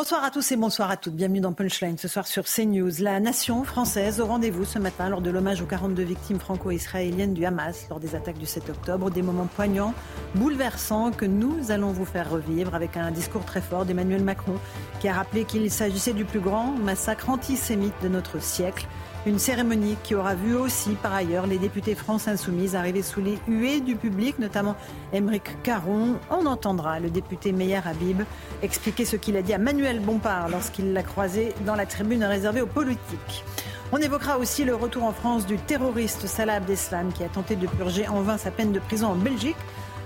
Bonsoir 0.00 0.24
à 0.24 0.30
tous 0.30 0.50
et 0.50 0.56
bonsoir 0.56 0.90
à 0.90 0.96
toutes. 0.96 1.12
Bienvenue 1.12 1.40
dans 1.40 1.52
Punchline 1.52 1.98
ce 1.98 2.08
soir 2.08 2.26
sur 2.26 2.44
CNews. 2.44 2.90
La 3.00 3.20
nation 3.20 3.64
française 3.64 4.18
au 4.18 4.24
rendez-vous 4.24 4.64
ce 4.64 4.78
matin 4.78 5.10
lors 5.10 5.20
de 5.20 5.28
l'hommage 5.28 5.60
aux 5.60 5.66
42 5.66 6.02
victimes 6.02 6.40
franco-israéliennes 6.40 7.34
du 7.34 7.44
Hamas 7.44 7.86
lors 7.90 8.00
des 8.00 8.14
attaques 8.14 8.38
du 8.38 8.46
7 8.46 8.70
octobre. 8.70 9.10
Des 9.10 9.20
moments 9.20 9.44
poignants, 9.44 9.92
bouleversants 10.36 11.10
que 11.10 11.26
nous 11.26 11.70
allons 11.70 11.92
vous 11.92 12.06
faire 12.06 12.30
revivre 12.30 12.74
avec 12.74 12.96
un 12.96 13.10
discours 13.10 13.44
très 13.44 13.60
fort 13.60 13.84
d'Emmanuel 13.84 14.24
Macron 14.24 14.54
qui 15.00 15.08
a 15.08 15.12
rappelé 15.12 15.44
qu'il 15.44 15.70
s'agissait 15.70 16.14
du 16.14 16.24
plus 16.24 16.40
grand 16.40 16.72
massacre 16.72 17.28
antisémite 17.28 17.92
de 18.02 18.08
notre 18.08 18.40
siècle. 18.40 18.86
Une 19.26 19.38
cérémonie 19.38 19.96
qui 20.02 20.14
aura 20.14 20.34
vu 20.34 20.54
aussi, 20.54 20.94
par 20.94 21.12
ailleurs, 21.12 21.46
les 21.46 21.58
députés 21.58 21.94
France 21.94 22.26
Insoumise 22.26 22.74
arriver 22.74 23.02
sous 23.02 23.20
les 23.20 23.38
huées 23.46 23.80
du 23.80 23.94
public, 23.94 24.38
notamment 24.38 24.76
Émeric 25.12 25.62
Caron. 25.62 26.16
On 26.30 26.46
entendra 26.46 27.00
le 27.00 27.10
député 27.10 27.52
Meyer 27.52 27.80
Habib 27.84 28.22
expliquer 28.62 29.04
ce 29.04 29.16
qu'il 29.16 29.36
a 29.36 29.42
dit 29.42 29.52
à 29.52 29.58
Manuel 29.58 30.00
Bompard 30.00 30.48
lorsqu'il 30.48 30.94
l'a 30.94 31.02
croisé 31.02 31.52
dans 31.66 31.74
la 31.74 31.84
tribune 31.84 32.24
réservée 32.24 32.62
aux 32.62 32.66
politiques. 32.66 33.44
On 33.92 33.98
évoquera 33.98 34.38
aussi 34.38 34.64
le 34.64 34.74
retour 34.74 35.04
en 35.04 35.12
France 35.12 35.44
du 35.44 35.58
terroriste 35.58 36.26
Salah 36.26 36.54
Abdeslam 36.54 37.12
qui 37.12 37.22
a 37.22 37.28
tenté 37.28 37.56
de 37.56 37.66
purger 37.66 38.08
en 38.08 38.22
vain 38.22 38.38
sa 38.38 38.50
peine 38.50 38.72
de 38.72 38.78
prison 38.78 39.08
en 39.08 39.16
Belgique 39.16 39.56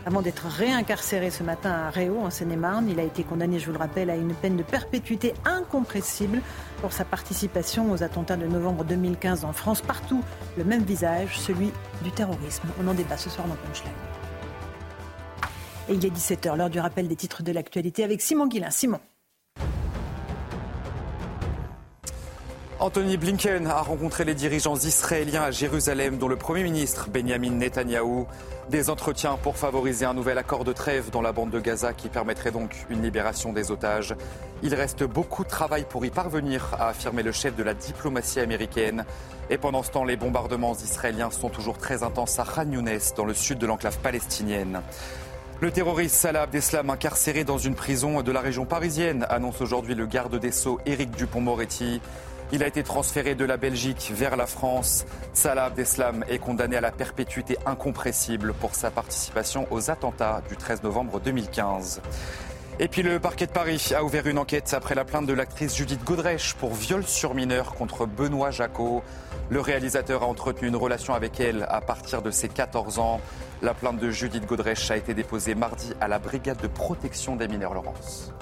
avant 0.07 0.23
d'être 0.23 0.47
réincarcéré 0.47 1.31
ce 1.31 1.43
matin 1.43 1.71
à 1.71 1.91
Réau, 1.91 2.21
en 2.21 2.31
Seine-et-Marne. 2.31 2.89
Il 2.89 3.01
a 3.01 3.03
été 3.03 3.23
condamné, 3.23 3.59
je 3.59 3.67
vous 3.67 3.73
le 3.73 3.79
rappelle, 3.79 4.11
à 4.11 4.17
une 4.17 4.35
peine 4.35 4.57
de 4.57 4.63
perpétuité 4.63 5.35
incompressible 5.45 6.41
pour 6.81 6.93
sa 6.93 7.05
participation 7.05 7.91
aux 7.91 8.03
attentats 8.03 8.37
de 8.37 8.47
novembre 8.47 8.85
2015 8.85 9.45
en 9.45 9.53
France. 9.53 9.81
Partout, 9.81 10.23
le 10.57 10.65
même 10.65 10.83
visage, 10.83 11.39
celui 11.39 11.71
du 12.03 12.11
terrorisme. 12.11 12.69
On 12.83 12.89
en 12.89 12.95
débat 12.95 13.17
ce 13.17 13.31
soir 13.31 13.47
dans 13.49 13.57
Punchline. 13.57 13.93
Et 15.89 15.95
il 15.95 16.05
est 16.05 16.11
17h, 16.11 16.57
l'heure 16.57 16.71
du 16.71 16.81
rappel 16.81 17.09
des 17.09 17.17
titres 17.17 17.43
de 17.43 17.53
l'actualité 17.53 18.05
avec 18.05 18.21
Simon 18.21 18.47
Guillain. 18.47 18.71
Simon. 18.71 19.01
Anthony 22.81 23.17
Blinken 23.17 23.69
a 23.69 23.83
rencontré 23.83 24.25
les 24.25 24.35
dirigeants 24.35 24.75
israéliens 24.75 25.45
à 25.45 25.51
Jérusalem, 25.53 26.19
dont 26.19 26.27
le 26.27 26.35
Premier 26.35 26.65
ministre 26.65 27.09
Benjamin 27.09 27.51
Netanyahou. 27.51 28.27
Des 28.69 28.91
entretiens 28.91 29.39
pour 29.41 29.57
favoriser 29.57 30.07
un 30.07 30.13
nouvel 30.13 30.39
accord 30.39 30.65
de 30.65 30.73
trêve 30.73 31.11
dans 31.11 31.23
la 31.23 31.33
bande 31.33 31.51
de 31.51 31.61
Gaza 31.61 31.93
qui 31.93 32.09
permettrait 32.09 32.51
donc 32.51 32.75
une 32.91 33.03
libération 33.03 33.53
des 33.53 33.71
otages. 33.71 34.17
Il 34.65 34.75
reste 34.75 35.05
beaucoup 35.05 35.45
de 35.45 35.49
travail 35.49 35.87
pour 35.89 36.05
y 36.05 36.11
parvenir, 36.11 36.75
a 36.79 36.89
affirmé 36.89 37.23
le 37.23 37.31
chef 37.31 37.55
de 37.55 37.63
la 37.63 37.75
diplomatie 37.75 38.41
américaine. 38.41 39.05
Et 39.51 39.59
pendant 39.59 39.85
ce 39.85 39.93
temps, 39.93 40.05
les 40.05 40.17
bombardements 40.17 40.75
israéliens 40.75 41.31
sont 41.31 41.51
toujours 41.51 41.79
très 41.79 42.03
intenses 42.03 42.41
à 42.41 42.45
Khan 42.45 42.71
Younes, 42.71 42.99
dans 43.17 43.25
le 43.25 43.35
sud 43.35 43.59
de 43.59 43.67
l'enclave 43.67 43.99
palestinienne. 43.99 44.83
Le 45.61 45.71
terroriste 45.71 46.17
Salah 46.17 46.43
Abdeslam, 46.43 46.91
incarcéré 46.91 47.45
dans 47.45 47.59
une 47.59 47.77
prison 47.77 48.23
de 48.23 48.33
la 48.33 48.41
région 48.41 48.65
parisienne, 48.65 49.25
annonce 49.31 49.61
aujourd'hui 49.61 49.95
le 49.95 50.07
garde 50.07 50.41
des 50.41 50.51
Sceaux 50.51 50.81
Éric 50.85 51.13
Dupont-Moretti. 51.13 52.01
Il 52.55 52.63
a 52.63 52.69
été 52.69 52.85
transféré 52.85 53.35
de 53.35 53.45
la 53.45 53.57
Belgique 53.57 54.13
vers 54.15 54.37
la 54.37 54.47
France. 54.47 55.07
Salah 55.33 55.65
Abdeslam 55.65 56.25
est 56.29 56.39
condamné 56.39 56.77
à 56.77 56.81
la 56.81 56.93
perpétuité 56.93 57.59
incompressible 57.67 58.55
pour 58.55 58.77
sa 58.77 58.93
participation 58.93 59.67
aux 59.73 59.91
attentats 59.91 60.41
du 60.49 60.57
13 60.57 60.85
novembre 60.85 61.19
2015. 61.19 62.01
Et 62.79 62.87
puis 62.87 63.03
le 63.03 63.19
parquet 63.19 63.49
de 63.49 63.51
Paris 63.51 63.91
a 63.93 64.05
ouvert 64.05 64.29
une 64.29 64.39
enquête 64.39 64.73
après 64.73 64.95
la 64.95 65.05
plainte 65.05 65.27
de 65.27 65.33
l'actrice 65.33 65.75
Judith 65.75 66.05
Godrèche 66.05 66.55
pour 66.55 66.75
viol 66.75 67.03
sur 67.05 67.35
mineur 67.35 67.75
contre 67.75 68.07
Benoît 68.07 68.53
Jacot. 68.53 69.03
Le 69.51 69.61
réalisateur 69.61 70.23
a 70.23 70.27
entretenu 70.27 70.69
une 70.69 70.77
relation 70.77 71.13
avec 71.13 71.41
elle 71.41 71.67
à 71.69 71.81
partir 71.81 72.23
de 72.23 72.31
ses 72.31 72.49
14 72.49 73.01
ans. 73.01 73.21
La 73.63 73.75
plainte 73.75 73.99
de 73.99 74.13
Judith 74.13 74.47
Godrèche 74.47 74.93
a 74.93 74.97
été 74.97 75.13
déposée 75.13 75.57
mardi 75.57 75.93
à 76.01 76.07
la 76.07 76.21
brigade 76.21 76.63
de 76.63 76.69
protection 76.69 77.35
des 77.35 77.49
mineurs 77.49 77.75
Laurence. 77.75 78.33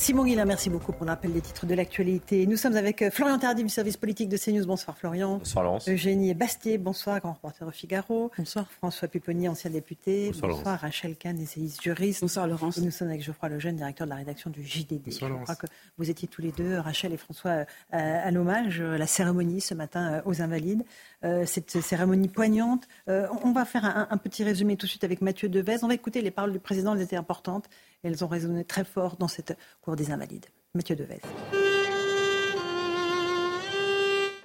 Simon 0.00 0.24
Guillain, 0.24 0.44
merci 0.44 0.70
beaucoup 0.70 0.92
pour 0.92 1.04
l'appel 1.04 1.32
des 1.32 1.40
titres 1.40 1.66
de 1.66 1.74
l'actualité. 1.74 2.46
Nous 2.46 2.56
sommes 2.56 2.76
avec 2.76 3.02
euh, 3.02 3.10
Florian 3.10 3.36
Tardy 3.38 3.64
du 3.64 3.68
service 3.68 3.96
politique 3.96 4.28
de 4.28 4.36
CNews. 4.36 4.64
Bonsoir 4.64 4.96
Florian. 4.96 5.38
Bonsoir 5.38 5.64
Laurence. 5.64 5.88
Eugénie 5.88 6.32
Bastier, 6.34 6.78
bonsoir, 6.78 7.18
grand 7.18 7.32
reporter 7.32 7.66
au 7.66 7.72
Figaro. 7.72 8.30
Bonsoir. 8.38 8.70
François 8.70 9.08
Pupponi, 9.08 9.48
ancien 9.48 9.70
député. 9.70 10.30
Bonsoir, 10.40 10.78
Rachel 10.78 11.16
Kahn, 11.16 11.38
essayiste 11.40 11.82
juriste. 11.82 12.20
Bonsoir 12.20 12.46
Laurence. 12.46 12.78
Et 12.78 12.80
nous 12.82 12.92
sommes 12.92 13.08
avec 13.08 13.22
Geoffroy 13.24 13.48
Lejeune, 13.48 13.74
directeur 13.76 14.06
de 14.06 14.10
la 14.10 14.16
rédaction 14.16 14.50
du 14.50 14.62
JDD. 14.64 15.02
Bonsoir, 15.04 15.28
Je 15.28 15.32
Laurence. 15.34 15.44
crois 15.44 15.56
que 15.56 15.66
vous 15.98 16.08
étiez 16.08 16.28
tous 16.28 16.42
les 16.42 16.52
deux, 16.52 16.78
Rachel 16.78 17.12
et 17.12 17.16
François, 17.18 17.50
euh, 17.50 17.64
à 17.92 18.30
l'hommage, 18.30 18.80
euh, 18.80 18.96
la 18.98 19.06
cérémonie 19.08 19.60
ce 19.60 19.74
matin 19.74 20.22
aux 20.24 20.40
Invalides. 20.40 20.84
Euh, 21.24 21.44
cette 21.46 21.80
cérémonie 21.80 22.28
poignante. 22.28 22.86
Euh, 23.08 23.26
on 23.42 23.50
va 23.50 23.64
faire 23.64 23.84
un, 23.84 24.16
petit 24.18 24.44
résumé 24.44 24.76
tout 24.76 24.86
de 24.86 24.90
suite 24.90 25.02
avec 25.02 25.20
Mathieu 25.20 25.48
Devez. 25.48 25.78
On 25.82 25.88
va 25.88 25.94
écouter 25.94 26.22
les 26.22 26.30
paroles 26.30 26.52
du 26.52 26.60
président, 26.60 26.94
elles 26.94 27.02
étaient 27.02 27.16
importantes. 27.16 27.66
Et 28.04 28.08
elles 28.08 28.24
ont 28.24 28.28
résonné 28.28 28.64
très 28.64 28.84
fort 28.84 29.16
dans 29.16 29.26
cette 29.26 29.58
cour 29.80 29.96
des 29.96 30.12
Invalides. 30.12 30.46
Mathieu 30.74 30.94
Devez. 30.94 31.20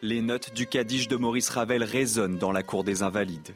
Les 0.01 0.21
notes 0.23 0.53
du 0.55 0.65
Kaddish 0.65 1.07
de 1.07 1.15
Maurice 1.15 1.49
Ravel 1.49 1.83
résonnent 1.83 2.39
dans 2.39 2.51
la 2.51 2.63
cour 2.63 2.83
des 2.83 3.03
Invalides. 3.03 3.53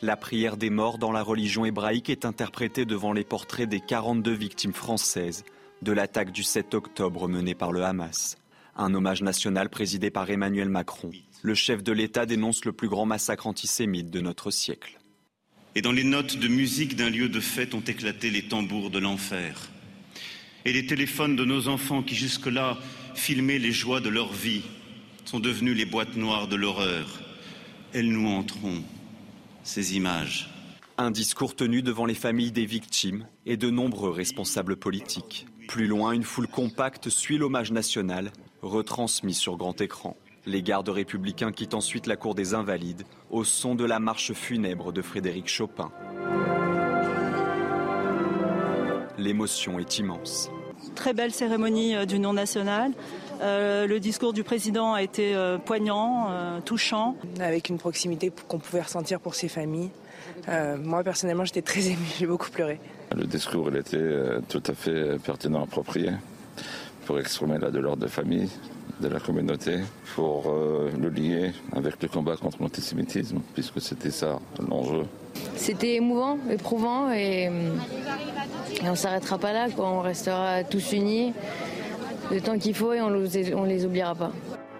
La 0.00 0.16
prière 0.16 0.56
des 0.56 0.70
morts 0.70 0.98
dans 0.98 1.10
la 1.10 1.22
religion 1.22 1.64
hébraïque 1.64 2.10
est 2.10 2.24
interprétée 2.24 2.84
devant 2.84 3.12
les 3.12 3.24
portraits 3.24 3.68
des 3.68 3.80
42 3.80 4.32
victimes 4.32 4.72
françaises 4.72 5.44
de 5.82 5.92
l'attaque 5.92 6.32
du 6.32 6.42
7 6.42 6.74
octobre 6.74 7.28
menée 7.28 7.54
par 7.54 7.72
le 7.72 7.84
Hamas. 7.84 8.36
Un 8.76 8.94
hommage 8.94 9.22
national 9.22 9.70
présidé 9.70 10.10
par 10.10 10.30
Emmanuel 10.30 10.68
Macron. 10.68 11.10
Le 11.42 11.54
chef 11.54 11.82
de 11.82 11.92
l'État 11.92 12.26
dénonce 12.26 12.64
le 12.64 12.72
plus 12.72 12.88
grand 12.88 13.06
massacre 13.06 13.46
antisémite 13.46 14.10
de 14.10 14.20
notre 14.20 14.50
siècle. 14.50 14.98
Et 15.74 15.82
dans 15.82 15.92
les 15.92 16.04
notes 16.04 16.36
de 16.36 16.48
musique 16.48 16.96
d'un 16.96 17.10
lieu 17.10 17.28
de 17.28 17.40
fête 17.40 17.74
ont 17.74 17.80
éclaté 17.80 18.30
les 18.30 18.48
tambours 18.48 18.90
de 18.90 18.98
l'enfer. 18.98 19.68
Et 20.64 20.72
les 20.72 20.86
téléphones 20.86 21.36
de 21.36 21.44
nos 21.44 21.68
enfants 21.68 22.02
qui 22.02 22.14
jusque-là 22.14 22.78
filmaient 23.14 23.58
les 23.58 23.72
joies 23.72 24.00
de 24.00 24.08
leur 24.08 24.32
vie 24.32 24.62
sont 25.24 25.40
devenus 25.40 25.76
les 25.76 25.86
boîtes 25.86 26.16
noires 26.16 26.48
de 26.48 26.56
l'horreur. 26.56 27.20
Elles 27.92 28.10
nous 28.10 28.28
hanteront, 28.28 28.82
ces 29.62 29.96
images. 29.96 30.50
Un 30.96 31.10
discours 31.10 31.54
tenu 31.54 31.82
devant 31.82 32.06
les 32.06 32.14
familles 32.14 32.50
des 32.50 32.66
victimes 32.66 33.28
et 33.46 33.56
de 33.56 33.70
nombreux 33.70 34.10
responsables 34.10 34.76
politiques. 34.76 35.46
Plus 35.68 35.86
loin, 35.86 36.12
une 36.12 36.22
foule 36.22 36.48
compacte 36.48 37.10
suit 37.10 37.36
l'hommage 37.36 37.72
national, 37.72 38.32
retransmis 38.62 39.34
sur 39.34 39.58
grand 39.58 39.78
écran. 39.82 40.16
Les 40.46 40.62
gardes 40.62 40.88
républicains 40.88 41.52
quittent 41.52 41.74
ensuite 41.74 42.06
la 42.06 42.16
cour 42.16 42.34
des 42.34 42.54
Invalides 42.54 43.02
au 43.30 43.44
son 43.44 43.74
de 43.74 43.84
la 43.84 43.98
marche 43.98 44.32
funèbre 44.32 44.94
de 44.94 45.02
Frédéric 45.02 45.46
Chopin. 45.46 45.92
L'émotion 49.18 49.78
est 49.78 49.98
immense. 49.98 50.50
Très 50.94 51.12
belle 51.12 51.32
cérémonie 51.32 51.94
euh, 51.94 52.06
d'union 52.06 52.32
nationale. 52.32 52.92
Euh, 53.42 53.86
le 53.86 54.00
discours 54.00 54.32
du 54.32 54.44
président 54.44 54.94
a 54.94 55.02
été 55.02 55.34
euh, 55.34 55.58
poignant, 55.58 56.28
euh, 56.30 56.60
touchant. 56.60 57.16
Avec 57.40 57.68
une 57.68 57.78
proximité 57.78 58.32
qu'on 58.48 58.58
pouvait 58.58 58.82
ressentir 58.82 59.20
pour 59.20 59.34
ces 59.34 59.48
familles. 59.48 59.90
Euh, 60.48 60.76
moi 60.76 61.02
personnellement 61.02 61.44
j'étais 61.44 61.62
très 61.62 61.86
émue, 61.86 62.06
j'ai 62.18 62.26
beaucoup 62.26 62.50
pleuré. 62.50 62.80
Le 63.14 63.24
discours 63.24 63.68
il 63.70 63.76
était 63.78 63.96
euh, 63.96 64.40
tout 64.48 64.62
à 64.66 64.74
fait 64.74 65.18
pertinent, 65.22 65.64
approprié 65.64 66.12
pour 67.06 67.18
exprimer 67.18 67.58
la 67.58 67.70
douleur 67.70 67.96
des 67.96 68.08
familles, 68.08 68.50
de 69.00 69.08
la 69.08 69.18
communauté, 69.18 69.78
pour 70.14 70.44
euh, 70.46 70.90
le 70.98 71.08
lier 71.08 71.52
avec 71.74 72.02
le 72.02 72.08
combat 72.08 72.36
contre 72.36 72.60
l'antisémitisme, 72.60 73.40
puisque 73.54 73.80
c'était 73.80 74.10
ça 74.10 74.38
l'enjeu. 74.68 75.04
C'était 75.56 75.94
émouvant, 75.94 76.38
éprouvant 76.50 77.10
et, 77.10 77.44
et 77.44 77.50
on 78.84 78.90
ne 78.90 78.94
s'arrêtera 78.94 79.38
pas 79.38 79.52
là, 79.52 79.68
quoi. 79.70 79.88
on 79.88 80.00
restera 80.00 80.64
tous 80.64 80.92
unis 80.92 81.32
le 82.30 82.40
temps 82.40 82.58
qu'il 82.58 82.74
faut 82.74 82.92
et 82.92 83.00
on 83.00 83.10
ne 83.10 83.66
les 83.66 83.86
oubliera 83.86 84.14
pas. 84.14 84.32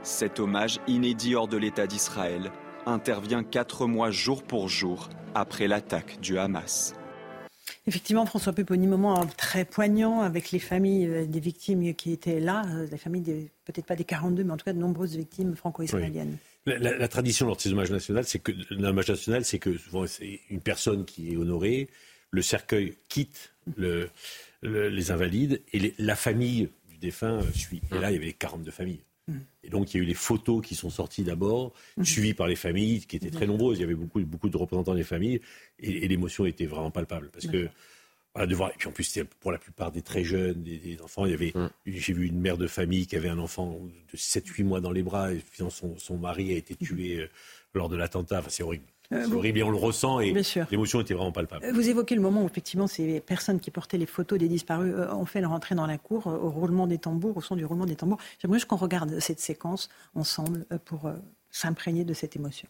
Cet 0.03 0.39
hommage 0.41 0.81
inédit 0.87 1.35
hors 1.35 1.49
de 1.49 1.57
l'État 1.57 1.87
d'Israël 1.87 2.51
intervient 2.87 3.43
quatre 3.43 3.87
mois 3.87 4.11
jour 4.11 4.43
pour 4.43 4.69
jour 4.69 5.09
après 5.35 5.69
l'attaque 5.69 6.21
du 6.21 6.39
Hamas. 6.39 6.95
Effectivement, 7.87 8.27
François 8.27 8.53
Pupponi, 8.53 8.87
moment 8.87 9.25
très 9.37 9.65
poignant 9.65 10.21
avec 10.21 10.51
les 10.51 10.59
familles 10.59 11.07
euh, 11.07 11.27
des 11.27 11.41
victimes 11.41 11.95
qui 11.95 12.13
étaient 12.13 12.41
là, 12.41 12.63
euh, 12.69 12.87
les 12.91 12.99
familles 12.99 13.23
des- 13.23 13.51
peut-être 13.65 13.87
pas 13.87 13.97
des 13.97 14.05
42, 14.05 14.45
mais 14.45 14.53
en 14.53 14.57
tout 14.57 14.65
cas 14.65 14.73
de 14.73 14.79
nombreuses 14.79 15.17
victimes 15.17 15.55
franco-israéliennes. 15.57 16.37
La, 16.67 17.09
tradition 17.09 17.47
lors 17.47 17.57
de 17.57 17.63
ces 17.63 17.73
hommages 17.73 17.91
nationaux, 17.91 18.23
c'est 18.25 18.41
que 18.41 18.53
l'hommage 18.71 19.09
national, 19.09 19.45
c'est 19.45 19.59
que 19.59 19.77
souvent 19.79 20.07
c'est 20.07 20.41
une 20.51 20.61
personne 20.61 21.07
qui 21.07 21.33
est 21.33 21.37
honorée, 21.37 21.89
le 22.31 22.43
cercueil 22.43 22.95
quitte 23.09 23.55
les 24.63 25.11
invalides 25.11 25.63
et 25.73 25.95
la 25.99 26.15
famille 26.17 26.69
du 26.89 26.99
défunt 26.99 27.41
suit. 27.55 27.81
Et 27.95 27.99
là, 27.99 28.11
il 28.11 28.15
y 28.15 28.19
avait 28.19 28.35
42 28.35 28.71
familles. 28.71 29.01
Et 29.69 29.71
donc, 29.71 29.93
il 29.93 29.99
y 29.99 30.01
a 30.01 30.03
eu 30.03 30.07
les 30.07 30.15
photos 30.15 30.67
qui 30.67 30.75
sont 30.75 30.89
sorties 30.89 31.25
d'abord, 31.25 31.75
mm. 31.99 32.05
suivies 32.05 32.33
par 32.33 32.47
les 32.47 32.57
familles, 32.57 33.05
qui 33.05 33.17
étaient 33.17 33.31
très 33.31 33.45
mm. 33.45 33.51
nombreuses. 33.51 33.79
Il 33.79 33.83
y 33.83 33.85
avait 33.85 33.95
beaucoup, 33.95 34.19
beaucoup 34.21 34.49
de 34.49 34.57
représentants 34.57 34.95
des 34.95 35.05
familles, 35.05 35.43
et, 35.79 36.09
l'émotion 36.09 36.47
était 36.47 36.65
vraiment 36.65 36.91
palpable. 36.91 37.29
Parce 37.31 37.47
que, 37.47 37.69
de 38.47 38.55
voir, 38.55 38.71
et 38.71 38.75
puis 38.79 38.89
en 38.89 38.93
plus, 38.93 39.05
c'était 39.05 39.29
pour 39.41 39.53
la 39.53 39.59
plupart 39.59 39.93
des 39.93 40.01
très 40.01 40.25
jeunes, 40.25 40.63
des, 40.63 40.99
enfants. 41.03 41.27
Il 41.27 41.33
y 41.33 41.35
avait, 41.35 41.53
j'ai 41.85 42.15
vu 42.15 42.27
une 42.27 42.41
mère 42.41 42.57
de 42.57 42.67
famille 42.67 43.07
qui 43.07 43.17
avait 43.17 43.29
un 43.29 43.39
enfant 43.39 43.79
de 44.11 44.17
7-8 44.17 44.65
mois 44.65 44.81
dans 44.81 44.93
les 44.93 45.03
bras, 45.03 45.35
et 45.35 45.43
son, 45.69 45.99
son 45.99 46.17
mari 46.17 46.55
a 46.55 46.57
été 46.57 46.75
tué 46.75 47.21
euh, 47.21 47.29
lors 47.75 47.91
de 47.91 47.97
l'attentat. 47.97 48.39
Enfin, 48.39 48.49
c'est 48.49 48.63
horrible. 48.63 48.85
Euh, 49.13 49.25
c'est 49.27 49.35
horrible 49.35 49.59
et 49.59 49.63
on 49.63 49.71
le 49.71 49.77
ressent 49.77 50.21
et 50.21 50.35
l'émotion 50.71 51.01
était 51.01 51.15
vraiment 51.15 51.33
palpable. 51.33 51.65
Euh, 51.65 51.73
vous 51.73 51.89
évoquez 51.89 52.15
le 52.15 52.21
moment 52.21 52.43
où 52.43 52.47
effectivement 52.47 52.87
ces 52.87 53.21
personnes 53.21 53.59
qui 53.59 53.71
portaient 53.71 53.97
les 53.97 54.07
photos 54.07 54.39
des 54.39 54.49
disparus 54.49 54.93
euh, 54.95 55.11
ont 55.15 55.25
fait 55.25 55.41
leur 55.41 55.53
entrée 55.53 55.75
dans 55.75 55.87
la 55.87 55.97
cour 55.97 56.27
au 56.27 56.51
roulement 56.51 56.87
des 56.87 56.99
tambours, 56.99 57.37
au 57.37 57.41
son 57.41 57.57
du 57.57 57.65
roulement 57.65 57.87
des 57.87 57.97
tambours. 57.97 58.19
J'aimerais 58.39 58.59
juste 58.59 58.69
qu'on 58.69 58.77
regarde 58.77 59.19
cette 59.21 59.41
séquence 59.41 59.89
ensemble 60.15 60.67
pour 60.85 61.11
s'imprégner 61.51 62.05
de 62.05 62.13
cette 62.13 62.37
émotion. 62.37 62.69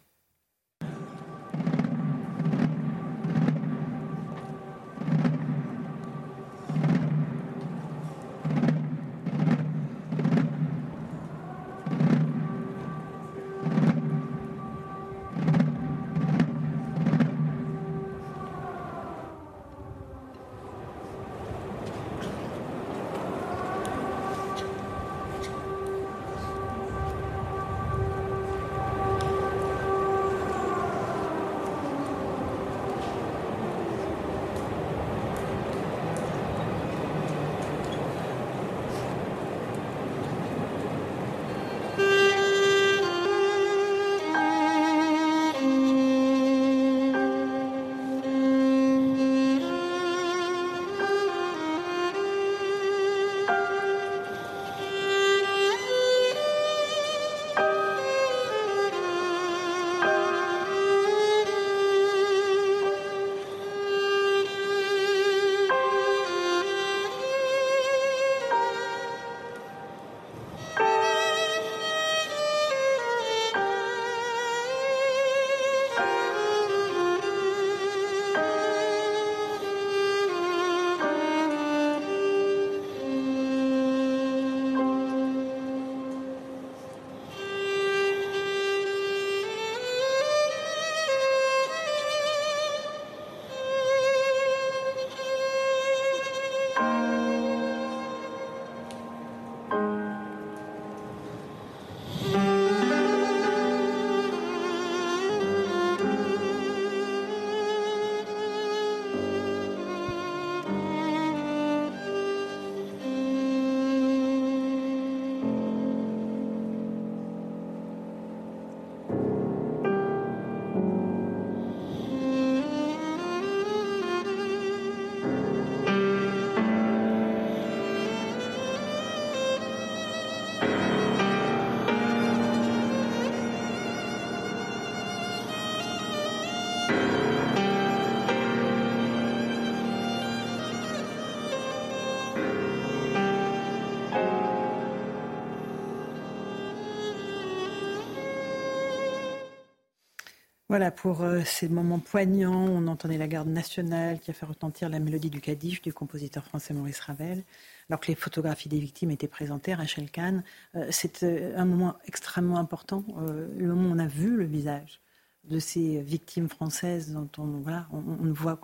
Voilà, 150.71 150.91
pour 150.91 151.23
euh, 151.23 151.41
ces 151.47 151.67
moments 151.67 151.99
poignants, 151.99 152.67
on 152.69 152.89
entendait 152.89 153.17
la 153.17 153.27
garde 153.27 153.49
nationale 153.49 154.21
qui 154.21 154.31
a 154.31 154.35
fait 154.35 154.45
retentir 154.45 154.91
la 154.91 154.99
mélodie 154.99 155.31
du 155.31 155.41
Kaddish 155.41 155.81
du 155.81 155.95
compositeur 155.95 156.45
français 156.45 156.75
Maurice 156.75 157.01
Ravel, 157.01 157.43
alors 157.89 158.01
que 158.01 158.09
les 158.09 158.15
photographies 158.15 158.69
des 158.69 158.79
victimes 158.79 159.11
étaient 159.11 159.29
présentées, 159.29 159.73
Rachel 159.73 160.11
Kahn. 160.11 160.45
Euh, 160.75 160.87
c'est 160.91 161.23
euh, 161.23 161.57
un 161.57 161.65
moment 161.65 161.97
extrêmement 162.05 162.59
important, 162.59 163.03
le 163.17 163.67
moment 163.67 163.89
où 163.89 163.93
on 163.95 163.99
a 163.99 164.07
vu 164.07 164.37
le 164.37 164.45
visage 164.45 165.01
de 165.45 165.59
ces 165.59 166.03
victimes 166.03 166.51
françaises 166.51 167.13
dont 167.13 167.31
on, 167.39 167.47
voit, 167.47 167.87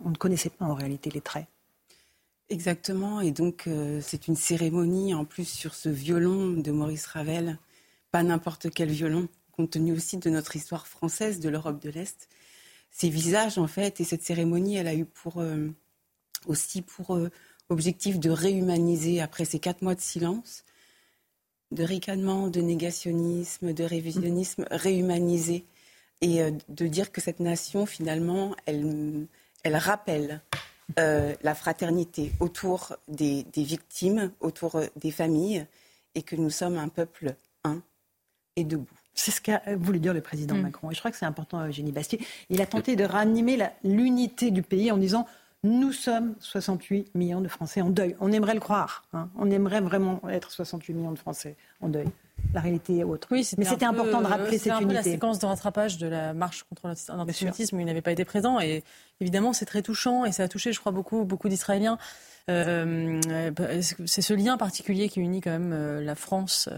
on 0.05 0.11
ne 0.11 0.17
connaissait 0.17 0.51
pas 0.51 0.67
en 0.67 0.75
réalité 0.75 1.09
les 1.09 1.23
traits. 1.23 1.47
Exactement, 2.51 3.23
et 3.23 3.31
donc 3.31 3.67
c'est 4.03 4.29
une 4.29 4.37
cérémonie 4.37 5.15
en 5.15 5.25
plus 5.25 5.49
sur 5.49 5.73
ce 5.75 5.89
violon 5.89 6.51
de 6.51 6.71
Maurice 6.71 7.07
Ravel, 7.07 7.57
pas 8.11 8.23
n'importe 8.23 8.69
quel 8.69 8.91
violon, 8.91 9.29
compte 9.55 9.71
tenu 9.71 9.93
aussi 9.93 10.19
de 10.19 10.31
notre 10.31 10.57
histoire 10.57 10.87
française 10.87 11.41
de 11.41 11.49
l'Europe 11.49 11.81
de 11.81 11.91
l'Est. 11.91 12.29
Ces 12.91 13.09
visages, 13.09 13.59
en 13.59 13.67
fait, 13.67 14.01
et 14.01 14.05
cette 14.05 14.23
cérémonie, 14.23 14.77
elle 14.77 14.89
a 14.89 14.95
eu 14.95 15.05
pour, 15.05 15.41
euh, 15.41 15.69
aussi 16.47 16.83
pour 16.83 17.15
euh, 17.15 17.31
objectif 17.69 18.19
de 18.19 18.31
réhumaniser, 18.31 19.21
après 19.21 19.45
ces 19.45 19.59
quatre 19.59 19.83
mois 19.83 19.95
de 19.95 20.01
silence, 20.01 20.65
de 21.73 21.83
ricanement, 21.83 22.49
de 22.49 22.61
négationnisme, 22.61 23.73
de 23.73 23.85
révisionnisme, 23.85 24.65
réhumaniser 24.71 25.67
et 26.21 26.43
euh, 26.43 26.51
de 26.69 26.87
dire 26.87 27.11
que 27.11 27.21
cette 27.21 27.41
nation, 27.41 27.87
finalement, 27.87 28.55
elle, 28.67 29.27
elle 29.63 29.77
rappelle 29.77 30.41
la 30.97 31.55
fraternité 31.55 32.31
autour 32.41 32.95
des, 33.09 33.47
victimes, 33.57 34.31
autour 34.41 34.83
des 34.97 35.11
familles, 35.11 35.67
et 36.15 36.23
que 36.23 36.37
nous 36.37 36.51
sommes 36.51 36.77
un 36.77 36.89
peuple 36.89 37.35
un 37.65 37.83
et 38.55 38.65
debout. 38.65 39.04
C'est 39.15 39.31
ce 39.31 39.41
qu'a 39.41 39.63
voulu 39.77 40.01
dire 40.01 40.13
le 40.13 40.21
président 40.21 40.55
mm. 40.57 40.63
Macron. 40.63 40.91
Et 40.91 40.95
je 40.95 40.99
crois 40.99 41.11
que 41.11 41.17
c'est 41.17 41.27
important, 41.27 41.65
Eugénie 41.67 41.93
Bastier. 41.93 42.21
Il 42.51 42.61
a 42.61 42.67
tenté 42.67 42.97
de 42.97 43.05
ranimer 43.05 43.59
l'unité 43.85 44.51
du 44.51 44.63
pays 44.63 44.91
en 44.91 44.97
disant 44.97 45.27
nous 45.65 45.93
sommes 45.93 46.35
68 46.41 47.15
millions 47.15 47.41
de 47.41 47.49
Français 47.49 47.81
en 47.81 47.89
deuil. 47.89 48.15
On 48.21 48.31
aimerait 48.33 48.53
le 48.53 48.61
croire. 48.61 49.05
Hein. 49.15 49.31
On 49.39 49.51
aimerait 49.51 49.81
vraiment 49.81 50.21
être 50.29 50.53
68 50.53 50.93
millions 50.93 51.13
de 51.13 51.19
Français 51.19 51.57
en 51.81 51.89
deuil. 51.89 52.07
La 52.53 52.61
réalité 52.61 52.99
est 52.99 53.05
autre. 53.05 53.29
Oui, 53.31 53.49
Mais 53.57 53.65
c'était 53.65 53.87
important 53.87 54.21
de 54.21 54.27
rappeler 54.27 54.59
cette 54.59 54.73
un 54.73 54.81
unité. 54.81 54.89
Peu 54.89 54.95
la 54.95 55.03
séquence 55.03 55.39
de 55.39 55.47
rattrapage 55.47 55.97
de 55.97 56.07
la 56.07 56.35
marche 56.35 56.65
contre 56.65 56.95
l'antisémitisme 57.09 57.77
où 57.77 57.81
il 57.81 57.87
n'avait 57.87 58.03
pas 58.03 58.13
été 58.13 58.27
présent. 58.27 58.61
Et 58.61 58.85
évidemment, 59.21 59.55
c'est 59.55 59.65
très 59.65 59.81
touchant 59.81 60.27
et 60.27 60.33
ça 60.33 60.43
a 60.43 60.49
touché, 60.49 60.73
je 60.73 60.81
crois, 60.81 60.93
beaucoup, 60.93 61.25
beaucoup 61.25 61.49
d'Israéliens. 61.49 61.99
Euh, 62.51 63.21
euh, 63.31 63.81
c'est 64.05 64.21
ce 64.21 64.35
lien 64.35 64.59
particulier 64.59 65.09
qui 65.09 65.21
unit 65.21 65.41
quand 65.41 65.51
même 65.51 65.73
euh, 65.73 66.03
la 66.03 66.15
France 66.15 66.69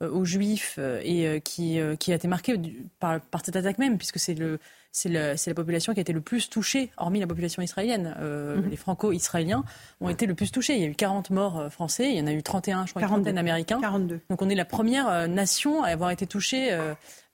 aux 0.00 0.24
Juifs 0.24 0.78
et 1.02 1.40
qui, 1.42 1.78
qui 1.98 2.12
a 2.12 2.14
été 2.14 2.28
marqué 2.28 2.60
par, 3.00 3.20
par 3.20 3.44
cette 3.44 3.56
attaque 3.56 3.78
même, 3.78 3.96
puisque 3.96 4.18
c'est 4.18 4.34
le 4.34 4.58
c'est 4.96 5.10
la 5.46 5.54
population 5.54 5.92
qui 5.92 6.00
a 6.00 6.02
été 6.02 6.12
le 6.12 6.22
plus 6.22 6.48
touchée, 6.48 6.90
hormis 6.96 7.20
la 7.20 7.26
population 7.26 7.62
israélienne. 7.62 8.14
Euh, 8.18 8.56
mhm. 8.56 8.70
Les 8.70 8.76
franco-israéliens 8.76 9.62
ont 10.00 10.08
été 10.08 10.24
le 10.26 10.34
plus 10.34 10.50
touchés. 10.50 10.74
Il 10.74 10.80
y 10.80 10.84
a 10.84 10.88
eu 10.88 10.94
40 10.94 11.30
morts 11.30 11.58
euh, 11.58 11.68
français, 11.68 12.10
il 12.10 12.16
y 12.16 12.20
en 12.20 12.26
a 12.26 12.32
eu 12.32 12.42
31, 12.42 12.86
je 12.86 12.92
crois, 12.92 13.02
42. 13.02 13.30
une 13.30 13.38
américains. 13.38 13.78
42. 13.80 14.20
Donc 14.30 14.40
on 14.40 14.48
est 14.48 14.54
la 14.54 14.64
première 14.64 15.08
euh, 15.08 15.26
nation 15.26 15.82
à 15.82 15.88
avoir 15.88 16.10
été 16.10 16.26
touchée 16.26 16.76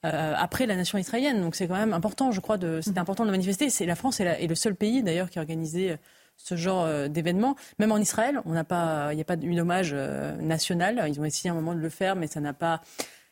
après 0.03 0.65
la 0.65 0.75
nation 0.75 0.97
israélienne. 0.97 1.39
Donc 1.39 1.55
c'est 1.55 1.67
quand 1.67 1.77
même 1.77 1.93
important, 1.93 2.31
je 2.31 2.41
crois, 2.41 2.57
de, 2.57 2.81
c'était 2.81 2.99
mhm. 2.99 3.03
important 3.03 3.25
de 3.25 3.31
manifester. 3.31 3.69
C'est 3.69 3.85
la 3.85 3.95
France 3.95 4.19
est, 4.19 4.47
le 4.47 4.55
seul 4.55 4.75
pays 4.75 5.01
d'ailleurs 5.01 5.29
qui 5.29 5.39
a 5.39 5.41
organisé 5.41 5.95
ce 6.37 6.55
genre 6.55 7.09
d'événement. 7.09 7.55
Même 7.79 7.91
en 7.91 7.97
Israël, 7.97 8.41
il 8.45 8.51
n'y 8.51 8.57
a 8.57 8.63
pas 8.63 9.13
eu 9.41 9.55
d'hommage 9.55 9.93
national. 9.93 11.03
Ils 11.07 11.19
ont 11.19 11.25
essayé 11.25 11.49
un 11.49 11.53
moment 11.53 11.73
de 11.73 11.79
le 11.79 11.89
faire, 11.89 12.15
mais 12.15 12.27
ça 12.27 12.39
n'a 12.39 12.53
pas 12.53 12.81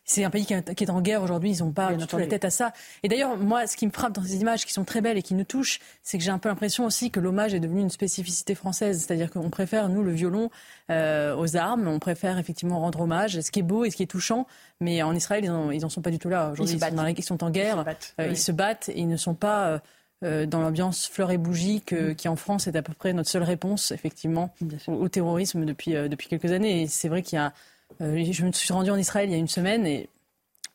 c'est 0.04 0.24
un 0.24 0.30
pays 0.30 0.46
qui 0.46 0.54
est 0.54 0.90
en 0.90 1.02
guerre 1.02 1.22
aujourd'hui, 1.22 1.52
ils 1.52 1.64
n'ont 1.64 1.72
pas 1.72 1.94
du 1.94 2.06
tout 2.06 2.18
la 2.18 2.28
tête 2.28 2.44
à 2.44 2.50
ça. 2.50 2.74
Et 3.04 3.08
d'ailleurs, 3.08 3.38
moi, 3.38 3.68
ce 3.68 3.78
qui 3.78 3.86
me 3.86 3.92
frappe 3.92 4.14
dans 4.14 4.24
ces 4.24 4.42
images 4.42 4.66
qui 4.66 4.74
sont 4.74 4.84
très 4.84 5.00
belles 5.00 5.18
et 5.18 5.22
qui 5.22 5.36
nous 5.36 5.44
touchent, 5.44 5.80
c'est 6.02 6.18
que 6.18 6.24
j'ai 6.24 6.32
un 6.32 6.40
peu 6.40 6.50
l'impression 6.50 6.86
aussi 6.86 7.12
que 7.12 7.20
l'hommage 7.20 7.54
est 7.54 7.60
devenu 7.60 7.82
une 7.82 7.90
spécificité 7.90 8.56
française. 8.56 9.06
C'est-à-dire 9.06 9.30
qu'on 9.30 9.50
préfère, 9.50 9.90
nous, 9.90 10.04
le 10.04 10.12
violon 10.12 10.50
euh, 10.90 11.36
aux 11.36 11.56
armes, 11.56 11.88
on 11.88 12.00
préfère 12.00 12.38
effectivement 12.40 12.80
rendre 12.80 13.02
hommage, 13.02 13.40
ce 13.40 13.52
qui 13.52 13.60
est 13.60 13.64
beau 13.64 13.86
et 13.86 13.92
ce 13.92 13.96
qui 13.96 14.04
est 14.04 14.08
touchant. 14.08 14.48
Mais 14.80 15.02
en 15.04 15.16
Israël, 15.16 15.46
ils 15.46 15.82
n'en 15.82 15.90
sont 15.90 16.02
pas 16.02 16.12
du 16.12 16.20
tout 16.20 16.30
là. 16.30 16.52
Aujourd'hui, 16.52 16.76
ils, 16.76 17.14
ils, 17.18 17.24
sont 17.24 17.44
en 17.44 17.50
guerre, 17.50 17.86
euh, 18.20 18.28
ils 18.28 18.38
se 18.38 18.52
battent, 18.52 18.90
et 18.90 19.00
ils 19.00 19.08
ne 19.08 19.18
sont 19.18 19.36
pas... 19.36 19.68
Euh, 19.68 19.80
dans 20.22 20.62
l'ambiance 20.62 21.08
fleurs 21.08 21.32
et 21.32 21.38
bougies 21.38 21.82
mm. 21.92 22.16
qui 22.16 22.28
en 22.28 22.36
France 22.36 22.68
est 22.68 22.76
à 22.76 22.82
peu 22.82 22.94
près 22.94 23.12
notre 23.14 23.30
seule 23.30 23.44
réponse 23.44 23.92
effectivement 23.92 24.54
au, 24.88 25.10
terrorisme 25.10 25.66
depuis, 25.66 25.94
depuis 25.94 26.28
quelques 26.28 26.52
années. 26.52 26.84
Et 26.84 26.88
c'est 26.88 27.10
vrai 27.10 27.24
qu'il 27.24 27.38
y 27.38 27.40
a 27.40 27.54
euh, 28.00 28.24
je 28.32 28.46
me 28.46 28.52
suis 28.52 28.74
rendue 28.74 28.92
en 28.92 28.98
Israël 28.98 29.30
il 29.30 29.34
y 29.34 29.36
a 29.36 29.40
une 29.40 29.48
semaine 29.48 29.86
et 29.86 30.10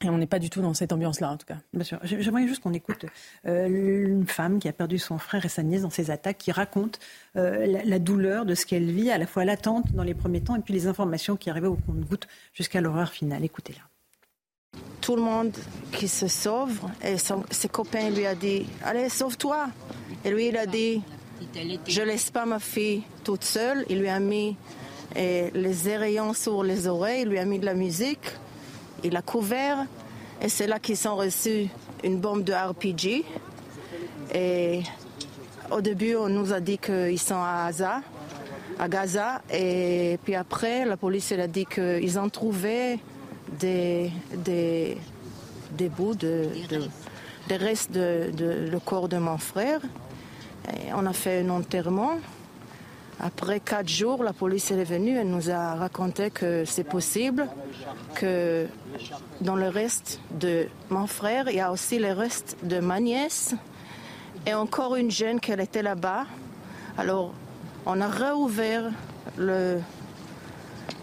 on 0.05 0.19
n'est 0.19 0.27
pas 0.27 0.39
du 0.39 0.51
tout 0.51 0.61
dans 0.61 0.75
cette 0.75 0.93
ambiance-là, 0.93 1.31
en 1.31 1.37
tout 1.39 1.47
cas. 1.47 1.57
Bien 1.73 1.85
sûr. 1.85 1.99
J'aimerais 2.03 2.47
juste 2.47 2.63
qu'on 2.63 2.75
écoute 2.75 3.07
euh, 3.47 3.67
une 3.67 4.27
femme 4.27 4.59
qui 4.59 4.69
a 4.69 4.73
perdu 4.73 4.99
son 4.99 5.17
frère 5.17 5.45
et 5.47 5.49
sa 5.49 5.63
nièce 5.63 5.83
dans 5.83 5.91
ces 5.91 6.11
attaques, 6.11 6.37
qui 6.37 6.53
raconte 6.53 7.01
euh, 7.37 7.81
la, 7.83 7.99
douleur 7.99 8.45
de 8.45 8.55
ce 8.55 8.67
qu'elle 8.67 8.91
vit, 8.91 9.11
à 9.11 9.17
la 9.17 9.27
fois 9.27 9.47
l'attente 9.47 9.91
dans 9.93 10.03
les 10.03 10.15
premiers 10.15 10.43
temps 10.43 10.55
et 10.55 10.61
puis 10.61 10.75
les 10.75 10.87
informations 10.87 11.37
qui 11.37 11.49
arrivaient 11.49 11.67
au 11.67 11.77
compte-goutte 11.77 12.29
jusqu'à 12.53 12.83
l'horreur 12.83 13.11
finale. 13.11 13.43
Écoutez-la. 13.43 13.83
Tout 15.01 15.17
le 15.17 15.23
monde 15.23 15.53
qui 15.93 16.09
se 16.09 16.27
sauve, 16.27 16.81
et 17.03 17.17
ses 17.51 17.69
copains 17.69 18.11
lui 18.11 18.27
a 18.27 18.35
dit 18.35 18.67
Allez, 18.85 19.09
sauve-toi. 19.09 19.69
Et 20.25 20.31
lui, 20.31 20.49
il 20.49 20.57
a 20.57 20.67
dit 20.67 21.01
Je 21.87 22.03
laisse 22.03 22.31
pas 22.31 22.45
ma 22.45 22.59
fille 22.59 23.03
toute 23.23 23.45
seule. 23.45 23.85
Il 23.89 24.01
lui 24.01 24.09
a 24.09 24.19
mis 24.19 24.57
les 25.15 25.97
rayons 25.97 26.35
sur 26.35 26.63
les 26.63 26.87
oreilles, 26.87 27.23
il 27.23 27.29
lui 27.29 27.39
a 27.39 27.45
mis 27.45 27.59
de 27.59 27.65
la 27.65 27.75
musique, 27.75 28.33
il 29.05 29.17
a 29.17 29.23
couvert, 29.23 29.87
et 30.43 30.49
c'est 30.49 30.67
là 30.67 30.79
qu'ils 30.79 31.07
ont 31.09 31.17
reçu 31.17 31.69
une 32.05 32.19
bombe 32.19 32.45
de 32.45 32.53
RPG. 32.53 33.25
Et 34.35 34.83
au 35.71 35.81
début, 35.81 36.17
on 36.17 36.29
nous 36.29 36.53
a 36.53 36.61
dit 36.61 36.79
qu'ils 36.79 37.19
sont 37.19 37.37
à 37.37 37.67
Gaza, 37.69 38.03
à 38.79 38.89
Gaza, 38.89 39.43
et 39.51 40.19
puis 40.25 40.35
après, 40.35 40.85
la 40.85 40.97
police 40.97 41.33
a 41.33 41.47
dit 41.47 41.65
qu'ils 41.67 42.19
ont 42.19 42.29
trouvé 42.29 42.99
des, 43.59 44.11
des, 44.35 44.99
des 45.73 45.89
bouts, 45.89 46.15
de, 46.15 46.49
des 47.49 47.57
restes 47.57 47.93
de, 47.93 48.69
le 48.71 48.81
corps 48.81 49.09
de 49.09 49.19
mon 49.19 49.39
frère. 49.39 49.81
On 50.95 51.07
a 51.07 51.13
fait 51.13 51.41
un 51.41 51.51
enterrement. 51.51 52.19
Après 53.19 53.61
quatre 53.61 53.89
jours, 53.89 54.23
la 54.23 54.35
police 54.35 54.71
est 54.71 54.85
venue 54.85 55.19
et 55.19 55.25
nous 55.25 55.51
a 55.51 55.75
raconté 55.75 56.31
que 56.31 56.65
c'est 56.67 56.85
possible, 56.85 57.49
que 58.15 58.67
dans 59.41 59.57
le 59.57 59.69
reste 59.69 60.21
de 60.33 60.67
mon 60.91 61.07
frère, 61.07 61.49
il 61.49 61.57
y 61.57 61.61
a 61.61 61.73
aussi 61.73 61.99
le 61.99 62.13
reste 62.13 62.59
de 62.63 62.79
ma 62.79 63.01
nièce 63.01 63.55
et 64.47 64.53
encore 64.53 64.97
une 64.97 65.11
jeune 65.11 65.41
qui 65.41 65.53
était 65.53 65.83
là-bas. 65.83 66.27
Alors, 66.99 67.33
on 67.87 68.01
a 68.01 68.09
réouvert 68.09 68.91
le 69.39 69.79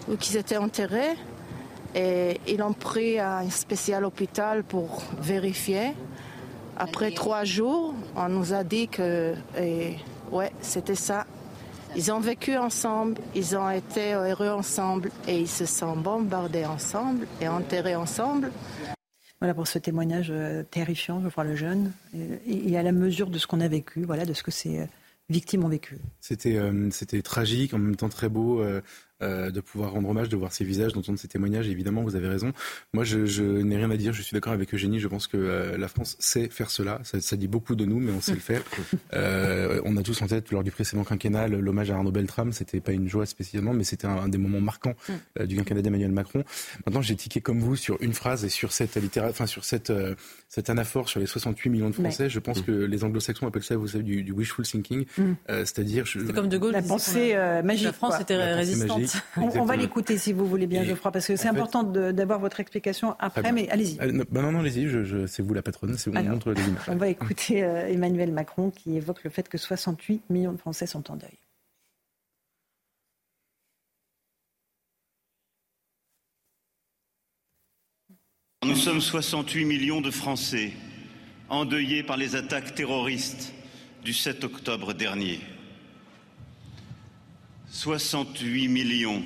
où 0.08 0.16
ils 0.22 0.38
étaient 0.38 0.58
enterrés 0.58 1.16
et 1.96 2.40
ils 2.48 2.58
l'ont 2.58 2.74
pris 2.74 3.20
à 3.20 3.40
un 3.40 3.50
spécial 3.50 4.06
hôpital 4.06 4.64
pour 4.64 5.04
vérifier. 5.20 5.94
Après 6.78 7.12
trois 7.12 7.44
jours, 7.44 7.94
on 8.16 8.30
nous 8.30 8.54
a 8.54 8.64
dit 8.64 8.88
que, 8.88 9.34
ouais, 10.32 10.52
c'était 10.62 10.96
ça, 10.96 11.28
ils 11.96 12.12
ont 12.12 12.20
vécu 12.20 12.58
ensemble, 12.58 13.22
ils 13.36 13.56
ont 13.56 13.70
été 13.70 14.14
heureux 14.14 14.50
ensemble 14.50 15.12
et 15.28 15.38
ils 15.38 15.48
se 15.48 15.66
sont 15.66 15.96
bombardés 15.96 16.66
ensemble 16.66 17.28
et 17.40 17.48
enterrés 17.48 17.96
ensemble. 17.96 18.52
Voilà 19.40 19.54
pour 19.54 19.68
ce 19.68 19.78
témoignage 19.78 20.30
euh, 20.32 20.64
terrifiant, 20.64 21.22
je 21.22 21.30
crois, 21.30 21.44
le 21.44 21.56
jeune, 21.56 21.92
et, 22.48 22.78
à 22.78 22.82
la 22.82 22.94
mesure 22.94 23.30
de 23.30 23.38
ce 23.38 23.46
qu'on 23.46 23.60
a 23.60 23.68
vécu, 23.68 24.04
voilà, 24.04 24.26
de 24.26 24.34
ce 24.34 24.42
que 24.42 24.52
ces 24.52 24.80
euh, 24.80 24.86
victimes 25.30 25.66
ont 25.66 25.70
vécu. 25.70 25.98
C'était 26.22 26.56
euh, 26.56 26.90
c'était 26.92 27.22
tragique, 27.22 27.74
en 27.74 27.78
même 27.78 27.96
temps 27.96 28.10
très 28.10 28.30
beau. 28.30 28.62
Euh, 28.62 28.82
de 29.52 29.62
pouvoir 29.62 29.92
rendre 29.92 30.10
hommage, 30.10 30.30
de 30.30 30.36
voir 30.36 30.52
ces 30.54 30.64
visages, 30.64 30.94
d'entendre 30.94 31.20
ces 31.20 31.28
témoignages. 31.28 31.68
évidemment, 31.70 32.04
vous 32.04 32.16
avez 32.16 32.28
raison. 32.28 32.52
Moi, 32.94 33.04
je, 33.04 33.42
n'ai 33.42 33.78
rien 33.78 33.92
à 33.92 33.98
dire. 33.98 34.14
Je 34.14 34.22
suis 34.22 34.34
d'accord 34.34 34.54
avec 34.54 34.74
Eugénie. 34.74 35.00
Je 35.00 35.08
pense 35.08 35.28
que 35.28 35.38
euh, 35.38 35.78
la 35.78 35.88
France 35.88 36.16
sait 36.20 36.50
faire 36.50 36.70
cela. 36.70 37.02
Ça, 37.04 37.36
dit 37.36 37.48
beaucoup 37.48 37.76
de 37.76 37.86
nous, 37.86 38.00
mais 38.00 38.12
on 38.12 38.22
sait 38.22 38.34
le 38.34 38.40
faire. 38.40 38.62
Euh, 39.14 39.82
on 39.86 39.96
a 39.98 40.02
tous 40.02 40.22
en 40.22 40.28
tête 40.28 40.52
lors 40.52 40.64
du 40.64 40.72
précédent 40.72 41.04
quinquennat 41.04 41.48
l'hommage 41.48 41.92
à 41.92 41.96
Arnaud 41.96 42.12
Beltrame. 42.12 42.52
C'était 42.52 42.80
pas 42.80 42.92
une 42.92 43.08
joie 43.08 43.26
spécialement, 43.26 43.74
mais 43.74 43.84
c'était 43.84 44.08
un, 44.08 44.28
des 44.28 44.38
moments 44.38 44.62
marquants 44.62 44.96
du 45.40 45.56
quinquennat 45.56 45.82
d'Emmanuel 45.82 46.12
Macron. 46.12 46.44
Maintenant, 46.86 47.02
j'ai 47.02 47.16
tiqué 47.16 47.40
comme 47.42 47.60
vous 47.60 47.76
sur 47.76 47.98
une 48.02 48.14
phrase 48.14 48.44
et 48.44 48.50
sur 48.50 48.72
cette 48.72 48.98
enfin 49.18 49.46
sur 49.46 49.66
cette 49.66 49.94
cette 50.50 50.70
anaphore 50.70 51.10
sur 51.10 51.20
les 51.20 51.26
68 51.26 51.70
millions 51.70 51.90
de 51.90 51.96
Français. 51.96 52.30
Je 52.30 52.40
pense 52.40 52.62
que 52.62 52.72
les 52.72 53.04
Anglo-Saxons 53.04 53.48
appellent 53.48 53.64
ça, 53.64 53.76
vous 53.76 53.88
savez, 53.88 54.04
du, 54.04 54.32
wishful 54.32 54.66
thinking, 54.66 55.06
mm. 55.18 55.34
c'est-à-dire. 55.48 56.08
C'est 56.08 56.34
comme 56.34 56.50
De 56.50 56.58
Gaulle. 56.58 56.74
La 56.74 56.82
pensée 56.82 57.36
magique. 57.64 57.86
La 57.86 57.94
France 57.94 58.20
était 58.20 58.38
résistante. 58.56 59.13
On, 59.38 59.66
va 59.66 59.76
l'écouter 59.76 60.18
si 60.18 60.34
vous 60.34 60.46
voulez 60.46 60.68
bien, 60.68 60.84
Geoffroy, 60.84 61.12
parce 61.12 61.28
que 61.28 61.36
c'est 61.36 61.48
important 61.48 61.84
d'avoir 61.84 62.40
votre 62.40 62.60
explication 62.60 63.16
après, 63.20 63.52
mais 63.52 63.70
allez-y. 63.70 64.00
Euh, 64.02 64.24
non, 64.32 64.52
non, 64.52 64.60
allez-y, 64.60 64.90
c'est 65.28 65.42
vous 65.42 65.54
la 65.54 65.62
patronne, 65.62 65.98
c'est 65.98 66.10
vous 66.10 66.22
montre 66.24 66.52
les 66.52 66.62
images. 66.68 66.84
On 66.88 66.96
va 66.96 67.08
écouter 67.08 67.64
euh, 67.64 67.88
Emmanuel 67.88 68.32
Macron 68.32 68.72
qui 68.72 68.96
évoque 68.96 69.24
le 69.24 69.30
fait 69.30 69.48
que 69.50 69.58
68 69.58 70.30
millions 70.30 70.54
de 70.54 70.58
Français 70.58 70.86
sont 70.86 71.12
en 71.12 71.16
deuil. 71.16 71.38
Nous 78.66 78.76
sommes 78.76 79.02
68 79.02 79.66
millions 79.66 80.00
de 80.00 80.10
Français 80.10 80.72
endeuillés 81.50 82.02
par 82.02 82.16
les 82.16 82.36
attaques 82.36 82.74
terroristes 82.76 83.54
du 84.04 84.14
7 84.14 84.44
octobre 84.46 84.94
dernier. 84.94 85.40
68 87.74 88.68
millions, 88.68 89.24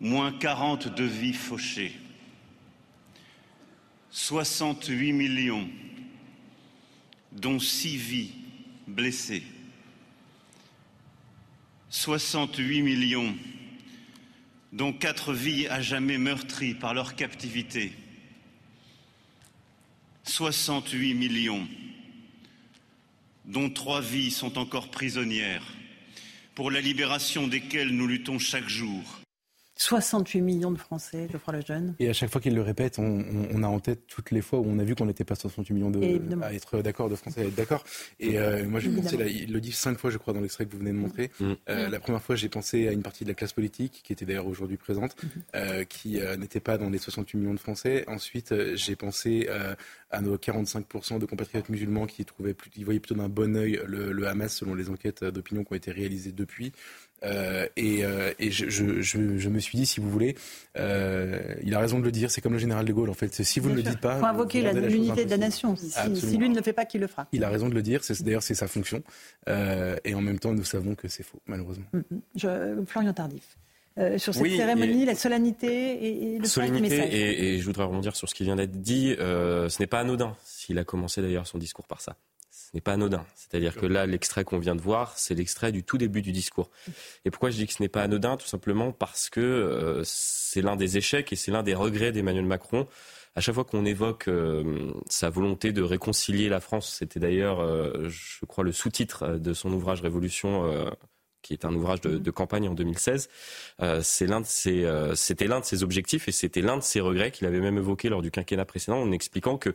moins 0.00 0.32
40 0.32 0.92
de 0.92 1.04
vies 1.04 1.32
fauchées. 1.32 1.94
68 4.10 5.12
millions, 5.12 5.68
dont 7.30 7.60
6 7.60 7.96
vies 7.96 8.32
blessées. 8.88 9.44
68 11.90 12.82
millions, 12.82 13.36
dont 14.72 14.92
4 14.92 15.32
vies 15.32 15.68
à 15.68 15.80
jamais 15.80 16.18
meurtries 16.18 16.74
par 16.74 16.92
leur 16.92 17.14
captivité. 17.14 17.92
68 20.24 21.14
millions, 21.14 21.68
dont 23.44 23.70
3 23.70 24.00
vies 24.00 24.32
sont 24.32 24.58
encore 24.58 24.90
prisonnières 24.90 25.62
pour 26.58 26.72
la 26.72 26.80
libération 26.80 27.46
desquels 27.46 27.90
nous 27.90 28.08
luttons 28.08 28.40
chaque 28.40 28.68
jour. 28.68 29.17
68 29.78 30.40
millions 30.40 30.72
de 30.72 30.76
Français, 30.76 31.28
Geoffroy 31.30 31.54
Lejeune. 31.54 31.94
Et 32.00 32.08
à 32.08 32.12
chaque 32.12 32.32
fois 32.32 32.40
qu'il 32.40 32.54
le 32.54 32.62
répète, 32.62 32.98
on, 32.98 33.62
a 33.62 33.66
en 33.68 33.78
tête 33.78 34.08
toutes 34.08 34.32
les 34.32 34.40
fois 34.40 34.58
où 34.58 34.64
on 34.66 34.78
a 34.80 34.84
vu 34.84 34.96
qu'on 34.96 35.06
n'était 35.06 35.24
pas 35.24 35.36
68 35.36 35.72
millions 35.72 35.90
de, 35.90 36.42
à 36.42 36.52
être 36.52 36.82
d'accord, 36.82 37.08
de 37.08 37.14
Français 37.14 37.42
à 37.42 37.44
être 37.44 37.54
d'accord. 37.54 37.84
Et 38.18 38.40
euh, 38.40 38.66
moi, 38.66 38.80
j'ai 38.80 38.90
pensé, 38.90 39.16
il 39.16 39.52
le 39.52 39.60
dit 39.60 39.70
cinq 39.70 39.96
fois, 39.96 40.10
je 40.10 40.18
crois, 40.18 40.34
dans 40.34 40.40
l'extrait 40.40 40.66
que 40.66 40.72
vous 40.72 40.80
venez 40.80 40.90
de 40.90 40.96
montrer. 40.96 41.30
Mm. 41.38 41.52
Euh, 41.68 41.88
la 41.88 42.00
première 42.00 42.20
fois, 42.20 42.34
j'ai 42.34 42.48
pensé 42.48 42.88
à 42.88 42.92
une 42.92 43.02
partie 43.02 43.22
de 43.22 43.28
la 43.28 43.34
classe 43.34 43.52
politique, 43.52 44.00
qui 44.02 44.12
était 44.12 44.24
d'ailleurs 44.24 44.48
aujourd'hui 44.48 44.76
présente, 44.76 45.14
mm-hmm. 45.14 45.28
euh, 45.54 45.84
qui 45.84 46.18
n'était 46.38 46.60
pas 46.60 46.76
dans 46.76 46.90
les 46.90 46.98
68 46.98 47.38
millions 47.38 47.54
de 47.54 47.60
Français. 47.60 48.04
Ensuite, 48.08 48.52
j'ai 48.74 48.96
pensé 48.96 49.48
à 50.10 50.20
nos 50.20 50.36
45% 50.36 51.20
de 51.20 51.26
compatriotes 51.26 51.68
musulmans 51.68 52.06
qui, 52.06 52.24
trouvaient, 52.24 52.56
qui 52.72 52.82
voyaient 52.82 52.98
plutôt 52.98 53.14
d'un 53.14 53.28
bon 53.28 53.56
oeil 53.56 53.80
le, 53.86 54.10
le 54.10 54.26
Hamas, 54.26 54.56
selon 54.56 54.74
les 54.74 54.90
enquêtes 54.90 55.22
d'opinion 55.22 55.62
qui 55.62 55.72
ont 55.72 55.76
été 55.76 55.92
réalisées 55.92 56.32
depuis. 56.32 56.72
Euh, 57.24 57.66
et, 57.76 58.04
euh, 58.04 58.32
et 58.38 58.50
je, 58.50 58.68
je, 58.68 59.02
je, 59.02 59.48
me 59.48 59.58
suis 59.58 59.76
dit, 59.76 59.86
si 59.86 60.00
vous 60.00 60.10
voulez, 60.10 60.36
euh, 60.78 61.54
il 61.62 61.74
a 61.74 61.80
raison 61.80 61.98
de 61.98 62.04
le 62.04 62.12
dire. 62.12 62.30
C'est 62.30 62.40
comme 62.40 62.52
le 62.52 62.58
général 62.58 62.84
de 62.84 62.92
Gaulle, 62.92 63.10
en 63.10 63.14
fait. 63.14 63.42
Si 63.42 63.60
vous 63.60 63.70
ne 63.70 63.74
le 63.74 63.82
dites 63.82 64.00
pas, 64.00 64.16
il 64.16 64.20
faut 64.20 64.26
invoquer 64.26 64.72
l'unité 64.72 65.24
de 65.24 65.30
la 65.30 65.38
nation. 65.38 65.76
Si, 65.76 65.90
si, 65.90 66.36
lui 66.36 66.48
ne 66.48 66.54
le 66.54 66.62
fait 66.62 66.72
pas, 66.72 66.84
qui 66.84 66.98
le 66.98 67.06
fera 67.06 67.26
Il 67.32 67.44
a 67.44 67.48
raison 67.48 67.68
de 67.68 67.74
le 67.74 67.82
dire. 67.82 68.00
D'ailleurs, 68.20 68.42
c'est 68.42 68.54
sa 68.54 68.68
fonction. 68.68 69.02
et 69.46 70.14
en 70.14 70.20
même 70.20 70.38
temps, 70.38 70.52
nous 70.52 70.64
savons 70.64 70.94
que 70.94 71.08
c'est 71.08 71.22
faux, 71.24 71.40
malheureusement. 71.46 71.86
Mm, 71.92 72.78
mm. 72.78 72.86
Florian 72.86 73.12
Tardif. 73.12 73.56
sur 74.18 74.34
cette 74.34 74.46
cérémonie, 74.46 75.04
la 75.04 75.14
solennité 75.14 76.34
et, 76.34 76.38
le 76.38 76.46
solennité 76.46 76.82
message. 76.82 77.14
Et, 77.14 77.54
et, 77.54 77.58
je 77.58 77.64
voudrais 77.64 77.84
rebondir 77.84 78.14
sur 78.14 78.28
ce 78.28 78.34
qui 78.34 78.44
vient 78.44 78.56
d'être 78.56 78.80
dit. 78.80 79.14
ce 79.18 79.82
n'est 79.82 79.86
pas 79.86 80.00
anodin, 80.00 80.36
s'il 80.44 80.78
a 80.78 80.84
commencé 80.84 81.20
d'ailleurs 81.22 81.46
son 81.46 81.58
discours 81.58 81.86
par 81.86 82.00
ça 82.00 82.16
ce 82.70 82.76
n'est 82.76 82.82
pas 82.82 82.92
anodin. 82.92 83.24
C'est-à-dire 83.34 83.74
que 83.76 83.86
là, 83.86 84.04
l'extrait 84.04 84.44
qu'on 84.44 84.58
vient 84.58 84.76
de 84.76 84.82
voir, 84.82 85.16
c'est 85.16 85.34
l'extrait 85.34 85.72
du 85.72 85.82
tout 85.82 85.96
début 85.96 86.20
du 86.20 86.32
discours. 86.32 86.70
Et 87.24 87.30
pourquoi 87.30 87.48
je 87.48 87.56
dis 87.56 87.66
que 87.66 87.72
ce 87.72 87.82
n'est 87.82 87.88
pas 87.88 88.02
anodin? 88.02 88.36
Tout 88.36 88.46
simplement 88.46 88.92
parce 88.92 89.30
que 89.30 89.40
euh, 89.40 90.02
c'est 90.04 90.60
l'un 90.60 90.76
des 90.76 90.98
échecs 90.98 91.32
et 91.32 91.36
c'est 91.36 91.50
l'un 91.50 91.62
des 91.62 91.74
regrets 91.74 92.12
d'Emmanuel 92.12 92.44
Macron. 92.44 92.86
À 93.36 93.40
chaque 93.40 93.54
fois 93.54 93.64
qu'on 93.64 93.86
évoque 93.86 94.28
euh, 94.28 94.92
sa 95.08 95.30
volonté 95.30 95.72
de 95.72 95.80
réconcilier 95.80 96.50
la 96.50 96.60
France, 96.60 96.94
c'était 96.98 97.20
d'ailleurs, 97.20 97.60
euh, 97.60 98.06
je 98.10 98.44
crois, 98.44 98.64
le 98.64 98.72
sous-titre 98.72 99.38
de 99.38 99.54
son 99.54 99.72
ouvrage 99.72 100.02
Révolution 100.02 100.90
qui 101.40 101.54
est 101.54 101.64
un 101.64 101.72
ouvrage 101.72 102.02
de, 102.02 102.18
de 102.18 102.30
campagne 102.30 102.68
en 102.68 102.74
2016. 102.74 103.30
c'est 104.02 104.26
l'un 104.26 104.40
de 104.40 104.46
ses, 104.46 104.86
c'était 105.14 105.46
l'un 105.46 105.60
de 105.60 105.64
ses 105.64 105.82
objectifs 105.82 106.28
et 106.28 106.32
c'était 106.32 106.60
l'un 106.60 106.76
de 106.76 106.82
ses 106.82 107.00
regrets 107.00 107.30
qu'il 107.30 107.46
avait 107.46 107.60
même 107.60 107.78
évoqué 107.78 108.08
lors 108.08 108.20
du 108.20 108.30
quinquennat 108.30 108.64
précédent 108.64 108.98
en 108.98 109.12
expliquant 109.12 109.56
que 109.56 109.72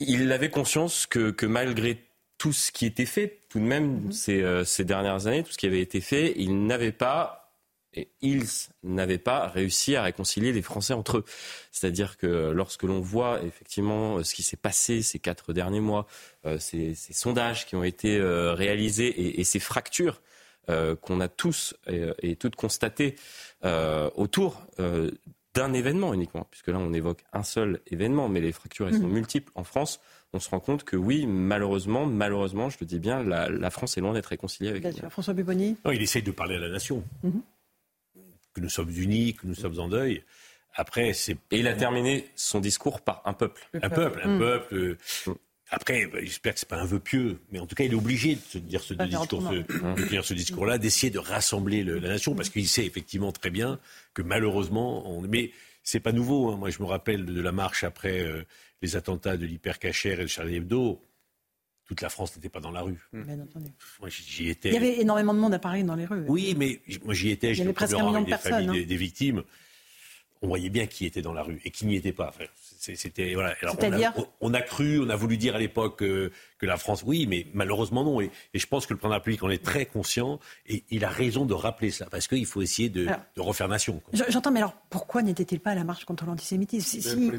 il 0.00 0.30
avait 0.32 0.50
conscience 0.50 1.06
que, 1.06 1.30
que, 1.30 1.46
malgré 1.46 2.04
tout 2.38 2.52
ce 2.52 2.70
qui 2.70 2.86
était 2.86 3.06
fait, 3.06 3.40
tout 3.48 3.58
de 3.58 3.64
même, 3.64 4.04
mhm. 4.04 4.12
ces, 4.12 4.42
euh, 4.42 4.64
ces, 4.64 4.84
dernières 4.84 5.26
années, 5.26 5.42
tout 5.42 5.52
ce 5.52 5.58
qui 5.58 5.66
avait 5.66 5.80
été 5.80 6.00
fait, 6.00 6.34
il 6.36 6.66
n'avait 6.66 6.92
pas, 6.92 7.38
et 7.94 8.08
ils 8.20 8.44
n'avaient 8.82 9.18
pas 9.18 9.48
réussi 9.48 9.96
à 9.96 10.02
réconcilier 10.02 10.52
les 10.52 10.62
Français 10.62 10.94
entre 10.94 11.18
eux. 11.18 11.24
C'est-à-dire 11.72 12.16
que 12.16 12.50
lorsque 12.50 12.84
l'on 12.84 13.00
voit 13.00 13.42
effectivement 13.42 14.22
ce 14.22 14.34
qui 14.34 14.42
s'est 14.42 14.56
passé 14.56 15.02
ces 15.02 15.18
quatre 15.18 15.52
derniers 15.52 15.80
mois, 15.80 16.06
euh, 16.46 16.58
ces, 16.58 16.94
ces, 16.94 17.12
sondages 17.12 17.66
qui 17.66 17.76
ont 17.76 17.84
été 17.84 18.18
euh, 18.18 18.52
réalisés 18.54 19.08
et, 19.08 19.40
et, 19.40 19.44
ces 19.44 19.58
fractures 19.58 20.20
euh, 20.68 20.94
qu'on 20.96 21.20
a 21.20 21.28
tous 21.28 21.74
et, 21.88 22.04
et 22.22 22.36
toutes 22.36 22.56
constatées 22.56 23.16
autour 24.14 24.62
d'un 25.58 25.72
événement 25.72 26.14
uniquement, 26.14 26.46
puisque 26.50 26.68
là 26.68 26.78
on 26.78 26.92
évoque 26.92 27.24
un 27.32 27.42
seul 27.42 27.80
événement, 27.88 28.28
mais 28.28 28.40
les 28.40 28.52
fractures 28.52 28.86
elles 28.86 28.94
sont 28.94 29.08
mhm. 29.08 29.12
multiples 29.12 29.50
en 29.56 29.64
France. 29.64 30.00
On 30.32 30.38
se 30.38 30.48
rend 30.50 30.60
compte 30.60 30.84
que 30.84 30.96
oui, 30.96 31.26
malheureusement, 31.26 32.06
malheureusement, 32.06 32.70
je 32.70 32.76
le 32.80 32.86
dis 32.86 33.00
bien, 33.00 33.24
la, 33.24 33.70
France 33.70 33.96
est 33.98 34.00
loin 34.00 34.12
d'être 34.12 34.26
réconciliée 34.26 34.70
avec. 34.70 34.82
Bien 34.82 35.10
François 35.10 35.34
Pupponi. 35.34 35.76
Non, 35.84 35.90
il 35.90 36.00
essaye 36.00 36.22
de 36.22 36.30
parler 36.30 36.56
à 36.56 36.60
la 36.60 36.68
nation, 36.68 37.02
mhm. 37.24 37.42
que 38.54 38.60
nous 38.60 38.68
sommes 38.68 38.90
unis, 38.90 39.34
que 39.34 39.46
nous 39.46 39.54
sommes 39.54 39.78
en 39.80 39.88
deuil. 39.88 40.22
Après, 40.74 41.12
c'est. 41.12 41.36
Et 41.50 41.58
il 41.58 41.66
a 41.66 41.74
terminé 41.74 42.28
son 42.36 42.60
discours 42.60 43.00
par 43.00 43.22
un 43.24 43.32
peuple. 43.32 43.68
Un 43.82 43.90
peuple, 43.90 44.20
un 44.22 44.34
mhm. 44.34 44.38
peuple. 44.38 44.74
Euh, 44.74 45.34
après, 45.70 46.06
bah, 46.06 46.18
j'espère 46.22 46.54
que 46.54 46.60
c'est 46.60 46.68
pas 46.68 46.80
un 46.80 46.84
vœu 46.84 46.98
pieux, 46.98 47.38
mais 47.50 47.58
en 47.58 47.66
tout 47.66 47.74
cas, 47.74 47.84
il 47.84 47.92
est 47.92 47.96
obligé 47.96 48.36
de 48.36 48.40
se 48.40 48.58
dire 48.58 48.82
ce, 48.82 48.94
discours, 48.94 49.42
ce, 49.42 50.22
ce 50.22 50.34
discours-là, 50.34 50.78
d'essayer 50.78 51.10
de 51.10 51.18
rassembler 51.18 51.84
la 51.84 52.00
nation, 52.00 52.34
parce 52.34 52.48
qu'il 52.48 52.68
sait 52.68 52.86
effectivement 52.86 53.32
très 53.32 53.50
bien 53.50 53.78
que 54.14 54.22
malheureusement, 54.22 55.10
on... 55.10 55.20
mais 55.22 55.52
c'est 55.82 56.00
pas 56.00 56.12
nouveau. 56.12 56.50
Hein. 56.50 56.56
Moi, 56.56 56.70
je 56.70 56.80
me 56.80 56.86
rappelle 56.86 57.26
de 57.26 57.40
la 57.40 57.52
marche 57.52 57.84
après 57.84 58.20
euh, 58.20 58.44
les 58.82 58.96
attentats 58.96 59.36
de 59.36 59.44
l'hypercachère 59.46 60.20
et 60.20 60.24
de 60.24 60.28
Charlie 60.28 60.56
Hebdo. 60.56 61.02
Toute 61.86 62.02
la 62.02 62.10
France 62.10 62.36
n'était 62.36 62.50
pas 62.50 62.60
dans 62.60 62.70
la 62.70 62.82
rue. 62.82 62.98
Bien 63.14 63.40
entendu. 63.40 63.70
j'y 64.08 64.50
étais. 64.50 64.68
Il 64.68 64.74
y 64.74 64.76
avait 64.76 65.00
énormément 65.00 65.32
de 65.32 65.38
monde 65.38 65.54
à 65.54 65.58
Paris 65.58 65.84
dans 65.84 65.94
les 65.94 66.04
rues. 66.04 66.24
Oui, 66.28 66.54
mais 66.58 66.82
moi 67.02 67.14
j'y 67.14 67.30
étais. 67.30 67.52
Il 67.52 67.58
y 67.58 67.62
avait 67.62 67.72
presque 67.72 67.94
un 67.94 68.06
million 68.06 68.20
de 68.20 68.26
personnes. 68.26 68.68
Hein. 68.68 68.74
des, 68.74 68.96
victimes 68.96 69.42
on 70.42 70.48
voyait 70.48 70.70
bien 70.70 70.86
qui 70.86 71.06
était 71.06 71.22
dans 71.22 71.32
la 71.32 71.42
rue 71.42 71.60
et 71.64 71.70
qui 71.70 71.86
n'y 71.86 71.96
était 71.96 72.12
pas. 72.12 72.32
C'était 72.78 73.34
voilà. 73.34 73.56
on, 74.40 74.54
a, 74.54 74.62
cru, 74.62 75.00
on 75.00 75.10
a 75.10 75.16
voulu 75.16 75.36
dire 75.36 75.56
à 75.56 75.58
l'époque 75.58 76.02
euh, 76.02 76.30
que 76.58 76.66
la 76.66 76.76
France, 76.76 77.02
oui, 77.06 77.26
mais 77.26 77.46
malheureusement 77.54 78.04
non. 78.04 78.20
Et, 78.20 78.30
je 78.54 78.66
pense 78.66 78.86
que 78.86 78.92
le 78.92 78.98
président 78.98 79.10
de 79.10 79.14
la 79.14 79.18
République 79.18 79.42
en 79.42 79.50
est 79.50 79.64
très 79.64 79.86
conscient 79.86 80.40
et 80.66 80.84
il 80.90 81.04
a 81.04 81.08
raison 81.08 81.46
de 81.46 81.54
rappeler 81.54 81.90
cela 81.90 82.10
parce 82.10 82.26
qu'il 82.26 82.46
faut 82.46 82.62
essayer 82.62 82.88
de, 82.88 83.06
refaire 83.36 83.68
nation. 83.68 84.02
J'entends, 84.12 84.50
mais 84.50 84.58
alors 84.58 84.74
pourquoi 84.90 85.22
n'était-il 85.22 85.60
pas 85.60 85.70
à 85.70 85.74
la 85.74 85.84
marche 85.84 86.04
contre 86.04 86.26
l'antisémitisme 86.26 87.00
S'il 87.00 87.38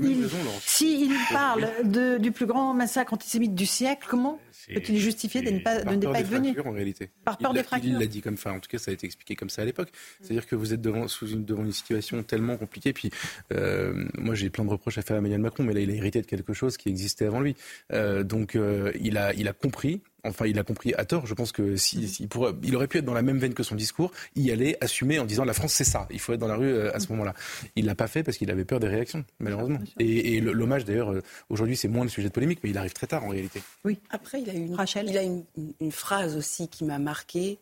si, 0.61 1.01
il 1.05 1.17
parle 1.31 1.69
de, 1.83 2.17
du 2.17 2.31
plus 2.31 2.45
grand 2.45 2.73
massacre 2.73 3.13
antisémite 3.13 3.53
du 3.55 3.65
siècle, 3.65 4.07
comment 4.09 4.39
peut-il 4.73 4.97
justifier 4.97 5.41
de 5.41 5.51
ne 5.51 5.59
pas, 5.59 5.83
de 5.83 5.95
ne 5.95 6.11
pas 6.11 6.19
être 6.19 6.27
venu 6.27 6.55
en 6.59 6.71
réalité. 6.71 7.09
Par 7.23 7.37
peur 7.37 7.53
des 7.53 7.63
fractures. 7.63 7.91
Il 7.91 7.99
l'a 7.99 8.05
dit 8.05 8.21
comme 8.21 8.37
ça. 8.37 8.51
En 8.51 8.59
tout 8.59 8.69
cas, 8.69 8.77
ça 8.77 8.91
a 8.91 8.93
été 8.93 9.05
expliqué 9.05 9.35
comme 9.35 9.49
ça 9.49 9.61
à 9.61 9.65
l'époque. 9.65 9.89
C'est-à-dire 10.21 10.47
que 10.47 10.55
vous 10.55 10.73
êtes 10.73 10.81
devant, 10.81 11.07
sous 11.07 11.27
une, 11.27 11.45
devant 11.45 11.63
une 11.63 11.71
situation 11.71 12.21
tellement 12.23 12.57
compliquée. 12.57 12.93
Puis 12.93 13.11
euh, 13.53 14.05
moi, 14.17 14.35
j'ai 14.35 14.49
plein 14.49 14.65
de 14.65 14.69
reproches 14.69 14.97
à 14.97 15.01
faire 15.01 15.15
à 15.15 15.19
Emmanuel 15.19 15.41
Macron, 15.41 15.63
mais 15.63 15.73
là, 15.73 15.79
il 15.81 15.91
a 15.91 15.93
hérité 15.93 16.21
de 16.21 16.27
quelque 16.27 16.53
chose 16.53 16.77
qui 16.77 16.89
existait 16.89 17.25
avant 17.25 17.39
lui. 17.39 17.55
Euh, 17.93 18.23
donc, 18.23 18.55
euh, 18.55 18.91
il 19.01 19.08
a, 19.17 19.33
il 19.33 19.47
a 19.47 19.53
compris 19.53 20.01
Enfin, 20.25 20.45
il 20.47 20.59
a 20.59 20.63
compris 20.63 20.93
à 20.95 21.05
tort. 21.05 21.25
Je 21.25 21.33
pense 21.33 21.51
que 21.51 21.75
si, 21.75 22.07
si 22.07 22.27
pourrait, 22.27 22.51
il 22.63 22.75
aurait 22.75 22.87
pu 22.87 22.97
être 22.97 23.05
dans 23.05 23.13
la 23.13 23.21
même 23.21 23.37
veine 23.37 23.53
que 23.53 23.63
son 23.63 23.75
discours, 23.75 24.11
y 24.35 24.51
aller, 24.51 24.75
assumer 24.81 25.19
en 25.19 25.25
disant 25.25 25.45
la 25.45 25.53
France 25.53 25.73
c'est 25.73 25.83
ça. 25.83 26.07
Il 26.11 26.19
faut 26.19 26.33
être 26.33 26.39
dans 26.39 26.47
la 26.47 26.55
rue 26.55 26.71
euh, 26.71 26.95
à 26.95 26.99
ce 26.99 27.09
moment-là. 27.13 27.33
Il 27.75 27.85
l'a 27.85 27.95
pas 27.95 28.07
fait 28.07 28.23
parce 28.23 28.37
qu'il 28.37 28.51
avait 28.51 28.65
peur 28.65 28.79
des 28.79 28.87
réactions, 28.87 29.23
malheureusement. 29.39 29.79
Et, 29.99 30.41
l'hommage 30.41 30.85
d'ailleurs, 30.85 31.11
euh, 31.11 31.21
aujourd'hui 31.49 31.77
c'est 31.77 31.87
moins 31.87 32.03
le 32.03 32.09
sujet 32.09 32.27
de 32.27 32.33
polémique, 32.33 32.59
mais 32.63 32.69
il 32.69 32.77
arrive 32.77 32.93
très 32.93 33.07
tard 33.07 33.23
en 33.23 33.29
réalité. 33.29 33.61
Oui. 33.85 33.99
Après, 34.09 34.41
il 34.41 34.49
a 34.49 34.53
une, 34.53 34.77
il 35.07 35.17
a 35.17 35.23
une, 35.23 35.91
phrase 35.91 36.35
aussi 36.35 36.67
qui 36.67 36.83
m'a 36.83 36.99
marqué 36.99 37.59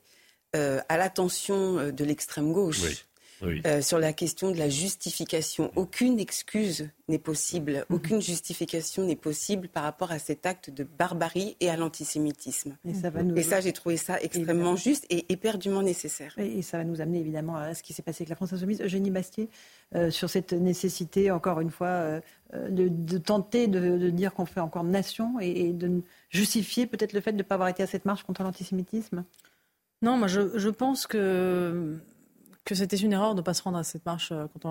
euh, 0.56 0.80
à 0.90 0.98
l'attention 0.98 1.92
de 1.92 2.04
l'extrême 2.04 2.52
gauche. 2.54 2.82
Oui. 2.84 3.04
Euh, 3.44 3.82
sur 3.82 4.00
la 4.00 4.14
question 4.14 4.52
de 4.52 4.58
la 4.58 4.70
justification. 4.70 5.72
Aucune 5.76 6.20
excuse 6.20 6.90
n'est 7.08 7.20
possible, 7.20 7.86
mhm. 7.90 7.96
aucune 7.96 8.22
justification 8.22 9.04
n'est 9.04 9.16
possible 9.16 9.68
par 9.68 9.84
rapport 9.84 10.12
à 10.12 10.20
cet 10.20 10.46
acte 10.46 10.70
de 10.70 10.84
barbarie 10.84 11.56
et 11.60 11.70
à 11.70 11.78
l'antisémitisme. 11.78 12.76
Et 13.36 13.44
ça, 13.44 13.62
j'ai 13.62 13.74
trouvé 13.74 13.98
ça 13.98 14.20
extrêmement 14.22 14.76
juste 14.76 15.06
et 15.10 15.26
éperdument 15.30 15.82
nécessaire. 15.82 16.34
Et, 16.38 16.62
ça 16.62 16.78
va 16.78 16.84
nous 16.84 17.00
amener 17.00 17.20
évidemment 17.20 17.56
à 17.56 17.74
ce 17.74 17.84
qui 17.84 17.94
s'est 17.94 18.02
passé 18.02 18.24
avec 18.24 18.30
la 18.30 18.36
France 18.36 18.54
Insoumise. 18.54 18.82
Eugénie 18.82 19.12
Bastier, 19.12 19.50
euh, 19.96 20.10
sur 20.10 20.30
cette 20.30 20.54
nécessité, 20.54 21.32
encore 21.32 21.62
une 21.62 21.72
fois, 21.72 21.88
euh, 21.88 22.22
de, 22.70 23.18
tenter 23.18 23.68
de, 23.68 24.10
dire 24.10 24.34
qu'on 24.34 24.46
fait 24.46 24.60
encore 24.60 24.84
nation 24.84 25.40
et, 25.40 25.72
de 25.72 26.02
justifier 26.30 26.88
peut-être 26.88 27.14
le 27.14 27.22
fait 27.22 27.32
de 27.32 27.38
ne 27.38 27.44
pas 27.44 27.56
avoir 27.56 27.70
été 27.70 27.84
à 27.84 27.88
cette 27.88 28.06
marche 28.06 28.24
contre 28.24 28.44
l'antisémitisme? 28.44 29.24
Non, 30.02 30.18
moi 30.18 30.28
je 30.28 30.70
pense 30.70 31.08
que 31.08 31.98
que 32.68 32.76
c'était 32.76 32.98
une 32.98 33.14
erreur 33.14 33.34
de 33.34 33.40
ne 33.40 33.44
pas 33.44 33.54
se 33.54 33.64
rendre 33.64 33.78
à 33.78 33.84
cette 33.84 34.06
marche 34.06 34.34
euh, 34.34 34.46
contre 34.48 34.68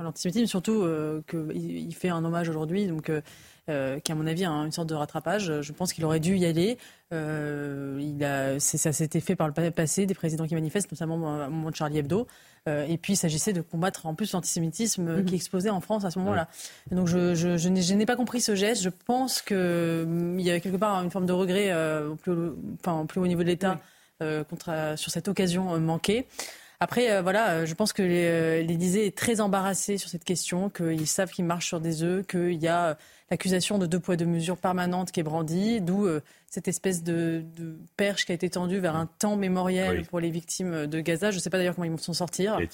l'antisémitisme, 0.00 0.46
surtout 0.46 0.82
euh, 0.82 1.22
qu'il 1.28 1.92
fait 1.92 2.08
un 2.08 2.24
hommage 2.24 2.48
aujourd'hui, 2.48 2.86
donc 2.86 3.10
euh, 3.10 3.98
qui 3.98 4.12
à 4.12 4.14
mon 4.14 4.28
avis 4.28 4.44
a 4.44 4.50
une 4.50 4.70
sorte 4.70 4.88
de 4.88 4.94
rattrapage. 4.94 5.60
Je 5.60 5.72
pense 5.72 5.92
qu'il 5.92 6.04
aurait 6.04 6.20
dû 6.20 6.36
y 6.36 6.46
aller. 6.46 6.78
il 7.10 8.24
a, 8.24 8.60
ça 8.60 8.92
s'était 8.92 9.18
fait 9.18 9.34
par 9.34 9.48
le 9.48 9.70
passé, 9.72 10.06
des 10.06 10.14
présidents 10.14 10.46
qui 10.46 10.54
manifestent, 10.54 10.92
notamment 10.92 11.16
au 11.16 11.50
moment 11.50 11.70
de 11.70 11.74
Charlie 11.74 11.98
Hebdo. 11.98 12.28
et 12.66 12.96
puis 12.96 13.14
il 13.14 13.16
s'agissait 13.16 13.52
de 13.52 13.60
combattre 13.60 14.06
en 14.06 14.14
plus 14.14 14.32
l'antisémitisme 14.32 15.16
mhm. 15.18 15.24
qui 15.24 15.34
explosait 15.34 15.70
en 15.70 15.80
France 15.80 16.04
à 16.04 16.10
ce 16.10 16.18
moment-là. 16.20 16.48
Donc 16.90 17.08
je, 17.08 17.34
je, 17.34 17.94
n'ai 17.94 18.06
pas 18.06 18.16
compris 18.16 18.40
ce 18.40 18.54
geste. 18.54 18.82
Je 18.82 18.90
pense 18.90 19.42
qu'il 19.42 19.56
hum, 19.56 20.38
y 20.38 20.50
avait 20.50 20.60
quelque 20.60 20.76
part 20.76 21.02
une 21.02 21.10
forme 21.10 21.26
de 21.26 21.32
regret 21.32 21.72
au, 22.04 22.16
plus, 22.16 22.34
enfin, 22.80 23.06
plus 23.06 23.20
haut 23.20 23.26
niveau 23.26 23.42
de 23.42 23.48
l'État 23.48 23.80
contre, 24.20 24.94
sur 24.96 25.10
cette 25.10 25.28
occasion 25.28 25.78
manquée. 25.80 26.26
Après, 26.82 27.12
euh, 27.12 27.22
voilà, 27.22 27.50
euh, 27.50 27.66
je 27.66 27.74
pense 27.74 27.92
que 27.92 28.02
euh, 28.02 28.60
l'Élysée 28.60 29.06
est 29.06 29.16
très 29.16 29.40
embarrassé 29.40 29.98
sur 29.98 30.10
cette 30.10 30.24
question, 30.24 30.68
qu'ils 30.68 31.06
savent 31.06 31.30
qu'ils 31.30 31.44
marchent 31.44 31.68
sur 31.68 31.78
des 31.78 32.02
œufs, 32.02 32.26
qu'il 32.26 32.60
y 32.60 32.66
a 32.66 32.98
l'accusation 33.30 33.78
de 33.78 33.86
deux 33.86 34.00
poids 34.00 34.16
deux 34.16 34.26
mesures 34.26 34.56
permanente 34.56 35.12
qui 35.12 35.20
est 35.20 35.22
brandie, 35.22 35.80
d'où 35.80 36.08
cette 36.48 36.66
espèce 36.66 37.04
de, 37.04 37.44
perche 37.96 38.26
qui 38.26 38.32
a 38.32 38.34
été 38.34 38.50
tendue 38.50 38.78
vers 38.78 38.96
un 38.96 39.06
temps 39.06 39.36
mémoriel 39.36 40.04
pour 40.06 40.18
les 40.18 40.28
victimes 40.28 40.86
de 40.86 41.00
Gaza. 41.00 41.30
Je 41.30 41.36
ne 41.36 41.40
sais 41.40 41.48
pas 41.48 41.56
d'ailleurs 41.56 41.76
comment 41.76 41.84
ils 41.84 41.92
vont 41.92 41.96
s'en 41.98 42.12
sortir 42.12 42.54
avec 42.54 42.72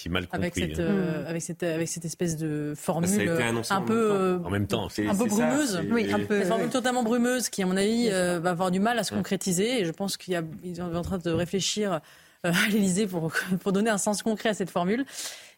cette, 0.55 0.81
hein. 0.81 1.25
avec 1.27 1.43
cette 1.43 1.63
avec 1.63 1.87
cette 1.87 2.07
espèce 2.07 2.37
de 2.39 2.73
formule 2.77 3.31
un 3.71 3.83
peu 3.83 4.41
en 4.43 4.51
même 4.51 4.67
temps, 4.67 4.87
un 4.87 5.15
peu 5.15 5.27
brumeuse, 5.27 5.83
oui, 5.93 6.11
un 6.11 6.21
peu, 6.21 6.43
formule 6.45 6.71
totalement 6.71 7.03
brumeuse 7.03 7.51
qui 7.51 7.63
à 7.63 7.67
mon 7.67 7.77
avis 7.77 8.09
va 8.09 8.51
avoir 8.51 8.71
du 8.71 8.81
mal 8.81 8.99
à 8.99 9.05
se 9.05 9.13
concrétiser. 9.13 9.83
Et 9.83 9.85
je 9.85 9.93
pense 9.93 10.17
qu'ils 10.17 10.43
sont 10.75 10.95
en 10.95 11.03
train 11.03 11.19
de 11.19 11.31
réfléchir 11.31 12.01
à 12.45 12.69
l'Élysée 12.71 13.07
pour, 13.07 13.33
pour 13.61 13.73
donner 13.73 13.91
un 13.91 13.99
sens 13.99 14.23
concret 14.23 14.51
à 14.51 14.55
cette 14.55 14.71
formule. 14.71 15.05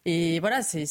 Et 0.03 0.39
voilà, 0.39 0.63
c'est 0.63 0.85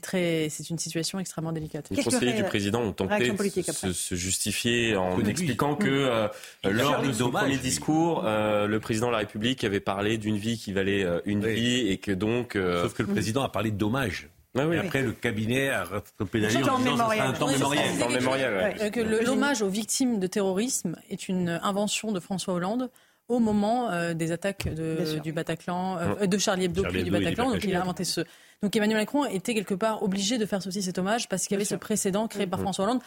très, 0.00 0.48
c'est 0.48 0.70
une 0.70 0.78
situation 0.78 1.18
extrêmement 1.18 1.50
délicate. 1.50 1.88
Les 1.90 2.04
conseillers 2.04 2.34
du 2.34 2.44
président 2.44 2.82
ont 2.82 2.92
tenté 2.92 3.30
de 3.30 3.92
se, 3.92 4.14
justifier 4.14 4.94
en 4.94 5.18
expliquant 5.24 5.74
que 5.74 5.88
euh, 5.88 6.28
lors 6.62 7.02
de 7.02 7.12
son 7.12 7.32
premier 7.32 7.56
discours, 7.56 8.22
euh, 8.24 8.68
le 8.68 8.78
président 8.78 9.08
de 9.08 9.12
la 9.12 9.18
République 9.18 9.64
avait 9.64 9.80
parlé 9.80 10.18
d'une 10.18 10.36
vie 10.36 10.56
qui 10.56 10.72
valait 10.72 11.04
une 11.24 11.44
vie 11.44 11.88
et 11.88 11.98
que 11.98 12.12
donc. 12.12 12.52
Sauf 12.54 12.94
que 12.94 13.02
le 13.02 13.08
président 13.08 13.42
a 13.42 13.48
parlé 13.48 13.72
de 13.72 13.76
dommages. 13.76 14.28
Ah 14.58 14.66
oui. 14.66 14.76
Et 14.76 14.78
après, 14.78 15.02
le 15.02 15.12
cabinet 15.12 15.70
a 15.70 15.86
pénalé 16.30 16.56
en 16.56 16.78
disant 16.78 17.08
que 17.08 17.20
un 17.20 17.32
temps 17.32 18.08
mémorial. 18.08 18.90
que 18.90 19.00
l'hommage 19.00 19.62
aux 19.62 19.68
victimes 19.68 20.18
de 20.20 20.26
terrorisme 20.26 20.96
est 21.08 21.28
une 21.28 21.60
invention 21.62 22.12
de 22.12 22.20
François 22.20 22.54
Hollande 22.54 22.90
au 23.30 23.38
moment 23.38 23.90
euh, 23.90 24.12
des 24.12 24.32
attaques 24.32 24.68
de, 24.68 25.20
du 25.20 25.32
Bataclan, 25.32 25.98
euh, 25.98 26.26
de 26.26 26.38
Charlie 26.38 26.64
Hebdo, 26.64 26.82
puis 26.82 27.04
du 27.04 27.10
Bataclan. 27.10 27.50
Donc 27.50 27.64
il 27.64 27.74
a 27.74 27.80
inventé 27.80 28.04
ce. 28.04 28.22
Donc 28.62 28.74
Emmanuel 28.76 28.98
Macron 28.98 29.24
était 29.24 29.54
quelque 29.54 29.74
part 29.74 30.02
obligé 30.02 30.36
de 30.36 30.44
faire 30.44 30.58
aussi 30.66 30.82
cet 30.82 30.98
hommage 30.98 31.28
parce 31.28 31.44
qu'il 31.44 31.54
y 31.54 31.56
avait 31.56 31.64
ce 31.64 31.76
précédent 31.76 32.26
créé 32.28 32.46
par 32.46 32.60
François 32.60 32.84
Hollande 32.84 33.00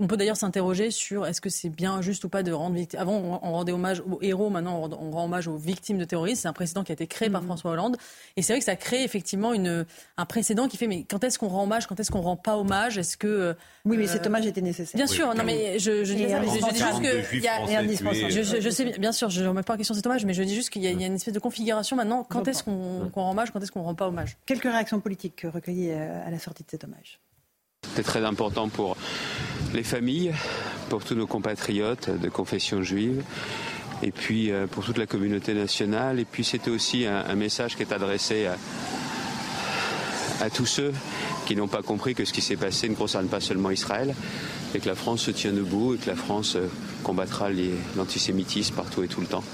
on 0.00 0.06
peut 0.06 0.16
d'ailleurs 0.16 0.36
s'interroger 0.36 0.90
sur 0.90 1.26
est-ce 1.26 1.40
que 1.40 1.50
c'est 1.50 1.68
bien 1.68 2.00
juste 2.00 2.24
ou 2.24 2.28
pas 2.28 2.42
de 2.42 2.52
rendre 2.52 2.76
Avant, 2.96 3.40
on 3.42 3.52
rendait 3.52 3.72
hommage 3.72 4.00
aux 4.00 4.18
héros, 4.22 4.48
maintenant 4.48 4.88
on 5.00 5.10
rend 5.10 5.26
hommage 5.26 5.46
aux 5.46 5.56
victimes 5.56 5.98
de 5.98 6.04
terrorisme. 6.04 6.40
C'est 6.42 6.48
un 6.48 6.54
précédent 6.54 6.82
qui 6.82 6.92
a 6.92 6.94
été 6.94 7.06
créé 7.06 7.28
par 7.28 7.42
mhm. 7.42 7.48
François 7.48 7.72
Hollande. 7.72 7.96
Et 8.36 8.42
c'est 8.42 8.54
vrai 8.54 8.60
que 8.60 8.64
ça 8.64 8.76
crée 8.76 9.04
effectivement 9.04 9.52
une, 9.52 9.84
un 10.16 10.26
précédent 10.26 10.68
qui 10.68 10.78
fait 10.78 10.86
mais 10.86 11.04
quand 11.04 11.22
est-ce 11.22 11.38
qu'on 11.38 11.48
rend 11.48 11.64
hommage, 11.64 11.86
quand 11.86 12.00
est-ce 12.00 12.10
qu'on 12.10 12.22
rend 12.22 12.36
pas 12.36 12.56
hommage? 12.56 12.98
Est-ce 12.98 13.16
que. 13.16 13.26
Euh, 13.26 13.54
oui, 13.84 13.98
mais 13.98 14.06
cet 14.06 14.26
hommage 14.26 14.46
était 14.46 14.62
nécessaire. 14.62 14.96
Bien 14.96 15.06
sûr, 15.06 15.34
non 15.34 15.44
mais 15.44 15.78
je, 15.78 16.04
je, 16.04 16.14
dis, 16.14 16.26
juste 16.26 17.00
qu'il 17.30 17.40
y 17.40 17.48
a. 17.48 18.30
Je, 18.30 18.60
je, 18.60 18.70
sais, 18.70 18.98
bien 18.98 19.12
sûr, 19.12 19.28
je 19.28 19.42
ne 19.42 19.48
remets 19.48 19.62
pas 19.62 19.74
en 19.74 19.76
question 19.76 19.94
cet 19.94 20.06
hommage, 20.06 20.24
mais 20.24 20.34
je 20.34 20.42
dis 20.42 20.54
juste 20.54 20.70
qu'il 20.70 20.82
y, 20.82 20.86
a 20.86 20.90
une 20.90 21.14
espèce 21.14 21.34
de 21.34 21.38
configuration 21.38 21.96
maintenant. 21.96 22.24
Quand 22.24 22.48
est-ce 22.48 22.64
qu'on 22.64 23.10
rend 23.14 23.30
hommage, 23.30 23.50
quand 23.50 23.60
est-ce 23.62 23.72
qu'on 23.72 23.82
rend 23.82 23.94
pas 23.94 24.08
hommage? 24.08 24.36
Quelques 24.46 24.64
réactions 24.64 25.00
politiques 25.00 25.46
recueillies 25.52 25.90
euh, 25.90 26.26
à 26.26 26.30
la 26.30 26.38
sortie 26.38 26.64
de 26.64 26.70
cet 26.70 26.84
hommage. 26.84 27.20
C'est 28.00 28.04
très 28.04 28.24
important 28.24 28.68
pour 28.68 28.96
les 29.74 29.82
familles, 29.82 30.32
pour 30.88 31.04
tous 31.04 31.14
nos 31.14 31.26
compatriotes 31.26 32.08
de 32.08 32.28
confession 32.28 32.82
juive, 32.82 33.22
et 34.02 34.12
puis 34.12 34.50
euh, 34.50 34.66
pour 34.66 34.84
toute 34.84 34.96
la 34.96 35.06
communauté 35.06 35.54
nationale. 35.54 36.20
Et 36.20 36.24
puis 36.24 36.44
c'était 36.44 36.70
aussi 36.70 37.04
un, 37.04 37.34
message 37.34 37.76
qui 37.76 37.82
est 37.82 37.92
adressé 37.92 38.46
à, 40.40 40.48
tous 40.50 40.66
ceux 40.66 40.94
qui 41.46 41.56
n'ont 41.56 41.68
pas 41.68 41.82
compris 41.82 42.14
que 42.14 42.24
ce 42.24 42.32
qui 42.32 42.40
s'est 42.40 42.56
passé 42.56 42.88
ne 42.88 42.94
concerne 42.94 43.26
pas 43.26 43.40
seulement 43.40 43.70
Israël, 43.70 44.14
et 44.74 44.78
que 44.78 44.88
la 44.88 44.94
France 44.94 45.22
se 45.22 45.30
tient 45.30 45.52
debout, 45.52 45.94
et 45.94 45.98
que 45.98 46.08
la 46.08 46.16
France 46.16 46.56
euh, 46.56 46.68
combattra 47.02 47.48
l'antisémitisme 47.96 48.76
partout 48.76 49.02
et 49.02 49.08
tout 49.08 49.20
le 49.20 49.26
temps. 49.26 49.44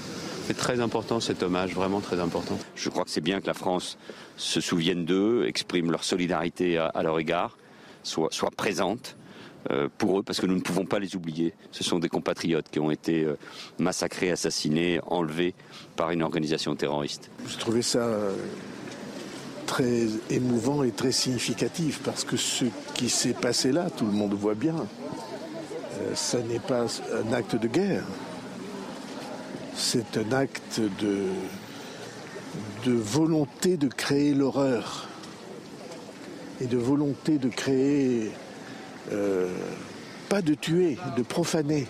C'est 0.45 0.55
très 0.55 0.79
important 0.79 1.19
cet 1.19 1.43
hommage, 1.43 1.73
vraiment 1.73 1.99
très 1.99 2.21
important. 2.21 2.57
Je 2.75 2.87
crois 2.89 3.03
que 3.03 3.09
c'est 3.09 3.19
bien 3.19 3.41
que 3.41 3.47
la 3.47 3.53
France 3.53 3.97
se 4.37 4.61
souvienne 4.61 5.03
d'eux, 5.03 5.45
exprime 5.47 5.91
leur 5.91 6.05
solidarité 6.05 6.77
à 6.77 7.03
leur 7.03 7.19
égard 7.19 7.57
soit, 8.07 8.51
présente 8.55 9.15
euh, 9.69 9.89
pour 9.97 10.19
eux, 10.19 10.23
parce 10.23 10.39
que 10.39 10.45
nous 10.45 10.55
ne 10.55 10.61
pouvons 10.61 10.85
pas 10.85 10.99
les 10.99 11.15
oublier. 11.15 11.53
Ce 11.71 11.83
sont 11.83 11.99
des 11.99 12.09
compatriotes 12.09 12.69
qui 12.71 12.79
ont 12.79 12.91
été 12.91 13.23
euh, 13.23 13.37
massacrés, 13.79 14.31
assassinés, 14.31 14.99
enlevés 15.05 15.53
par 15.95 16.11
une 16.11 16.23
organisation 16.23 16.75
terroriste. 16.75 17.29
Je 17.47 17.57
trouvais 17.57 17.81
ça 17.81 17.99
euh, 17.99 18.33
très 19.65 20.07
émouvant 20.29 20.83
et 20.83 20.91
très 20.91 21.11
significatif, 21.11 21.99
parce 22.03 22.23
que 22.23 22.37
ce 22.37 22.65
qui 22.93 23.09
s'est 23.09 23.33
passé 23.33 23.71
là, 23.71 23.89
tout 23.89 24.05
le 24.05 24.13
monde 24.13 24.33
voit 24.33 24.55
bien, 24.55 24.75
ça 26.13 26.39
n'est 26.39 26.59
pas 26.59 26.85
un 27.11 27.33
acte 27.33 27.55
de 27.55 27.67
guerre, 27.67 28.05
c'est 29.75 30.17
un 30.17 30.31
acte 30.31 30.79
de 31.01 31.31
volonté 32.85 33.77
de 33.77 33.87
créer 33.87 34.35
l'horreur 34.35 35.07
et 36.61 36.67
de 36.67 36.77
volonté 36.77 37.37
de 37.37 37.49
créer, 37.49 38.31
euh, 39.11 39.53
pas 40.29 40.41
de 40.41 40.53
tuer, 40.53 40.97
de 41.15 41.23
profaner. 41.23 41.87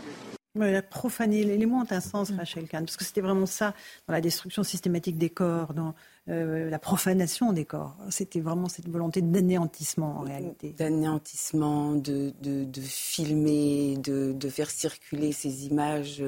La 0.56 0.82
profaner, 0.82 1.44
les 1.44 1.66
mots 1.68 1.82
ont 1.82 1.92
un 1.92 2.02
sens, 2.02 2.32
Rachel 2.32 2.68
Kahn, 2.68 2.84
parce 2.84 2.98
que 2.98 3.06
c'était 3.06 3.22
vraiment 3.22 3.46
ça 3.46 3.76
dans 4.08 4.14
la 4.14 4.22
destruction 4.22 4.64
systématique 4.64 5.18
des 5.20 5.30
corps, 5.30 5.76
dans 5.76 5.94
euh, 6.30 6.70
la 6.70 6.80
profanation 6.80 7.54
des 7.54 7.66
corps. 7.66 7.96
C'était 8.10 8.40
vraiment 8.40 8.68
cette 8.68 8.90
volonté 8.90 9.22
d'anéantissement 9.22 10.18
en 10.18 10.22
réalité. 10.22 10.74
D'anéantissement, 10.76 11.94
de, 11.94 12.34
de, 12.42 12.82
filmer, 12.82 13.98
de, 13.98 14.34
de, 14.34 14.50
faire 14.50 14.72
circuler 14.72 15.32
ces 15.32 15.68
images 15.68 16.24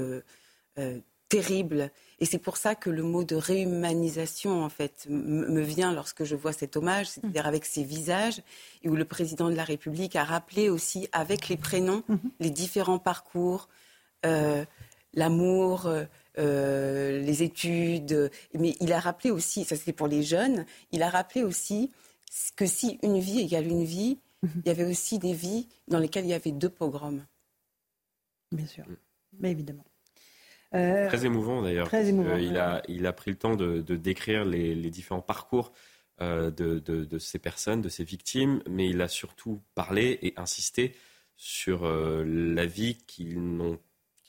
euh, 0.78 1.00
terribles 1.30 1.92
et 2.22 2.26
c'est 2.26 2.40
pour 2.40 2.58
ça 2.58 2.76
que 2.76 2.90
le 2.90 3.04
mot 3.04 3.24
de 3.24 3.36
réhumanisation, 3.36 4.64
en 4.64 4.70
fait, 4.70 5.08
me 5.10 5.62
vient 5.62 5.94
lorsque 5.94 6.26
je 6.26 6.36
vois 6.36 6.52
cet 6.52 6.76
hommage, 6.76 7.08
c'est-à-dire 7.08 7.48
avec 7.48 7.66
ces 7.66 7.84
visages, 7.84 8.42
et 8.84 8.90
où 8.90 8.96
le 8.96 9.06
président 9.06 9.50
de 9.50 9.56
la 9.56 9.64
République 9.64 10.16
a 10.16 10.26
rappelé 10.26 10.70
aussi, 10.70 11.08
avec 11.14 11.48
les 11.48 11.56
prénoms, 11.56 12.04
mhm. 12.10 12.20
les 12.40 12.50
différents 12.50 13.00
parcours, 13.00 13.70
euh, 14.26 14.66
l'amour, 15.14 15.86
euh, 15.86 16.04
euh, 16.38 17.22
les 17.22 17.42
études. 17.42 18.30
Mais 18.54 18.76
il 18.82 18.92
a 18.92 19.00
rappelé 19.00 19.32
aussi, 19.32 19.64
ça 19.64 19.78
c'était 19.78 19.94
pour 19.94 20.08
les 20.08 20.24
jeunes, 20.24 20.66
il 20.92 21.02
a 21.04 21.10
rappelé 21.10 21.44
aussi 21.44 21.90
que 22.58 22.66
si 22.66 23.00
une 23.02 23.20
vie 23.20 23.40
égale 23.40 23.68
une 23.68 23.86
vie, 23.86 24.20
mhm. 24.44 24.62
il 24.66 24.68
y 24.68 24.72
avait 24.72 24.84
aussi 24.84 25.20
des 25.20 25.34
vies 25.34 25.70
dans 25.88 26.00
lesquelles 26.00 26.26
il 26.26 26.32
y 26.32 26.34
avait 26.34 26.52
deux 26.52 26.70
pogroms. 26.70 27.22
Bien 28.52 28.68
sûr, 28.68 28.84
mais 29.40 29.52
évidemment. 29.52 29.86
Euh, 30.76 31.08
très 31.08 31.26
émouvant 31.26 31.64
d'ailleurs. 31.64 31.90
il, 31.94 32.58
a, 32.58 32.84
il 32.88 33.08
a 33.08 33.14
pris 33.14 33.32
le 33.32 33.38
temps 33.38 33.56
de, 33.56 33.82
décrire 33.82 34.46
les, 34.46 34.76
différents 34.90 35.22
parcours 35.22 35.72
euh, 36.22 36.52
de, 36.52 37.18
ces 37.18 37.40
personnes, 37.40 37.82
de 37.82 37.90
ces 37.90 38.04
victimes, 38.04 38.62
mais 38.70 38.88
il 38.88 39.02
a 39.02 39.08
surtout 39.08 39.62
parlé 39.74 40.20
et 40.22 40.34
insisté 40.38 40.96
sur 41.36 41.86
euh, 41.86 42.24
la 42.26 42.66
vie 42.66 42.98
qu'ils 43.08 43.42
n'ont 43.42 43.80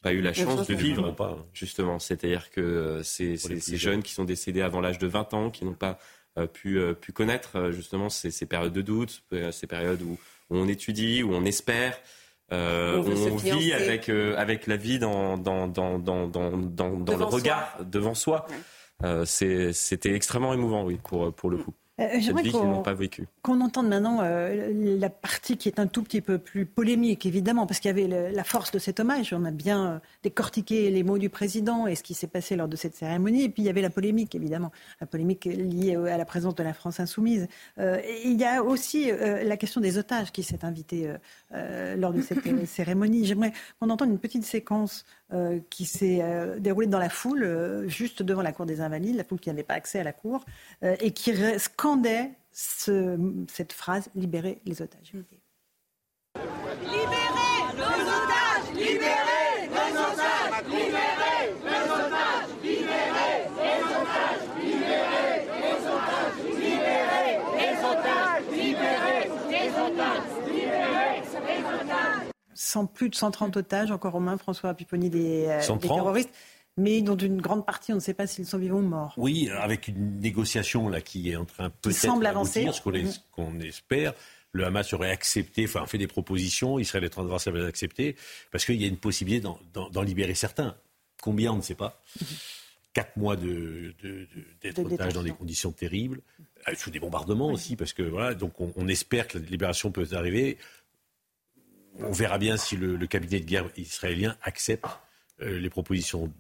pas 0.03 0.15
eu 0.15 0.23
la 0.23 0.33
chance 0.33 0.67
de 0.67 0.75
vivre, 0.75 1.11
pas, 1.11 1.37
justement. 1.53 1.99
C'est-à-dire 1.99 2.51
que 2.51 3.03
ces 3.05 3.37
jeunes 3.77 4.03
qui 4.03 4.15
sont 4.15 4.25
décédés 4.25 4.63
avant 4.63 4.81
l'âge 4.81 4.99
de 4.99 5.07
20 5.07 5.35
ans, 5.35 5.51
qui 5.51 5.67
n'ont 5.67 5.75
pas 5.75 5.99
pu, 6.55 6.81
pu 7.03 7.13
connaître 7.13 7.71
justement 7.71 8.09
ces, 8.09 8.31
ces, 8.31 8.47
périodes 8.47 8.73
de 8.73 8.81
doute, 8.81 9.23
ces 9.51 9.67
périodes 9.67 10.01
où 10.01 10.17
on 10.49 10.69
étudie, 10.69 11.23
où 11.23 11.35
on 11.35 11.45
espère. 11.45 12.01
Euh, 12.53 12.97
on, 12.97 13.37
vit 13.37 13.73
avec, 13.73 14.09
euh, 14.09 14.35
avec 14.37 14.67
la 14.67 14.77
vie 14.77 14.99
dans, 14.99 15.39
dans, 15.39 15.69
dans, 15.69 15.99
dans, 15.99 16.27
dans 16.27 16.57
le 16.57 17.25
regard 17.25 17.79
devant 17.85 18.15
soi. 18.15 18.47
Euh, 19.05 19.25
c'était 19.25 20.15
extrêmement 20.15 20.53
émouvant, 20.53 20.85
oui, 20.85 20.99
pour, 21.03 21.33
pour 21.33 21.51
le 21.51 21.59
coup. 21.59 21.75
Euh, 22.01 22.09
j'aimerais 22.19 22.45
qu'on 23.43 23.61
entende 23.61 23.89
maintenant 23.89 24.21
euh, 24.23 24.73
la 24.99 25.11
partie 25.11 25.57
qui 25.57 25.69
est 25.69 25.79
un 25.79 25.87
tout 25.87 26.03
petit 26.03 26.21
peu 26.21 26.39
plus 26.39 26.65
polémique, 26.65 27.27
évidemment, 27.27 27.67
parce 27.67 27.81
qu'il 27.81 27.89
y 27.89 28.05
avait 28.05 28.33
la 28.33 28.45
force 28.45 28.71
de 28.71 28.79
cet 28.79 29.01
hommage. 29.01 29.33
On 29.33 29.45
a 29.45 29.51
bien 29.51 29.87
euh, 29.87 29.99
décortiqué 30.23 30.91
les 30.91 31.03
mots 31.03 31.19
du 31.19 31.29
président 31.29 31.87
et 31.87 31.95
ce 31.95 32.03
qui 32.03 32.15
s'est 32.15 32.27
passé 32.27 32.57
lors 32.57 32.69
de 32.69 32.77
cette 32.77 32.95
cérémonie. 32.95 33.45
Et 33.45 33.49
puis 33.49 33.63
il 33.63 33.67
y 33.67 33.69
avait 33.69 33.83
la 33.83 33.91
polémique, 33.91 34.35
évidemment, 34.35 34.73
la 35.01 35.07
polémique 35.07 35.45
liée 35.45 35.97
à 35.97 36.17
la 36.17 36.25
présence 36.25 36.55
de 36.55 36.63
la 36.63 36.73
France 36.73 37.01
insoumise. 37.01 37.49
il 37.79 38.41
y 38.41 38.45
a 38.45 38.63
aussi 38.63 39.11
la 39.11 39.57
question 39.57 39.81
des 39.81 39.99
otages 39.99 40.33
qui 40.33 40.43
s'est 40.43 40.65
invitée 40.65 41.13
lors 41.97 42.13
de 42.13 42.23
cette 42.23 42.41
cérémonie. 42.67 43.25
J'aimerais 43.25 43.53
qu'on 43.79 43.91
entende 43.91 44.11
une 44.11 44.19
petite 44.19 44.45
séquence 44.45 45.05
euh, 45.33 45.61
qui 45.71 45.87
s'est 45.87 46.19
euh, 46.23 46.59
déroulé 46.59 46.89
dans 46.89 46.99
la 46.99 47.09
foule, 47.09 47.45
euh, 47.45 47.89
juste 47.89 48.21
devant 48.25 48.43
la 48.43 48.51
cour 48.51 48.67
des 48.67 48.81
Invalides, 48.81 49.15
la 49.15 49.23
foule 49.23 49.39
qui 49.39 49.49
n'avait 49.49 49.63
pas 49.63 49.75
accès 49.75 50.01
à 50.01 50.03
la 50.03 50.13
cour, 50.13 50.45
et 50.83 51.13
qui 51.13 51.33
scandait 51.59 52.33
cette 52.53 53.73
phrase 53.73 54.09
Libérez 54.17 54.61
les 54.65 54.83
otages. 54.83 55.13
Libérez 56.83 57.31
nos 57.77 57.85
otages 57.85 58.75
Libérez 58.75 59.69
nos 59.71 60.01
otages 60.01 60.65
Libérez 60.69 61.47
nos 61.63 61.87
otages 61.95 62.51
Libérez 62.63 63.47
les 63.57 63.83
otages 63.87 64.45
Libérez 64.59 65.47
les 65.61 65.81
otages 65.87 66.39
Libérez 66.59 67.39
les 67.57 67.79
otages 67.85 68.47
Libérez 68.51 69.25
les 69.49 69.71
otages 69.79 70.31
Libérez 70.49 71.23
les 71.47 71.63
otages 71.63 72.31
sans 72.61 72.85
plus 72.85 73.09
de 73.09 73.15
130 73.15 73.57
otages, 73.57 73.91
encore 73.91 74.15
aux 74.15 74.21
mains, 74.21 74.37
François 74.37 74.75
Pipponi, 74.75 75.09
des, 75.09 75.47
euh, 75.47 75.77
des 75.77 75.89
terroristes 75.89 76.31
mais 76.77 77.03
dont 77.03 77.17
une 77.17 77.43
grande 77.43 77.67
partie, 77.67 77.93
on 77.93 77.97
ne 77.97 78.01
sait 78.01 78.15
pas 78.15 78.27
s'ils 78.27 78.47
sont 78.47 78.57
vivants 78.57 78.79
ou 78.79 78.83
morts. 78.83 79.13
Oui, 79.17 79.51
avec 79.51 79.89
une 79.89 80.21
négociation 80.21 80.89
là 80.89 81.01
qui 81.01 81.31
est 81.31 81.37
en 81.37 81.45
train 81.45 81.69
peut-être 81.69 82.21
d'avancer, 82.21 82.67
ce 82.73 82.89
mm. 82.89 83.13
qu'on 83.33 83.61
espère. 83.61 84.15
Le 84.53 84.65
Hamas 84.65 84.93
aurait 84.95 85.11
accepté, 85.11 85.65
enfin 85.65 85.85
fait 85.87 85.99
des 85.99 86.07
propositions, 86.07 86.79
Israël 86.79 87.05
est 87.05 87.19
en 87.19 87.27
train 87.27 87.53
de 87.53 87.67
accepter, 87.67 88.17
parce 88.51 88.65
qu'il 88.65 88.81
y 88.81 88.85
a 88.85 88.89
une 88.89 88.97
possibilité 88.97 89.47
d'en 89.75 90.03
libérer 90.03 90.35
certains. 90.35 90.77
Combien, 91.21 91.53
on 91.53 91.57
ne 91.57 91.63
sait 91.63 91.75
pas. 91.75 92.01
Mm-hmm. 92.19 92.25
Quatre 92.93 93.17
mois 93.17 93.37
d'être 93.37 94.81
de, 94.81 94.95
otage 94.95 95.13
dans 95.13 95.23
des 95.23 95.33
conditions 95.33 95.73
terribles, 95.73 96.21
euh, 96.67 96.75
sous 96.77 96.91
des 96.91 97.01
bombardements 97.01 97.51
aussi, 97.51 97.77
parce 97.77 97.93
que 97.93 98.03
voilà, 98.03 98.35
donc 98.35 98.61
on, 98.61 98.73
on 98.77 98.89
espère 98.89 99.29
que 99.29 99.39
la 99.39 99.45
libération 99.45 99.93
peut 99.93 100.09
arriver 100.13 100.57
on 101.99 102.13
verra 102.13 102.39
bien 102.39 102.57
si 102.57 102.77
le, 102.77 103.07
cabinet 103.07 103.41
de 103.41 103.47
guerre 103.47 103.67
israélien 103.77 104.37
accepte 104.43 104.87
euh, 105.43 105.59
les 105.59 105.71
propositions 105.71 106.33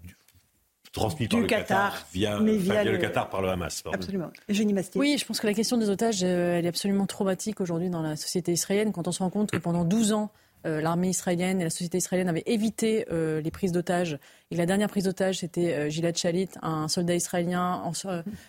transmises 0.93 1.29
par 1.29 1.41
le 1.41 1.47
Qatar, 1.47 2.07
via, 2.13 2.39
le... 2.39 2.99
Qatar 2.99 3.31
par 3.31 3.43
le 3.43 3.49
Hamas. 3.49 3.83
Absolument. 3.93 4.31
Oui, 4.97 5.17
je 5.19 5.25
pense 5.25 5.41
que 5.41 5.47
la 5.47 5.55
question 5.55 5.77
des 5.77 5.89
otages, 5.89 6.23
euh, 6.23 6.59
elle 6.59 6.67
est 6.67 6.69
absolument 6.69 7.07
traumatique 7.07 7.61
aujourd'hui 7.61 7.91
dans 7.91 8.03
la 8.03 8.17
société 8.17 8.53
israélienne 8.53 8.93
quand 8.93 9.07
on 9.07 9.13
se 9.13 9.21
rend 9.21 9.31
compte 9.31 9.51
que 9.51 9.59
pendant 9.59 9.85
12 9.85 10.13
ans, 10.13 10.31
l'armée 10.64 11.09
israélienne 11.09 11.61
et 11.61 11.64
la 11.64 11.70
société 11.70 11.99
israélienne 11.99 12.29
avaient 12.29 12.42
évité 12.46 13.07
euh, 13.11 13.40
les 13.40 13.51
prises 13.51 13.73
d'otages. 13.73 14.18
Et 14.51 14.57
la 14.57 14.66
dernière 14.66 14.88
prise 14.88 15.05
d'otage, 15.05 15.38
c'était 15.38 15.73
euh, 15.73 15.88
Gilad 15.88 16.16
Shalit, 16.16 16.49
un 16.62 16.88
soldat 16.88 17.14
israélien 17.14 17.83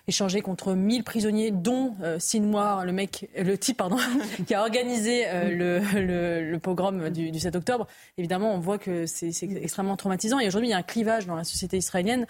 échangé 0.08 0.42
contre 0.42 0.74
1000 0.74 1.04
prisonniers, 1.04 1.52
dont 1.52 1.96
Sinwar, 2.20 2.86
le 2.86 2.92
mec, 2.92 3.30
le 3.38 3.58
type, 3.58 3.78
pardon, 3.78 3.98
qui 4.48 4.54
a 4.54 4.62
organisé 4.62 5.26
le, 5.50 6.58
pogrom 6.58 7.10
du, 7.10 7.38
7 7.40 7.56
octobre. 7.56 7.88
Évidemment, 8.18 8.54
on 8.54 8.60
voit 8.60 8.78
que 8.78 9.06
c'est 9.06 9.32
extrêmement 9.44 9.98
traumatisant. 9.98 10.40
Et 10.40 10.48
aujourd'hui, 10.48 10.70
il 10.70 10.72
y 10.72 10.76
a 10.76 10.78
un 10.78 10.84
clivage 10.84 11.28
dans 11.28 11.36
la 11.36 11.44
société 11.44 11.78
israélienne 11.78 12.26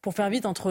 pour 0.00 0.14
faire 0.14 0.30
vite, 0.30 0.46
entre 0.46 0.70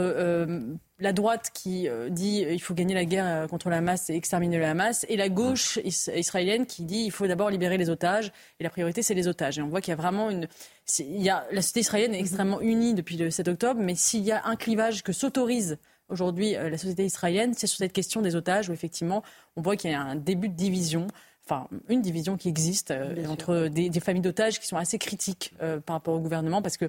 la 1.00 1.14
droite 1.14 1.52
qui 1.54 1.88
dit 2.10 2.46
il 2.50 2.62
faut 2.62 2.74
gagner 2.74 2.96
la 2.96 3.06
guerre 3.06 3.48
contre 3.48 3.70
le 3.70 3.76
Hamas 3.76 4.10
et 4.10 4.16
exterminer 4.16 4.58
le 4.58 4.66
Hamas, 4.66 5.06
et 5.10 5.18
la 5.18 5.30
gauche 5.30 5.80
israélienne 5.84 6.66
qui 6.66 6.84
dit 6.84 7.04
il 7.06 7.12
faut 7.12 7.28
d'abord 7.28 7.50
libérer 7.50 7.78
les 7.78 7.90
otages, 7.90 8.32
et 8.60 8.64
la 8.64 8.70
priorité 8.70 9.02
c'est 9.04 9.14
les 9.14 9.28
otages. 9.28 9.60
Et 9.60 9.62
on 9.62 9.68
voit 9.68 9.82
qu'il 9.82 9.92
y 9.92 9.94
a 9.94 9.98
vraiment 9.98 10.30
une... 10.30 10.48
Il 10.98 11.22
y 11.22 11.30
a, 11.30 11.46
la 11.52 11.62
société 11.62 11.82
israélienne 11.82 12.16
est 12.16 12.20
extrêmement 12.20 12.62
unie 12.62 12.94
depuis 12.94 13.18
le 13.18 13.30
7 13.30 13.48
octobre, 13.48 13.80
mais 13.82 13.96
s'il 13.96 14.24
y 14.24 14.32
a 14.32 14.46
un 14.46 14.56
clivage 14.56 15.04
que 15.04 15.14
s'autorise 15.14 15.78
aujourd'hui 16.10 16.54
la 16.54 16.78
société 16.78 17.06
israélienne, 17.06 17.54
c'est 17.54 17.68
sur 17.68 17.78
cette 17.78 17.94
question 17.94 18.22
des 18.22 18.36
otages 18.36 18.70
où 18.70 18.74
effectivement 18.74 19.24
on 19.56 19.62
voit 19.62 19.76
qu'il 19.76 19.92
y 19.92 19.94
a 19.94 20.02
un 20.02 20.16
début 20.16 20.50
de 20.50 20.56
division 20.56 21.08
enfin 21.50 21.68
une 21.90 22.02
division 22.02 22.38
qui 22.38 22.48
existe 22.48 22.92
euh, 22.92 23.26
entre 23.28 23.68
des, 23.68 23.92
familles 24.00 24.22
d'otages 24.22 24.60
qui 24.60 24.68
sont 24.68 24.78
assez 24.78 24.98
critiques 24.98 25.54
euh, 25.62 25.80
par 25.80 25.96
rapport 25.96 26.16
au 26.16 26.20
gouvernement 26.20 26.62
parce 26.62 26.78
que 26.78 26.86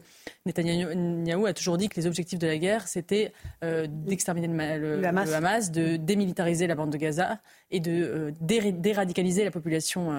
Netanyahou 0.47 1.47
a 1.47 1.53
toujours 1.53 1.79
dit 1.79 1.89
que 1.89 1.97
les 1.97 2.07
objectifs 2.07 2.39
de 2.39 2.47
la 2.47 2.59
guerre 2.59 2.87
c'était 2.87 3.33
euh, 3.65 3.87
d'exterminer 3.89 4.49
le, 4.79 5.05
Hamas. 5.05 5.71
de 5.71 5.97
démilitariser 5.97 6.67
la 6.67 6.75
bande 6.75 6.91
de 6.91 6.99
Gaza 6.99 7.41
et 7.71 7.81
de 7.81 8.33
déradicaliser 8.41 9.45
la 9.45 9.51
population 9.51 10.13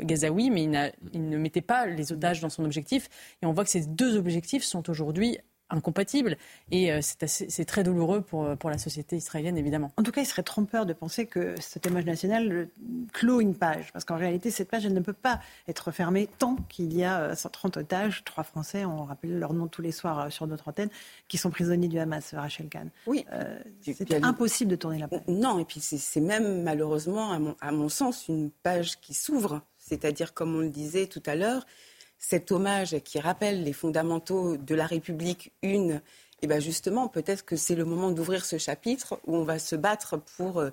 gazaoui, 0.00 0.50
mais 0.50 0.64
il, 0.64 0.92
il 1.14 1.28
ne 1.28 1.38
mettait 1.38 1.62
pas 1.62 1.86
les 1.86 2.12
otages 2.12 2.40
dans 2.40 2.50
son 2.50 2.64
objectif. 2.64 3.08
Et 3.42 3.46
on 3.46 3.52
voit 3.52 3.64
que 3.64 3.70
ces 3.70 3.86
deux 3.86 4.16
objectifs 4.16 4.62
sont 4.62 4.88
aujourd'hui 4.90 5.38
incompatibles. 5.70 6.36
Et 6.70 6.92
euh, 6.92 7.00
c'est 7.02 7.64
très 7.64 7.82
douloureux 7.82 8.20
pour, 8.20 8.44
euh, 8.44 8.56
pour 8.56 8.70
la 8.70 8.78
société 8.78 9.16
israélienne, 9.16 9.56
évidemment. 9.56 9.92
En 9.96 10.02
tout 10.02 10.12
cas, 10.12 10.20
il 10.20 10.26
serait 10.26 10.42
trompeur 10.42 10.86
de 10.86 10.92
penser 10.92 11.26
que 11.26 11.54
ce 11.60 11.78
témoignage 11.78 12.06
national 12.06 12.68
clôt 13.12 13.40
une 13.40 13.54
page. 13.54 13.92
Parce 13.92 14.04
qu'en 14.04 14.16
réalité, 14.16 14.50
cette 14.50 14.68
page, 14.68 14.86
elle 14.86 14.94
ne 14.94 15.00
peut 15.00 15.12
pas 15.12 15.40
être 15.66 15.90
fermée 15.90 16.28
tant 16.38 16.56
qu'il 16.68 16.96
y 16.96 17.04
a 17.04 17.34
130 17.34 17.76
euh, 17.76 17.80
otages, 17.80 18.24
trois 18.24 18.44
Français, 18.44 18.84
on 18.84 19.04
rappelle 19.04 19.38
leur 19.38 19.52
nom 19.52 19.66
tous 19.66 19.82
les 19.82 19.92
soirs 19.92 20.32
sur 20.32 20.46
notre 20.46 20.68
antenne, 20.68 20.90
qui 21.28 21.38
sont 21.38 21.50
prisonniers 21.50 21.88
du 21.88 21.98
Hamas, 21.98 22.34
Rachel 22.34 22.68
Kahn. 22.68 22.90
Oui. 23.06 23.24
c'est 23.82 24.24
impossible 24.24 24.70
de 24.70 24.76
tourner 24.76 24.98
la 24.98 25.08
page. 25.08 25.20
Non, 25.28 25.58
et 25.58 25.64
puis 25.64 25.80
c'est 25.80 26.20
même 26.20 26.62
malheureusement, 26.62 27.32
à 27.32 27.38
mon, 27.38 27.56
à 27.60 27.72
mon 27.72 27.88
sens, 27.88 28.28
une 28.28 28.50
page 28.50 29.00
qui 29.00 29.14
s'ouvre. 29.14 29.62
C'est-à-dire, 29.78 30.34
comme 30.34 30.54
on 30.54 30.60
le 30.60 30.70
disait 30.70 31.06
tout 31.06 31.22
à 31.26 31.34
l'heure, 31.34 31.66
cet 32.18 32.52
hommage 32.52 32.98
qui 33.04 33.20
rappelle 33.20 33.64
les 33.64 33.72
fondamentaux 33.72 34.56
de 34.56 34.74
la 34.74 34.86
République 34.86 35.52
une, 35.62 36.00
et 36.40 36.44
eh 36.44 36.46
ben 36.46 36.60
justement, 36.60 37.08
peut-être 37.08 37.44
que 37.44 37.56
c'est 37.56 37.74
le 37.74 37.84
moment 37.84 38.12
d'ouvrir 38.12 38.44
ce 38.44 38.58
chapitre 38.58 39.18
où 39.26 39.34
on 39.34 39.42
va 39.42 39.58
se 39.58 39.74
battre 39.74 40.16
pour 40.36 40.60
euh, 40.60 40.70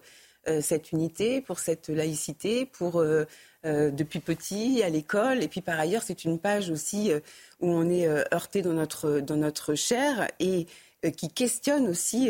euh, 0.48 0.62
cette 0.62 0.92
unité, 0.92 1.42
pour 1.42 1.58
cette 1.58 1.90
laïcité, 1.90 2.68
pour 2.68 3.00
euh, 3.00 3.26
depuis 3.64 4.20
petit 4.20 4.84
à 4.84 4.90
l'école. 4.90 5.42
Et 5.42 5.48
puis 5.48 5.62
par 5.62 5.80
ailleurs, 5.80 6.04
c'est 6.04 6.24
une 6.24 6.38
page 6.38 6.70
aussi 6.70 7.12
où 7.62 7.68
on 7.68 7.90
est 7.90 8.08
heurté 8.32 8.62
dans 8.62 8.74
notre, 8.74 9.22
dans 9.22 9.38
notre 9.38 9.74
chair 9.74 10.28
et 10.40 10.68
qui 11.18 11.30
questionne 11.30 11.88
aussi 11.88 12.30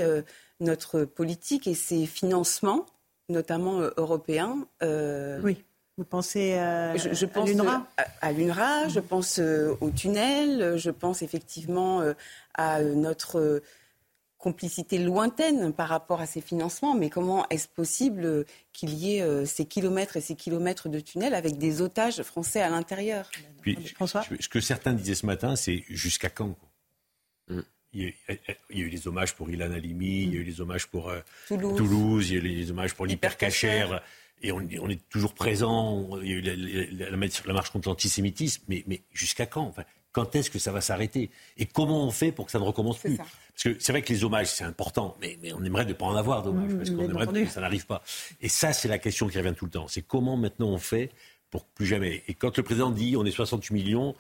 notre 0.62 1.04
politique 1.04 1.68
et 1.68 1.74
ses 1.74 2.06
financements, 2.06 2.86
notamment 3.28 3.82
européens. 3.98 4.66
oui. 5.44 5.58
Vous 5.98 6.04
pensez 6.04 6.56
euh, 6.56 6.98
je, 6.98 7.26
pense 7.26 7.50
à 7.50 7.54
l'UNRWA 7.54 7.88
À, 8.20 8.32
l'UNRWA, 8.34 8.90
je 8.90 9.00
pense 9.00 9.40
euh, 9.40 9.76
au 9.80 9.92
tunnel, 9.92 10.78
je 10.78 10.90
pense 10.92 11.22
effectivement 11.22 12.02
euh, 12.02 12.14
à 12.54 12.82
notre 12.82 13.62
complicité 14.38 14.98
lointaine 14.98 15.72
par 15.72 15.88
rapport 15.88 16.20
à 16.20 16.26
ces 16.26 16.42
financements, 16.42 16.96
mais 16.96 17.10
comment 17.10 17.48
est-ce 17.50 17.70
possible 17.70 18.46
qu'il 18.74 18.94
y 18.94 19.16
ait 19.16 19.46
ces 19.46 19.66
kilomètres 19.66 20.18
et 20.18 20.22
ces 20.22 20.36
kilomètres 20.36 20.88
de 20.88 21.00
tunnels 21.00 21.34
avec 21.34 21.58
des 21.58 21.82
otages 21.82 22.22
français 22.22 22.62
à 22.62 22.70
l'intérieur? 22.70 23.32
François? 23.96 24.24
Ce 24.40 24.50
que 24.50 24.60
certains 24.60 24.94
disaient 24.94 25.16
ce 25.16 25.26
matin, 25.26 25.56
c'est 25.56 25.84
jusqu'à 25.90 26.30
quand 26.30 26.56
mm. 27.48 27.62
il, 27.94 28.14
y 28.14 28.14
a, 28.38 28.54
eu 28.70 28.90
les 28.90 29.08
hommages 29.08 29.34
pour 29.34 29.50
Ilan 29.50 29.72
Halimi, 29.72 30.24
il 30.24 30.34
y 30.36 30.38
a 30.38 30.42
eu 30.42 30.44
les 30.44 30.62
hommages 30.62 30.86
pour 30.88 31.12
Toulouse. 31.48 32.30
il 32.30 32.36
y 32.36 32.38
a 32.38 32.42
eu 32.42 32.44
les 32.44 32.70
hommages 32.70 32.94
pour 32.94 33.08
l'hypercachère 33.08 34.04
et 34.42 34.52
on, 34.52 34.60
est 34.62 35.10
toujours 35.10 35.34
présent. 35.34 36.10
Il 36.22 36.30
y 36.30 36.34
a 36.34 36.36
eu 36.36 36.42
la, 36.42 37.54
marche 37.54 37.72
contre 37.72 37.90
l'antisémitisme, 37.90 38.64
mais, 38.68 39.02
jusqu'à 39.14 39.46
quand? 39.46 39.74
Quand 40.12 40.36
est-ce 40.36 40.50
que 40.50 40.60
ça 40.60 40.72
va 40.72 40.82
s'arrêter? 40.82 41.30
Et 41.58 41.66
comment 41.66 42.06
on 42.06 42.12
fait 42.12 42.32
pour 42.32 42.46
que 42.46 42.52
ça 42.52 42.60
ne 42.60 42.64
recommence 42.64 43.00
plus? 43.00 43.18
Parce 43.18 43.64
que 43.64 43.78
c'est 43.80 43.92
vrai 43.92 44.02
que 44.02 44.14
les 44.14 44.24
hommages, 44.24 44.48
c'est 44.48 44.64
important, 44.64 45.18
mais, 45.20 45.38
on 45.54 45.64
aimerait 45.64 45.86
ne 45.86 45.94
pas 45.94 46.06
en 46.06 46.16
avoir 46.16 46.44
d'hommages, 46.44 46.76
parce 46.76 46.90
qu'on 46.90 47.04
aimerait 47.04 47.46
que 47.46 47.50
ça 47.50 47.62
n'arrive 47.62 47.86
pas. 47.86 48.04
Et 48.42 48.50
ça, 48.50 48.72
c'est 48.72 48.88
la 48.88 49.00
question 49.00 49.28
qui 49.28 49.38
revient 49.38 49.56
tout 49.58 49.66
le 49.66 49.72
temps. 49.72 49.88
C'est 49.88 50.04
comment 50.04 50.38
maintenant 50.38 50.68
on 50.68 50.78
fait 50.78 51.12
pour 51.50 51.66
plus 51.66 51.86
jamais? 51.86 52.24
Et 52.28 52.34
quand 52.34 52.56
le 52.58 52.64
président 52.64 52.92
dit 52.92 53.16
on 53.18 53.26
est 53.26 53.32
68 53.32 53.74
millions, 53.74 54.16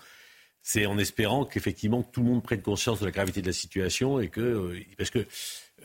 c'est 0.62 0.88
en 0.88 0.98
espérant 0.98 1.46
qu'effectivement 1.46 2.02
tout 2.02 2.24
le 2.24 2.30
monde 2.30 2.42
prenne 2.42 2.62
conscience 2.62 3.00
de 3.00 3.06
la 3.06 3.12
gravité 3.12 3.42
de 3.42 3.48
la 3.48 3.54
situation 3.54 4.20
et 4.20 4.30
que 4.30 4.42
euh, 4.42 4.80
parce 4.98 5.12
que 5.12 5.28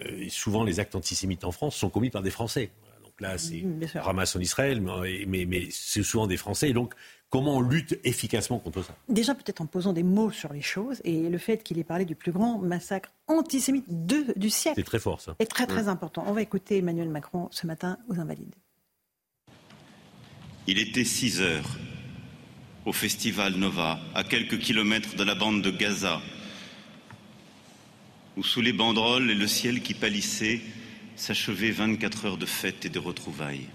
euh, 0.00 0.28
souvent 0.30 0.64
les 0.64 0.80
actes 0.80 0.94
antisémites 0.94 1.44
en 1.44 1.52
France 1.52 1.76
sont 1.76 1.90
commis 1.90 2.08
par 2.08 2.22
des 2.22 2.30
Français 2.30 2.70
là, 3.20 3.38
c'est 3.38 3.64
ramasse 3.94 4.36
en 4.36 4.40
Israël, 4.40 4.82
mais, 5.26 5.44
mais, 5.46 5.68
c'est 5.70 6.02
souvent 6.02 6.26
des 6.26 6.36
Français. 6.36 6.70
Et 6.70 6.72
donc, 6.72 6.94
comment 7.28 7.56
on 7.56 7.60
lutte 7.60 7.98
efficacement 8.04 8.58
contre 8.58 8.82
ça? 8.82 8.94
Déjà, 9.08 9.34
peut-être 9.34 9.60
en 9.60 9.66
posant 9.66 9.92
des 9.92 10.02
mots 10.02 10.30
sur 10.30 10.52
les 10.52 10.62
choses. 10.62 11.00
Et 11.04 11.28
le 11.28 11.38
fait 11.38 11.62
qu'il 11.62 11.78
ait 11.78 11.84
parlé 11.84 12.04
du 12.04 12.14
plus 12.14 12.32
grand 12.32 12.58
massacre 12.58 13.10
antisémite 13.26 13.86
du 13.88 14.50
siècle. 14.50 14.76
C'est 14.76 14.84
très 14.84 14.98
fort, 14.98 15.20
ça. 15.20 15.36
Est 15.38 15.50
très, 15.50 15.66
très 15.66 15.88
important. 15.88 16.24
On 16.26 16.32
va 16.32 16.42
écouter 16.42 16.78
Emmanuel 16.78 17.08
Macron 17.08 17.48
ce 17.50 17.66
matin 17.66 17.98
aux 18.08 18.18
Invalides. 18.18 18.54
Il 20.66 20.78
était 20.78 21.04
6 21.04 21.40
heures 21.40 21.78
au 22.86 22.92
festival 22.92 23.54
Nova, 23.56 23.98
à 24.14 24.24
quelques 24.24 24.58
kilomètres 24.58 25.14
de 25.16 25.24
la 25.24 25.34
bande 25.34 25.62
de 25.62 25.70
Gaza, 25.70 26.20
où 28.36 28.42
sous 28.42 28.60
les 28.60 28.72
banderoles 28.72 29.30
et 29.30 29.34
le 29.34 29.46
ciel 29.46 29.82
qui 29.82 29.94
pâlissait, 29.94 30.60
s'achevaient 31.20 31.70
24 31.70 32.24
heures 32.24 32.38
de 32.38 32.46
fête 32.46 32.86
et 32.86 32.88
de 32.88 32.98
retrouvailles. 32.98 33.68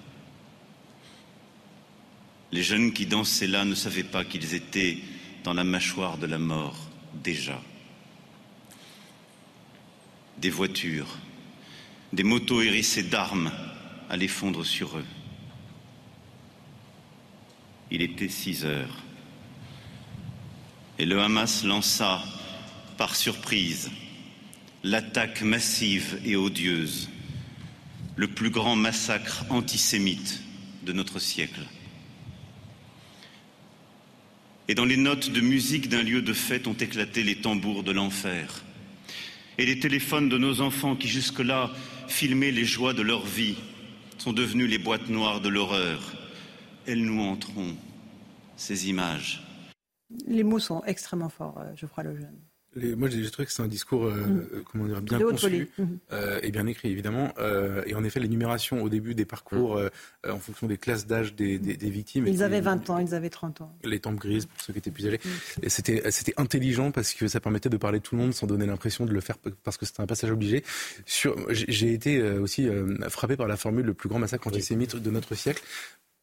Les 2.51 2.63
jeunes 2.63 2.91
qui 2.91 3.05
dansaient 3.05 3.45
là 3.45 3.65
ne 3.65 3.75
savaient 3.75 4.03
pas 4.03 4.25
qu'ils 4.25 4.55
étaient 4.55 4.97
dans 5.43 5.53
la 5.53 5.63
mâchoire 5.63 6.17
de 6.17 6.25
la 6.25 6.39
mort 6.39 6.89
déjà. 7.23 7.61
Des 10.39 10.49
voitures, 10.49 11.19
des 12.13 12.23
motos 12.23 12.63
hérissées 12.63 13.03
d'armes 13.03 13.51
allaient 14.09 14.27
fondre 14.27 14.65
sur 14.65 14.97
eux. 14.97 15.05
Il 17.91 18.01
était 18.01 18.29
six 18.29 18.65
heures. 18.65 19.03
Et 20.97 21.05
le 21.05 21.21
Hamas 21.21 21.63
lança, 21.63 22.23
par 22.97 23.15
surprise, 23.15 23.91
l'attaque 24.83 25.43
massive 25.43 26.19
et 26.25 26.35
odieuse 26.35 27.09
le 28.15 28.27
plus 28.27 28.49
grand 28.49 28.75
massacre 28.75 29.45
antisémite 29.49 30.41
de 30.83 30.93
notre 30.93 31.19
siècle. 31.19 31.61
Et 34.67 34.75
dans 34.75 34.85
les 34.85 34.97
notes 34.97 35.29
de 35.31 35.41
musique 35.41 35.89
d'un 35.89 36.01
lieu 36.01 36.21
de 36.21 36.33
fête 36.33 36.67
ont 36.67 36.73
éclaté 36.73 37.23
les 37.23 37.35
tambours 37.35 37.83
de 37.83 37.91
l'enfer. 37.91 38.63
Et 39.57 39.65
les 39.65 39.79
téléphones 39.79 40.27
de 40.27 40.37
nos 40.37 40.61
enfants 40.61 40.95
qui 40.95 41.07
jusque-là 41.07 41.71
filmaient 42.07 42.51
les 42.51 42.65
joies 42.65 42.93
de 42.93 43.01
leur 43.01 43.25
vie 43.25 43.57
sont 44.17 44.33
devenus 44.33 44.69
les 44.69 44.79
boîtes 44.79 45.09
noires 45.09 45.41
de 45.41 45.49
l'horreur. 45.49 46.13
Elles 46.87 47.03
nous 47.03 47.21
entreront, 47.21 47.75
ces 48.55 48.89
images. 48.89 49.43
Les 50.25 50.43
mots 50.43 50.59
sont 50.59 50.83
extrêmement 50.85 51.29
forts, 51.29 51.59
euh, 51.59 51.71
je 51.75 51.85
crois, 51.85 52.03
le 52.03 52.15
jeune 52.15 52.39
moi, 52.75 53.09
j'ai 53.09 53.29
trouvé 53.31 53.45
que 53.45 53.51
c'est 53.51 53.63
un 53.63 53.67
discours 53.67 54.05
euh, 54.05 54.11
mm. 54.11 54.47
euh, 54.53 54.63
comment 54.69 54.85
dire, 54.85 55.01
bien 55.01 55.19
conçu 55.19 55.69
mm-hmm. 55.79 55.85
euh, 56.11 56.39
et 56.43 56.51
bien 56.51 56.67
écrit, 56.67 56.89
évidemment. 56.91 57.33
et 57.85 57.95
en 57.95 58.03
effet, 58.03 58.19
l'énumération 58.19 58.83
au 58.83 58.89
début 58.89 59.15
des 59.15 59.25
parcours 59.25 59.79
mm. 59.79 60.29
en 60.29 60.39
fonction 60.39 60.67
des 60.67 60.77
classes 60.77 61.07
d'âge 61.07 61.35
des, 61.35 61.57
victimes. 61.57 62.27
Ils 62.27 62.43
avaient 62.43 62.61
20 62.61 62.89
ans, 62.89 62.99
ils 62.99 63.15
avaient 63.15 63.29
30 63.29 63.61
ans. 63.61 63.77
Les 63.83 63.99
tempes 63.99 64.15
grises 64.15 64.45
pour 64.45 64.61
ceux 64.61 64.73
qui 64.73 64.79
étaient 64.79 64.91
plus 64.91 65.07
âgés. 65.07 65.19
Mm. 65.23 65.29
Et 65.63 65.69
c'était, 65.69 66.33
intelligent 66.37 66.91
parce 66.91 67.13
que 67.13 67.27
ça 67.27 67.39
permettait 67.39 67.69
de 67.69 67.77
parler 67.77 67.99
de 67.99 68.03
tout 68.03 68.15
le 68.15 68.21
monde 68.21 68.33
sans 68.33 68.47
donner 68.47 68.65
l'impression 68.65 69.05
de 69.05 69.11
le 69.11 69.21
faire 69.21 69.37
parce 69.63 69.77
que 69.77 69.85
c'était 69.85 70.01
un 70.01 70.07
passage 70.07 70.31
obligé. 70.31 70.63
j'ai 71.49 71.93
été 71.93 72.21
aussi 72.21 72.67
frappé 73.09 73.37
par 73.37 73.47
la 73.47 73.57
formule 73.57 73.85
le 73.85 73.93
plus 73.93 74.09
grand 74.09 74.19
massacre 74.19 74.47
antisémite 74.47 74.95
de 74.95 75.11
notre 75.11 75.35
siècle 75.35 75.63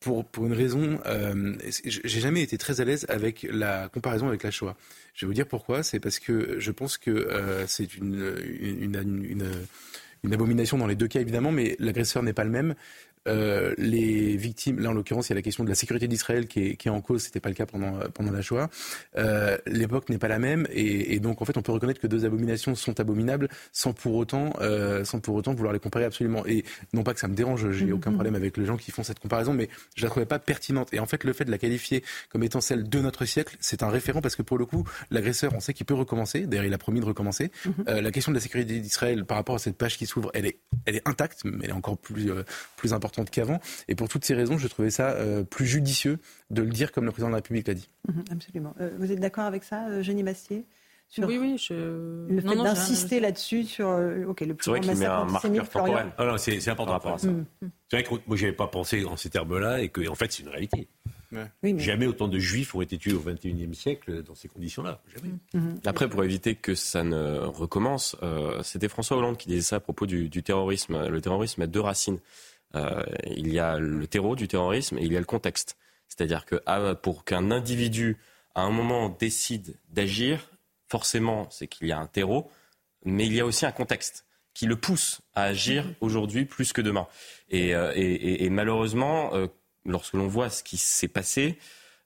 pour, 0.03 0.25
pour 0.25 0.47
une 0.47 0.53
raison, 0.53 0.99
euh, 1.07 1.55
j'ai 1.85 2.21
jamais 2.21 2.43
été 2.43 2.59
très 2.59 2.81
à 2.81 2.85
l'aise 2.85 3.07
avec 3.09 3.47
la 3.51 3.89
comparaison 3.89 4.29
avec 4.29 4.43
la 4.43 4.51
Shoah. 4.51 4.77
Je 5.15 5.25
vais 5.25 5.29
vous 5.29 5.35
dire 5.35 5.47
pourquoi. 5.47 5.83
C'est 5.83 6.01
parce 6.01 6.19
que 6.19 6.59
je 6.59 6.71
pense 6.71 6.99
que 6.99 7.11
euh, 7.11 7.67
c'est 7.67 7.97
une, 7.97 8.37
une, 8.61 8.97
une, 9.31 9.47
une, 10.25 10.35
abomination 10.35 10.77
dans 10.77 10.87
les 10.87 10.97
deux 10.97 11.09
cas 11.09 11.21
évidemment, 11.21 11.53
mais 11.53 11.77
l'agresseur 11.79 12.23
n'est 12.23 12.33
pas 12.33 12.45
le 12.45 12.51
même. 12.51 12.75
Euh, 13.29 13.75
les 13.79 14.37
victimes, 14.37 14.81
là 14.81 14.91
en 14.91 14.93
l'occurrence, 14.93 15.29
il 15.29 15.31
y 15.31 15.35
a 15.35 15.37
la 15.37 15.43
question 15.43 15.65
de 15.65 15.69
la 15.69 15.75
sécurité 15.75 16.09
d'Israël 16.09 16.47
qui 16.47 16.61
est, 16.61 16.77
qui 16.77 16.89
est 16.89 16.91
en 16.91 17.01
cause, 17.01 17.23
c'était 17.23 17.41
pas 17.41 17.49
le 17.49 17.55
cas 17.55 17.67
pendant, 17.67 17.99
pendant 18.15 18.33
la 18.33 18.43
Shoah. 18.43 18.69
Euh, 19.17 19.57
L'époque 19.67 20.09
n'est 20.09 20.19
pas 20.19 20.29
la 20.29 20.39
même 20.39 20.67
et, 20.71 21.15
et, 21.15 21.21
donc 21.21 21.41
en 21.41 21.45
fait 21.45 21.57
on 21.57 21.63
peut 21.63 21.73
reconnaître 21.73 22.01
que 22.01 22.07
deux 22.07 22.25
abominations 22.25 22.75
sont 22.75 22.99
abominables 22.99 23.49
sans 23.73 23.93
pour 23.93 24.15
autant, 24.15 24.55
euh, 24.61 25.05
sans 25.05 25.21
pour 25.21 25.35
autant 25.35 25.55
vouloir 25.55 25.73
les 25.73 25.79
comparer 25.79 26.05
absolument. 26.05 26.45
Et 26.47 26.65
non 26.93 27.05
pas 27.05 27.15
que 27.15 27.21
ça 27.21 27.29
me 27.29 27.35
dérange, 27.35 27.71
j'ai 27.71 27.87
mm-hmm. 27.87 27.93
aucun 27.93 28.13
problème 28.13 28.35
avec 28.35 28.57
les 28.57 28.65
gens 28.65 28.77
qui 28.77 28.91
font 28.91 29.03
cette 29.03 29.21
comparaison, 29.21 29.55
mais 29.55 29.69
je 29.95 30.03
la 30.03 30.11
trouvais 30.11 30.27
pas 30.27 30.39
pertinente. 30.39 30.93
Et 30.93 30.99
en 30.99 31.07
fait 31.07 31.25
le 31.25 31.33
fait 31.33 31.45
de 31.45 31.51
la 31.51 31.59
qualifier 31.59 32.03
comme 32.29 32.43
étant 32.43 32.61
celle 32.61 32.89
de 32.89 33.01
notre 33.01 33.25
siècle, 33.25 33.57
c'est 33.61 33.83
un 33.83 33.89
référent 33.89 34.21
parce 34.21 34.37
que 34.37 34.43
pour 34.43 34.59
le 34.59 34.67
coup 34.67 34.85
l'agresseur, 35.11 35.53
on 35.55 35.61
sait 35.61 35.75
qu'il 35.75 35.87
peut 35.87 35.95
recommencer. 35.95 36.47
D'ailleurs 36.47 36.67
il 36.67 36.75
a 36.75 36.79
promis 36.79 37.01
de 37.01 37.07
recommencer. 37.07 37.51
Mm-hmm. 37.67 37.73
Euh, 37.89 38.01
la 38.01 38.11
question 38.11 38.33
de 38.33 38.37
la 38.37 38.43
sécurité 38.43 38.81
d'Israël 38.81 39.25
par 39.25 39.37
rapport 39.37 39.55
à 39.55 39.59
cette 39.59 39.77
page 39.77 39.97
qui 39.97 40.07
s'ouvre, 40.07 40.31
elle 40.35 40.47
est, 40.47 40.59
elle 40.87 40.97
est 40.97 41.09
intacte, 41.09 41.43
mais 41.45 41.65
elle 41.65 41.71
est 41.71 41.75
encore 41.75 41.99
plus, 41.99 42.31
euh, 42.31 42.43
plus 42.77 42.93
importante 42.93 43.12
qu'avant. 43.31 43.61
Et 43.89 43.95
pour 43.95 44.09
toutes 44.09 44.25
ces 44.25 44.35
raisons, 44.35 44.59
je 44.59 44.69
trouvais 44.69 44.91
ça 44.91 45.11
euh, 45.11 45.45
plus 45.45 45.67
judicieux 45.67 46.19
de 46.51 46.63
le 46.63 46.71
dire 46.71 46.93
comme 46.93 47.05
le 47.05 47.11
président 47.11 47.29
de 47.29 47.33
la 47.33 47.39
République 47.39 47.69
l'a 47.69 47.75
dit. 47.75 47.89
Mhm, 48.09 48.25
absolument. 48.31 48.75
Euh, 48.81 48.91
vous 48.99 49.13
êtes 49.13 49.21
d'accord 49.21 49.45
avec 49.45 49.65
ça, 49.65 50.03
Jenny 50.03 50.23
Bastier? 50.23 50.65
Oui, 51.19 51.37
oui, 51.39 51.59
je... 51.59 51.75
Le 52.27 52.41
fait 52.41 52.57
d'insister 52.57 53.21
là-dessus 53.21 53.65
sur 53.65 53.87
ok 53.87 54.41
le 54.41 54.55
plus 54.55 54.65
C'est 54.65 54.71
vrai 54.71 54.81
qu'il 54.81 54.97
met 54.97 55.05
un 55.05 55.27
marqueur 55.27 55.69
temporel. 55.69 56.07
Ah 56.17 56.39
c'est 56.39 56.69
important. 56.69 56.93
rapport 56.93 57.15
à 57.15 57.19
ça. 57.19 57.29
Mm. 57.29 57.45
C'est 57.91 57.97
vrai 57.97 58.03
que 58.03 58.23
moi, 58.27 58.37
je 58.37 58.45
n'avais 58.45 58.57
pas 58.57 58.67
pensé 58.67 59.05
en 59.05 59.19
ces 59.19 59.29
termes-là 59.29 59.83
et 59.83 59.91
qu'en 59.91 60.13
en 60.13 60.15
fait, 60.15 60.33
c'est 60.33 60.43
une 60.43 60.49
réalité. 60.49 60.89
Jamais 61.79 62.07
autant 62.07 62.29
de 62.29 62.39
juifs 62.39 62.75
ont 62.75 62.83
été 62.83 62.99
tués 62.99 63.15
au 63.15 63.21
XXIe 63.21 63.75
siècle 63.75 64.23
dans 64.23 64.35
ces 64.35 64.49
conditions-là. 64.49 65.01
Jamais. 65.15 65.35
Mm-hmm. 65.55 65.59
Mm-hmm. 65.59 65.81
Après, 65.89 66.09
pour 66.09 66.23
éviter 66.25 66.55
que 66.55 66.75
ça 66.75 67.05
ne 67.05 67.39
recommence, 67.39 68.17
euh, 68.23 68.63
c'était 68.63 68.89
François 68.89 69.17
Hollande 69.17 69.37
qui 69.37 69.49
disait 69.49 69.63
ça 69.63 69.77
à 69.77 69.81
propos 69.81 70.07
du, 70.07 70.31
terrorisme. 70.43 71.09
Le 71.09 71.21
terrorisme 71.21 71.63
a 71.63 71.67
deux 71.67 71.81
racines. 71.81 72.19
Euh, 72.75 73.03
il 73.27 73.53
y 73.53 73.59
a 73.59 73.79
le 73.79 74.07
terreau 74.07 74.37
du 74.37 74.49
terrorisme 74.49 74.99
et 74.99 75.03
il 75.03 75.13
y 75.13 75.17
a 75.17 75.21
le 75.21 75.27
contexte. 75.27 75.77
C'est-à-dire 76.09 76.45
que 76.45 76.61
ah, 76.67 76.95
pour 76.95 77.25
qu'un 77.25 77.51
individu, 77.51 78.19
à 78.55 78.63
un 78.63 78.71
moment, 78.71 79.09
décide 79.09 79.77
d'agir, 79.91 80.51
forcément, 80.89 81.49
c'est 81.51 81.67
qu'il 81.67 81.87
y 81.87 81.93
a 81.93 81.99
un 81.99 82.07
terreau, 82.07 82.51
mais 83.05 83.27
il 83.27 83.35
y 83.35 83.41
a 83.41 83.47
aussi 83.47 83.67
un 83.67 83.73
contexte 83.73 84.27
qui 84.55 84.67
le 84.67 84.77
pousse 84.77 85.23
à 85.35 85.45
agir 85.45 85.85
mm-hmm. 85.85 85.95
aujourd'hui 86.01 86.45
plus 86.45 86.73
que 86.73 86.81
demain. 86.81 87.07
Et, 87.51 87.75
euh, 87.75 87.93
et 87.95 88.51
malheureusement, 88.51 89.33
lorsque 89.85 90.15
l'on 90.15 90.29
voit 90.29 90.51
ce 90.51 90.63
qui 90.63 90.77
s'est 90.77 91.09
passé, 91.09 91.59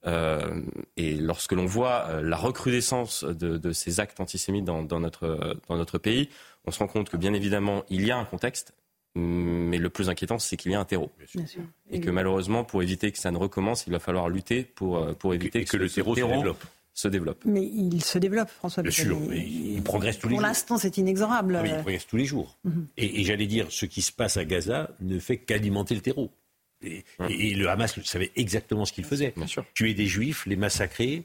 euh, 0.07 0.63
et 0.97 1.15
lorsque 1.15 1.53
l'on 1.53 1.67
voit 1.67 2.07
euh, 2.09 2.23
la 2.23 2.37
recrudescence 2.37 3.25
de, 3.25 3.73
ces 3.73 3.99
actes 3.99 4.21
antisémites 4.21 4.65
dans, 4.65 5.01
notre, 5.01 5.57
dans 5.69 5.77
notre 5.77 5.99
pays, 5.99 6.29
on 6.65 6.71
se 6.71 6.79
rend 6.79 6.87
compte 6.87 7.09
que 7.09 7.17
bien 7.17 7.35
évidemment, 7.35 7.85
il 7.89 8.07
y 8.07 8.11
a 8.11 8.17
un 8.17 8.25
contexte, 8.25 8.73
mais 9.17 9.79
le 9.79 9.89
plus 9.89 10.09
inquiétant, 10.09 10.39
c'est 10.39 10.57
qu'il 10.57 10.73
y 10.73 10.75
a 10.75 10.81
un 10.81 10.85
terreau. 10.85 11.11
Et 11.91 12.01
que 12.01 12.11
malheureusement, 12.11 12.65
pour 12.65 12.83
éviter 12.83 13.11
que 13.13 13.19
ça 13.19 13.31
ne 13.31 13.39
recommence, 13.39 13.87
il 13.87 13.93
va 13.93 13.99
falloir 13.99 14.29
lutter 14.29 14.63
pour, 14.63 14.99
euh, 14.99 15.13
pour 15.15 15.35
éviter 15.35 15.65
que, 15.65 15.77
le 15.77 15.89
terreau, 15.89 16.15
se 16.95 17.09
développe. 17.09 17.45
Mais 17.45 17.63
il 17.63 18.03
se 18.03 18.19
développe, 18.19 18.49
François. 18.49 18.83
Bien 18.83 18.93
sûr, 18.93 19.19
il, 19.35 19.83
progresse 19.83 20.19
tous 20.19 20.29
les 20.29 20.35
jours. 20.35 20.41
Pour 20.41 20.49
l'instant, 20.49 20.79
c'est 20.79 20.97
inexorable. 20.97 21.61
il 21.65 21.75
progresse 21.75 22.07
tous 22.07 22.17
les 22.17 22.25
jours. 22.25 22.57
Et, 22.97 23.21
et 23.21 23.25
j'allais 23.25 23.47
dire, 23.47 23.67
ce 23.71 23.87
qui 23.87 24.03
se 24.03 24.13
passe 24.13 24.37
à 24.37 24.45
Gaza 24.45 24.91
ne 25.01 25.19
fait 25.19 25.37
qu'alimenter 25.37 25.95
le 25.95 26.01
terreau. 26.01 26.31
Et, 26.83 27.55
le 27.55 27.69
Hamas 27.69 27.99
savait 28.05 28.31
exactement 28.37 28.85
ce 28.85 28.93
qu'il 28.93 29.05
faisait. 29.05 29.35
Tuer 29.75 29.95
des 29.95 30.07
juifs, 30.07 30.47
les 30.47 30.57
massacrer, 30.57 31.25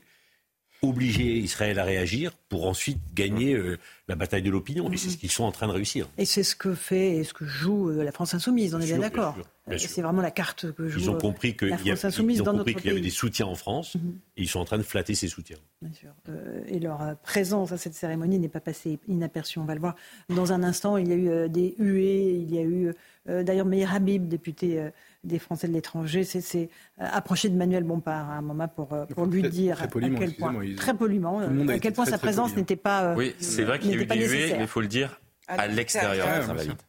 obliger 0.81 1.37
Israël 1.37 1.77
à 1.77 1.83
réagir 1.83 2.31
pour 2.49 2.67
ensuite 2.67 2.99
gagner 3.13 3.53
euh, 3.53 3.77
la 4.07 4.15
bataille 4.15 4.41
de 4.41 4.49
l'opinion. 4.49 4.91
Et 4.91 4.97
c'est 4.97 5.09
ce 5.09 5.17
qu'ils 5.17 5.31
sont 5.31 5.43
en 5.43 5.51
train 5.51 5.67
de 5.67 5.71
réussir. 5.71 6.09
Et 6.17 6.25
c'est 6.25 6.43
ce 6.43 6.55
que 6.55 6.73
fait 6.73 7.17
et 7.17 7.23
ce 7.23 7.33
que 7.33 7.45
joue 7.45 7.89
euh, 7.89 8.03
la 8.03 8.11
France 8.11 8.33
insoumise, 8.33 8.73
on 8.73 8.79
est 8.79 8.87
bien 8.87 8.97
d'accord. 8.97 9.37
C'est 9.77 10.01
vraiment 10.01 10.23
la 10.23 10.31
carte 10.31 10.71
que 10.71 10.89
joue 10.89 10.99
ils 10.99 11.09
ont 11.09 11.17
compris 11.17 11.55
que 11.55 11.65
la 11.65 11.77
France 11.77 12.03
insoumise 12.03 12.37
ils 12.37 12.41
ont 12.41 12.45
dans 12.45 12.57
compris 12.57 12.75
qu'il 12.75 12.87
y 12.87 12.89
avait 12.89 12.99
des 12.99 13.11
soutiens 13.11 13.45
en 13.45 13.55
France 13.55 13.95
mhm. 13.95 14.17
et 14.35 14.41
ils 14.41 14.49
sont 14.49 14.59
en 14.59 14.65
train 14.65 14.79
de 14.79 14.83
flatter 14.83 15.13
ces 15.13 15.27
soutiens. 15.27 15.59
Bien 15.81 15.93
sûr. 15.93 16.09
Euh, 16.29 16.63
et 16.67 16.79
leur 16.79 17.15
présence 17.23 17.71
à 17.71 17.77
cette 17.77 17.93
cérémonie 17.93 18.39
n'est 18.39 18.49
pas 18.49 18.59
passée 18.59 18.99
inaperçue. 19.07 19.59
On 19.59 19.65
va 19.65 19.75
le 19.75 19.79
voir 19.79 19.95
dans 20.29 20.51
un 20.51 20.63
instant. 20.63 20.97
Il 20.97 21.09
y 21.09 21.13
a 21.13 21.15
eu 21.15 21.49
des 21.49 21.75
huées, 21.77 22.33
il 22.41 22.53
y 22.53 22.57
a 22.57 22.63
eu 22.63 22.93
d'ailleurs 23.27 23.67
Meir 23.67 23.93
Habib, 23.93 24.27
député 24.27 24.89
des 25.23 25.39
Français 25.39 25.67
de 25.67 25.73
l'étranger, 25.73 26.23
c'est 26.23 26.69
euh, 26.99 27.07
approcher 27.11 27.49
de 27.49 27.55
Manuel 27.55 27.83
Bompard 27.83 28.29
à 28.29 28.33
un 28.33 28.41
moment 28.41 28.67
pour, 28.67 28.93
euh, 28.93 29.05
pour 29.05 29.25
lui 29.25 29.43
dire 29.43 29.77
très 29.77 29.87
poliment, 29.87 30.17
à 30.17 30.19
quel 30.19 30.33
point, 30.33 30.55
très 30.75 30.93
poliment, 30.93 31.39
à 31.39 31.79
quel 31.79 31.93
point 31.93 32.05
sa 32.05 32.17
présence 32.17 32.55
n'était 32.55 32.75
pas. 32.75 33.11
Euh, 33.11 33.15
oui, 33.15 33.35
c'est 33.39 33.63
vrai 33.63 33.79
qu'il 33.79 33.91
y 33.91 33.93
a 33.93 33.97
eu 33.97 34.05
des 34.05 34.27
huées, 34.27 34.53
mais 34.53 34.61
il 34.61 34.67
faut 34.67 34.81
le 34.81 34.87
dire 34.87 35.19
à 35.47 35.67
l'extérieur. 35.67 36.27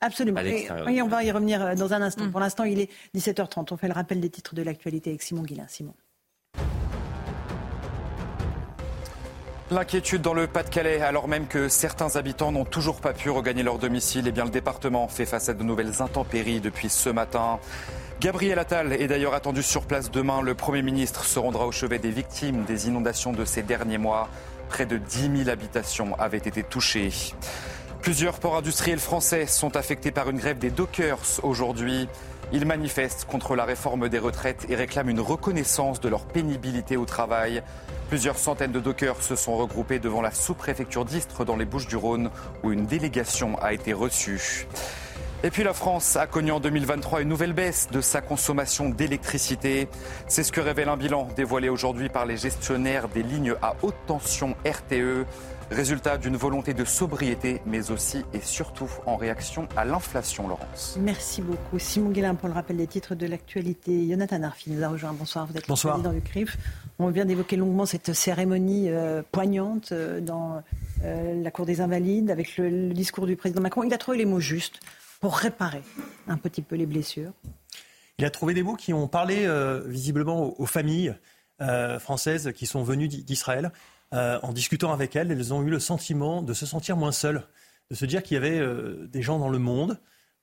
Absolument. 0.00 0.40
Et, 0.40 1.02
on 1.02 1.08
va 1.08 1.24
y 1.24 1.30
revenir 1.30 1.74
dans 1.76 1.92
un 1.92 2.02
instant. 2.02 2.26
Mm. 2.26 2.30
Pour 2.30 2.40
l'instant, 2.40 2.64
il 2.64 2.80
est 2.80 2.90
17h30. 3.16 3.68
On 3.72 3.76
fait 3.76 3.88
le 3.88 3.94
rappel 3.94 4.20
des 4.20 4.30
titres 4.30 4.54
de 4.54 4.62
l'actualité 4.62 5.10
avec 5.10 5.22
Simon 5.22 5.42
Guillain. 5.42 5.66
Simon. 5.68 5.94
L'inquiétude 9.72 10.20
dans 10.20 10.34
le 10.34 10.46
Pas-de-Calais, 10.46 11.00
alors 11.00 11.28
même 11.28 11.46
que 11.46 11.68
certains 11.68 12.16
habitants 12.16 12.52
n'ont 12.52 12.66
toujours 12.66 13.00
pas 13.00 13.14
pu 13.14 13.30
regagner 13.30 13.62
leur 13.62 13.78
domicile, 13.78 14.26
eh 14.28 14.32
bien 14.32 14.44
le 14.44 14.50
département 14.50 15.08
fait 15.08 15.24
face 15.24 15.48
à 15.48 15.54
de 15.54 15.62
nouvelles 15.62 16.02
intempéries 16.02 16.60
depuis 16.60 16.90
ce 16.90 17.08
matin. 17.08 17.58
Gabriel 18.22 18.60
Attal 18.60 18.92
est 18.92 19.08
d'ailleurs 19.08 19.34
attendu 19.34 19.64
sur 19.64 19.82
place 19.82 20.12
demain. 20.12 20.42
Le 20.42 20.54
Premier 20.54 20.82
ministre 20.82 21.24
se 21.24 21.40
rendra 21.40 21.66
au 21.66 21.72
chevet 21.72 21.98
des 21.98 22.12
victimes 22.12 22.62
des 22.62 22.86
inondations 22.86 23.32
de 23.32 23.44
ces 23.44 23.64
derniers 23.64 23.98
mois. 23.98 24.28
Près 24.68 24.86
de 24.86 24.96
10 24.96 25.38
000 25.38 25.48
habitations 25.50 26.14
avaient 26.20 26.38
été 26.38 26.62
touchées. 26.62 27.10
Plusieurs 28.00 28.38
ports 28.38 28.56
industriels 28.56 29.00
français 29.00 29.46
sont 29.46 29.76
affectés 29.76 30.12
par 30.12 30.30
une 30.30 30.38
grève 30.38 30.58
des 30.58 30.70
dockers 30.70 31.40
aujourd'hui. 31.42 32.08
Ils 32.52 32.64
manifestent 32.64 33.24
contre 33.24 33.56
la 33.56 33.64
réforme 33.64 34.08
des 34.08 34.20
retraites 34.20 34.66
et 34.68 34.76
réclament 34.76 35.10
une 35.10 35.20
reconnaissance 35.20 35.98
de 35.98 36.08
leur 36.08 36.24
pénibilité 36.24 36.96
au 36.96 37.06
travail. 37.06 37.60
Plusieurs 38.08 38.38
centaines 38.38 38.70
de 38.70 38.78
dockers 38.78 39.20
se 39.20 39.34
sont 39.34 39.56
regroupés 39.56 39.98
devant 39.98 40.22
la 40.22 40.30
sous-préfecture 40.30 41.04
d'Istres 41.04 41.44
dans 41.44 41.56
les 41.56 41.64
Bouches-du-Rhône 41.64 42.30
où 42.62 42.70
une 42.70 42.86
délégation 42.86 43.58
a 43.60 43.72
été 43.72 43.92
reçue. 43.92 44.68
Et 45.44 45.50
puis 45.50 45.64
la 45.64 45.72
France 45.72 46.14
a 46.14 46.28
connu 46.28 46.52
en 46.52 46.60
2023 46.60 47.22
une 47.22 47.28
nouvelle 47.28 47.52
baisse 47.52 47.88
de 47.90 48.00
sa 48.00 48.20
consommation 48.20 48.88
d'électricité. 48.90 49.88
C'est 50.28 50.44
ce 50.44 50.52
que 50.52 50.60
révèle 50.60 50.88
un 50.88 50.96
bilan 50.96 51.26
dévoilé 51.34 51.68
aujourd'hui 51.68 52.08
par 52.08 52.26
les 52.26 52.36
gestionnaires 52.36 53.08
des 53.08 53.24
lignes 53.24 53.54
à 53.60 53.74
haute 53.82 53.96
tension 54.06 54.54
RTE. 54.64 55.26
Résultat 55.72 56.16
d'une 56.16 56.36
volonté 56.36 56.74
de 56.74 56.84
sobriété, 56.84 57.60
mais 57.66 57.90
aussi 57.90 58.24
et 58.32 58.40
surtout 58.40 58.88
en 59.04 59.16
réaction 59.16 59.68
à 59.76 59.84
l'inflation, 59.84 60.46
Laurence. 60.46 60.96
Merci 61.00 61.42
beaucoup. 61.42 61.78
Simon 61.78 62.10
Guélin 62.10 62.36
pour 62.36 62.48
le 62.48 62.54
rappel 62.54 62.76
des 62.76 62.86
titres 62.86 63.16
de 63.16 63.26
l'actualité. 63.26 64.06
Jonathan 64.08 64.44
Arfi 64.44 64.70
nous 64.70 64.84
a 64.84 64.88
rejoint. 64.88 65.12
Bonsoir, 65.12 65.46
vous 65.46 65.56
êtes 65.56 65.66
Bonsoir. 65.66 65.96
le 65.96 66.02
président 66.02 66.20
du 66.20 66.30
CRIF. 66.30 66.56
On 67.00 67.08
vient 67.08 67.24
d'évoquer 67.24 67.56
longuement 67.56 67.86
cette 67.86 68.12
cérémonie 68.12 68.90
euh, 68.90 69.22
poignante 69.32 69.90
euh, 69.90 70.20
dans 70.20 70.62
euh, 71.04 71.42
la 71.42 71.50
Cour 71.50 71.66
des 71.66 71.80
Invalides 71.80 72.30
avec 72.30 72.58
le 72.58 72.92
discours 72.92 73.26
du 73.26 73.34
président 73.34 73.62
Macron. 73.62 73.82
Il 73.82 73.92
a 73.92 73.98
trouvé 73.98 74.18
les 74.18 74.26
mots 74.26 74.40
justes 74.40 74.78
pour 75.22 75.36
réparer 75.36 75.82
un 76.26 76.36
petit 76.36 76.62
peu 76.62 76.74
les 76.74 76.84
blessures 76.84 77.32
Il 78.18 78.24
a 78.24 78.30
trouvé 78.30 78.54
des 78.54 78.64
mots 78.64 78.74
qui 78.74 78.92
ont 78.92 79.06
parlé 79.06 79.46
euh, 79.46 79.80
visiblement 79.86 80.60
aux, 80.60 80.66
familles 80.66 81.14
euh, 81.60 82.00
françaises 82.00 82.52
qui 82.52 82.66
sont 82.66 82.82
venues 82.82 83.06
d'Israël. 83.06 83.72
Euh, 84.12 84.40
en 84.42 84.52
discutant 84.52 84.92
avec 84.92 85.14
elles, 85.14 85.30
elles 85.30 85.54
ont 85.54 85.62
eu 85.62 85.70
le 85.70 85.78
sentiment 85.78 86.42
de 86.42 86.52
se 86.52 86.66
sentir 86.66 86.96
moins 86.96 87.12
seules, 87.12 87.44
de 87.90 87.94
se 87.94 88.04
dire 88.04 88.24
qu'il 88.24 88.34
y 88.34 88.36
avait 88.36 88.60
des 89.06 89.22
gens 89.22 89.38
dans 89.38 89.48
le 89.48 89.60
monde, 89.60 89.98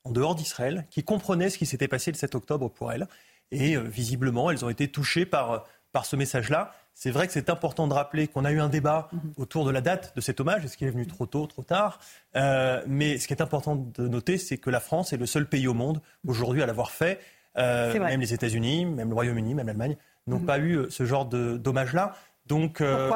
en 0.05 0.11
dehors 0.11 0.33
d'Israël, 0.33 0.87
qui 0.89 1.03
comprenaient 1.03 1.49
ce 1.49 1.57
qui 1.57 1.65
s'était 1.65 1.89
passé 1.89 2.11
le 2.11 2.17
7 2.17 2.33
octobre 2.35 2.69
pour 2.69 2.93
elles. 2.93 3.07
Et 3.51 3.75
visiblement, 3.77 4.49
elles 4.49 4.63
ont 4.63 4.69
été 4.69 4.87
touchées 4.87 5.25
par, 5.25 5.65
par 5.91 6.05
ce 6.05 6.15
message-là. 6.15 6.73
C'est 6.93 7.11
vrai 7.11 7.27
que 7.27 7.33
c'est 7.33 7.49
important 7.49 7.87
de 7.87 7.93
rappeler 7.93 8.27
qu'on 8.27 8.45
a 8.45 8.51
eu 8.51 8.59
un 8.59 8.69
débat 8.69 9.09
mhm. 9.11 9.33
autour 9.37 9.65
de 9.65 9.71
la 9.71 9.81
date 9.81 10.13
de 10.15 10.21
cet 10.21 10.39
hommage. 10.39 10.65
Est-ce 10.65 10.77
qu'il 10.77 10.87
est 10.87 10.91
venu 10.91 11.07
trop 11.07 11.25
tôt, 11.25 11.47
trop 11.47 11.63
tard? 11.63 11.99
Euh, 12.35 12.81
Mais 12.87 13.17
ce 13.17 13.27
qui 13.27 13.33
est 13.33 13.41
important 13.41 13.75
de 13.75 14.07
noter, 14.07 14.37
c'est 14.37 14.57
que 14.57 14.69
la 14.69 14.79
France 14.79 15.13
est 15.13 15.17
le 15.17 15.25
seul 15.25 15.47
pays 15.47 15.67
au 15.67 15.73
monde 15.73 16.01
aujourd'hui 16.27 16.61
à 16.61 16.65
l'avoir 16.65 16.91
fait. 16.91 17.19
Euh, 17.57 17.97
même 17.99 18.21
les 18.21 18.33
États-Unis, 18.33 18.85
même 18.85 19.09
le 19.09 19.15
Royaume-Uni, 19.15 19.55
même 19.55 19.67
l'Allemagne 19.67 19.97
n'ont 20.27 20.39
mhm. 20.39 20.45
pas 20.45 20.59
eu 20.59 20.85
ce 20.89 21.05
genre 21.05 21.25
d'hommage-là. 21.25 22.13
Donc, 22.45 22.81
euh, 22.81 23.11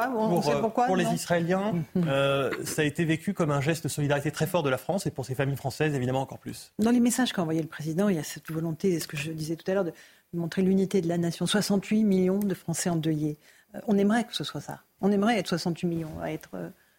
pour, 0.86 0.96
les 0.96 1.06
Israéliens, 1.06 1.72
mhm. 1.94 2.64
ça 2.64 2.82
a 2.82 2.84
été 2.84 3.04
vécu 3.04 3.34
comme 3.34 3.50
un 3.50 3.60
geste 3.60 3.84
de 3.84 3.88
solidarité 3.88 4.30
très 4.30 4.46
fort 4.46 4.62
de 4.62 4.70
la 4.70 4.78
France 4.78 5.06
et 5.06 5.10
pour 5.10 5.26
ces 5.26 5.34
familles 5.34 5.56
françaises, 5.56 5.94
évidemment, 5.94 6.20
encore 6.20 6.38
plus. 6.38 6.72
Dans 6.78 6.92
les 6.92 7.00
messages 7.00 7.32
qu'a 7.32 7.42
envoyé 7.42 7.60
le 7.60 7.68
président, 7.68 8.08
il 8.08 8.16
y 8.16 8.18
a 8.18 8.22
cette 8.22 8.50
volonté, 8.50 8.98
ce 9.00 9.08
que 9.08 9.16
je 9.16 9.32
disais 9.32 9.56
tout 9.56 9.68
à 9.68 9.74
l'heure, 9.74 9.84
de 9.84 9.92
montrer 10.32 10.62
l'unité 10.62 11.00
de 11.00 11.08
la 11.08 11.18
nation. 11.18 11.46
68 11.46 12.04
millions 12.04 12.38
de 12.38 12.54
Français 12.54 12.90
endeuillés. 12.90 13.36
Euh, 13.74 13.80
on 13.88 13.98
aimerait 13.98 14.24
que 14.24 14.34
ce 14.34 14.44
soit 14.44 14.60
ça. 14.60 14.80
On 15.00 15.10
aimerait 15.10 15.38
être 15.38 15.48
68 15.48 15.86
millions 15.86 16.20
à 16.22 16.30
être. 16.30 16.50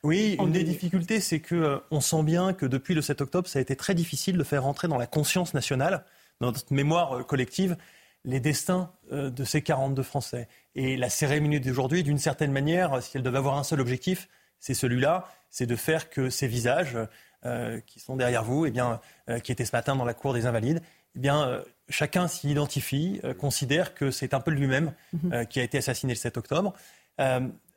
Euh, 0.05 0.07
oui, 0.07 0.37
une 0.39 0.51
des 0.51 0.63
difficultés, 0.63 1.19
c'est 1.19 1.39
que 1.39 1.55
euh, 1.55 1.77
on 1.91 2.01
sent 2.01 2.23
bien 2.23 2.53
que 2.53 2.65
depuis 2.65 2.93
le 2.93 3.01
7 3.01 3.21
octobre, 3.21 3.47
ça 3.47 3.59
a 3.59 3.61
été 3.61 3.75
très 3.75 3.95
difficile 3.95 4.37
de 4.37 4.43
faire 4.43 4.63
rentrer 4.63 4.87
dans 4.87 4.97
la 4.97 5.07
conscience 5.07 5.53
nationale, 5.53 6.05
dans 6.39 6.47
notre 6.47 6.73
mémoire 6.73 7.25
collective, 7.25 7.77
les 8.23 8.39
destins 8.39 8.91
de 9.11 9.43
ces 9.43 9.61
42 9.61 10.01
Français. 10.01 10.47
Et 10.73 10.97
la 10.97 11.09
cérémonie 11.09 11.59
d'aujourd'hui, 11.59 12.01
d'une 12.01 12.17
certaine 12.17 12.51
manière, 12.51 13.01
si 13.03 13.17
elle 13.17 13.23
devait 13.23 13.37
avoir 13.37 13.57
un 13.57 13.63
seul 13.63 13.79
objectif, 13.79 14.27
c'est 14.59 14.73
celui-là, 14.73 15.27
c'est 15.51 15.67
de 15.67 15.75
faire 15.75 16.09
que 16.09 16.31
ces 16.31 16.47
visages 16.47 16.97
qui 17.85 17.99
sont 17.99 18.15
derrière 18.15 18.43
vous, 18.43 18.65
eh 18.65 18.71
bien, 18.71 18.99
qui 19.43 19.51
étaient 19.51 19.63
ce 19.63 19.75
matin 19.75 19.95
dans 19.95 20.05
la 20.05 20.15
cour 20.15 20.33
des 20.33 20.47
Invalides, 20.47 20.81
eh 21.15 21.19
bien, 21.19 21.63
chacun 21.87 22.27
s'y 22.27 22.49
identifie, 22.49 23.21
considère 23.37 23.93
que 23.93 24.09
c'est 24.09 24.33
un 24.33 24.39
peu 24.39 24.49
lui-même 24.49 24.93
mhm. 25.13 25.45
qui 25.45 25.59
a 25.59 25.63
été 25.63 25.77
assassiné 25.77 26.13
le 26.13 26.17
7 26.17 26.37
octobre. 26.37 26.73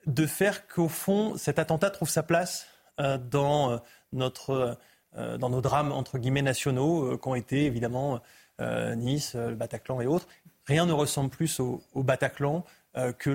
De 0.08 0.26
faire 0.26 0.66
qu'au 0.66 0.88
fond, 0.88 1.36
cet 1.36 1.58
attentat 1.58 1.90
trouve 1.90 2.08
sa 2.08 2.22
place 2.22 2.66
dans, 2.98 3.80
notre, 4.12 4.76
dans 5.16 5.50
nos 5.50 5.60
drames, 5.60 5.92
entre 5.92 6.18
guillemets, 6.18 6.42
nationaux, 6.42 7.16
qu'ont 7.18 7.34
été 7.36 7.66
évidemment 7.66 8.20
Nice, 8.60 9.36
le 9.36 9.54
Bataclan 9.54 10.00
et 10.00 10.06
autres. 10.06 10.26
Rien 10.66 10.86
ne 10.86 10.92
ressemble 10.92 11.30
plus 11.30 11.60
au 11.60 12.02
Bataclan 12.02 12.64
euh, 12.98 13.12
que 13.12 13.30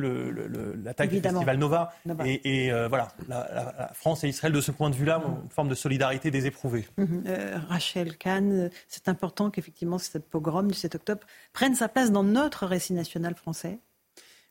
l'attaque 0.83 1.11
du 1.11 1.21
festival 1.21 1.57
Nova. 1.57 1.93
Et, 2.25 2.71
euh, 2.71 2.87
voilà, 2.87 3.09
la, 3.27 3.91
France 3.93 4.23
et 4.23 4.27
Israël, 4.27 4.51
de 4.51 4.59
ce 4.59 4.71
point 4.71 4.89
de 4.89 4.95
vue-là, 4.95 5.19
ont 5.19 5.43
une 5.43 5.49
forme 5.49 5.69
de 5.69 5.75
solidarité. 5.75 6.31
Mhm. 6.31 7.23
Euh, 7.27 7.59
Rachel 7.69 8.17
Kahn, 8.17 8.69
c'est 8.87 9.07
important 9.07 9.51
qu'effectivement 9.51 9.99
cette 9.99 10.27
pogrom 10.27 10.67
du 10.67 10.73
7 10.73 10.95
octobre 10.95 11.21
prenne 11.53 11.75
sa 11.75 11.87
place 11.87 12.11
dans 12.11 12.23
notre 12.23 12.65
récit 12.65 12.93
national 12.93 13.35
français. 13.35 13.79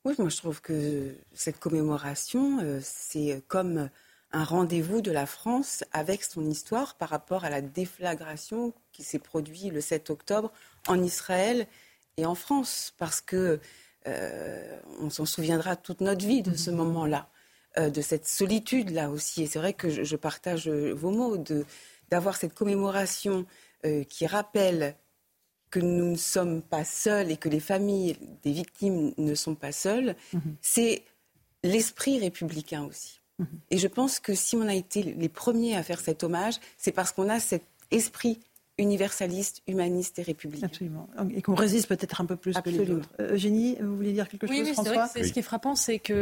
Oui, 0.04 0.14
moi 0.18 0.28
je 0.28 0.36
trouve 0.36 0.60
que 0.60 1.14
cette 1.32 1.60
commémoration, 1.60 2.58
c'est 2.82 3.42
comme 3.46 3.88
un 4.32 4.44
rendez-vous 4.44 5.00
de 5.00 5.12
la 5.12 5.26
France 5.26 5.84
avec 5.92 6.24
son 6.24 6.48
histoire 6.48 6.94
par 6.94 7.10
rapport 7.10 7.44
à 7.44 7.50
la 7.50 7.60
déflagration 7.60 8.72
qui 8.92 9.02
s'est 9.02 9.18
produite 9.18 9.72
le 9.72 9.80
7 9.80 10.10
octobre 10.10 10.50
en 10.88 11.02
Israël 11.02 11.66
et 12.16 12.26
en 12.26 12.34
France. 12.34 12.94
Parce 12.98 13.20
que 13.20 13.60
euh, 14.08 14.80
on 15.00 15.10
s'en 15.10 15.26
souviendra 15.26 15.76
toute 15.76 16.00
notre 16.00 16.26
vie 16.26 16.42
de 16.42 16.56
ce 16.56 16.70
mhm. 16.70 16.78
moment-là, 16.78 17.28
euh, 17.78 17.90
de 17.90 18.00
cette 18.00 18.26
solitude-là 18.26 19.10
aussi. 19.10 19.42
Et 19.42 19.46
c'est 19.46 19.58
vrai 19.58 19.74
que 19.74 19.90
je, 19.90 20.16
partage 20.16 20.68
vos 20.68 21.10
mots, 21.10 21.36
d'avoir 22.10 22.36
cette 22.36 22.54
commémoration 22.54 23.46
euh, 23.84 24.04
qui 24.04 24.26
rappelle 24.26 24.96
que 25.72 25.80
nous 25.80 26.12
ne 26.12 26.16
sommes 26.16 26.62
pas 26.62 26.84
seuls 26.84 27.32
et 27.32 27.36
que 27.36 27.48
les 27.48 27.58
familles 27.58 28.16
des 28.44 28.52
victimes 28.52 29.12
ne 29.16 29.34
sont 29.34 29.56
pas 29.56 29.72
seules, 29.72 30.14
mhm. 30.32 30.54
c'est 30.60 31.02
l'esprit 31.64 32.20
républicain 32.20 32.84
aussi. 32.84 33.20
Mhm. 33.38 33.46
Et 33.70 33.78
je 33.78 33.88
pense 33.88 34.20
que 34.20 34.34
si 34.34 34.54
on 34.54 34.68
a 34.68 34.74
été 34.74 35.02
les 35.02 35.28
premiers 35.28 35.74
à 35.74 35.82
faire 35.82 36.00
cet 36.00 36.22
hommage, 36.22 36.56
c'est 36.76 36.92
parce 36.92 37.10
qu'on 37.10 37.28
a 37.28 37.40
cet 37.40 37.64
esprit 37.90 38.38
universaliste, 38.78 39.62
humaniste 39.66 40.18
et 40.18 40.22
républicain. 40.22 40.66
Absolument. 40.66 41.08
Et 41.34 41.40
qu'on 41.40 41.54
résiste 41.54 41.88
peut-être 41.88 42.20
un 42.20 42.26
peu 42.26 42.36
plus 42.36 42.54
que 42.54 42.70
les 42.70 42.90
autres. 42.90 43.08
Euh, 43.20 43.34
Eugénie, 43.34 43.76
vous 43.80 43.96
voulez 43.96 44.12
dire 44.12 44.28
quelque 44.28 44.46
chose, 44.46 44.56
oui, 44.56 44.72
François 44.72 45.06
vrai 45.06 45.24
Ce 45.24 45.32
qui 45.32 45.38
est 45.38 45.42
frappant, 45.42 45.74
c'est 45.74 45.98
que 45.98 46.12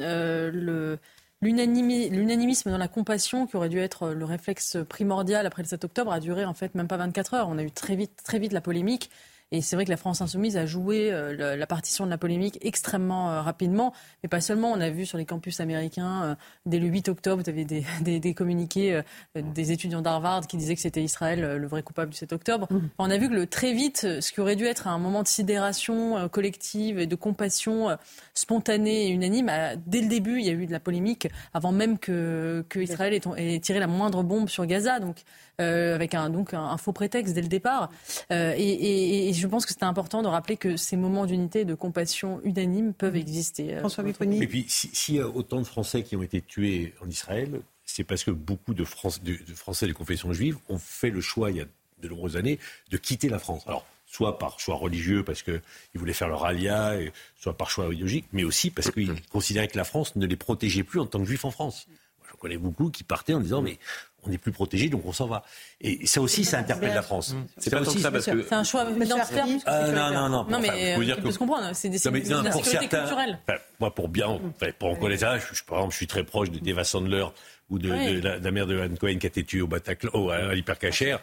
euh, 0.00 0.50
le 0.50 0.98
l'unanimisme 1.44 2.70
dans 2.70 2.78
la 2.78 2.88
compassion, 2.88 3.46
qui 3.46 3.56
aurait 3.56 3.68
dû 3.68 3.78
être 3.78 4.10
le 4.10 4.24
réflexe 4.24 4.78
primordial 4.88 5.46
après 5.46 5.62
le 5.62 5.68
7 5.68 5.84
octobre, 5.84 6.12
a 6.12 6.20
duré 6.20 6.44
en 6.44 6.54
fait 6.54 6.74
même 6.74 6.88
pas 6.88 6.96
24 6.96 7.34
heures. 7.34 7.48
On 7.48 7.58
a 7.58 7.62
eu 7.62 7.70
très 7.70 7.96
vite, 7.96 8.22
très 8.24 8.38
vite 8.38 8.52
la 8.52 8.60
polémique. 8.60 9.10
Et 9.54 9.60
c'est 9.60 9.76
vrai 9.76 9.84
que 9.84 9.90
la 9.90 9.96
France 9.96 10.20
insoumise 10.20 10.56
a 10.56 10.66
joué 10.66 11.12
euh, 11.12 11.54
la 11.56 11.66
partition 11.68 12.04
de 12.06 12.10
la 12.10 12.18
polémique 12.18 12.58
extrêmement 12.60 13.30
euh, 13.30 13.40
rapidement, 13.40 13.92
mais 14.22 14.28
pas 14.28 14.40
seulement. 14.40 14.72
On 14.72 14.80
a 14.80 14.90
vu 14.90 15.06
sur 15.06 15.16
les 15.16 15.24
campus 15.24 15.60
américains, 15.60 16.24
euh, 16.24 16.34
dès 16.66 16.80
le 16.80 16.88
8 16.88 17.08
octobre, 17.08 17.40
vous 17.40 17.48
avez 17.48 17.64
des, 17.64 17.84
des, 18.18 18.34
communiqués 18.34 19.00
des 19.36 19.70
étudiants 19.70 20.02
d'Harvard 20.02 20.48
qui 20.48 20.56
disaient 20.56 20.74
que 20.74 20.80
c'était 20.80 21.04
Israël 21.04 21.40
le 21.40 21.66
vrai 21.68 21.84
coupable 21.84 22.10
du 22.10 22.16
7 22.16 22.32
octobre. 22.32 22.66
Mmh. 22.68 22.78
On 22.98 23.10
a 23.10 23.16
vu 23.16 23.28
que 23.28 23.34
le, 23.34 23.46
très 23.46 23.72
vite, 23.72 24.20
ce 24.20 24.32
qui 24.32 24.40
aurait 24.40 24.56
dû 24.56 24.66
être 24.66 24.88
un 24.88 24.98
moment 24.98 25.22
de 25.22 25.28
sidération 25.28 26.28
collective 26.28 26.98
et 26.98 27.06
de 27.06 27.14
compassion 27.14 27.96
spontanée 28.34 29.06
et 29.06 29.10
unanime, 29.10 29.52
dès 29.86 30.00
le 30.00 30.08
début, 30.08 30.40
il 30.40 30.46
y 30.46 30.48
a 30.48 30.52
eu 30.52 30.66
de 30.66 30.72
la 30.72 30.80
polémique 30.80 31.28
avant 31.52 31.70
même 31.70 31.98
que, 31.98 32.64
que 32.68 32.80
Israël 32.80 33.14
ait, 33.14 33.54
ait 33.54 33.60
tiré 33.60 33.78
la 33.78 33.86
moindre 33.86 34.24
bombe 34.24 34.48
sur 34.48 34.66
Gaza. 34.66 34.98
Donc 34.98 35.22
euh, 35.60 35.94
avec 35.94 36.14
un, 36.14 36.30
donc 36.30 36.52
un, 36.52 36.76
faux 36.78 36.92
prétexte 36.92 37.34
dès 37.34 37.42
le 37.42 37.48
départ. 37.48 37.90
Euh, 38.32 38.54
et, 38.56 39.32
je 39.32 39.46
pense 39.46 39.66
que 39.66 39.72
c'est 39.72 39.84
important 39.84 40.22
de 40.22 40.28
rappeler 40.28 40.56
que 40.56 40.76
ces 40.76 40.96
moments 40.96 41.26
d'unité 41.26 41.60
et 41.60 41.64
de 41.64 41.74
compassion 41.74 42.40
unanime 42.44 42.92
peuvent 42.92 43.16
exister. 43.16 43.74
Euh, 43.74 43.78
François 43.80 44.04
Et 44.04 44.46
puis, 44.46 44.66
s'il 44.68 45.16
y 45.16 45.20
a 45.20 45.28
autant 45.28 45.60
de 45.60 45.66
Français 45.66 46.02
qui 46.02 46.16
ont 46.16 46.22
été 46.22 46.40
tués 46.40 46.94
en 47.00 47.08
Israël, 47.08 47.60
c'est 47.84 48.04
parce 48.04 48.24
que 48.24 48.30
beaucoup 48.30 48.74
de, 48.74 48.82
de, 48.82 49.54
Français 49.54 49.86
de 49.86 49.92
confession 49.92 50.32
juive 50.32 50.58
ont 50.68 50.78
fait 50.78 51.10
le 51.10 51.20
choix, 51.20 51.50
il 51.50 51.58
y 51.58 51.60
a 51.60 51.66
de 52.02 52.08
nombreuses 52.08 52.36
années, 52.36 52.58
de 52.90 52.96
quitter 52.96 53.28
la 53.28 53.38
France. 53.38 53.62
Alors, 53.66 53.86
soit 54.06 54.38
par 54.38 54.60
choix 54.60 54.76
religieux, 54.76 55.24
parce 55.24 55.42
qu'ils 55.42 55.60
voulaient 55.94 56.12
faire 56.12 56.28
leur 56.28 56.44
alia, 56.44 56.94
soit 57.38 57.56
par 57.56 57.70
choix 57.70 57.86
idéologique, 57.86 58.26
mais 58.32 58.44
aussi 58.44 58.70
parce 58.70 58.90
qu'ils 58.90 59.20
considéraient 59.28 59.68
que 59.68 59.76
la 59.76 59.84
France 59.84 60.16
ne 60.16 60.26
les 60.26 60.36
protégeait 60.36 60.82
plus 60.82 61.00
en 61.00 61.06
tant 61.06 61.18
que 61.18 61.26
juifs 61.26 61.44
en 61.44 61.50
France. 61.50 61.86
Moi, 62.18 62.28
je 62.32 62.36
connais 62.36 62.56
beaucoup 62.56 62.90
qui 62.90 63.04
partaient 63.04 63.34
en 63.34 63.40
disant, 63.40 63.62
mais 63.62 63.78
on 64.26 64.30
n'est 64.30 64.38
plus 64.38 64.52
protégé, 64.52 64.88
donc 64.88 65.02
on 65.06 65.12
s'en 65.12 65.26
va. 65.26 65.42
Et 65.80 66.06
ça 66.06 66.20
aussi, 66.20 66.44
ça 66.44 66.58
interpelle 66.58 66.94
la 66.94 67.02
France. 67.02 67.34
Mmh. 67.34 67.46
C'est 67.58 67.70
pas 67.70 67.80
aussi 67.80 68.00
ça 68.00 68.10
parce 68.10 68.26
que 68.26 68.42
c'est 68.42 68.54
un 68.54 68.64
choix 68.64 68.86
identitaire. 68.90 69.46
Ah, 69.66 69.88
non, 69.88 70.10
non, 70.10 70.28
non. 70.28 70.46
Non, 70.50 70.60
mais 70.60 70.96
euh, 70.96 71.14
on 71.24 71.30
se 71.30 71.38
comprendre. 71.38 71.70
C'est 71.74 71.88
des 71.88 71.98
de 71.98 72.50
sécurité 72.50 72.88
culturelle. 72.88 73.38
moi, 73.80 73.94
pour 73.94 74.08
bien, 74.08 74.40
pour 74.78 74.90
en 74.90 74.96
connaître 74.96 75.24
par 75.24 75.34
exemple, 75.78 75.92
je 75.92 75.96
suis 75.96 76.06
très 76.06 76.24
proche 76.24 76.50
de 76.50 76.58
Deva 76.58 76.84
Sandler 76.84 77.24
ou 77.70 77.78
de, 77.78 77.90
la, 78.22 78.50
mère 78.50 78.66
de 78.66 78.78
Anne 78.78 78.98
Cohen 78.98 79.18
qui 79.18 79.26
a 79.26 79.28
été 79.28 79.44
tuée 79.44 79.62
au 79.62 79.66
Bataclan, 79.66 80.28
à 80.28 80.54
l'hypercachère. 80.54 81.20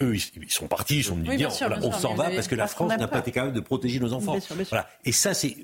Eux, 0.00 0.16
ils, 0.16 0.50
sont 0.50 0.68
partis, 0.68 0.98
ils 0.98 1.04
sont 1.04 1.16
venus 1.16 1.36
dire 1.36 1.50
on 1.82 1.92
s'en 1.92 2.14
va 2.14 2.30
parce 2.30 2.48
que 2.48 2.54
la 2.54 2.66
France 2.66 2.96
n'a 2.96 3.08
pas 3.08 3.18
été 3.18 3.30
capable 3.30 3.54
de 3.54 3.60
protéger 3.60 4.00
nos 4.00 4.12
enfants. 4.14 4.36
Voilà. 4.70 4.88
Et 5.04 5.12
ça, 5.12 5.34
c'est, 5.34 5.56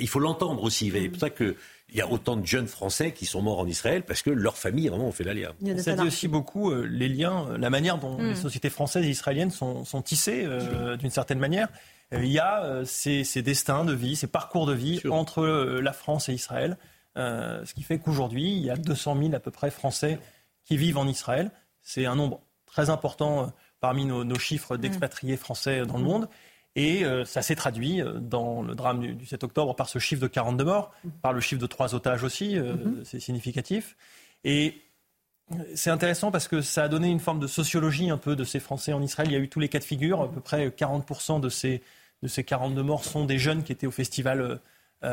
il 0.00 0.08
faut 0.08 0.20
l'entendre 0.20 0.62
aussi. 0.62 0.90
C'est 0.90 1.08
pour 1.08 1.20
ça 1.20 1.30
que 1.30 1.56
il 1.88 1.96
y 1.96 2.00
a 2.00 2.10
autant 2.10 2.36
de 2.36 2.44
jeunes 2.44 2.66
Français 2.66 3.12
qui 3.12 3.26
sont 3.26 3.42
morts 3.42 3.60
en 3.60 3.66
Israël 3.66 4.02
parce 4.02 4.22
que 4.22 4.30
leurs 4.30 4.56
familles 4.56 4.88
vraiment 4.88 5.06
ont 5.06 5.12
fait 5.12 5.24
l'alliance. 5.24 5.54
Ça 5.78 5.94
dit 5.94 6.06
aussi 6.06 6.26
beaucoup 6.28 6.70
euh, 6.70 6.84
les 6.84 7.08
liens, 7.08 7.46
euh, 7.48 7.58
la 7.58 7.70
manière 7.70 7.98
dont 7.98 8.18
les 8.18 8.32
hmm. 8.32 8.36
sociétés 8.36 8.70
françaises 8.70 9.06
et 9.06 9.10
israéliennes 9.10 9.50
sont, 9.50 9.84
tissées 10.02 10.44
euh, 10.44 10.96
d'une 10.96 11.10
certaine 11.10 11.38
manière. 11.38 11.68
il 12.12 12.26
y 12.26 12.38
a 12.38 12.82
ces, 12.84 13.24
destins 13.42 13.84
de 13.84 13.92
vie, 13.92 14.16
ces 14.16 14.26
parcours 14.26 14.66
de 14.66 14.72
vie 14.72 15.00
entre 15.08 15.46
la 15.46 15.92
France 15.92 16.28
et 16.28 16.34
Israël, 16.34 16.76
ce 17.16 17.72
qui 17.72 17.82
fait 17.82 17.98
qu'aujourd'hui, 17.98 18.56
il 18.56 18.64
y 18.64 18.70
a 18.70 18.76
200 18.76 19.16
000 19.18 19.34
à 19.34 19.40
peu 19.40 19.50
près 19.50 19.70
Français 19.70 20.18
qui 20.64 20.76
vivent 20.76 20.98
en 20.98 21.06
Israël. 21.06 21.50
C'est 21.82 22.06
un 22.06 22.16
nombre 22.16 22.40
très 22.66 22.90
important 22.90 23.52
parmi 23.80 24.04
nos, 24.04 24.24
nos 24.24 24.38
chiffres 24.38 24.76
d'expatriés 24.76 25.36
français 25.36 25.86
dans 25.86 25.98
le 25.98 26.04
monde. 26.04 26.28
Et 26.76 27.04
euh, 27.04 27.24
ça 27.24 27.40
s'est 27.40 27.56
traduit 27.56 28.02
euh, 28.02 28.20
dans 28.20 28.62
le 28.62 28.74
drame 28.74 29.00
du, 29.00 29.26
7 29.26 29.42
octobre 29.44 29.74
par 29.74 29.88
ce 29.88 29.98
chiffre 29.98 30.20
de 30.20 30.26
42 30.26 30.62
morts, 30.64 30.92
par 31.22 31.32
le 31.32 31.40
chiffre 31.40 31.60
de 31.60 31.66
trois 31.66 31.94
otages 31.94 32.22
aussi, 32.22 32.58
euh, 32.58 32.74
mhm. 32.74 33.02
c'est 33.02 33.18
significatif. 33.18 33.96
Et 34.44 34.82
c'est 35.74 35.90
intéressant 35.90 36.30
parce 36.30 36.48
que 36.48 36.60
ça 36.60 36.84
a 36.84 36.88
donné 36.88 37.08
une 37.08 37.20
forme 37.20 37.40
de 37.40 37.46
sociologie 37.46 38.10
un 38.10 38.18
peu 38.18 38.36
de 38.36 38.44
ces 38.44 38.60
Français 38.60 38.92
en 38.92 39.00
Israël. 39.00 39.30
Il 39.30 39.32
y 39.32 39.36
a 39.36 39.38
eu 39.38 39.48
tous 39.48 39.60
les 39.60 39.68
cas 39.68 39.78
de 39.78 39.84
figure. 39.84 40.20
À 40.20 40.30
peu 40.30 40.40
près 40.40 40.68
40% 40.68 41.40
de 41.40 41.48
ces, 41.48 41.82
de 42.22 42.28
ces 42.28 42.44
42 42.44 42.82
morts 42.82 43.04
sont 43.04 43.24
des 43.24 43.38
jeunes 43.38 43.62
qui 43.62 43.72
étaient 43.72 43.86
au 43.86 43.92
festival 43.92 44.60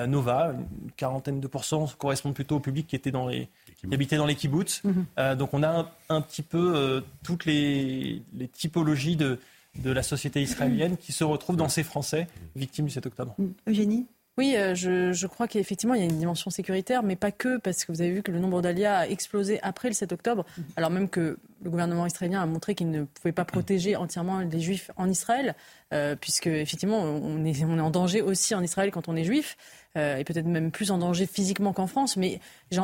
Nova. 0.08 0.54
Une 0.54 0.92
quarantaine 0.92 1.40
de 1.40 1.48
pourcents 1.48 1.88
correspondent 1.98 2.34
plutôt 2.34 2.58
au 2.58 2.60
public 2.60 2.88
qui, 2.88 2.96
était 2.96 3.12
dans 3.12 3.28
les, 3.28 3.48
qui 3.78 3.94
habitait 3.94 4.18
dans 4.18 4.26
les 4.26 4.36
kibbutz. 4.36 4.82
Mhm. 4.84 5.36
donc 5.36 5.54
on 5.54 5.64
a 5.64 5.92
un, 6.10 6.22
petit 6.22 6.42
peu 6.42 7.04
toutes 7.24 7.46
les, 7.46 8.22
les 8.34 8.48
typologies 8.48 9.16
de, 9.16 9.40
de 9.80 9.92
la 9.92 10.04
société 10.04 10.42
israélienne 10.42 10.98
qui 10.98 11.12
se 11.12 11.24
retrouve 11.24 11.56
dans 11.56 11.70
ces 11.70 11.84
Français 11.84 12.28
victimes 12.56 12.86
du 12.86 12.92
7 12.92 13.06
octobre. 13.08 13.36
Mm. 13.38 13.48
Eugénie? 13.68 14.08
Oui, 14.36 14.56
euh, 14.58 14.74
je, 14.74 15.28
crois 15.28 15.48
qu'effectivement, 15.48 15.94
il 15.94 16.00
y 16.00 16.04
a 16.04 16.10
une 16.10 16.18
dimension 16.18 16.50
sécuritaire, 16.50 17.04
mais 17.04 17.16
pas 17.16 17.32
que, 17.32 17.60
parce 17.60 17.86
que 17.86 17.92
vous 17.92 18.02
avez 18.02 18.12
vu 18.12 18.24
que 18.24 18.32
le 18.32 18.40
nombre 18.40 18.64
d'alias 18.64 18.98
a 18.98 19.08
explosé 19.08 19.60
après 19.62 19.90
le 19.90 19.94
7 19.94 20.12
octobre, 20.12 20.44
mm. 20.58 20.62
alors 20.76 20.90
même 20.90 21.08
que 21.08 21.38
le 21.64 21.70
gouvernement 21.70 22.08
israélien 22.08 22.42
a 22.42 22.46
montré 22.48 22.74
qu'il 22.74 22.90
ne 22.90 23.04
pouvait 23.04 23.32
pas 23.32 23.46
protéger 23.46 23.96
entièrement 23.96 24.40
les 24.40 24.60
juifs 24.60 24.90
en 24.98 25.08
Israël, 25.08 25.56
euh, 25.94 26.16
puisque 26.16 26.48
effectivement, 26.48 27.00
on 27.00 27.46
est, 27.46 27.64
on 27.64 27.78
est 27.78 27.82
en 27.82 27.92
danger 27.92 28.22
aussi 28.24 28.56
en 28.56 28.64
Israël 28.64 28.90
quand 28.90 29.08
on 29.08 29.16
est 29.16 29.24
juif. 29.24 29.56
Euh, 29.96 30.18
et 30.18 30.24
peut-être 30.24 30.48
même 30.48 30.72
plus 30.72 30.90
en 30.90 30.98
danger 30.98 31.28
physiquement 31.28 31.72
qu'en 31.72 31.86
France. 31.86 32.18
Mais 32.18 32.40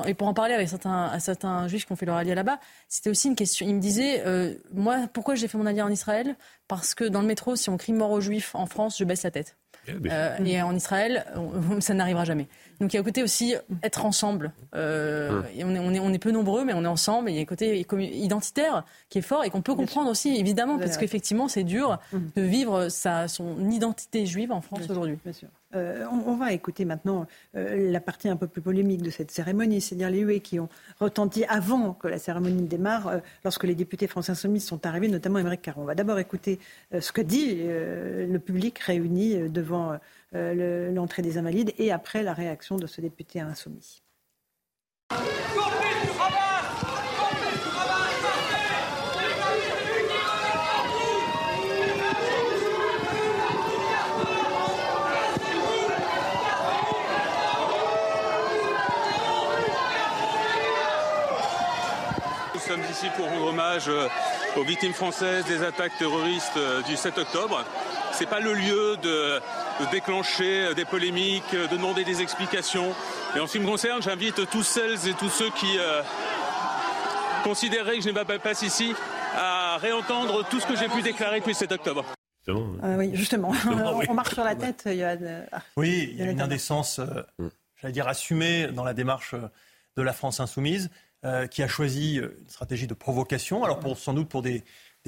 et 0.05 0.13
pour 0.13 0.27
en 0.27 0.33
parler 0.33 0.53
avec 0.53 0.69
certains, 0.69 1.05
à 1.05 1.19
certains 1.19 1.67
juifs 1.67 1.85
qui 1.85 1.91
ont 1.91 1.95
fait 1.95 2.05
leur 2.05 2.17
allié 2.17 2.35
là-bas, 2.35 2.59
c'était 2.87 3.09
aussi 3.09 3.27
une 3.27 3.35
question. 3.35 3.65
Ils 3.67 3.75
me 3.75 3.81
disaient, 3.81 4.23
euh, 4.25 4.53
moi, 4.73 5.07
pourquoi 5.11 5.35
j'ai 5.35 5.47
fait 5.47 5.57
mon 5.57 5.65
allié 5.65 5.81
en 5.81 5.89
Israël? 5.89 6.35
Parce 6.67 6.93
que 6.93 7.03
dans 7.03 7.21
le 7.21 7.27
métro, 7.27 7.55
si 7.55 7.69
on 7.69 7.77
crie 7.77 7.93
mort 7.93 8.11
aux 8.11 8.21
juifs 8.21 8.53
en 8.53 8.67
France, 8.67 8.97
je 8.99 9.05
baisse 9.05 9.23
la 9.23 9.31
tête. 9.31 9.55
Euh, 9.87 10.37
et 10.45 10.61
en 10.61 10.75
Israël, 10.75 11.25
ça 11.79 11.93
n'arrivera 11.93 12.25
jamais. 12.25 12.47
Donc 12.79 12.93
il 12.93 12.95
y 12.95 12.97
a 12.97 13.01
un 13.01 13.03
côté 13.03 13.23
aussi 13.23 13.55
être 13.83 14.05
ensemble. 14.05 14.51
Euh, 14.75 15.41
et 15.55 15.63
on, 15.63 15.73
est, 15.73 15.79
on, 15.79 15.91
est, 15.93 15.99
on, 15.99 16.13
est, 16.13 16.19
peu 16.19 16.31
nombreux, 16.31 16.63
mais 16.63 16.73
on 16.73 16.83
est 16.83 16.87
ensemble. 16.87 17.29
Et 17.29 17.33
il 17.33 17.35
y 17.37 17.39
a 17.39 17.41
un 17.41 17.45
côté 17.45 17.79
identitaire 18.17 18.85
qui 19.09 19.17
est 19.17 19.23
fort 19.23 19.43
et 19.43 19.49
qu'on 19.49 19.61
peut 19.61 19.75
comprendre 19.75 20.09
aussi, 20.09 20.35
évidemment, 20.37 20.77
parce 20.77 20.97
qu'effectivement, 20.97 21.47
c'est 21.47 21.63
dur 21.63 21.99
de 22.13 22.41
vivre 22.41 22.89
sa, 22.89 23.27
son 23.27 23.69
identité 23.69 24.25
juive 24.25 24.51
en 24.51 24.61
France 24.61 24.89
aujourd'hui. 24.89 25.17
Euh, 25.75 26.03
on, 26.11 26.35
va 26.35 26.51
écouter 26.51 26.83
maintenant 26.83 27.27
euh, 27.55 27.91
la 27.91 27.99
partie 27.99 28.27
un 28.27 28.35
peu 28.35 28.47
plus 28.47 28.61
polémique 28.61 29.03
de 29.03 29.11
cette 29.11 29.29
cérémonie, 29.29 29.81
c'est-à-dire 29.81 30.09
les 30.09 30.21
huées 30.21 30.39
qui 30.39 30.59
ont 30.59 30.67
retenti 30.99 31.45
avant 31.45 31.93
que 31.93 32.07
la 32.07 32.17
cérémonie 32.17 32.67
démarre, 32.67 33.07
euh, 33.07 33.17
lorsque 33.43 33.65
les 33.65 33.75
députés 33.75 34.07
français 34.07 34.31
insoumis 34.31 34.61
sont 34.61 34.85
arrivés, 34.87 35.09
notamment 35.09 35.37
Émeric 35.37 35.61
Caron. 35.61 35.83
On 35.83 35.85
va 35.85 35.93
d'abord 35.93 36.17
écouter 36.17 36.59
ce 36.99 37.11
que 37.11 37.21
dit 37.21 37.59
le 37.63 38.37
public 38.37 38.79
réuni 38.79 39.49
devant 39.49 39.99
l'entrée 40.33 41.21
des 41.21 41.37
Invalides 41.37 41.73
et 41.77 41.91
après 41.91 42.23
la 42.23 42.33
réaction 42.33 42.77
de 42.77 42.87
ce 42.87 43.01
député 43.01 43.39
insoumis. 43.39 44.01
Ici 62.99 63.11
pour 63.15 63.29
rendre 63.29 63.47
hommage 63.47 63.87
euh, 63.87 64.07
aux 64.57 64.63
victimes 64.63 64.93
françaises 64.93 65.45
des 65.45 65.63
attaques 65.63 65.97
terroristes 65.97 66.57
euh, 66.57 66.81
du 66.81 66.97
7 66.97 67.17
octobre. 67.17 67.63
Ce 68.11 68.21
n'est 68.23 68.29
pas 68.29 68.39
le 68.41 68.53
lieu 68.53 68.97
de, 69.01 69.39
déclencher 69.91 70.73
des 70.75 70.83
polémiques, 70.83 71.51
de 71.53 71.67
demander 71.67 72.03
des 72.03 72.21
explications. 72.21 72.93
Et 73.35 73.39
en 73.39 73.47
ce 73.47 73.53
qui 73.53 73.59
me 73.59 73.65
concerne, 73.65 74.01
j'invite 74.01 74.49
tous 74.49 74.63
celles 74.63 75.07
et 75.07 75.13
tous 75.13 75.29
ceux 75.29 75.49
qui 75.51 75.77
considéraient 77.43 77.97
que 77.97 78.03
je 78.03 78.09
n'ai 78.09 78.13
pas 78.13 78.25
passe 78.39 78.63
ici 78.63 78.93
à 79.35 79.77
réentendre 79.77 80.45
tout 80.49 80.59
ce 80.59 80.65
que 80.65 80.75
j'ai 80.75 80.89
pu 80.89 81.01
déclarer 81.01 81.39
depuis 81.39 81.51
le 81.51 81.57
7 81.57 81.71
octobre. 81.71 82.03
oui, 82.47 83.11
justement. 83.13 83.53
On 84.09 84.13
marche 84.13 84.33
sur 84.33 84.43
la 84.43 84.55
tête. 84.55 84.83
Il 84.87 84.95
y 84.95 85.03
a, 85.03 85.15
oui, 85.77 86.09
il 86.11 86.17
y 86.17 86.23
a 86.23 86.31
une 86.31 86.41
indécence, 86.41 86.99
j'allais 87.79 87.93
dire, 87.93 88.07
assumée 88.07 88.67
dans 88.67 88.83
la 88.83 88.93
démarche 88.93 89.35
de 89.95 90.01
la 90.01 90.13
France 90.13 90.39
insoumise, 90.39 90.89
euh, 91.25 91.47
qui 91.47 91.61
a 91.63 91.67
choisi 91.67 92.17
euh, 92.17 92.33
une 92.39 92.49
stratégie 92.49 92.87
de 92.87 92.93
provocation, 92.93 93.65
alors 93.65 93.81
sans 93.97 94.13
doute 94.13 94.29
pour 94.29 94.41
des, 94.41 94.63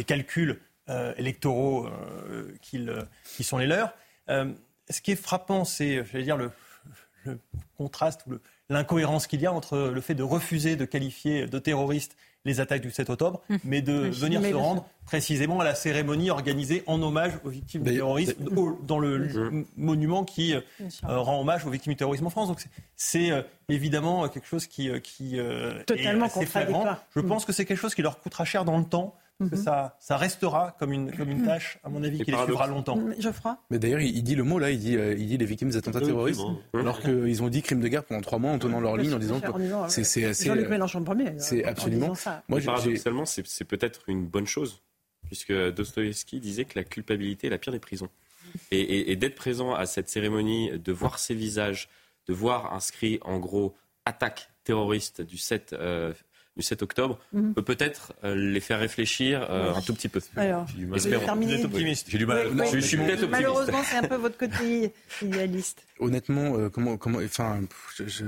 calculs 0.05 0.59
euh, 0.89 1.13
électoraux 1.15 1.87
qui 2.61 3.43
sont 3.43 3.57
les 3.57 3.67
leurs. 3.67 3.93
ce 4.27 5.01
qui 5.01 5.11
est 5.11 5.15
frappant, 5.15 5.63
c'est, 5.63 6.03
dire, 6.21 6.35
le, 6.35 6.51
le 7.23 7.39
contraste 7.77 8.25
ou 8.27 8.33
l'incohérence 8.69 9.25
qu'il 9.25 9.39
y 9.39 9.45
a 9.45 9.53
entre 9.53 9.77
le 9.77 10.01
fait 10.01 10.15
de 10.15 10.23
refuser 10.23 10.75
de 10.75 10.83
qualifier 10.83 11.47
de 11.47 11.59
terroriste 11.59 12.17
les 12.45 12.59
attaques 12.59 12.81
du 12.81 12.91
7 12.91 13.09
octobre, 13.09 13.41
hum. 13.49 13.59
mais 13.63 13.81
de 13.81 13.93
venir 13.93 14.41
se 14.41 14.53
rendre 14.53 14.85
précisément 15.05 15.59
à 15.59 15.63
la 15.63 15.75
cérémonie 15.75 16.29
organisée 16.29 16.83
en 16.87 17.01
hommage 17.01 17.33
aux 17.43 17.49
victimes 17.49 17.83
du 17.83 17.93
terrorisme 17.93 18.33
dans 18.83 18.99
le 18.99 19.65
monument 19.77 20.23
qui 20.23 20.53
euh, 20.53 20.61
rend 21.01 21.41
hommage 21.41 21.65
aux 21.65 21.69
victimes 21.69 21.93
du 21.93 21.97
terrorisme 21.97 22.27
en 22.27 22.29
France. 22.29 22.47
Donc 22.47 22.63
c'est 22.95 23.31
euh, 23.31 23.41
évidemment 23.69 24.27
quelque 24.29 24.47
chose 24.47 24.67
qui, 24.67 24.89
euh, 24.89 24.99
qui 24.99 25.37
Totalement 25.85 26.25
est 26.25 26.29
assez 26.29 26.45
flagrant. 26.45 26.85
Je 27.15 27.21
pense 27.21 27.45
que 27.45 27.53
c'est 27.53 27.65
quelque 27.65 27.79
chose 27.79 27.95
qui 27.95 28.01
leur 28.01 28.19
coûtera 28.19 28.45
cher 28.45 28.65
dans 28.65 28.77
le 28.77 28.85
temps 28.85 29.15
que 29.49 29.55
mhm. 29.55 29.61
ça, 29.61 29.97
ça 29.99 30.17
restera 30.17 30.75
comme 30.79 30.91
une, 30.93 31.11
comme 31.11 31.29
une 31.29 31.43
tâche, 31.43 31.79
à 31.83 31.89
mon 31.89 32.03
avis, 32.03 32.19
qui 32.23 32.31
les 32.31 32.37
suivra 32.43 32.67
longtemps. 32.67 32.99
Geoffroy 33.19 33.57
Mais 33.69 33.79
d'ailleurs, 33.79 34.01
il, 34.01 34.23
dit 34.23 34.35
le 34.35 34.43
mot 34.43 34.59
là, 34.59 34.71
il 34.71 34.79
dit, 34.79 34.97
euh, 34.97 35.15
il 35.17 35.27
dit 35.27 35.37
les 35.37 35.45
victimes 35.45 35.69
des 35.69 35.77
attentats 35.77 36.01
terroristes, 36.01 36.41
alors 36.73 36.99
qu'ils 36.99 37.43
ont 37.43 37.49
dit 37.49 37.61
crime 37.61 37.81
de 37.81 37.87
guerre 37.87 38.03
pendant 38.03 38.21
trois 38.21 38.39
mois 38.39 38.51
en 38.51 38.59
tenant 38.59 38.79
leur 38.79 38.97
ligne, 38.97 39.13
en 39.13 39.19
disant 39.19 39.39
que 39.39 39.47
c'est 39.89 40.25
assez. 40.25 40.45
Jean-Luc 40.45 40.69
Mélenchon 40.69 41.03
premier. 41.03 41.33
C'est 41.37 41.63
absolument. 41.63 42.15
Ça. 42.15 42.43
Moi, 42.47 42.59
paradoxalement, 42.61 43.25
c'est 43.25 43.65
peut-être 43.65 44.03
une 44.07 44.25
bonne 44.25 44.47
chose, 44.47 44.81
puisque 45.25 45.53
Dostoevsky 45.53 46.39
disait 46.39 46.65
que 46.65 46.77
la 46.77 46.83
culpabilité 46.83 47.47
est 47.47 47.51
la 47.51 47.57
pire 47.57 47.73
des 47.73 47.79
prisons. 47.79 48.09
Et, 48.71 49.15
d'être 49.15 49.35
présent 49.35 49.73
à 49.73 49.85
cette 49.85 50.09
cérémonie, 50.09 50.71
de 50.77 50.91
voir 50.91 51.19
ces 51.19 51.33
visages, 51.33 51.89
de 52.27 52.33
voir 52.33 52.73
inscrit 52.73 53.19
en 53.21 53.39
gros 53.39 53.75
attaque 54.05 54.49
terroriste 54.63 55.21
du 55.21 55.37
7 55.37 55.75
du 56.57 56.63
7 56.63 56.81
octobre 56.81 57.19
mhm. 57.31 57.53
peut 57.53 57.63
peut-être 57.63 58.13
euh, 58.23 58.35
les 58.35 58.59
faire 58.59 58.79
réfléchir 58.79 59.47
euh, 59.49 59.73
un 59.73 59.81
tout 59.81 59.93
petit 59.93 60.09
peu. 60.09 60.19
Alors, 60.35 60.65
êtes 61.53 61.65
optimiste. 61.65 62.07
J'ai 62.09 62.17
du 62.17 62.25
mal. 62.25 62.47
je, 62.71 62.79
suis 62.79 62.97
peut-être 62.97 63.23
optimiste. 63.23 63.31
Malheureusement, 63.31 63.81
c'est 63.83 63.95
un 63.95 64.03
peu 64.03 64.15
votre 64.15 64.37
côté 64.37 64.93
idéaliste. 65.21 65.85
Honnêtement, 65.99 66.57
euh, 66.57 66.69
comment, 66.69 66.97
comment, 66.97 67.19
enfin, 67.19 67.61
je, 68.05 68.25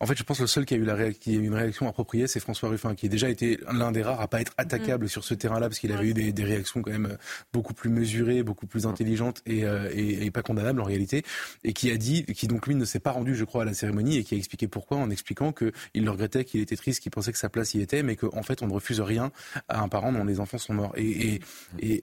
en 0.00 0.06
fait, 0.06 0.16
je 0.16 0.22
pense 0.22 0.38
que 0.38 0.42
le 0.42 0.48
seul 0.48 0.64
qui 0.64 0.74
a 0.74 0.76
eu, 0.76 0.84
la 0.84 1.12
qui 1.12 1.30
a 1.30 1.38
eu 1.38 1.44
une 1.44 1.54
réaction 1.54 1.88
appropriée, 1.88 2.28
c'est 2.28 2.38
François 2.38 2.68
Ruffin, 2.68 2.94
qui 2.94 3.06
a 3.06 3.08
déjà 3.08 3.28
été 3.28 3.58
l'un 3.72 3.90
des 3.90 4.02
rares 4.02 4.20
à 4.20 4.28
pas 4.28 4.40
être 4.40 4.52
attaquable 4.56 5.06
mm. 5.06 5.08
sur 5.08 5.24
ce 5.24 5.34
terrain-là, 5.34 5.68
parce 5.68 5.80
qu'il 5.80 5.92
avait 5.92 6.08
eu 6.08 6.14
des, 6.14 6.32
des, 6.32 6.44
réactions 6.44 6.82
quand 6.82 6.92
même 6.92 7.06
euh, 7.06 7.16
beaucoup 7.52 7.74
plus 7.74 7.90
mesurées, 7.90 8.44
beaucoup 8.44 8.66
plus 8.66 8.86
intelligentes 8.86 9.42
et, 9.44 9.64
euh, 9.64 9.90
et, 9.92 10.26
et, 10.26 10.30
pas 10.30 10.42
condamnables 10.42 10.80
en 10.80 10.84
réalité, 10.84 11.24
et 11.64 11.72
qui 11.72 11.90
a 11.90 11.96
dit, 11.96 12.24
qui 12.24 12.46
donc 12.46 12.66
lui 12.66 12.76
ne 12.76 12.84
s'est 12.84 13.00
pas 13.00 13.10
rendu, 13.10 13.34
je 13.34 13.44
crois, 13.44 13.62
à 13.62 13.64
la 13.64 13.74
cérémonie, 13.74 14.18
et 14.18 14.24
qui 14.24 14.36
a 14.36 14.38
expliqué 14.38 14.68
pourquoi, 14.68 14.98
en 14.98 15.10
expliquant 15.10 15.52
qu'il 15.52 15.72
le 16.04 16.10
regrettait, 16.10 16.44
qu'il 16.44 16.60
était 16.60 16.76
triste, 16.76 17.02
qu'il 17.02 17.10
pensait 17.10 17.32
que 17.32 17.38
sa 17.38 17.48
place 17.48 17.74
y 17.74 17.80
était, 17.80 18.04
mais 18.04 18.14
qu'en 18.14 18.36
en 18.38 18.42
fait, 18.42 18.62
on 18.62 18.68
ne 18.68 18.72
refuse 18.72 19.00
rien 19.00 19.32
à 19.68 19.80
un 19.80 19.88
parent 19.88 20.12
dont 20.12 20.24
les 20.24 20.38
enfants 20.38 20.58
sont 20.58 20.74
morts. 20.74 20.92
Et, 20.96 21.40
et 21.80 22.00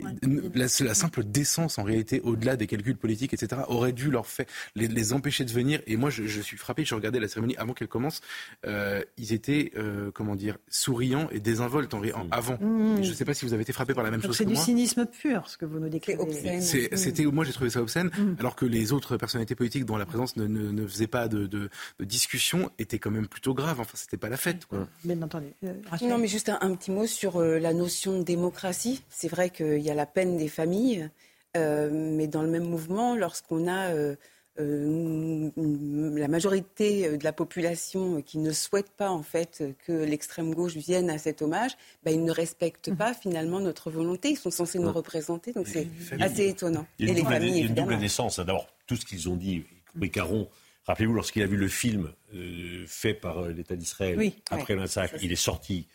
la, 0.53 0.65
la, 0.79 0.93
simple 0.93 1.23
décence, 1.23 1.77
en 1.77 1.83
réalité, 1.83 2.19
au-delà 2.21 2.57
des 2.57 2.67
calculs 2.67 2.97
politiques, 2.97 3.33
etc., 3.33 3.61
aurait 3.67 3.93
dû 3.93 4.11
leur 4.11 4.27
faire 4.27 4.45
les, 4.75 4.87
les 4.87 5.13
empêcher 5.13 5.45
de 5.45 5.51
venir. 5.51 5.81
Et 5.87 5.95
moi, 5.95 6.09
je, 6.09 6.25
je 6.25 6.41
suis 6.41 6.57
frappé, 6.57 6.83
je 6.83 6.93
regardais 6.93 7.19
la 7.19 7.29
cérémonie 7.29 7.55
avant 7.57 7.73
qu'elle 7.73 7.84
commence, 7.85 8.21
euh, 8.65 9.03
ils 9.17 9.33
étaient, 9.33 9.71
euh, 9.77 10.11
comment 10.11 10.35
dire, 10.35 10.57
souriants 10.69 11.27
et 11.31 11.39
désinvoltes 11.39 11.93
en, 11.93 12.01
en 12.03 12.27
avant. 12.31 12.57
Mmh. 12.59 13.03
Je 13.03 13.09
ne 13.09 13.13
sais 13.13 13.25
pas 13.25 13.33
si 13.33 13.45
vous 13.45 13.53
avez 13.53 13.63
été 13.63 13.73
frappé 13.73 13.93
par 13.93 14.03
la 14.03 14.11
même 14.11 14.21
chose 14.21 14.37
que 14.37 14.43
moi. 14.43 14.53
C'est 14.55 14.59
du 14.59 14.65
cynisme 14.65 15.05
pur, 15.05 15.49
ce 15.49 15.57
que 15.57 15.65
vous 15.65 15.79
nous 15.79 15.89
décrivez. 15.89 16.61
C'était, 16.61 17.25
moi 17.25 17.45
j'ai 17.45 17.53
trouvé 17.53 17.69
ça 17.69 17.81
obscène, 17.81 18.07
mmh. 18.07 18.35
alors 18.39 18.55
que 18.55 18.65
les 18.65 18.93
autres 18.93 19.17
personnalités 19.17 19.55
politiques 19.55 19.85
dont 19.85 19.97
la 19.97 20.05
présence 20.05 20.35
ne, 20.37 20.47
ne, 20.47 20.71
ne 20.71 20.87
faisait 20.87 21.07
pas 21.07 21.27
de, 21.27 21.47
de, 21.47 21.69
de, 21.99 22.05
discussion 22.05 22.71
étaient 22.79 22.99
quand 22.99 23.11
même 23.11 23.27
plutôt 23.27 23.53
graves. 23.53 23.79
Enfin, 23.79 23.93
c'était 23.95 24.17
pas 24.17 24.29
la 24.29 24.37
fête. 24.37 24.65
Quoi. 24.65 24.87
Bien 25.03 25.21
entendu. 25.21 25.47
Euh, 25.63 25.73
non, 26.01 26.17
mais 26.17 26.27
juste 26.27 26.49
un, 26.49 26.57
un 26.61 26.75
petit 26.75 26.91
mot 26.91 27.07
sur 27.07 27.39
la 27.41 27.73
notion 27.73 28.19
de 28.19 28.23
démocratie. 28.23 29.03
C'est 29.09 29.27
vrai 29.27 29.49
qu'il 29.49 29.79
y 29.79 29.89
a 29.89 29.93
la 29.95 30.05
peine 30.05 30.37
des 30.37 30.47
familles, 30.47 31.09
mais 31.55 32.27
dans 32.27 32.41
le 32.41 32.49
même 32.49 32.67
mouvement, 32.67 33.15
lorsqu'on 33.15 33.67
a 33.67 33.93
euh, 33.93 34.15
la 34.57 36.27
majorité 36.27 37.17
de 37.17 37.23
la 37.23 37.33
population 37.33 38.21
qui 38.21 38.37
ne 38.37 38.51
souhaite 38.51 38.89
pas 38.89 39.09
en 39.09 39.23
fait 39.23 39.63
que 39.85 39.91
l'extrême 39.91 40.53
gauche 40.55 40.75
vienne 40.75 41.09
à 41.09 41.17
cet 41.17 41.41
hommage, 41.41 41.71
bah, 42.03 42.11
ils 42.11 42.23
ne 42.23 42.31
respectent 42.31 42.95
pas 42.95 43.13
finalement 43.13 43.59
notre 43.59 43.91
volonté. 43.91 44.29
Ils 44.29 44.37
sont 44.37 44.51
censés 44.51 44.79
nous 44.79 44.91
représenter, 44.91 45.51
donc 45.51 45.67
c'est 45.67 45.87
assez 46.19 46.47
étonnant. 46.47 46.85
Il 46.99 47.07
y 47.07 47.09
a 47.09 47.13
une, 47.13 47.23
double, 47.23 47.43
il 47.43 47.57
y 47.57 47.61
a 47.63 47.65
une 47.65 47.73
double 47.73 47.95
naissance. 47.95 48.39
D'abord, 48.39 48.67
tout 48.87 48.95
ce 48.95 49.05
qu'ils 49.05 49.29
ont 49.29 49.35
dit, 49.35 49.65
Caron. 50.11 50.47
Rappelez-vous, 50.85 51.13
lorsqu'il 51.13 51.41
a 51.41 51.47
vu 51.47 51.57
le 51.57 51.67
film 51.67 52.11
euh, 52.35 52.85
fait 52.87 53.15
par 53.15 53.39
euh, 53.39 53.51
l'État 53.51 53.75
d'Israël 53.75 54.31
après 54.51 54.75
le 54.75 54.81
massacre, 54.81 55.15
il 55.21 55.31
est 55.31 55.35
sorti 55.35 55.87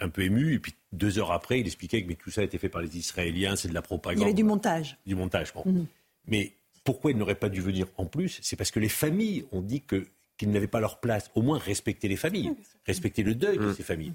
un 0.00 0.08
peu 0.08 0.22
ému, 0.22 0.54
et 0.54 0.58
puis 0.58 0.74
deux 0.92 1.18
heures 1.18 1.32
après, 1.32 1.60
il 1.60 1.66
expliquait 1.66 2.02
que 2.02 2.08
mais 2.08 2.14
tout 2.14 2.30
ça 2.30 2.40
a 2.40 2.44
été 2.44 2.56
fait 2.56 2.68
par 2.68 2.80
les 2.80 2.96
Israéliens, 2.96 3.56
c'est 3.56 3.68
de 3.68 3.74
la 3.74 3.82
propagande. 3.82 4.20
Il 4.20 4.22
y 4.22 4.24
avait 4.24 4.34
du 4.34 4.44
montage. 4.44 4.96
Du 5.06 5.14
montage, 5.14 5.52
bon. 5.52 5.62
Mhm. 5.66 5.86
Mais 6.26 6.52
pourquoi 6.84 7.10
il 7.10 7.16
n'aurait 7.16 7.34
pas 7.34 7.48
dû 7.48 7.60
venir 7.60 7.86
en 7.96 8.06
plus 8.06 8.38
C'est 8.42 8.56
parce 8.56 8.70
que 8.70 8.80
les 8.80 8.88
familles 8.88 9.44
ont 9.52 9.62
dit 9.62 9.82
que 9.82 10.06
qu'ils 10.36 10.50
n'avaient 10.50 10.66
pas 10.66 10.80
leur 10.80 10.98
place. 10.98 11.30
Au 11.34 11.42
moins 11.42 11.58
respecter 11.58 12.08
les 12.08 12.16
familles, 12.16 12.52
respecter 12.86 13.22
le 13.22 13.34
deuil 13.34 13.58
de 13.58 13.66
mmh. 13.66 13.74
ces 13.74 13.82
familles. 13.82 14.12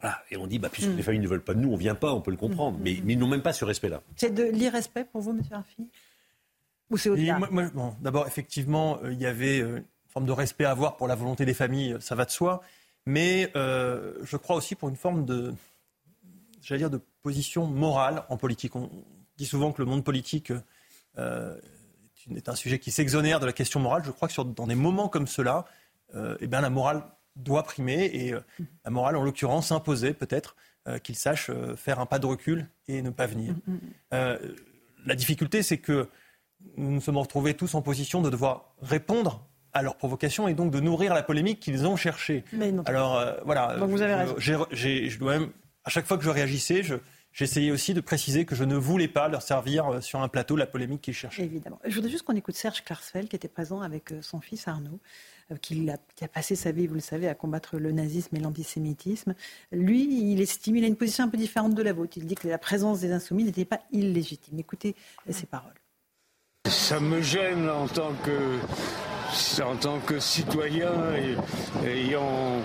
Voilà. 0.00 0.18
Et 0.30 0.36
on 0.36 0.46
dit, 0.46 0.58
bah, 0.58 0.68
puisque 0.70 0.88
mmh. 0.88 0.96
les 0.96 1.02
familles 1.02 1.20
ne 1.20 1.28
veulent 1.28 1.44
pas 1.44 1.54
de 1.54 1.60
nous, 1.60 1.68
on 1.68 1.74
ne 1.74 1.78
vient 1.78 1.94
pas, 1.94 2.12
on 2.12 2.20
peut 2.20 2.30
le 2.30 2.36
comprendre. 2.36 2.78
Mmh. 2.78 2.82
Mais, 2.82 2.92
ils 2.94 3.18
n'ont 3.18 3.28
même 3.28 3.42
pas 3.42 3.52
ce 3.52 3.64
respect-là. 3.64 4.02
C'est 4.16 4.34
de 4.34 4.44
l'irrespect 4.44 5.04
pour 5.04 5.20
vous, 5.20 5.30
M. 5.30 5.42
Arfi 5.50 5.88
Ou 6.90 6.96
c'est 6.96 7.10
au-delà 7.10 7.38
D'abord, 8.00 8.26
effectivement, 8.26 8.98
euh, 9.04 9.12
il 9.12 9.20
y 9.20 9.26
avait 9.26 9.60
euh, 9.60 9.76
une 9.76 9.84
forme 10.08 10.26
de 10.26 10.32
respect 10.32 10.64
à 10.64 10.70
avoir 10.70 10.96
pour 10.96 11.06
la 11.06 11.14
volonté 11.14 11.44
des 11.44 11.54
familles, 11.54 11.96
ça 12.00 12.14
va 12.14 12.24
de 12.24 12.30
soi. 12.30 12.62
Mais 13.06 13.50
euh, 13.56 14.14
je 14.24 14.36
crois 14.36 14.56
aussi 14.56 14.74
pour 14.74 14.88
une 14.88 14.96
forme 14.96 15.24
de, 15.24 15.54
j'allais 16.62 16.80
dire, 16.80 16.90
de 16.90 17.00
position 17.22 17.66
morale 17.66 18.24
en 18.28 18.36
politique. 18.36 18.74
On 18.76 18.90
dit 19.36 19.46
souvent 19.46 19.72
que 19.72 19.82
le 19.82 19.86
monde 19.86 20.04
politique 20.04 20.52
est 22.34 22.48
un 22.48 22.54
sujet 22.54 22.78
qui 22.78 22.90
s'exonère 22.90 23.40
de 23.40 23.46
la 23.46 23.52
question 23.52 23.80
morale. 23.80 24.02
Je 24.04 24.10
crois 24.10 24.28
que 24.28 24.34
sur, 24.34 24.44
dans 24.44 24.66
des 24.66 24.74
moments 24.74 25.08
comme 25.08 25.26
cela, 25.26 25.64
euh, 26.14 26.36
eh 26.40 26.46
bien, 26.46 26.60
la 26.60 26.70
morale 26.70 27.02
doit 27.36 27.62
primer 27.62 28.04
et 28.06 28.32
euh, 28.32 28.40
la 28.84 28.90
morale, 28.90 29.16
en 29.16 29.22
l'occurrence, 29.22 29.68
s'imposer 29.68 30.12
peut-être 30.12 30.56
euh, 30.88 30.98
qu'il 30.98 31.16
sache 31.16 31.50
faire 31.76 32.00
un 32.00 32.06
pas 32.06 32.18
de 32.18 32.26
recul 32.26 32.68
et 32.88 33.02
ne 33.02 33.10
pas 33.10 33.26
venir. 33.26 33.54
Mm, 33.66 33.74
mm. 34.12 34.38
la 35.06 35.14
difficulté, 35.14 35.62
c'est 35.62 35.78
que 35.78 36.08
nous 36.76 36.90
nous 36.90 37.00
sommes 37.00 37.16
retrouvés 37.16 37.54
tous 37.54 37.74
en 37.74 37.82
position 37.82 38.20
de 38.20 38.28
devoir 38.28 38.74
répondre 38.82 39.46
à 39.72 39.82
leurs 39.82 39.96
provocations 39.96 40.48
et 40.48 40.54
donc 40.54 40.72
de 40.72 40.80
nourrir 40.80 41.14
la 41.14 41.22
polémique 41.22 41.60
qu'ils 41.60 41.86
ont 41.86 41.96
cherchée. 41.96 42.44
Alors 42.86 43.22
voilà, 43.44 43.76
donc 43.76 43.90
vous 43.90 44.02
avez 44.02 44.14
raison. 44.14 44.34
je 44.38 45.18
dois 45.18 45.38
même, 45.38 45.50
à 45.84 45.90
chaque 45.90 46.06
fois 46.06 46.18
que 46.18 46.24
je 46.24 46.28
réagissais, 46.30 46.82
je, 46.82 46.96
J'essayais 47.32 47.70
aussi 47.70 47.94
de 47.94 48.00
préciser 48.00 48.44
que 48.44 48.54
je 48.54 48.64
ne 48.64 48.74
voulais 48.74 49.08
pas 49.08 49.28
leur 49.28 49.42
servir 49.42 49.86
euh, 49.86 50.00
sur 50.00 50.20
un 50.20 50.28
plateau 50.28 50.56
la 50.56 50.66
polémique 50.66 51.02
qu'ils 51.02 51.14
cherchaient. 51.14 51.44
Évidemment. 51.44 51.78
Je 51.84 51.94
voudrais 51.94 52.10
juste 52.10 52.24
qu'on 52.24 52.34
écoute 52.34 52.56
Serge 52.56 52.82
Klarsfeld, 52.82 53.28
qui 53.28 53.36
était 53.36 53.48
présent 53.48 53.80
avec 53.82 54.12
euh, 54.12 54.20
son 54.20 54.40
fils 54.40 54.66
Arnaud, 54.66 54.98
euh, 55.52 55.56
qui 55.56 55.88
a, 55.90 55.96
qui 56.16 56.24
a, 56.24 56.28
passé 56.28 56.56
sa 56.56 56.72
vie, 56.72 56.88
vous 56.88 56.94
le 56.94 57.00
savez, 57.00 57.28
à 57.28 57.34
combattre 57.34 57.78
le 57.78 57.92
nazisme 57.92 58.36
et 58.36 58.40
l'antisémitisme. 58.40 59.34
Lui, 59.70 60.32
il 60.32 60.40
estime, 60.40 60.76
il 60.76 60.84
a 60.84 60.88
une 60.88 60.96
position 60.96 61.24
un 61.24 61.28
peu 61.28 61.38
différente 61.38 61.74
de 61.74 61.82
la 61.82 61.92
vôtre. 61.92 62.14
Il 62.16 62.26
dit 62.26 62.34
que 62.34 62.48
la 62.48 62.58
présence 62.58 63.00
des 63.00 63.12
insoumis 63.12 63.44
n'était 63.44 63.64
pas 63.64 63.80
illégitime. 63.92 64.58
Écoutez 64.58 64.96
ses 65.30 65.46
paroles. 65.46 65.74
Ça 66.68 67.00
me 67.00 67.22
gêne 67.22 67.68
en 67.68 67.86
tant 67.86 68.12
que, 68.24 69.62
en 69.62 69.76
tant 69.76 69.98
que 70.00 70.18
citoyen 70.18 70.92
et, 71.14 71.88
ayant 71.88 72.60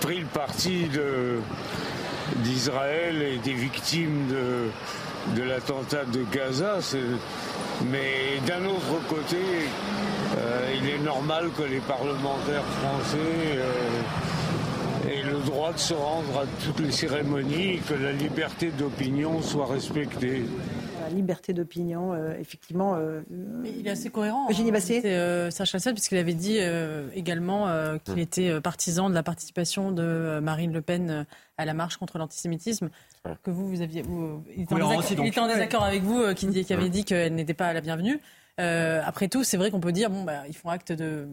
pris 0.00 0.20
le 0.20 0.26
parti 0.26 0.88
de 0.88 1.40
d'Israël 2.42 3.22
et 3.22 3.38
des 3.38 3.52
victimes 3.52 4.26
de, 4.28 4.70
de 5.34 5.42
l'attentat 5.42 6.04
de 6.04 6.24
Gaza. 6.32 6.78
Mais 7.90 8.40
d'un 8.46 8.64
autre 8.64 9.06
côté, 9.08 9.36
euh, 10.38 10.74
il 10.80 10.88
est 10.88 11.04
normal 11.04 11.50
que 11.56 11.62
les 11.62 11.80
parlementaires 11.80 12.64
français 12.64 13.18
euh, 13.56 15.10
aient 15.10 15.22
le 15.22 15.38
droit 15.44 15.72
de 15.72 15.78
se 15.78 15.94
rendre 15.94 16.40
à 16.40 16.44
toutes 16.64 16.80
les 16.80 16.92
cérémonies 16.92 17.74
et 17.74 17.78
que 17.78 17.94
la 17.94 18.12
liberté 18.12 18.70
d'opinion 18.70 19.42
soit 19.42 19.66
respectée. 19.66 20.44
la 21.02 21.14
liberté 21.14 21.52
d'opinion, 21.52 22.12
effectivement. 22.40 22.96
il 23.64 23.86
est 23.86 23.90
assez 23.90 24.10
cohérent. 24.10 24.48
Eugénie 24.50 24.70
hein. 24.70 24.72
Bassier 24.72 25.00
C'est 25.02 25.50
Sacha 25.50 25.92
puisqu'il 25.92 26.18
avait 26.18 26.34
dit 26.34 26.58
également 27.14 27.68
qu'il 28.04 28.14
hum. 28.14 28.18
était 28.18 28.60
partisan 28.60 29.08
de 29.08 29.14
la 29.14 29.22
participation 29.22 29.92
de 29.92 30.40
Marine 30.40 30.72
Le 30.72 30.82
Pen 30.82 31.26
à 31.58 31.64
la 31.64 31.74
marche 31.74 31.96
contre 31.96 32.18
l'antisémitisme. 32.18 32.90
Que 33.42 33.50
vous, 33.50 33.68
vous 33.68 33.82
aviez. 33.82 34.04
il, 34.56 34.62
était 34.62 35.40
en 35.40 35.48
désaccord, 35.48 35.84
avec 35.84 36.02
vous, 36.02 36.34
qui, 36.34 36.64
qui, 36.64 36.72
avait 36.72 36.88
dit 36.88 37.04
qu'elle 37.04 37.34
n'était 37.34 37.54
pas 37.54 37.72
la 37.72 37.80
bienvenue. 37.80 38.20
après 38.58 39.28
tout, 39.28 39.44
c'est 39.44 39.56
vrai 39.56 39.70
qu'on 39.70 39.80
peut 39.80 39.92
dire 39.92 40.10
bon, 40.10 40.24
bah, 40.24 40.42
ils 40.48 40.56
font 40.56 40.68
acte 40.68 40.92
de 40.92 41.28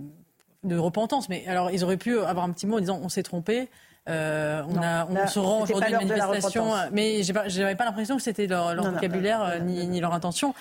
de 0.63 0.78
repentance. 0.78 1.30
Mais 1.30 1.45
alors, 1.47 1.71
ils 1.71 1.84
auraient 1.84 1.97
pu 1.97 2.19
avoir 2.19 2.45
un 2.45 2.51
petit 2.51 2.67
mot 2.67 2.78
en 2.78 2.80
disant 2.80 2.99
on 3.01 3.09
s'est 3.09 3.24
trompé. 3.24 3.69
Euh, 4.09 4.61
on, 4.67 4.82
a, 4.82 5.07
on 5.07 5.28
se 5.28 5.39
rend 5.39 5.61
aujourd'hui 5.61 5.93
à 5.93 6.01
une 6.01 6.09
manifestation, 6.09 6.74
mais 6.91 7.24
j'avais 7.24 7.71
pas, 7.71 7.76
pas 7.76 7.86
l'impression 7.86 8.17
que 8.17 8.21
c'était 8.21 8.47
leur, 8.47 8.76
vocabulaire 8.76 9.41
euh, 9.43 9.59
ni, 9.59 10.01
leur 10.01 10.13
intention. 10.13 10.53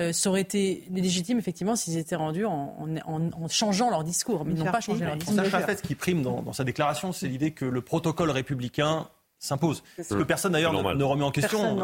Euh, 0.00 0.12
ça 0.12 0.30
aurait 0.30 0.40
été 0.40 0.84
légitime, 0.90 1.38
effectivement, 1.38 1.76
s'ils 1.76 1.98
étaient 1.98 2.16
rendus 2.16 2.46
en, 2.46 2.74
en, 3.04 3.48
changeant 3.48 3.90
leur 3.90 4.02
discours, 4.02 4.44
mais 4.44 4.54
ils 4.54 4.58
n'ont 4.58 4.72
pas 4.72 4.80
changé 4.80 5.04
leur 5.04 5.16
discours. 5.16 5.36
ce 5.36 5.82
qui 5.82 5.94
prime 5.94 6.22
dans, 6.22 6.52
sa 6.52 6.64
déclaration, 6.64 7.12
c'est 7.12 7.28
l'idée 7.28 7.52
que 7.52 7.64
le 7.64 7.82
protocole 7.82 8.30
républicain 8.30 9.08
s'impose. 9.38 9.82
Ce 10.02 10.14
que 10.14 10.22
personne 10.22 10.52
d'ailleurs 10.52 10.72
ne, 10.72 11.04
remet 11.04 11.24
en 11.24 11.30
question. 11.30 11.76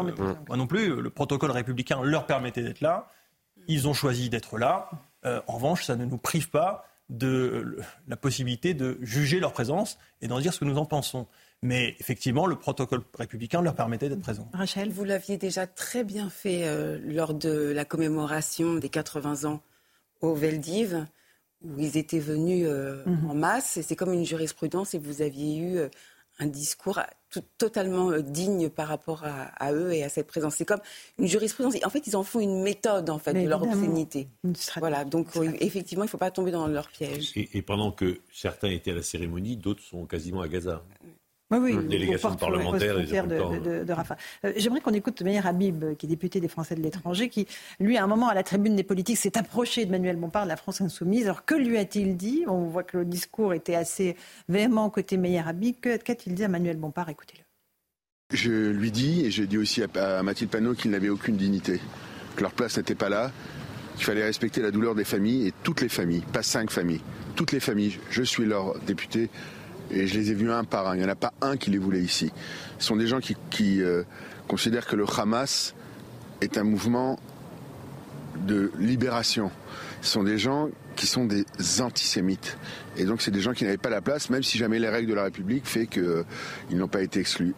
moi 0.47 0.57
non 0.57 0.67
plus. 0.67 1.01
Le 1.01 1.09
protocole 1.09 1.51
républicain 1.51 2.01
leur 2.01 2.25
permettait 2.25 2.63
d'être 2.63 2.81
là. 2.81 3.07
Ils 3.67 3.87
ont 3.87 3.93
choisi 3.93 4.29
d'être 4.29 4.57
là. 4.57 4.89
en 5.23 5.53
revanche, 5.53 5.85
ça 5.85 5.95
ne 5.95 6.05
nous 6.05 6.17
prive 6.17 6.49
pas 6.49 6.85
de 7.09 7.79
la 8.07 8.17
possibilité 8.17 8.73
de 8.73 8.97
juger 9.01 9.39
leur 9.39 9.53
présence 9.53 9.97
et 10.21 10.27
d'en 10.27 10.39
dire 10.39 10.53
ce 10.53 10.59
que 10.59 10.65
nous 10.65 10.77
en 10.77 10.85
pensons. 10.85 11.27
Mais 11.63 11.95
effectivement, 11.99 12.45
le 12.45 12.55
protocole 12.55 13.01
républicain 13.17 13.61
leur 13.61 13.75
permettait 13.75 14.09
d'être 14.09 14.21
présents. 14.21 14.47
Rachel 14.53 14.91
Vous 14.91 15.03
l'aviez 15.03 15.37
déjà 15.37 15.65
très 15.65 16.03
bien 16.03 16.29
fait 16.29 16.67
euh, 16.67 16.99
lors 17.03 17.33
de 17.33 17.71
la 17.71 17.83
commémoration 17.83 18.75
des 18.75 18.89
80 18.89 19.49
ans 19.49 19.61
au 20.21 20.33
Veldiv, 20.33 21.05
où 21.63 21.79
ils 21.79 21.97
étaient 21.97 22.19
venus 22.19 22.65
euh, 22.67 23.03
mhm. 23.05 23.29
en 23.29 23.33
masse. 23.33 23.79
C'est 23.81 23.95
comme 23.95 24.13
une 24.13 24.25
jurisprudence 24.25 24.93
et 24.93 24.99
vous 24.99 25.21
aviez 25.21 25.57
eu 25.57 25.77
euh, 25.77 25.89
un 26.39 26.45
discours 26.45 26.99
totalement 27.57 28.11
euh, 28.11 28.21
digne 28.21 28.69
par 28.69 28.87
rapport 28.87 29.23
à, 29.23 29.73
eux 29.73 29.91
et 29.91 30.03
à 30.03 30.09
cette 30.09 30.27
présence. 30.27 30.55
C'est 30.55 30.65
comme 30.65 30.81
une 31.17 31.27
jurisprudence. 31.27 31.75
En 31.83 31.89
fait, 31.89 32.05
ils 32.05 32.15
en 32.15 32.23
font 32.23 32.39
une 32.39 32.61
méthode 32.61 33.09
en 33.09 33.17
fait 33.17 33.33
de 33.33 33.47
leur 33.47 33.63
obscénité. 33.63 34.27
Voilà. 34.77 35.03
Donc 35.03 35.29
effectivement, 35.59 36.03
il 36.03 36.07
ne 36.07 36.11
faut 36.11 36.17
pas 36.17 36.31
tomber 36.31 36.51
dans 36.51 36.67
leur 36.67 36.89
piège. 36.89 37.33
Et, 37.35 37.61
pendant 37.61 37.91
que 37.91 38.19
certains 38.31 38.69
étaient 38.69 38.91
à 38.91 38.95
la 38.95 39.01
cérémonie, 39.01 39.57
d'autres 39.57 39.83
sont 39.83 40.05
quasiment 40.05 40.41
à 40.41 40.47
Gaza. 40.47 40.83
Oui, 41.49 41.59
oui, 41.61 41.87
délégation 41.87 42.35
parlementaire 42.35 43.25
de, 43.25 43.83
de, 43.85 43.93
Rafa. 43.93 44.17
Euh, 44.43 44.51
j'aimerais 44.57 44.81
qu'on 44.81 44.93
écoute 44.93 45.21
Meir 45.21 45.47
Habib, 45.47 45.95
qui 45.95 46.05
est 46.05 46.09
député 46.09 46.41
des 46.41 46.49
Français 46.49 46.75
de 46.75 46.81
l'étranger, 46.81 47.29
qui, 47.29 47.47
lui, 47.79 47.95
à 47.97 48.03
un 48.03 48.07
moment, 48.07 48.27
à 48.27 48.33
la 48.33 48.43
tribune 48.43 48.75
des 48.75 48.83
politiques, 48.83 49.17
s'est 49.17 49.37
approché 49.37 49.85
de 49.85 49.91
Manuel 49.91 50.17
Bompard 50.17 50.43
de 50.43 50.49
la 50.49 50.57
France 50.57 50.81
insoumise. 50.81 51.23
Alors, 51.23 51.45
que 51.45 51.55
lui 51.55 51.77
a-t-il 51.77 52.17
dit? 52.17 52.43
On 52.47 52.65
voit 52.65 52.83
que 52.83 52.97
le 52.97 53.05
discours 53.05 53.53
était 53.53 53.75
assez 53.75 54.17
véhément 54.49 54.89
côté 54.89 55.15
Meir 55.15 55.47
Habib. 55.47 55.75
Qu'a-t-il 55.79 56.35
dit 56.35 56.43
à 56.43 56.49
Manuel 56.49 56.75
Bompard? 56.75 57.07
Écoutez-le. 57.07 57.43
Je 58.33 58.51
lui 58.51 58.91
dis, 58.91 59.25
et 59.25 59.31
j'ai 59.31 59.47
dit 59.47 59.57
aussi 59.57 59.81
à, 59.81 60.21
Mathilde 60.23 60.51
Panot 60.51 60.73
qu'ils 60.73 60.91
n'avaient 60.91 61.07
aucune 61.07 61.37
dignité, 61.37 61.79
que 62.35 62.41
leur 62.41 62.51
place 62.51 62.75
n'était 62.75 62.93
pas 62.93 63.07
là, 63.07 63.31
qu'il 63.95 64.03
fallait 64.03 64.25
respecter 64.25 64.61
la 64.61 64.71
douleur 64.71 64.95
des 64.95 65.05
familles, 65.05 65.47
et 65.47 65.53
toutes 65.63 65.79
les 65.79 65.87
familles, 65.87 66.23
pas 66.33 66.43
cinq 66.43 66.71
familles, 66.71 66.99
toutes 67.37 67.53
les 67.53 67.61
familles. 67.61 67.97
Je 68.09 68.23
suis 68.23 68.43
leur 68.43 68.77
député, 68.79 69.29
et 69.91 70.07
je 70.07 70.17
les 70.17 70.31
ai 70.31 70.33
vus 70.33 70.51
un 70.51 70.63
par 70.63 70.87
un. 70.87 70.95
Il 70.95 70.99
n'y 70.99 71.05
en 71.05 71.09
a 71.09 71.15
pas 71.15 71.33
un 71.41 71.57
qui 71.57 71.71
les 71.71 71.77
voulait 71.77 72.01
ici. 72.01 72.31
Ce 72.79 72.87
sont 72.87 72.95
des 72.95 73.07
gens 73.07 73.19
qui, 73.19 73.81
euh, 73.81 74.03
considèrent 74.47 74.85
que 74.85 74.95
le 74.95 75.05
Hamas 75.17 75.75
est 76.41 76.57
un 76.57 76.63
mouvement 76.63 77.19
de 78.45 78.71
libération. 78.79 79.51
Ce 80.01 80.11
sont 80.11 80.23
des 80.23 80.37
gens 80.37 80.69
qui 80.95 81.07
sont 81.07 81.25
des 81.25 81.45
antisémites. 81.81 82.57
Et 82.97 83.05
donc 83.05 83.21
c'est 83.21 83.31
des 83.31 83.41
gens 83.41 83.53
qui 83.53 83.63
n'avaient 83.63 83.77
pas 83.77 83.89
la 83.89 84.01
place, 84.01 84.29
même 84.29 84.43
si 84.43 84.57
jamais 84.57 84.79
les 84.79 84.89
règles 84.89 85.09
de 85.09 85.15
la 85.15 85.23
République 85.23 85.65
fait 85.65 85.87
qu'ils 85.87 86.03
euh, 86.03 86.23
n'ont 86.71 86.87
pas 86.87 87.01
été 87.01 87.19
exclus. 87.19 87.53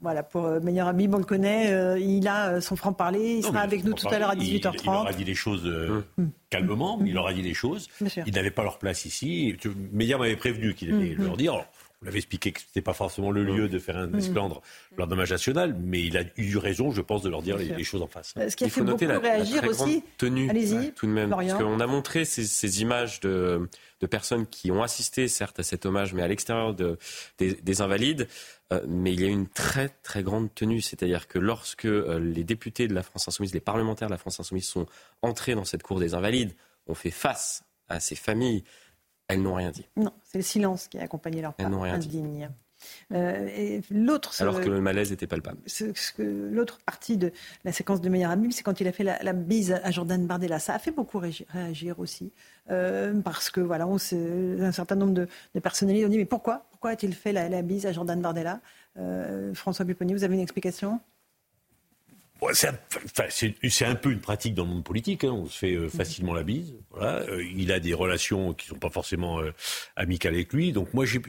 Voilà, 0.00 0.22
pour 0.22 0.46
euh, 0.46 0.60
Meilleur 0.60 0.88
Ami, 0.88 1.08
on 1.12 1.18
le 1.18 1.24
connaît, 1.24 2.00
il 2.00 2.26
a 2.26 2.60
son 2.60 2.76
franc-parler, 2.76 3.36
il 3.36 3.44
sera 3.44 3.60
avec 3.60 3.84
nous 3.84 3.92
tout 3.92 4.08
à 4.08 4.18
l'heure 4.18 4.30
à 4.30 4.36
18h30. 4.36 4.80
Il, 4.82 4.88
aura 4.88 5.12
dit 5.12 5.24
les 5.24 5.34
choses 5.34 5.66
hum. 5.66 6.30
calmement, 6.48 6.98
mais 6.98 7.10
il 7.10 7.18
aura 7.18 7.32
dit 7.32 7.42
les 7.42 7.54
choses. 7.54 7.88
Ils 8.26 8.34
n'avaient 8.34 8.50
pas 8.50 8.62
leur 8.62 8.78
place 8.78 9.04
ici. 9.04 9.56
Meilleur 9.92 10.20
m'avait 10.20 10.36
prévenu 10.36 10.74
qu'il 10.74 10.94
allait 10.94 11.16
hum, 11.16 11.22
leur 11.22 11.32
hum. 11.32 11.36
dire. 11.36 11.64
Vous 12.00 12.06
l'avez 12.06 12.16
expliqué 12.16 12.50
que 12.52 12.60
ce 12.60 12.64
n'était 12.66 12.80
pas 12.80 12.94
forcément 12.94 13.30
le 13.30 13.44
lieu 13.44 13.68
de 13.68 13.78
faire 13.78 13.98
un 13.98 14.10
esclandre 14.14 14.62
lors 14.96 15.06
d'un 15.06 15.16
match 15.16 15.32
national, 15.32 15.76
mais 15.78 16.02
il 16.02 16.16
a 16.16 16.22
eu 16.38 16.56
raison, 16.56 16.90
je 16.92 17.02
pense, 17.02 17.20
de 17.20 17.28
leur 17.28 17.42
dire 17.42 17.58
les, 17.58 17.84
choses 17.84 18.00
en 18.00 18.06
face. 18.06 18.32
Ce 18.34 18.56
qui 18.56 18.64
a 18.64 18.68
il 18.68 18.70
faut 18.70 18.84
noter 18.84 19.06
la, 19.06 19.18
réagir 19.18 19.62
aussi. 19.64 20.02
tenue, 20.16 20.48
tout 20.96 21.06
de 21.06 21.12
même, 21.12 21.28
parce 21.28 21.52
qu'on 21.52 21.78
a 21.78 21.86
montré 21.86 22.24
ces, 22.24 22.80
images 22.80 23.20
de, 23.20 23.68
personnes 24.10 24.46
qui 24.46 24.70
ont 24.72 24.82
assisté, 24.82 25.28
certes, 25.28 25.60
à 25.60 25.62
cet 25.62 25.84
hommage, 25.84 26.14
mais 26.14 26.22
à 26.22 26.28
l'extérieur 26.28 26.74
des, 26.74 27.80
invalides. 27.82 28.28
Euh, 28.72 28.80
mais 28.86 29.12
il 29.12 29.20
y 29.20 29.24
a 29.24 29.28
une 29.28 29.48
très 29.48 29.88
très 29.88 30.22
grande 30.22 30.54
tenue, 30.54 30.80
c'est-à-dire 30.80 31.26
que 31.26 31.38
lorsque 31.38 31.86
euh, 31.86 32.18
les 32.18 32.44
députés 32.44 32.86
de 32.86 32.94
la 32.94 33.02
France 33.02 33.26
insoumise, 33.26 33.52
les 33.52 33.60
parlementaires 33.60 34.08
de 34.08 34.12
la 34.12 34.18
France 34.18 34.38
insoumise 34.38 34.66
sont 34.66 34.86
entrés 35.22 35.54
dans 35.54 35.64
cette 35.64 35.82
cour 35.82 35.98
des 35.98 36.14
invalides, 36.14 36.54
on 36.86 36.94
fait 36.94 37.10
face 37.10 37.64
à 37.88 37.98
ces 38.00 38.14
familles 38.14 38.62
elles 39.30 39.42
n'ont 39.42 39.54
rien 39.54 39.70
dit. 39.70 39.86
Non, 39.96 40.12
c'est 40.24 40.38
le 40.38 40.44
silence 40.44 40.88
qui 40.88 40.98
a 40.98 41.02
accompagné 41.02 41.40
leur 41.40 41.54
part 41.54 41.72
indigne. 41.84 42.50
Euh, 43.12 43.80
l'autre, 43.90 44.32
Alors 44.40 44.60
que 44.60 44.68
le 44.68 44.80
malaise 44.80 45.12
était 45.12 45.26
palpable. 45.26 45.58
L'autre 46.18 46.78
partie 46.84 47.16
de 47.16 47.30
la 47.64 47.72
séquence 47.72 48.00
de 48.00 48.08
Meilleur 48.08 48.30
Ami, 48.30 48.52
c'est 48.52 48.62
quand 48.62 48.80
il 48.80 48.88
a 48.88 48.92
fait 48.92 49.04
la, 49.04 49.32
bise 49.32 49.72
à 49.72 49.90
Jordan 49.90 50.26
Bardella. 50.26 50.58
Ça 50.58 50.74
a 50.74 50.78
fait 50.78 50.90
beaucoup 50.90 51.18
réagir, 51.18 52.00
aussi. 52.00 52.32
Euh, 52.70 53.20
parce 53.20 53.50
que 53.50 53.60
voilà, 53.60 53.86
on 53.86 53.96
un 53.96 54.72
certain 54.72 54.96
nombre 54.96 55.14
de, 55.14 55.28
de 55.54 55.60
personnalités 55.60 56.06
ont 56.06 56.08
dit 56.08 56.18
Mais 56.18 56.24
pourquoi 56.24 56.69
Pourquoi 56.80 56.92
a-t-il 56.92 57.12
fait 57.14 57.34
la, 57.34 57.60
bise 57.60 57.84
à 57.84 57.92
Jordan 57.92 58.22
Bardella 58.22 58.58
euh, 58.96 59.52
François 59.52 59.84
Pupponi, 59.84 60.14
vous 60.14 60.24
avez 60.24 60.32
une 60.32 60.40
explication? 60.40 60.98
C'est 62.52 63.84
un, 63.84 63.94
peu 63.94 64.10
une 64.10 64.20
pratique 64.20 64.54
dans 64.54 64.64
le 64.64 64.70
monde 64.70 64.84
politique. 64.84 65.24
Hein. 65.24 65.32
On 65.32 65.46
se 65.46 65.58
fait 65.58 65.74
euh, 65.74 65.90
facilement 65.90 66.32
la 66.32 66.42
bise. 66.42 66.74
Voilà. 66.90 67.20
Euh, 67.28 67.44
il 67.54 67.70
a 67.70 67.80
des 67.80 67.92
relations 67.92 68.54
qui 68.54 68.66
ne 68.66 68.74
sont 68.74 68.78
pas 68.78 68.88
forcément 68.88 69.40
euh, 69.40 69.52
amicales 69.94 70.32
avec 70.32 70.52
lui. 70.54 70.72
Donc 70.72 70.94
moi, 70.94 71.04
j'ai, 71.04 71.20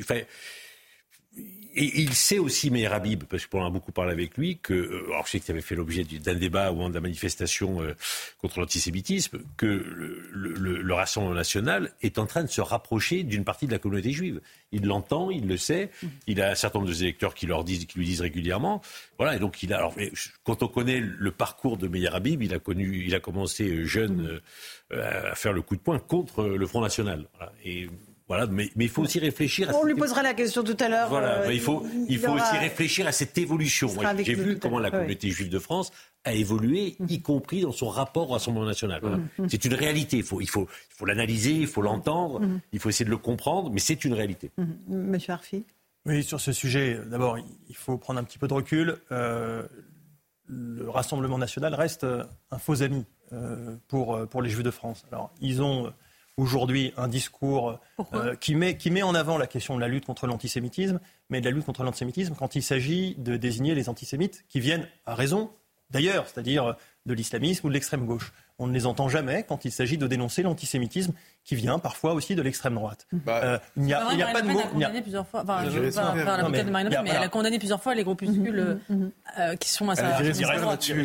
et 1.73 2.01
il 2.01 2.13
sait 2.13 2.37
aussi, 2.37 2.69
Meir 2.69 2.93
Habib, 2.93 3.23
parce 3.23 3.45
qu'on 3.45 3.65
a 3.65 3.69
beaucoup 3.69 3.93
parlé 3.93 4.11
avec 4.11 4.37
lui, 4.37 4.57
que, 4.57 4.73
euh, 4.73 5.05
alors 5.07 5.25
je 5.25 5.31
sais 5.31 5.39
qu'il 5.39 5.51
avait 5.51 5.61
fait 5.61 5.75
l'objet 5.75 6.03
d'un 6.03 6.35
débat 6.35 6.69
au 6.69 6.75
moment 6.75 6.89
de 6.89 6.95
la 6.95 7.01
manifestation 7.01 7.81
euh, 7.81 7.95
contre 8.41 8.59
l'antisémitisme, 8.59 9.39
que 9.55 9.65
le, 9.65 10.93
Rassemblement 10.93 11.33
national 11.33 11.93
est 12.01 12.19
en 12.19 12.25
train 12.25 12.43
de 12.43 12.49
se 12.49 12.59
rapprocher 12.59 13.23
d'une 13.23 13.45
partie 13.45 13.65
de 13.65 13.71
la 13.71 13.79
communauté 13.79 14.11
juive. 14.11 14.41
Il 14.73 14.85
l'entend, 14.85 15.31
il 15.31 15.47
le 15.47 15.55
sait, 15.55 15.89
il 16.27 16.41
a 16.41 16.51
un 16.51 16.55
certain 16.55 16.79
nombre 16.79 16.91
de 16.91 17.01
électeurs 17.01 17.33
qui, 17.33 17.47
leur 17.47 17.63
disent, 17.63 17.85
qui 17.85 17.97
lui 17.97 18.05
disent 18.05 18.21
régulièrement. 18.21 18.81
Voilà, 19.17 19.37
et 19.37 19.39
donc 19.39 19.63
il 19.63 19.73
a. 19.73 19.77
Alors, 19.77 19.95
quand 20.43 20.61
on 20.63 20.67
connaît 20.67 20.99
le 20.99 21.31
parcours 21.31 21.77
de 21.77 21.87
Meir 21.87 22.13
Habib, 22.13 22.43
il 22.43 22.53
a, 22.53 22.59
connu, 22.59 23.03
il 23.05 23.15
a 23.15 23.21
commencé 23.21 23.85
jeune 23.85 24.41
euh, 24.91 25.31
à 25.31 25.35
faire 25.35 25.53
le 25.53 25.61
coup 25.61 25.77
de 25.77 25.81
poing 25.81 25.97
contre 25.97 26.43
le 26.43 26.67
Front 26.67 26.81
National. 26.81 27.25
Voilà, 27.37 27.53
et 27.63 27.87
voilà, 28.31 28.47
mais, 28.47 28.69
il 28.77 28.87
faut 28.87 29.01
aussi 29.01 29.19
réfléchir 29.19 29.69
à 29.69 29.75
On 29.75 29.83
lui 29.83 29.93
posera 29.93 30.23
la 30.23 30.33
question 30.33 30.63
tout 30.63 30.77
à 30.79 30.87
l'heure. 30.87 31.09
Voilà, 31.09 31.41
euh, 31.41 31.53
il 31.53 31.59
faut, 31.59 31.85
il, 32.07 32.17
faut 32.17 32.31
aussi 32.31 32.57
réfléchir 32.57 33.05
à 33.05 33.11
cette 33.11 33.37
évolution. 33.37 33.89
J'ai 34.23 34.35
vu 34.35 34.57
comment 34.57 34.79
la 34.79 34.89
communauté 34.89 35.29
juive 35.29 35.49
de 35.49 35.59
France 35.59 35.91
a 36.23 36.31
évolué, 36.31 36.95
y 37.09 37.17
mm. 37.17 37.21
compris 37.23 37.59
dans 37.63 37.73
son 37.73 37.89
rapport 37.89 38.29
au 38.29 38.33
Rassemblement 38.33 38.65
national. 38.65 39.01
Mm. 39.37 39.47
C'est 39.49 39.65
une 39.65 39.73
réalité. 39.73 40.15
Il 40.15 40.23
faut, 40.23 40.39
il 40.39 40.47
faut, 40.47 40.69
il 40.91 40.95
faut 40.95 41.05
l'analyser, 41.05 41.51
il 41.51 41.67
faut 41.67 41.81
l'entendre, 41.81 42.39
mm. 42.39 42.61
il 42.71 42.79
faut 42.79 42.87
essayer 42.87 43.03
de 43.03 43.09
le 43.09 43.17
comprendre, 43.17 43.69
mais 43.69 43.81
c'est 43.81 44.05
une 44.05 44.13
réalité. 44.13 44.49
Monsieur 44.87 45.33
Arfi 45.33 45.65
Oui, 46.05 46.23
sur 46.23 46.39
ce 46.39 46.53
sujet, 46.53 47.01
d'abord, 47.05 47.37
il 47.37 47.75
faut 47.75 47.97
prendre 47.97 48.21
un 48.21 48.23
petit 48.23 48.37
peu 48.37 48.47
de 48.47 48.53
recul. 48.53 48.95
Euh, 49.11 49.61
le 50.47 50.89
Rassemblement 50.89 51.37
national 51.37 51.73
reste 51.73 52.05
un 52.49 52.57
faux 52.59 52.81
ami 52.81 53.03
euh, 53.33 53.75
pour, 53.89 54.25
pour 54.29 54.41
les 54.41 54.49
Juifs 54.49 54.63
de 54.63 54.71
France. 54.71 55.03
Alors, 55.11 55.33
ils 55.41 55.61
ont 55.61 55.91
aujourd'hui 56.41 56.91
un 56.97 57.07
discours 57.07 57.79
euh, 58.13 58.35
qui, 58.35 58.55
met, 58.55 58.75
qui 58.75 58.89
met 58.89 59.03
en 59.03 59.13
avant 59.13 59.37
la 59.37 59.47
question 59.47 59.75
de 59.75 59.81
la 59.81 59.87
lutte 59.87 60.05
contre 60.05 60.25
l'antisémitisme, 60.25 60.99
mais 61.29 61.39
de 61.39 61.45
la 61.45 61.51
lutte 61.51 61.65
contre 61.65 61.83
l'antisémitisme 61.83 62.33
quand 62.37 62.55
il 62.55 62.63
s'agit 62.63 63.15
de 63.17 63.37
désigner 63.37 63.75
les 63.75 63.89
antisémites 63.89 64.43
qui 64.49 64.59
viennent 64.59 64.87
à 65.05 65.15
raison 65.15 65.51
d'ailleurs, 65.91 66.25
c'est-à-dire 66.27 66.75
de 67.05 67.13
l'islamisme 67.13 67.67
ou 67.67 67.69
de 67.69 67.73
l'extrême 67.73 68.05
gauche. 68.05 68.33
On 68.57 68.67
ne 68.67 68.73
les 68.73 68.85
entend 68.85 69.09
jamais 69.09 69.43
quand 69.43 69.65
il 69.65 69.71
s'agit 69.71 69.97
de 69.97 70.07
dénoncer 70.07 70.43
l'antisémitisme 70.43 71.13
qui 71.43 71.55
vient 71.55 71.79
parfois 71.79 72.13
aussi 72.13 72.35
de 72.35 72.41
l'extrême 72.41 72.75
droite. 72.75 73.07
Bah, 73.11 73.41
euh, 73.43 73.59
il 73.75 73.83
n'y 73.83 73.93
a, 73.93 73.99
pas 74.31 74.41
de 74.41 74.47
mot. 74.47 74.59
Elle 74.59 74.65
a 74.65 74.69
condamné 74.69 75.01
plusieurs 75.01 75.27
fois. 75.27 75.41
Enfin, 75.41 75.69
je 75.69 75.79
vais 75.79 75.91
pas 75.91 76.13
faire 76.13 76.37
l'avocat 76.37 76.63
de 76.63 76.69
Marine 76.69 76.89
Le 76.89 76.95
Pen, 76.95 77.03
mais 77.03 77.09
elle 77.11 77.23
a 77.23 77.29
condamné 77.29 77.59
plusieurs 77.59 77.81
fois 77.81 77.95
les 77.95 78.03
groupuscules 78.03 78.79
mm-hmm, 78.89 78.95
mm-hmm. 78.95 79.11
euh, 79.39 79.55
qui 79.55 79.69
sont 79.69 79.89
à 79.89 79.95
sa. 79.95 80.21
Il, 80.21 80.35
il, 80.35 80.45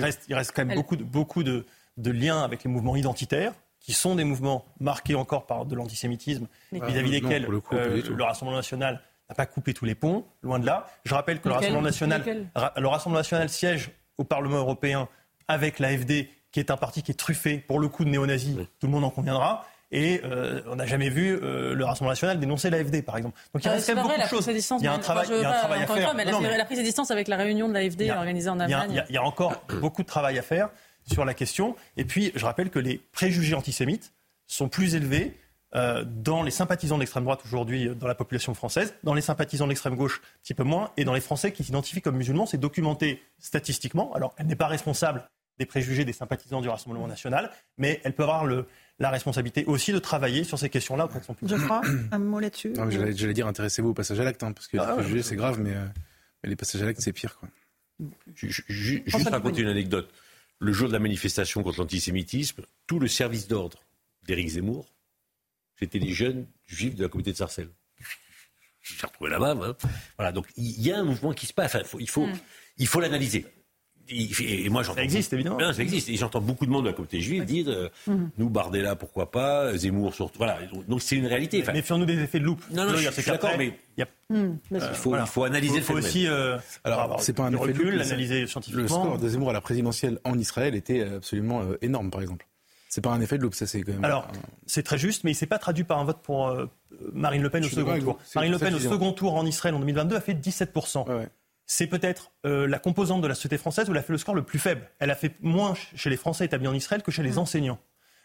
reste, 0.03 0.25
il 0.29 0.35
reste 0.35 0.53
quand 0.55 0.65
même 0.65 0.77
beaucoup, 0.77 0.97
de, 0.97 1.05
beaucoup 1.05 1.43
de, 1.43 1.67
de 1.97 2.11
liens 2.11 2.43
avec 2.43 2.65
les 2.65 2.71
mouvements 2.71 2.97
identitaires 2.97 3.53
qui 3.87 3.93
sont 3.93 4.17
des 4.17 4.25
mouvements 4.25 4.65
marqués 4.81 5.15
encore 5.15 5.47
par 5.47 5.65
de 5.65 5.77
l'antisémitisme, 5.77 6.49
vis-à-vis 6.73 7.13
desquels 7.13 7.45
le, 7.45 7.63
euh, 7.73 8.03
le, 8.03 8.25
Rassemblement 8.25 8.57
national 8.57 9.01
n'a 9.29 9.35
pas 9.37 9.47
coupé 9.47 9.75
tous 9.75 9.85
les 9.85 9.95
ponts, 9.95 10.25
loin 10.43 10.59
de 10.59 10.67
là. 10.67 10.89
Je 11.05 11.15
rappelle 11.15 11.41
que 11.41 11.49
le 11.49 11.55
Rassemblement, 11.55 11.83
national, 11.83 12.49
le 12.77 12.89
Rassemblement 12.89 13.21
national 13.21 13.49
siège 13.49 13.93
au 14.19 14.25
Parlement 14.25 14.57
européen 14.57 15.09
avec 15.47 15.79
l'AFD, 15.79 16.29
qui 16.51 16.59
est 16.59 16.73
un 16.73 16.77
parti 16.77 17.05
qui 17.05 17.13
est 17.13 17.15
truffé 17.15 17.59
pour 17.59 17.79
le 17.79 17.87
coup 17.87 18.05
de 18.05 18.11
néo-nazis, 18.11 18.57
tout 18.81 18.89
le 18.89 18.93
monde 18.93 19.05
en 19.05 19.11
conviendra. 19.11 19.65
Et 19.93 20.21
euh, 20.25 20.63
on 20.67 20.75
n'a 20.75 20.87
jamais 20.87 21.09
vu 21.09 21.39
euh, 21.41 21.73
le 21.73 21.85
Rassemblement 21.85 22.11
national 22.11 22.41
dénoncer 22.41 22.71
l'AFD, 22.71 23.03
par 23.03 23.17
exemple. 23.19 23.39
Donc 23.55 23.65
il 23.65 23.69
reste 23.69 23.87
quand 23.87 23.95
même 23.95 24.03
beaucoup 24.03 24.21
de 24.21 24.27
choses. 24.27 24.79
Il 24.81 24.85
y 24.85 24.89
a 24.89 24.93
un 24.93 24.99
travail, 24.99 25.27
il 25.31 25.41
y 25.41 25.45
a 25.45 25.49
un 25.49 25.59
travail 25.61 25.83
à 25.85 25.87
faire. 25.87 26.15
mais 26.15 26.25
la, 26.25 26.65
prise 26.65 26.79
de 26.79 26.83
distance 26.85 27.13
avec 27.13 27.29
la 27.29 27.37
réunion 27.37 27.69
de 27.69 27.75
l'AFD 27.75 28.11
organisée 28.11 28.51
en 28.51 28.59
Allemagne. 28.59 29.05
Il 29.09 29.15
y, 29.15 29.19
a 29.19 29.23
encore 29.23 29.63
beaucoup 29.81 30.03
de 30.03 30.09
travail 30.09 30.41
à 30.41 30.43
faire 30.43 30.71
sur 31.07 31.25
la 31.25 31.35
question. 31.35 31.77
Et 31.97 32.05
puis, 32.05 32.33
je 32.35 32.45
rappelle 32.45 32.71
que 32.71 32.79
les 32.79 33.01
préjugés 33.13 33.55
antisémites 33.55 34.13
sont 34.47 34.69
plus 34.69 34.95
élevés 34.95 35.37
euh, 35.75 36.05
dans 36.07 36.43
les 36.43 36.51
sympathisants 36.51 36.97
de 36.97 37.01
l'extrême 37.01 37.25
droite 37.25 37.41
aujourd'hui 37.45 37.91
dans 37.95 38.07
la 38.07 38.15
population 38.15 38.55
française, 38.55 38.95
dans 39.03 39.15
les 39.15 39.21
sympathisants 39.21 39.65
de 39.67 39.71
l'extrême 39.71 39.97
gauche 39.97 40.21
un 40.23 40.39
petit 40.43 40.55
peu 40.55 40.65
moins, 40.65 40.91
et 40.97 41.05
dans 41.05 41.13
les 41.13 41.21
Français 41.21 41.53
qui 41.53 41.65
s'identifient 41.65 42.03
comme 42.03 42.17
musulmans. 42.17 42.47
C'est 42.47 42.59
documenté 42.59 43.23
statistiquement. 43.39 44.13
Alors, 44.15 44.35
elle 44.39 44.47
n'est 44.47 44.57
pas 44.57 44.69
responsable 44.69 45.29
des 45.59 45.67
préjugés 45.67 46.05
des 46.05 46.13
sympathisants 46.13 46.61
du 46.61 46.69
Rassemblement 46.69 47.07
national, 47.07 47.51
mais 47.79 48.01
elle 48.05 48.15
peut 48.15 48.23
avoir 48.23 48.45
le, 48.45 48.67
la 48.99 49.11
responsabilité 49.11 49.65
aussi 49.65 49.93
de 49.93 49.99
travailler 49.99 50.45
sur 50.45 50.59
ces 50.59 50.69
questions-là 50.69 51.07
auprès 51.07 51.21
de 51.21 51.25
son 51.25 51.35
public. 51.35 51.57
Je 51.57 51.63
crois, 51.63 51.81
un 52.13 52.19
mot 52.19 52.41
là-dessus. 52.41 52.75
J'allais 52.91 53.35
dire, 53.35 53.47
intéressez-vous 53.47 53.91
au 53.91 53.95
passage 53.95 54.21
à 54.21 54.25
l'acte, 54.25 54.43
hein, 54.43 54.53
parce 54.53 54.69
que 54.69 54.77
ah, 54.79 54.87
les 54.87 55.03
préjugés, 55.03 55.23
c'est 55.23 55.37
grave, 55.37 55.61
mais, 55.61 55.75
euh, 55.75 55.85
mais, 56.43 56.51
les 56.51 56.57
passages 56.57 56.83
à 56.83 56.87
l'acte, 56.87 57.01
c'est 57.01 57.13
pire. 57.13 57.39
Quoi. 57.39 57.49
juste 58.35 59.29
raconter 59.29 59.63
une 59.63 59.69
anecdote. 59.69 60.13
Le 60.59 60.73
jour 60.73 60.89
de 60.89 60.93
la 60.93 60.99
manifestation 60.99 61.63
contre 61.63 61.81
l'antisémitisme, 61.81 62.65
tout 62.87 62.99
le 62.99 63.09
service 63.09 63.47
d'ordre 63.47 63.83
d'Éric 64.23 64.49
Zemmour, 64.49 64.93
c'était 65.79 65.99
les 65.99 66.13
jeunes 66.13 66.47
juifs 66.65 66.95
de 66.95 67.03
la 67.03 67.09
communauté 67.09 67.33
de 67.33 67.37
Sarcelles. 67.37 67.71
J'ai 68.83 69.07
retrouvé 69.07 69.31
là-bas. 69.31 69.57
Hein. 69.61 69.77
Voilà, 70.17 70.33
donc 70.33 70.47
il 70.57 70.81
y 70.81 70.93
a 70.93 70.99
un 70.99 71.05
mouvement 71.05 71.33
qui 71.33 71.47
se 71.47 71.53
passe. 71.53 71.77
faut, 71.83 72.27
hmm. 72.27 72.39
il 72.79 72.87
faut 72.87 73.01
l'analyser 73.01 73.47
et 74.09 74.69
moi, 74.69 74.85
ça 74.85 75.03
existe, 75.03 75.33
évidemment. 75.33 75.73
ça 75.73 75.83
existe. 75.83 76.09
Et 76.09 76.17
j'entends 76.17 76.41
beaucoup 76.41 76.67
de 76.67 76.71
monde 76.71 76.85
de 76.85 76.89
la 76.89 76.95
communauté 76.95 77.21
juive 77.21 77.45
dire 77.45 77.67
euh, 77.69 77.89
mhm. 78.07 78.31
nous, 78.39 78.49
Bardella, 78.49 78.97
pourquoi 78.97 79.31
pas, 79.31 79.77
Zemmour, 79.77 80.15
surtout. 80.15 80.39
Voilà. 80.39 80.59
Donc 80.89 81.03
c'est 81.03 81.17
une 81.17 81.27
réalité. 81.27 81.61
Enfin, 81.63 81.73
Méfions-nous 81.73 82.05
des 82.05 82.21
effets 82.21 82.39
de 82.39 82.45
loupe. 82.45 82.63
Non, 82.71 82.85
non, 82.85 82.97
je, 82.97 83.11
suis 83.11 83.31
d'accord, 83.31 83.51
mais 83.59 83.79
hmm. 84.29 84.57
il, 84.71 84.81
faut, 84.81 85.17
il 85.17 85.27
faut 85.27 85.45
analyser 85.45 85.79
il 85.79 85.83
faut, 85.83 85.95
le 85.95 85.99
aussi, 86.01 86.27
euh, 86.27 86.59
Alors, 86.85 87.21
c'est 87.21 87.33
pas 87.33 87.45
un 87.45 87.53
effet 87.53 87.73
de 87.73 87.83
loupe. 87.83 87.95
l'analyser 87.95 88.47
scientifiquement. 88.47 88.83
Le 88.83 88.89
score 88.89 89.19
de 89.19 89.29
Zemmour 89.29 89.51
à 89.51 89.53
la 89.53 89.61
présidentielle 89.61 90.19
en 90.25 90.39
Israël 90.39 90.75
était 90.75 91.03
absolument 91.03 91.63
euh, 91.63 91.79
énorme, 91.83 92.11
par 92.11 92.23
exemple. 92.23 92.47
C'est 92.89 93.01
pas 93.01 93.11
un 93.11 93.21
effet 93.21 93.37
de 93.37 93.43
loupe, 93.43 93.55
ça 93.55 93.67
c'est 93.67 93.83
quand 93.83 93.93
même. 93.93 94.05
Alors, 94.05 94.29
c'est 94.67 94.83
très 94.83 94.97
juste, 94.97 95.25
mais 95.25 95.33
il 95.33 95.35
s'est 95.35 95.47
pas 95.47 95.59
traduit 95.59 95.85
par 95.85 95.99
un 95.99 96.05
vote 96.05 96.21
pour 96.23 96.57
Marine 97.13 97.43
Le 97.43 97.51
Pen 97.51 97.65
au 97.65 97.69
second 97.69 97.99
tour. 97.99 98.19
Marine 98.35 98.53
Le 98.53 98.59
Pen 98.59 98.75
au 98.75 98.79
second 98.79 99.13
tour 99.13 99.35
en 99.35 99.45
Israël 99.45 99.75
en 99.75 99.81
2022 99.81 100.17
a 100.17 100.21
fait 100.21 100.35
17 100.35 100.73
c'est 101.67 101.89
peut-être 101.89 102.31
euh, 102.47 102.67
la 102.67 102.79
composante 102.79 103.21
de 103.21 103.27
la 103.27 103.35
société 103.35 103.59
française 103.59 103.89
où 103.89 103.93
elle 103.93 103.99
a 103.99 104.03
fait 104.03 104.13
le 104.13 104.19
score 104.19 104.35
le 104.35 104.43
plus 104.43 104.59
faible. 104.59 104.89
Elle 105.01 105.11
a 105.11 105.17
fait 105.17 105.35
moins 105.41 105.75
chez 105.95 106.11
les 106.11 106.17
Français 106.17 106.45
établis 106.45 106.69
en 106.69 106.75
Israël 106.75 107.03
que 107.03 107.11
chez 107.11 107.23
les 107.23 107.39
enseignants. 107.39 107.81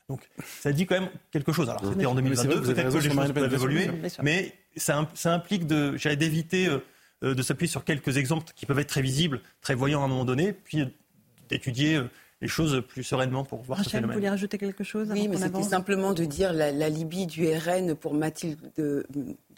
Donc 0.09 0.29
ça 0.61 0.71
dit 0.71 0.85
quand 0.85 0.99
même 0.99 1.09
quelque 1.31 1.51
chose. 1.51 1.69
Alors 1.69 1.83
c'était 1.85 2.05
en 2.05 2.15
2022, 2.15 2.61
peut-être 2.61 2.93
que 2.93 2.97
les 2.97 3.09
choses 3.09 3.33
peuvent 3.33 3.53
évoluer, 3.53 3.89
mais 4.21 4.53
ça, 4.75 5.07
implique 5.25 5.65
d'éviter 5.65 6.67
euh, 6.67 6.79
euh, 7.23 7.33
de 7.33 7.41
s'appuyer 7.41 7.69
sur 7.69 7.83
quelques 7.83 8.17
exemples 8.17 8.51
qui 8.55 8.65
peuvent 8.65 8.79
être 8.79 8.89
très 8.89 9.01
visibles, 9.01 9.41
très 9.61 9.73
voyants 9.73 10.01
à 10.01 10.05
un 10.05 10.07
moment 10.07 10.25
donné, 10.25 10.53
puis 10.53 10.85
d'étudier 11.49 12.01
les 12.41 12.47
choses 12.47 12.81
plus 12.87 13.03
sereinement 13.03 13.43
pour 13.43 13.61
voir 13.61 13.77
Rachel, 13.77 13.91
ce 13.91 13.97
phénomène. 13.97 14.15
vous 14.15 14.19
voulez 14.19 14.29
rajouter 14.29 14.57
quelque 14.57 14.83
chose 14.83 15.09
Oui, 15.11 15.27
mais 15.27 15.37
c'était 15.37 15.61
simplement 15.61 16.13
de 16.13 16.25
dire 16.25 16.53
la, 16.53 16.71
la, 16.71 16.89
Libye 16.89 17.27
du 17.27 17.47
RN 17.47 17.95
pour 17.95 18.15
Mathilde, 18.15 18.57
de, 18.77 19.05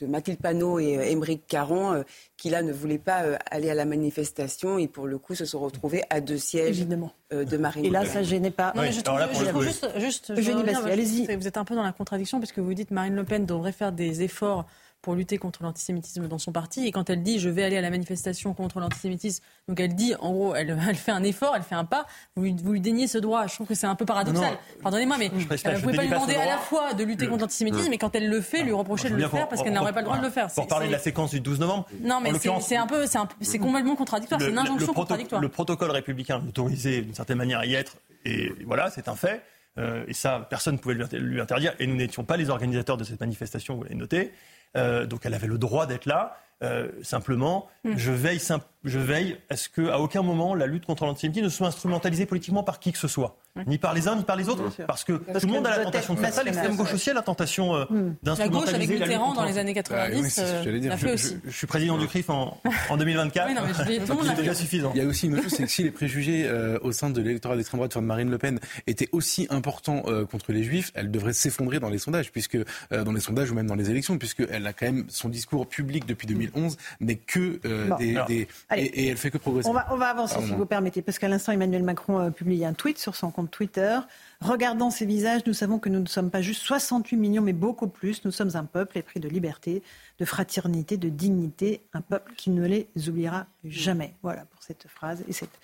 Mathilde 0.02 0.40
Panot 0.40 0.80
et 0.80 0.98
euh, 0.98 1.04
Émeric 1.04 1.48
Caron, 1.48 1.94
euh, 1.94 2.04
qui 2.36 2.50
là 2.50 2.62
ne 2.62 2.74
voulaient 2.74 2.98
pas 2.98 3.24
euh, 3.24 3.38
aller 3.50 3.70
à 3.70 3.74
la 3.74 3.86
manifestation 3.86 4.78
et 4.78 4.88
pour 4.88 5.08
le 5.08 5.18
coup 5.18 5.34
se 5.34 5.46
sont 5.46 5.60
retrouvés 5.60 6.04
à 6.10 6.20
deux 6.20 6.38
sièges 6.38 6.86
de 6.86 7.58
Marine. 7.58 7.86
Et 7.86 7.90
là, 7.90 8.06
ça 8.06 8.22
gênait 8.22 8.52
pas. 8.52 8.74
Non, 8.76 8.82
mais 8.82 8.92
je 8.92 9.02
trouve 9.02 9.64
juste, 9.64 9.88
juste, 9.98 10.36
juste 10.36 10.86
allez-y. 10.86 11.34
Vous 11.36 11.48
êtes 11.48 11.58
un 11.58 11.66
peu 11.66 11.76
dans 11.76 11.84
la 11.84 11.94
contradiction 11.94 12.40
parce 12.40 12.52
que 12.52 12.60
vous 12.60 12.74
dites 12.74 12.92
Marine 12.92 13.16
Le 13.16 13.24
Pen 13.24 13.46
devrait 13.46 13.72
faire 13.72 13.94
des 13.94 14.24
efforts 14.24 14.66
pour 15.04 15.16
lutter 15.16 15.38
contre 15.38 15.62
l'antisémitisme 15.62 16.28
dans 16.28 16.40
son 16.40 16.52
parti. 16.52 16.88
Et 16.88 16.92
quand 16.92 17.10
elle 17.10 17.22
dit 17.22 17.38
je 17.38 17.50
vais 17.50 17.64
aller 17.64 17.78
à 17.78 17.82
la 17.82 17.92
manifestation 17.92 18.54
contre 18.54 18.80
l'antisémitisme, 18.80 19.44
donc 19.68 19.80
elle 19.80 19.94
dit 19.94 20.16
en 20.20 20.32
gros, 20.32 20.56
elle, 20.56 20.80
elle, 20.90 20.96
fait 20.96 21.12
un 21.12 21.24
effort, 21.24 21.56
elle 21.56 21.62
fait 21.62 21.76
un 21.76 21.86
pas, 21.86 22.08
vous 22.36 22.44
lui, 22.44 22.56
vous 22.64 22.72
lui 22.72 22.82
déniez 22.82 23.08
ce 23.08 23.20
droit. 23.20 23.46
Je 23.46 23.54
trouve 23.54 23.68
que 23.68 23.76
c'est 23.76 23.86
un 23.86 23.96
peu 23.96 24.06
paradoxal. 24.06 24.58
Pardonnez-moi, 24.82 25.18
mais 25.20 25.28
vous 25.28 25.40
ne 25.40 25.44
pouvez 25.44 25.96
pas 25.96 26.04
lui 26.04 26.10
demander 26.10 26.36
à 26.36 26.46
la 26.46 26.58
fois 26.58 26.94
de 26.94 27.04
lutter 27.04 27.28
contre 27.28 27.42
l'antisémitisme, 27.42 27.94
et 27.94 27.98
quand 27.98 28.16
elle 28.16 28.30
le 28.30 28.42
fait, 28.42 28.64
lui 28.64 28.72
reprocher 28.72 29.10
de 29.10 29.16
le 29.16 29.28
faire 29.28 29.48
parce 29.48 29.62
qu'elle 29.62 29.74
n'aurait 29.74 29.94
pas 29.94 30.02
le 30.02 30.06
droit 30.06 30.18
de 30.18 30.24
le 30.24 30.32
faire. 30.32 30.48
Pour 30.48 30.68
parler 30.68 30.88
de 30.88 30.94
la 30.94 31.00
séquence 31.00 31.32
du 31.32 31.42
12 31.42 31.60
novembre. 31.60 31.86
Non, 32.02 32.20
mais 32.22 32.32
c'est 32.62 32.78
un 32.78 32.88
peu, 32.88 33.06
c'est 33.42 33.60
complètement 33.60 33.96
contradictoire. 33.96 34.42
C'est 34.42 34.50
une 34.50 34.58
injonction 34.58 34.94
contradictoire. 34.94 35.42
Le 35.42 35.50
protocole 35.50 35.92
républicain 35.92 36.42
l'autorisait 36.44 37.02
d'une 37.02 37.14
certaine 37.14 37.38
manière 37.38 37.60
à 37.60 37.66
y 37.66 37.76
être, 37.76 37.98
et 38.26 38.54
voilà, 38.66 38.90
c'est 38.90 39.10
un 39.10 39.16
fait. 39.16 39.44
Euh, 39.78 40.06
et 40.08 40.14
ça, 40.14 40.46
personne 40.50 40.76
ne 40.76 40.80
pouvait 40.80 40.96
lui 40.96 41.42
interdire. 41.42 41.74
Et 41.80 41.88
nous 41.88 41.96
n'étions 41.96 42.24
pas 42.24 42.38
les 42.38 42.50
organisateurs 42.50 42.98
de 42.98 43.04
cette 43.04 43.20
manifestation, 43.20 43.76
vous 43.76 43.84
l'avez 43.84 43.96
noté. 43.96 44.32
Euh, 44.76 45.06
donc 45.06 45.26
elle 45.26 45.34
avait 45.34 45.48
le 45.48 45.58
droit 45.58 45.86
d'être 45.86 46.06
là. 46.06 46.38
Euh, 46.64 46.90
simplement, 47.02 47.68
mm. 47.84 47.94
je 47.98 48.12
veille, 48.12 48.40
je 48.86 49.00
veille 49.00 49.38
à 49.50 49.58
ce 49.58 49.68
qu'à 49.70 50.00
aucun 50.00 50.22
moment 50.22 50.56
la 50.56 50.66
lutte 50.66 50.86
contre 50.86 51.06
l'antisémitisme 51.06 51.46
ne 51.46 51.50
soit 51.50 51.68
instrumentalisée 51.68 52.26
politiquement 52.26 52.64
par 52.64 52.80
qui 52.80 52.94
que 52.94 52.98
ce 52.98 53.08
soit, 53.10 53.38
ni 53.68 53.78
par 53.78 53.94
les 53.94 54.08
uns 54.08 54.16
ni 54.16 54.24
par 54.24 54.36
les 54.36 54.50
autres, 54.50 54.64
parce 54.88 55.04
que 55.04 55.14
tout 55.14 55.48
le 55.48 55.54
monde 55.54 55.68
a 55.68 55.78
la 55.78 55.84
tentation 55.84 56.14
de 56.14 56.20
faire 56.20 56.34
ça. 56.34 56.44
L'extrême 56.44 56.76
gauche 56.76 56.94
aussi 56.94 57.10
a 57.10 57.14
la 57.14 57.22
tentation 57.22 57.76
euh, 57.76 57.86
mm. 57.90 58.16
d'instrumentaliser 58.24 58.40
la 58.44 58.50
gauche 58.50 58.74
avec 58.74 58.90
Mitterrand 58.90 59.34
dans 59.34 59.46
les 59.46 59.58
années 59.58 59.74
90 59.74 60.42
l'a 60.84 60.98
fait 60.98 61.14
aussi. 61.14 61.38
Je, 61.46 61.52
suis 61.52 61.68
président 61.68 61.98
du 61.98 62.08
CRIF 62.08 62.30
en, 62.30 62.60
en 62.90 62.98
2024. 62.98 63.48
oui, 63.48 63.54
non, 63.54 63.62
mais 63.66 63.74
c'est 63.74 64.36
déjà 64.36 64.54
suffisant. 64.54 64.92
Il 64.96 65.02
y 65.02 65.06
a 65.06 65.08
aussi 65.08 65.28
une 65.28 65.34
autre 65.34 65.44
chose, 65.44 65.54
c'est 65.54 65.64
que 65.64 65.70
si 65.70 65.84
les 65.84 65.92
préjugés 65.92 66.50
au 66.82 66.92
sein 66.92 67.10
de 67.10 67.22
l'électorat 67.22 67.56
d'extrême 67.56 67.80
droite 67.80 67.96
de 67.96 68.02
Marine 68.02 68.30
Le 68.30 68.38
Pen 68.38 68.60
étaient 68.88 69.10
aussi 69.12 69.48
importants 69.50 70.04
contre 70.30 70.52
les 70.52 70.64
Juifs, 70.64 70.92
elle 70.96 71.12
devrait 71.12 71.34
s'effondrer 71.34 71.80
dans 71.80 71.90
les 71.90 72.00
sondages, 72.00 72.32
puisque 72.32 72.58
dans 72.92 73.12
les 73.12 73.20
sondages 73.20 73.52
ou 73.52 73.56
même 73.56 73.68
dans 73.68 73.76
les 73.76 73.90
élections, 73.90 74.18
puisqu'elle 74.18 74.66
a 74.66 74.74
quand 74.74 74.86
même 74.86 75.06
son 75.10 75.30
discours 75.30 75.68
public 75.68 76.06
depuis 76.06 76.28
2011 76.28 76.78
n'est 77.00 77.16
que 77.16 77.60
euh, 77.66 77.90
des, 77.98 78.48
et, 78.76 79.08
elle 79.08 79.18
fait 79.18 79.32
que 79.32 79.38
progresser. 79.38 79.70
On 79.70 79.74
va, 79.74 79.88
on 79.92 79.98
va 79.98 80.08
avancer 80.08 80.40
si 80.42 80.54
vous 80.54 80.66
permettez, 80.66 81.02
parce 81.02 81.20
qu'à 81.20 81.28
l'instant 81.28 81.52
Emmanuel 81.52 81.84
Macron 81.84 82.18
a 82.20 82.32
publié 82.32 82.66
un 82.66 82.74
tweet 82.74 82.98
sur 82.98 83.16
son 83.16 83.32
compte 83.32 83.43
Twitter. 83.48 84.00
Regardant 84.42 84.90
ces 84.90 85.06
visages, 85.06 85.42
nous 85.46 85.54
savons 85.54 85.80
que 85.80 85.90
nous 85.90 86.00
ne 86.00 86.08
sommes 86.08 86.30
pas 86.30 86.42
juste 86.42 86.62
68 86.62 87.18
millions, 87.18 87.42
mais 87.42 87.54
beaucoup 87.54 87.88
plus. 87.88 88.26
Nous 88.26 88.32
sommes 88.32 88.56
un 88.56 88.66
peuple 88.66 88.98
épris 88.98 89.20
de 89.20 89.30
liberté, 89.30 89.84
de 90.20 90.26
fraternité, 90.26 90.98
de 90.98 91.10
dignité, 91.10 91.84
un 91.94 92.02
peuple 92.02 92.34
qui 92.36 92.50
ne 92.50 92.66
les 92.66 92.88
oubliera 93.08 93.46
jamais. 93.64 94.16
Voilà 94.22 94.46
pour 94.46 94.64
cette 94.64 94.88
phrase 94.88 95.24
et 95.28 95.34
cette 95.34 95.60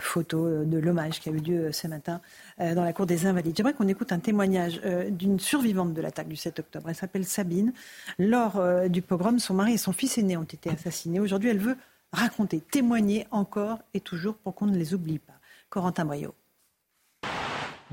photo 0.00 0.46
euh, 0.46 0.64
de 0.64 0.78
l'hommage 0.78 1.20
qui 1.20 1.28
a 1.28 1.32
eu 1.32 1.38
lieu 1.38 1.66
euh, 1.66 1.72
ce 1.72 1.86
matin 1.86 2.20
euh, 2.60 2.74
dans 2.74 2.84
la 2.84 2.92
cour 2.92 3.06
des 3.06 3.26
Invalides. 3.26 3.56
J'aimerais 3.56 3.74
qu'on 3.74 3.88
écoute 3.88 4.12
un 4.12 4.18
témoignage 4.18 4.80
d'une 5.10 5.38
survivante 5.38 5.94
de 5.94 6.00
l'attaque 6.00 6.28
du 6.28 6.36
7 6.36 6.60
octobre. 6.60 6.88
Elle 6.88 6.94
s'appelle 6.94 7.24
Sabine. 7.24 7.72
Lors 8.18 8.60
du 8.88 9.02
pogrom, 9.02 9.38
son 9.38 9.54
mari 9.54 9.74
et 9.74 9.78
son 9.78 9.92
fils 9.92 10.18
aîné 10.18 10.36
ont 10.36 10.42
été 10.42 10.70
assassinés. 10.70 11.20
Aujourd'hui, 11.20 11.50
elle 11.50 11.58
veut 11.58 11.76
raconter, 12.12 12.60
témoigner 12.60 13.26
encore 13.30 13.78
et 13.94 14.00
toujours 14.00 14.34
pour 14.36 14.54
qu'on 14.54 14.66
ne 14.66 14.76
les 14.76 14.94
oublie 14.94 15.18
pas. 15.18 15.34
Corentin 15.70 16.04
Moyot. 16.04 16.34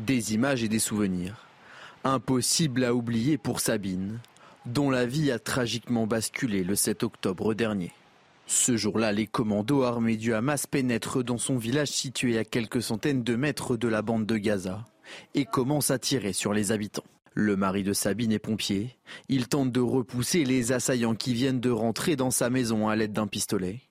Des 0.05 0.33
images 0.33 0.63
et 0.63 0.69
des 0.69 0.79
souvenirs. 0.79 1.45
Impossible 2.05 2.85
à 2.85 2.93
oublier 2.93 3.37
pour 3.37 3.59
Sabine, 3.59 4.19
dont 4.65 4.89
la 4.89 5.05
vie 5.05 5.29
a 5.29 5.39
tragiquement 5.39 6.07
basculé 6.07 6.63
le 6.63 6.75
7 6.75 7.03
octobre 7.03 7.53
dernier. 7.53 7.91
Ce 8.47 8.77
jour-là, 8.77 9.11
les 9.11 9.27
commandos 9.27 9.83
armés 9.83 10.15
du 10.15 10.33
Hamas 10.33 10.67
pénètrent 10.67 11.21
dans 11.21 11.37
son 11.37 11.57
village 11.57 11.89
situé 11.89 12.37
à 12.37 12.45
quelques 12.45 12.81
centaines 12.81 13.23
de 13.23 13.35
mètres 13.35 13.75
de 13.75 13.89
la 13.89 14.01
bande 14.01 14.25
de 14.25 14.37
Gaza 14.37 14.85
et 15.35 15.43
commencent 15.43 15.91
à 15.91 15.99
tirer 15.99 16.31
sur 16.31 16.53
les 16.53 16.71
habitants. 16.71 17.03
Le 17.33 17.57
mari 17.57 17.83
de 17.83 17.91
Sabine 17.91 18.31
est 18.31 18.39
pompier. 18.39 18.95
Il 19.27 19.49
tente 19.49 19.73
de 19.73 19.81
repousser 19.81 20.45
les 20.45 20.71
assaillants 20.71 21.15
qui 21.15 21.33
viennent 21.33 21.59
de 21.59 21.71
rentrer 21.71 22.15
dans 22.15 22.31
sa 22.31 22.49
maison 22.49 22.87
à 22.87 22.95
l'aide 22.95 23.13
d'un 23.13 23.27
pistolet. 23.27 23.81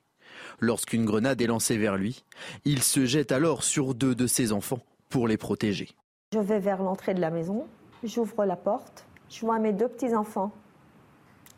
Lorsqu'une 0.59 1.05
grenade 1.05 1.39
est 1.39 1.47
lancée 1.47 1.77
vers 1.77 1.97
lui, 1.97 2.23
il 2.65 2.81
se 2.81 3.05
jette 3.05 3.31
alors 3.31 3.63
sur 3.63 3.93
deux 3.93 4.15
de 4.15 4.25
ses 4.25 4.51
enfants 4.51 4.81
pour 5.09 5.27
les 5.27 5.37
protéger. 5.37 5.89
Je 6.33 6.39
vais 6.39 6.59
vers 6.59 6.81
l'entrée 6.81 7.13
de 7.13 7.21
la 7.21 7.31
maison, 7.31 7.65
j'ouvre 8.03 8.45
la 8.45 8.55
porte, 8.55 9.05
je 9.29 9.41
vois 9.41 9.59
mes 9.59 9.73
deux 9.73 9.87
petits-enfants 9.87 10.51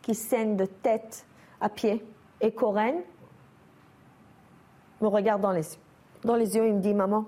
qui 0.02 0.16
saignent 0.16 0.56
de 0.56 0.66
tête 0.66 1.26
à 1.60 1.70
pied 1.70 2.04
et 2.40 2.52
Corinne 2.54 3.02
me 5.02 5.08
regarde 5.08 5.42
dans 5.42 5.52
les 5.52 5.74
yeux. 5.74 5.80
Dans 6.24 6.36
les 6.36 6.56
yeux, 6.56 6.68
il 6.68 6.76
me 6.76 6.80
dit 6.80 6.94
Maman, 6.94 7.26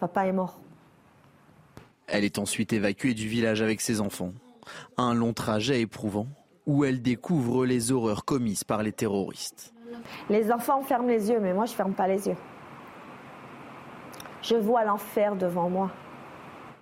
papa 0.00 0.26
est 0.26 0.32
mort. 0.32 0.58
Elle 2.06 2.24
est 2.24 2.38
ensuite 2.38 2.72
évacuée 2.72 3.14
du 3.14 3.28
village 3.28 3.62
avec 3.62 3.80
ses 3.80 4.00
enfants. 4.00 4.32
Un 4.96 5.14
long 5.14 5.32
trajet 5.32 5.80
éprouvant 5.80 6.26
où 6.66 6.84
elle 6.84 7.02
découvre 7.02 7.66
les 7.66 7.92
horreurs 7.92 8.24
commises 8.24 8.64
par 8.64 8.82
les 8.82 8.92
terroristes. 8.92 9.74
Les 10.28 10.50
enfants 10.50 10.82
ferment 10.82 11.08
les 11.08 11.30
yeux, 11.30 11.40
mais 11.40 11.54
moi 11.54 11.66
je 11.66 11.72
ferme 11.72 11.94
pas 11.94 12.08
les 12.08 12.26
yeux. 12.26 12.36
Je 14.44 14.56
vois 14.56 14.84
l'enfer 14.84 15.36
devant 15.36 15.70
moi. 15.70 15.90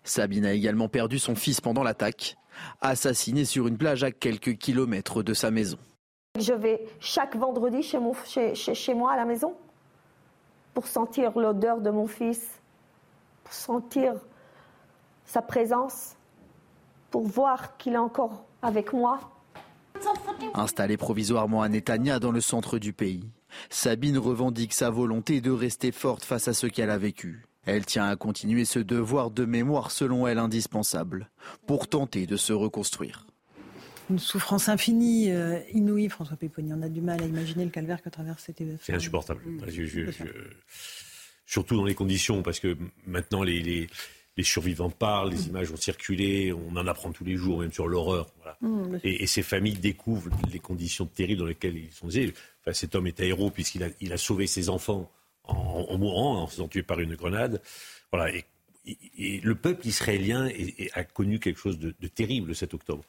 Sabine 0.03 0.47
a 0.47 0.53
également 0.53 0.89
perdu 0.89 1.21
son 1.21 1.37
fils 1.37 1.61
pendant 1.61 1.85
l'attaque, 1.85 2.37
assassiné 2.81 3.45
sur 3.45 3.69
une 3.69 3.79
plage 3.79 4.03
à 4.03 4.11
quelques 4.11 4.59
kilomètres 4.59 5.23
de 5.23 5.33
sa 5.33 5.53
maison. 5.53 5.79
Je 6.41 6.55
vais 6.55 6.85
chaque 6.99 7.37
vendredi 7.37 7.83
chez, 7.83 8.95
moi 8.95 9.13
à 9.13 9.17
la 9.17 9.25
maison. 9.25 9.55
pour 10.75 10.87
sentir 10.87 11.39
l'odeur 11.39 11.81
de 11.81 11.91
mon 11.91 12.07
fils, 12.07 12.49
pour 13.45 13.53
sentir 13.53 14.15
sa 15.25 15.43
présence, 15.43 16.17
pour 17.11 17.23
voir 17.23 17.77
qu'il 17.77 17.93
est 17.93 17.99
encore 17.99 18.45
avec 18.63 18.93
moi. 18.93 19.21
Installée 20.55 20.97
provisoirement 20.97 21.63
à 21.63 21.69
Netanya 21.69 22.19
dans 22.19 22.33
le 22.33 22.41
centre 22.41 22.79
du 22.79 22.93
pays, 22.93 23.29
Sabine 23.71 24.19
revendique 24.19 24.73
sa 24.73 24.91
volonté 24.91 25.41
de 25.41 25.51
rester 25.51 25.93
forte 25.93 26.25
face 26.25 26.49
à 26.49 26.55
ce 26.55 26.67
qu'elle 26.67 26.91
a 26.91 26.99
vécu. 26.99 27.45
Elle 27.65 27.87
tient 27.87 28.09
à 28.09 28.17
continuer 28.17 28.65
ce 28.65 28.81
devoir 28.81 29.31
de 29.31 29.45
mémoire 29.45 29.93
selon 29.93 30.27
elle 30.27 30.39
indispensable 30.39 31.31
pour 31.67 31.89
tenter 31.89 32.27
de 32.27 32.37
se 32.37 32.53
reconstruire. 32.53 33.27
Une 34.11 34.19
souffrance 34.19 34.69
infinie, 34.69 35.31
euh, 35.31 35.61
inouïe, 35.73 36.09
François 36.09 36.37
Péponi. 36.37 36.73
On 36.73 36.83
a 36.83 36.89
du 36.89 37.01
mal 37.01 37.23
à 37.23 37.25
imaginer 37.25 37.65
le 37.65 37.71
calvaire 37.71 38.03
que 38.03 38.09
traverse 38.09 38.43
cette 38.45 38.63
C'est 38.83 38.95
insupportable. 38.95 39.41
surtout 41.47 41.77
dans 41.77 41.85
les 41.85 41.95
conditions, 41.95 42.43
parce 42.43 42.59
que 42.59 42.77
maintenant 43.07 43.45
les, 43.45 43.89
survivants 44.41 44.91
parlent, 44.91 45.31
les 45.31 45.47
images 45.47 45.71
ont 45.71 45.77
circulé, 45.77 46.53
on 46.53 46.77
en 46.77 46.87
apprend 46.89 47.13
tous 47.13 47.25
les 47.25 47.37
jours, 47.37 47.61
même 47.61 47.73
sur 47.73 47.87
l'horreur. 47.87 48.27
Mmh, 48.61 48.99
et, 49.05 49.27
ces 49.29 49.43
familles 49.43 49.79
découvrent 49.79 50.31
les 50.53 50.59
conditions 50.59 51.07
terribles 51.07 51.41
dans 51.41 51.47
lesquelles 51.47 51.77
ils 51.77 51.93
sont. 51.93 52.09
Enfin, 52.09 52.73
cet 52.73 52.97
homme 52.97 53.07
est 53.07 53.21
un 53.21 53.25
héros 53.25 53.51
puisqu'il 53.51 53.85
a, 53.85 53.89
il 54.01 54.13
a 54.13 54.19
sauvé 54.19 54.49
ses 54.49 54.69
enfants 54.69 55.11
en, 55.45 55.99
mourant, 55.99 56.43
en 56.43 56.47
se 56.47 56.53
faisant 56.53 56.69
tuer 56.69 56.83
par 56.83 57.01
une 57.01 57.15
grenade. 57.15 57.61
Voilà. 58.13 58.33
Et, 58.35 58.45
le 59.45 59.55
peuple 59.55 59.87
israélien 59.87 60.49
a 60.95 61.05
connu 61.05 61.39
quelque 61.39 61.61
chose 61.61 61.79
de, 61.79 61.93
terrible 62.09 62.49
le 62.49 62.55
7 62.55 62.75
octobre. 62.75 63.05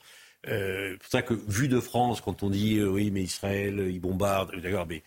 Euh, 0.48 0.92
c'est 0.92 0.98
pour 1.00 1.10
ça 1.10 1.22
que, 1.24 1.34
vu 1.34 1.68
de 1.68 1.80
France, 1.80 2.22
quand 2.22 2.44
on 2.44 2.52
dit 2.52 2.78
euh, 2.78 2.90
oui, 2.90 3.10
mais 3.10 3.24
Israël, 3.24 3.88
ils 3.90 4.00
bombardent, 4.00 4.56
d'accord, 4.62 4.86
mais 4.86 5.02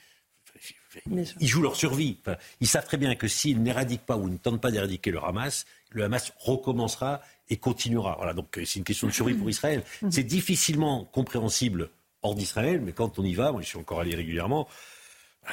ils 1.41 1.47
jouent 1.47 1.63
leur 1.63 1.77
survie. 1.77 2.19
ils 2.61 2.67
savent 2.67 2.87
très 2.87 2.97
bien 2.97 3.15
que 3.15 3.29
s'ils 3.29 3.63
n'éradiquent 3.63 4.07
pas 4.07 4.17
ou 4.17 4.29
ne 4.29 4.39
tentent 4.39 4.61
pas 4.61 4.71
d'éradiquer 4.71 5.11
le 5.11 5.23
Hamas, 5.23 5.67
le 5.91 6.05
Hamas 6.05 6.33
recommencera 6.39 7.21
et 7.49 7.59
continuera. 7.59 8.15
Voilà, 8.17 8.33
donc 8.33 8.59
c'est 8.65 8.79
une 8.79 8.85
question 8.85 9.07
de 9.07 9.13
survie 9.13 9.35
pour 9.35 9.49
Israël. 9.49 9.83
C'est 10.11 10.25
difficilement 10.25 11.05
compréhensible 11.05 11.91
hors 12.23 12.35
d'Israël, 12.35 12.81
mais 12.81 12.93
quand 12.93 13.19
on 13.19 13.25
y 13.25 13.35
va, 13.35 13.53
moi 13.53 13.63
je 13.63 13.69
suis 13.69 13.79
encore 13.79 14.01
allé 14.01 14.15
régulièrement, 14.15 14.67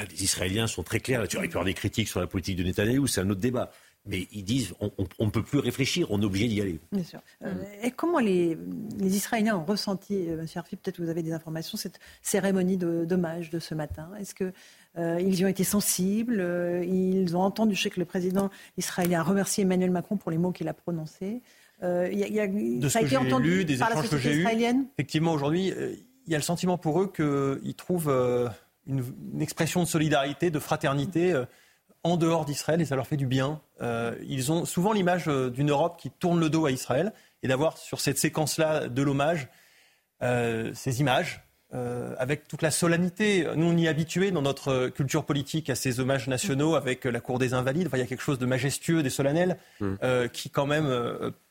les 0.10 0.24
Israéliens 0.24 0.68
sont 0.68 0.84
très 0.84 1.00
clairs. 1.00 1.24
Il 1.24 1.30
peut 1.30 1.44
y 1.44 1.48
avoir 1.48 1.66
des 1.66 1.74
critiques 1.74 2.08
sur 2.08 2.20
la 2.20 2.28
politique 2.28 2.58
de 2.58 2.64
Netanyahou, 2.64 3.08
c'est 3.08 3.22
un 3.22 3.30
autre 3.30 3.42
débat. 3.42 3.72
Mais 4.06 4.28
ils 4.34 4.44
disent 4.44 4.74
on 4.82 5.26
ne 5.26 5.30
peut 5.30 5.44
plus 5.44 5.60
réfléchir, 5.60 6.12
on 6.12 6.22
est 6.22 6.26
obligé 6.26 6.50
d'y 6.50 6.60
aller. 6.60 6.80
Bien 6.92 7.06
sûr. 7.06 7.22
Euh, 7.42 7.54
et 7.82 7.92
comment 7.92 8.20
les, 8.20 8.58
Israéliens 9.02 9.56
ont 9.56 9.64
ressenti, 9.64 10.28
euh, 10.28 10.42
M. 10.42 10.48
Arfi, 10.56 10.76
peut-être 10.76 11.02
vous 11.02 11.08
avez 11.08 11.24
des 11.24 11.32
informations, 11.32 11.78
cette 11.78 12.02
cérémonie 12.22 12.76
d'hommage 12.76 13.50
de, 13.50 13.60
ce 13.60 13.74
matin? 13.74 14.10
Est-ce 14.20 14.36
qu'ils 14.36 14.52
euh, 14.98 15.22
y 15.22 15.46
ont 15.46 15.48
été 15.48 15.64
sensibles? 15.64 16.46
Ils 16.86 17.38
ont 17.38 17.42
entendu, 17.42 17.76
je 17.76 17.84
sais 17.84 17.90
que 17.90 18.00
le 18.02 18.06
président 18.06 18.50
israélien 18.78 19.22
a 19.22 19.24
remercié 19.24 19.64
Emmanuel 19.64 19.92
Macron 19.92 20.18
pour 20.18 20.32
les 20.32 20.38
mots 20.38 20.52
qu'il 20.52 20.68
a 20.68 20.74
prononcés. 20.74 21.42
Y 21.82 22.28
y 22.30 22.40
a, 22.42 22.48
de 22.48 22.90
ça 22.90 23.00
ce 23.00 23.06
a 23.06 23.08
été 23.08 23.18
entendu 23.18 23.58
lu, 23.58 23.66
des 23.66 23.76
échanges 23.76 24.10
que 24.10 24.18
j'ai 24.18 24.36
eus, 24.36 24.48
effectivement, 24.98 25.32
aujourd'hui, 25.32 25.74
il 26.28 26.32
y 26.32 26.36
a 26.36 26.38
le 26.38 26.44
sentiment 26.44 26.78
pour 26.78 27.02
eux 27.02 27.12
qu'ils 27.12 27.76
trouvent 27.76 28.10
une, 28.88 29.42
expression 29.42 29.82
de 29.84 29.88
solidarité, 29.88 30.52
de 30.52 30.60
fraternité 30.60 31.34
euh, 31.34 31.46
en 32.04 32.18
dehors 32.18 32.46
d'Israël 32.46 32.82
et 32.82 32.86
ça 32.86 32.96
leur 32.96 33.08
fait 33.08 33.18
du 33.18 33.28
bien. 33.28 33.62
Euh, 33.82 34.16
ils 34.28 34.52
ont 34.52 34.66
souvent 34.66 34.94
l'image 34.94 35.28
euh, 35.28 35.50
d'une 35.50 35.70
Europe 35.70 35.98
qui 35.98 36.10
tourne 36.10 36.40
le 36.40 36.50
dos 36.50 36.66
à 36.66 36.72
Israël 36.72 37.14
et 37.42 37.48
d'avoir 37.48 37.78
sur 37.78 38.00
cette 38.02 38.18
séquence-là 38.18 38.88
de 38.88 39.02
l'hommage 39.02 39.50
ces 40.74 41.02
images 41.02 41.42
avec 42.18 42.48
toute 42.48 42.62
la 42.62 42.72
solennité. 42.72 43.46
Nous, 43.58 43.66
on 43.66 43.76
y 43.76 43.88
est 43.88 43.90
habitués 43.90 44.32
dans 44.32 44.42
notre 44.42 44.88
culture 44.88 45.26
politique 45.26 45.70
à 45.70 45.76
ces 45.76 46.00
hommages 46.00 46.30
nationaux 46.30 46.76
avec 46.76 47.04
la 47.04 47.20
Cour 47.20 47.40
des 47.40 47.54
Invalides. 47.54 47.90
il 47.92 48.00
y 48.00 48.02
a 48.02 48.06
quelque 48.06 48.24
chose 48.24 48.40
de 48.40 48.46
majestueux, 48.46 49.04
des 49.04 49.10
solennels 49.10 49.58
mmh. 49.82 49.96
qui 50.32 50.50
quand 50.50 50.66
même 50.66 50.88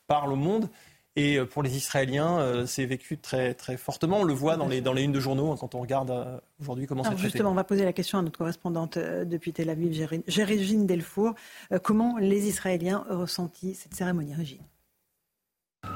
parle 0.06 0.32
au 0.32 0.36
monde. 0.36 0.70
Et 1.14 1.36
euh, 1.36 1.44
pour 1.44 1.62
les 1.62 1.76
Israéliens, 1.76 2.38
euh, 2.38 2.66
c'est 2.66 2.86
vécu 2.86 3.18
très, 3.18 3.52
très 3.54 3.76
fortement. 3.76 4.20
On 4.20 4.24
le 4.24 4.32
voit 4.32 4.56
dans 4.56 4.66
les, 4.66 4.80
dans 4.80 4.94
les 4.94 5.02
unes 5.02 5.12
de 5.12 5.20
journaux 5.20 5.52
hein, 5.52 5.56
quand 5.60 5.74
on 5.74 5.80
regarde 5.80 6.10
euh, 6.10 6.38
aujourd'hui 6.60 6.86
comment 6.86 7.04
c'est. 7.04 7.16
Justement, 7.18 7.50
on 7.50 7.54
va 7.54 7.64
poser 7.64 7.84
la 7.84 7.92
question 7.92 8.18
à 8.18 8.22
notre 8.22 8.38
correspondante 8.38 8.98
depuis 8.98 9.52
Tel 9.52 9.68
Aviv, 9.68 10.22
Gérégine 10.26 10.86
Delfour. 10.86 11.34
Comment 11.82 12.16
les 12.18 12.48
Israéliens 12.48 13.04
ont 13.10 13.20
ressenti 13.20 13.74
cette 13.74 13.94
cérémonie, 13.94 14.34
Régine? 14.34 14.62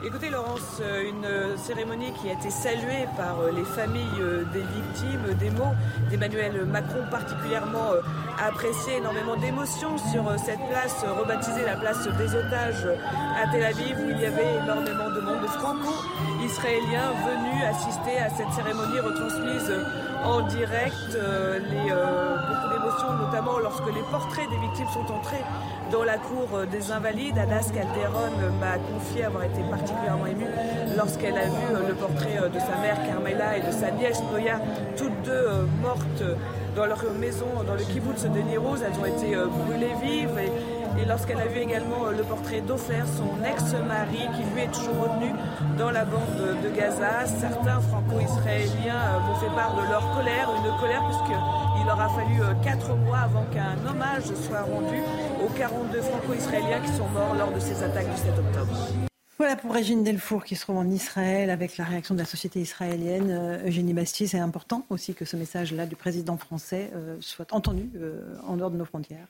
Écoutez 0.04 0.30
Laurence, 0.30 0.80
une 1.04 1.56
cérémonie 1.56 2.12
qui 2.20 2.28
a 2.28 2.34
été 2.34 2.50
saluée 2.50 3.08
par 3.16 3.42
les 3.50 3.64
familles 3.64 4.22
des 4.52 4.60
victimes, 4.60 5.34
des 5.40 5.50
mots 5.50 5.74
d'Emmanuel 6.10 6.64
Macron 6.64 7.00
particulièrement 7.10 7.90
apprécié, 8.38 8.98
énormément 8.98 9.36
d'émotions 9.36 9.96
sur 9.98 10.22
cette 10.38 10.60
place 10.68 11.02
rebaptisée 11.02 11.64
la 11.64 11.76
place 11.76 12.06
des 12.06 12.34
otages 12.36 12.86
à 13.42 13.50
Tel 13.50 13.64
Aviv 13.64 13.96
où 13.98 14.10
il 14.10 14.20
y 14.20 14.26
avait 14.26 14.56
énormément 14.62 15.10
de 15.10 15.20
monde 15.20 15.46
franco-israéliens 15.46 17.12
venus 17.26 17.64
assister 17.64 18.18
à 18.18 18.28
cette 18.30 18.52
cérémonie 18.52 19.00
retransmise 19.00 19.72
en 20.24 20.42
direct. 20.42 21.14
Euh, 21.14 21.58
les, 21.58 22.65
euh, 22.86 23.24
notamment 23.24 23.58
lorsque 23.58 23.86
les 23.86 24.02
portraits 24.10 24.48
des 24.50 24.58
victimes 24.58 24.88
sont 24.92 25.12
entrés 25.12 25.44
dans 25.90 26.04
la 26.04 26.18
cour 26.18 26.48
des 26.70 26.90
Invalides. 26.92 27.38
Anas 27.38 27.70
Calderon 27.72 28.30
m'a 28.60 28.78
confié 28.78 29.24
avoir 29.24 29.44
été 29.44 29.62
particulièrement 29.70 30.26
émue 30.26 30.46
lorsqu'elle 30.96 31.36
a 31.38 31.44
vu 31.44 31.86
le 31.88 31.94
portrait 31.94 32.38
de 32.52 32.58
sa 32.58 32.76
mère 32.80 32.96
Carmela 33.06 33.56
et 33.58 33.62
de 33.62 33.70
sa 33.70 33.90
nièce 33.90 34.20
Noya, 34.32 34.60
toutes 34.96 35.22
deux 35.22 35.48
mortes 35.82 36.22
dans 36.74 36.86
leur 36.86 37.02
maison 37.18 37.46
dans 37.66 37.74
le 37.74 37.82
kibbutz 37.82 38.24
de 38.24 38.40
Nirouz. 38.40 38.82
Elles 38.82 39.00
ont 39.00 39.06
été 39.06 39.36
brûlées 39.36 39.94
vives. 40.02 40.38
Et, 40.38 40.50
et 41.00 41.04
lorsqu'elle 41.04 41.40
a 41.40 41.46
vu 41.46 41.60
également 41.60 42.06
le 42.16 42.22
portrait 42.24 42.60
d'Ofer, 42.62 43.02
son 43.16 43.44
ex-mari, 43.44 44.28
qui 44.34 44.42
lui 44.54 44.62
est 44.62 44.72
toujours 44.72 45.02
retenu 45.02 45.30
dans 45.78 45.90
la 45.90 46.04
bande 46.04 46.40
de 46.62 46.68
Gaza, 46.70 47.26
certains 47.26 47.80
franco-israéliens 47.80 49.20
m'ont 49.26 49.34
fait 49.34 49.54
part 49.54 49.74
de 49.74 49.90
leur 49.90 50.16
colère, 50.16 50.48
une 50.56 50.80
colère 50.80 51.02
puisqu'il 51.04 51.65
leur 51.86 52.00
a 52.00 52.08
fallu 52.08 52.40
quatre 52.62 52.94
mois 52.96 53.18
avant 53.18 53.44
qu'un 53.44 53.76
hommage 53.86 54.24
soit 54.24 54.62
rendu 54.62 54.98
aux 55.44 55.48
42 55.56 56.02
franco-israéliens 56.02 56.80
qui 56.80 56.92
sont 56.92 57.08
morts 57.08 57.34
lors 57.34 57.52
de 57.52 57.60
ces 57.60 57.82
attaques 57.82 58.10
du 58.10 58.16
7 58.16 58.30
octobre. 58.38 58.76
Voilà 59.38 59.54
pour 59.54 59.72
Régine 59.74 60.02
Delfour 60.02 60.44
qui 60.44 60.56
se 60.56 60.62
trouve 60.62 60.78
en 60.78 60.90
Israël 60.90 61.50
avec 61.50 61.76
la 61.76 61.84
réaction 61.84 62.14
de 62.14 62.20
la 62.20 62.24
société 62.24 62.58
israélienne. 62.60 63.30
Euh, 63.30 63.66
Eugénie 63.66 63.92
Bastier, 63.92 64.26
c'est 64.26 64.38
important 64.38 64.86
aussi 64.88 65.14
que 65.14 65.24
ce 65.26 65.36
message-là 65.36 65.86
du 65.86 65.94
président 65.94 66.38
français 66.38 66.90
euh, 66.94 67.18
soit 67.20 67.52
entendu 67.52 67.90
euh, 67.96 68.34
en 68.46 68.56
dehors 68.56 68.70
de 68.70 68.78
nos 68.78 68.86
frontières. 68.86 69.28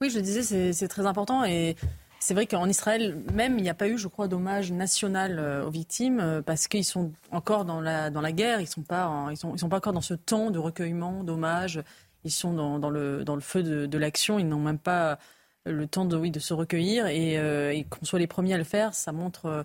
Oui, 0.00 0.10
je 0.10 0.16
le 0.16 0.22
disais, 0.22 0.72
c'est 0.72 0.88
très 0.88 1.06
important 1.06 1.44
et 1.44 1.76
c'est 2.20 2.34
vrai 2.34 2.46
qu'en 2.46 2.68
Israël 2.68 3.16
même, 3.32 3.58
il 3.58 3.62
n'y 3.62 3.70
a 3.70 3.74
pas 3.74 3.88
eu, 3.88 3.98
je 3.98 4.06
crois, 4.06 4.28
d'hommage 4.28 4.70
national 4.70 5.38
euh, 5.38 5.64
aux 5.64 5.70
victimes 5.70 6.20
euh, 6.20 6.42
parce 6.42 6.68
qu'ils 6.68 6.84
sont 6.84 7.12
encore 7.32 7.64
dans 7.64 7.80
la, 7.80 8.10
dans 8.10 8.20
la 8.20 8.30
guerre, 8.30 8.60
ils 8.60 8.64
ne 8.64 8.68
sont, 8.68 8.82
pas 8.82 9.26
ils 9.30 9.36
sont, 9.38 9.54
ils 9.54 9.58
sont 9.58 9.70
pas 9.70 9.78
encore 9.78 9.94
dans 9.94 10.02
ce 10.02 10.14
temps 10.14 10.50
de 10.50 10.58
recueillement, 10.58 11.24
d'hommage, 11.24 11.82
ils 12.24 12.30
sont 12.30 12.52
dans, 12.52 12.78
dans, 12.78 12.90
le, 12.90 13.24
dans 13.24 13.34
le 13.34 13.40
feu 13.40 13.62
de, 13.62 13.86
de 13.86 13.98
l'action, 13.98 14.38
ils 14.38 14.46
n'ont 14.46 14.60
même 14.60 14.78
pas 14.78 15.18
le 15.64 15.86
temps 15.86 16.04
de, 16.04 16.16
oui, 16.16 16.30
de 16.30 16.40
se 16.40 16.52
recueillir. 16.52 17.06
Et, 17.06 17.38
euh, 17.38 17.72
et 17.72 17.84
qu'on 17.84 18.04
soit 18.04 18.18
les 18.18 18.26
premiers 18.26 18.54
à 18.54 18.58
le 18.58 18.64
faire, 18.64 18.94
ça 18.94 19.12
montre 19.12 19.64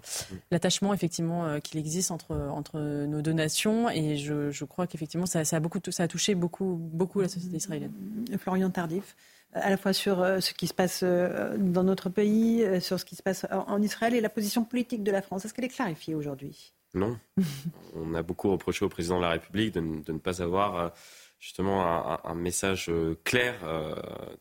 l'attachement 0.49 0.93
effectivement 0.93 1.59
qu'il 1.61 1.79
existe 1.79 2.11
entre, 2.11 2.35
entre 2.35 2.79
nos 2.79 3.21
deux 3.21 3.33
nations. 3.33 3.89
Et 3.89 4.15
je, 4.15 4.49
je 4.51 4.65
crois 4.65 4.87
qu'effectivement 4.87 5.25
ça, 5.25 5.43
ça, 5.43 5.57
a 5.57 5.59
beaucoup, 5.59 5.79
ça 5.89 6.03
a 6.03 6.07
touché 6.07 6.35
beaucoup, 6.35 6.77
beaucoup 6.79 7.19
la 7.19 7.27
société 7.27 7.57
israélienne. 7.57 7.93
Florian 8.39 8.69
Tardif 8.69 9.15
à 9.55 9.69
la 9.69 9.77
fois 9.77 9.93
sur 9.93 10.21
euh, 10.21 10.39
ce 10.41 10.53
qui 10.53 10.67
se 10.67 10.73
passe 10.73 11.01
euh, 11.03 11.55
dans 11.57 11.83
notre 11.83 12.09
pays, 12.09 12.63
euh, 12.63 12.79
sur 12.79 12.99
ce 12.99 13.05
qui 13.05 13.15
se 13.15 13.23
passe 13.23 13.45
en 13.51 13.81
Israël 13.81 14.13
et 14.13 14.21
la 14.21 14.29
position 14.29 14.63
politique 14.65 15.03
de 15.03 15.11
la 15.11 15.21
France. 15.21 15.45
Est-ce 15.45 15.53
qu'elle 15.53 15.65
est 15.65 15.69
clarifiée 15.69 16.13
aujourd'hui? 16.13 16.73
Non. 16.93 17.17
On 17.95 18.13
a 18.13 18.21
beaucoup 18.21 18.51
reproché 18.51 18.85
au 18.85 18.89
président 18.89 19.17
de 19.17 19.23
la 19.23 19.31
République 19.31 19.73
de, 19.73 19.79
ne 19.79 20.19
pas 20.19 20.41
avoir 20.41 20.93
justement 21.39 22.25
un, 22.25 22.35
message 22.35 22.89
clair 23.23 23.55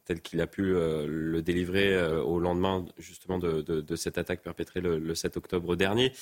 tel 0.05 0.23
qu'il 0.23 0.41
a 0.41 0.47
pu 0.47 0.63
le 0.63 1.43
délivrer 1.43 2.01
au 2.21 2.39
lendemain 2.39 2.87
justement 2.97 3.39
de, 3.39 3.97
cette 3.97 4.17
attaque 4.17 4.41
perpétrée 4.43 4.81
le, 4.81 5.15
7 5.15 5.37
octobre 5.37 5.75
dernier. 5.75 6.13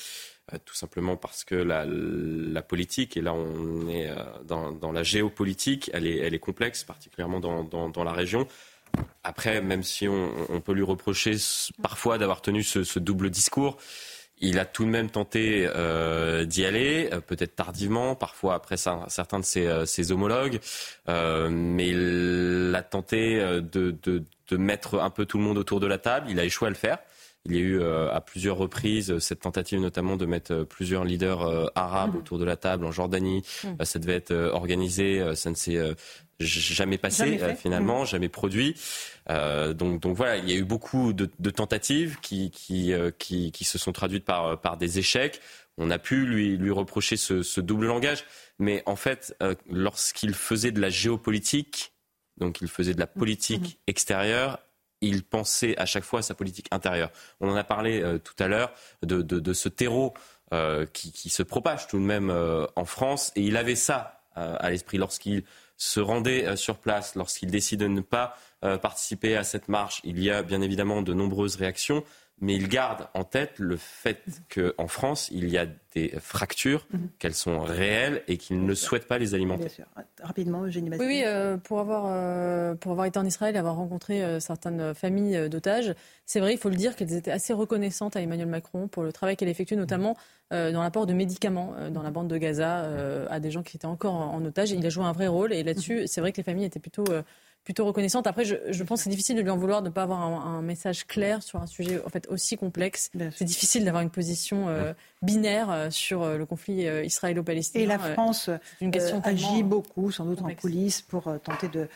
tout 0.64 0.74
simplement 0.74 1.16
parce 1.18 1.45
que 1.45 1.55
la, 1.55 2.62
politique, 2.62 3.18
et 3.18 3.20
là 3.20 3.34
on 3.34 3.86
est 3.88 4.11
dans, 4.47 4.93
la 4.93 5.03
géopolitique, 5.03 5.90
elle 5.93 6.07
est, 6.07 6.16
elle 6.16 6.34
est 6.34 6.40
complexe, 6.40 6.82
particulièrement 6.82 7.40
dans, 7.40 7.62
dans 7.90 8.05
la 8.05 8.12
région. 8.12 8.49
Après, 9.24 9.61
même 9.61 9.82
si 9.82 10.09
on, 10.09 10.61
peut 10.61 10.72
lui 10.72 10.82
reprocher 10.82 11.36
parfois 11.80 12.18
d'avoir 12.18 12.43
tenu 12.43 12.62
ce, 12.62 12.99
double 12.99 13.30
discours, 13.30 13.76
il 14.40 14.59
a 14.59 14.64
tout 14.64 14.84
de 14.84 14.90
même 14.90 15.11
tenté 15.11 15.68
euh, 15.76 16.45
d'y 16.45 16.64
aller, 16.64 17.09
euh, 17.12 17.20
peut-être 17.20 17.55
tardivement, 17.55 18.16
parfois 18.16 18.55
après 18.55 18.76
certains 18.76 19.38
de 19.38 19.45
ses, 19.45 19.66
euh, 19.68 20.12
homologues, 20.12 20.59
mais 21.07 21.88
il 21.88 22.74
a 22.74 22.82
tenté 22.82 23.38
de, 23.38 24.24
mettre 24.51 24.99
un 24.99 25.11
peu 25.11 25.24
tout 25.24 25.38
le 25.38 25.45
monde 25.45 25.57
autour 25.57 25.80
de 25.80 25.86
la 25.86 25.99
table. 25.99 26.26
Il 26.28 26.38
a 26.40 26.45
échoué 26.45 26.66
à 26.66 26.70
le 26.70 26.76
faire. 26.76 26.99
Il 27.47 27.57
y 27.57 27.59
a 27.59 27.61
eu 27.61 27.82
à 27.82 28.20
plusieurs 28.20 28.57
reprises 28.57 29.18
cette 29.18 29.40
tentative 29.40 29.80
notamment 29.80 30.16
de 30.16 30.26
mettre 30.26 30.62
plusieurs 30.62 31.05
leaders 31.05 31.70
arabes 31.76 32.14
mmh. 32.14 32.18
autour 32.18 32.38
de 32.38 32.45
la 32.45 32.57
table 32.57 32.84
en 32.84 32.93
Jordanie. 32.93 33.43
Mmh. 33.64 33.84
ça 33.84 33.99
devait 33.99 34.14
être 34.14 34.32
organisé, 34.32 35.34
ça 35.34 35.51
ne 35.51 35.57
s'est 35.57 35.95
jamais 36.38 36.99
passé 36.99 37.40
finalement, 37.57 38.03
mmh. 38.03 38.07
jamais 38.07 38.28
produit. 38.28 38.76
donc, 39.28 40.01
donc 40.01 40.16
voilà, 40.16 40.36
il 40.36 40.49
y 40.49 40.53
a 40.53 40.57
eu 40.57 40.64
beaucoup 40.64 41.12
de, 41.12 41.51
tentatives 41.51 42.18
qui, 42.20 42.53
qui, 42.53 42.93
qui, 43.18 43.51
qui, 43.51 43.64
se 43.64 43.76
sont 43.76 43.93
traduites 43.93 44.24
par, 44.24 44.61
par 44.61 44.76
des 44.76 45.01
échecs. 45.01 45.40
On 45.78 45.90
a 45.90 45.99
pu 45.99 46.24
lui, 46.26 46.57
lui 46.57 46.70
reprocher 46.70 47.16
ce, 47.16 47.43
ce 47.43 47.61
double 47.61 47.86
langage, 47.86 48.24
mais 48.61 48.84
en 48.86 48.97
fait, 48.97 49.36
lorsqu'il 49.68 50.34
faisait 50.34 50.70
de 50.70 50.80
la 50.80 50.90
géopolitique, 50.90 51.93
donc 52.38 52.61
il 52.61 52.68
faisait 52.68 52.95
de 52.95 53.01
la 53.01 53.07
politique 53.07 53.80
extérieure, 53.86 54.59
il 55.03 55.22
pensait 55.22 55.76
à 55.78 55.84
chaque 55.84 56.05
fois 56.05 56.20
à 56.20 56.22
sa 56.22 56.34
politique 56.34 56.66
intérieure. 56.70 57.11
On 57.40 57.50
en 57.50 57.57
a 57.57 57.64
parlé 57.64 58.00
euh, 58.00 58.18
tout 58.18 58.34
à 58.38 58.48
l'heure 58.48 58.72
de, 59.03 59.53
ce 59.53 59.68
terreau 59.68 60.14
euh, 60.55 60.86
qui, 60.86 61.12
qui, 61.12 61.28
se 61.28 61.42
propage 61.42 61.88
tout 61.88 61.98
de 61.98 62.05
même 62.05 62.30
euh, 62.30 62.66
en 62.76 62.84
France, 62.84 63.32
et 63.36 63.42
il 63.42 63.57
avait 63.57 63.76
ça 63.76 64.18
à 64.34 64.70
l'esprit 64.70 64.96
lorsqu'il 64.96 65.44
se 65.76 66.00
rendait 66.00 66.57
sur 66.57 66.78
place, 66.78 67.16
lorsqu'il 67.16 67.50
décide 67.50 67.80
de 67.80 67.86
ne 67.86 68.00
pas 68.00 68.34
participer 68.62 69.36
à 69.36 69.44
cette 69.44 69.68
marche. 69.68 70.00
Il 70.05 70.22
y 70.22 70.30
a 70.30 70.42
bien 70.42 70.62
évidemment 70.62 71.03
de 71.03 71.12
nombreuses 71.12 71.57
réactions, 71.57 72.03
mais 72.43 72.57
il 72.57 72.68
garde 72.68 73.07
en 73.14 73.22
tête 73.22 73.53
le 73.59 73.76
fait 73.76 74.20
qu'en 74.53 74.88
France, 74.88 75.30
il 75.30 75.49
y 75.49 75.57
a 75.57 75.66
des 75.95 76.12
fractures, 76.20 76.88
mhm. 76.93 77.09
qu'elles 77.20 77.34
sont 77.34 77.61
réelles 77.61 78.22
et 78.26 78.36
qu'il 78.36 78.66
ne 78.66 78.74
souhaite 78.74 79.07
pas 79.07 79.16
les 79.18 79.34
alimenter. 79.34 79.66
Bien 79.66 79.68
sûr. 79.68 79.84
Rapidement, 80.20 80.64
Eugénie 80.64 80.90
Oui, 80.90 81.07
oui 81.07 81.22
euh, 81.24 81.57
pour, 81.57 81.78
avoir, 81.78 82.07
euh, 82.09 82.74
pour 82.74 82.90
avoir 82.90 83.07
été 83.07 83.20
en 83.20 83.24
Israël 83.24 83.55
et 83.55 83.59
avoir 83.59 83.76
rencontré 83.76 84.24
euh, 84.24 84.40
certaines 84.40 84.93
familles 84.93 85.49
d'otages, 85.49 85.95
c'est 86.26 86.40
vrai, 86.40 86.53
il 86.53 86.59
faut 86.59 86.68
le 86.68 86.74
dire, 86.74 86.97
qu'elles 86.97 87.14
étaient 87.14 87.30
assez 87.30 87.53
reconnaissantes 87.53 88.16
à 88.16 88.20
Emmanuel 88.20 88.49
Macron 88.49 88.88
pour 88.88 89.05
le 89.05 89.12
travail 89.12 89.36
qu'elle 89.36 89.49
effectue, 89.49 89.76
notamment 89.76 90.16
dans 90.51 90.82
l'apport 90.82 91.07
de 91.07 91.14
médicaments 91.14 91.74
dans 91.90 92.03
la 92.03 92.11
bande 92.11 92.28
de 92.28 92.36
Gaza 92.36 92.86
à 93.30 93.40
des 93.40 93.51
gens 93.51 93.62
qui 93.62 93.78
étaient 93.78 93.86
encore 93.86 94.12
en, 94.12 94.34
en 94.34 94.45
otage. 94.45 94.70
Il 94.72 94.84
a 94.84 94.90
joué 94.90 95.03
un 95.03 95.12
vrai 95.12 95.26
rôle 95.26 95.55
et 95.55 95.62
là-dessus, 95.62 96.03
mhm. 96.03 96.07
c'est 96.07 96.20
vrai 96.20 96.30
que 96.32 96.36
les 96.36 96.43
familles 96.43 96.66
étaient 96.66 96.78
plutôt 96.78 97.05
plutôt 97.65 97.85
reconnaissante. 97.85 98.27
Après, 98.27 98.45
je, 98.45 98.57
je 98.71 98.83
pense 98.83 99.01
que 99.01 99.05
c'est 99.05 99.11
difficile 99.11 99.37
de 99.37 99.43
lui 99.43 99.51
en 99.51 99.57
vouloir 99.57 99.83
de 99.83 99.89
ne 99.89 99.93
pas 99.93 100.03
avoir 100.03 100.21
un, 100.21 100.63
message 100.63 101.07
clair 101.07 101.43
sur 101.43 101.61
un 101.61 101.67
sujet 101.67 102.01
en 102.05 102.09
fait 102.09 102.27
aussi 102.29 102.57
complexe. 102.57 103.11
C'est 103.35 103.45
difficile 103.45 103.85
d'avoir 103.85 104.03
une 104.03 104.11
position 104.11 104.69
euh, 104.69 104.93
binaire 105.23 105.71
euh, 105.71 105.91
sur 105.91 106.23
euh, 106.23 106.39
le 106.39 106.47
conflit 106.47 106.87
israélo-palestinien. 107.05 107.85
Et 107.85 107.87
la 107.87 107.99
France 107.99 108.51
une 108.81 108.91
question 108.91 109.21
agit 109.25 109.63
beaucoup, 109.63 110.11
sans 110.11 110.25
doute 110.25 110.43
en 110.43 110.55
coulisses, 110.55 111.03
pour 111.03 111.33
tenter 111.43 111.69
de 111.69 111.89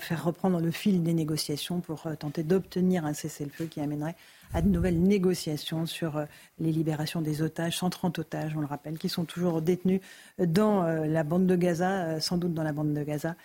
faire 0.00 0.24
reprendre 0.24 0.60
le 0.60 0.72
fil 0.72 1.04
des 1.04 1.12
négociations, 1.12 1.80
pour 1.80 2.08
tenter 2.18 2.42
d'obtenir 2.42 3.04
un 3.04 3.14
cessez-le-feu 3.14 3.66
qui 3.66 3.80
amènerait 3.80 4.16
à 4.54 4.62
de 4.62 4.68
nouvelles 4.68 5.00
négociations 5.00 5.86
sur 5.86 6.16
euh, 6.16 6.24
les 6.58 6.72
libérations 6.72 7.20
des 7.20 7.42
otages, 7.42 7.78
130 7.78 8.18
otages, 8.18 8.56
on 8.56 8.60
le 8.60 8.66
rappelle, 8.66 8.98
qui 8.98 9.08
sont 9.08 9.24
toujours 9.24 9.62
détenus 9.62 10.00
dans 10.38 10.84
euh, 10.84 11.06
la 11.06 11.24
bande 11.24 11.46
de 11.46 11.56
Gaza, 11.56 11.90
euh, 11.90 12.20
sans 12.20 12.38
doute 12.38 12.54
dans 12.54 12.62
la 12.62 12.72
bande 12.72 12.94
de 12.94 13.02
Gaza, 13.02 13.36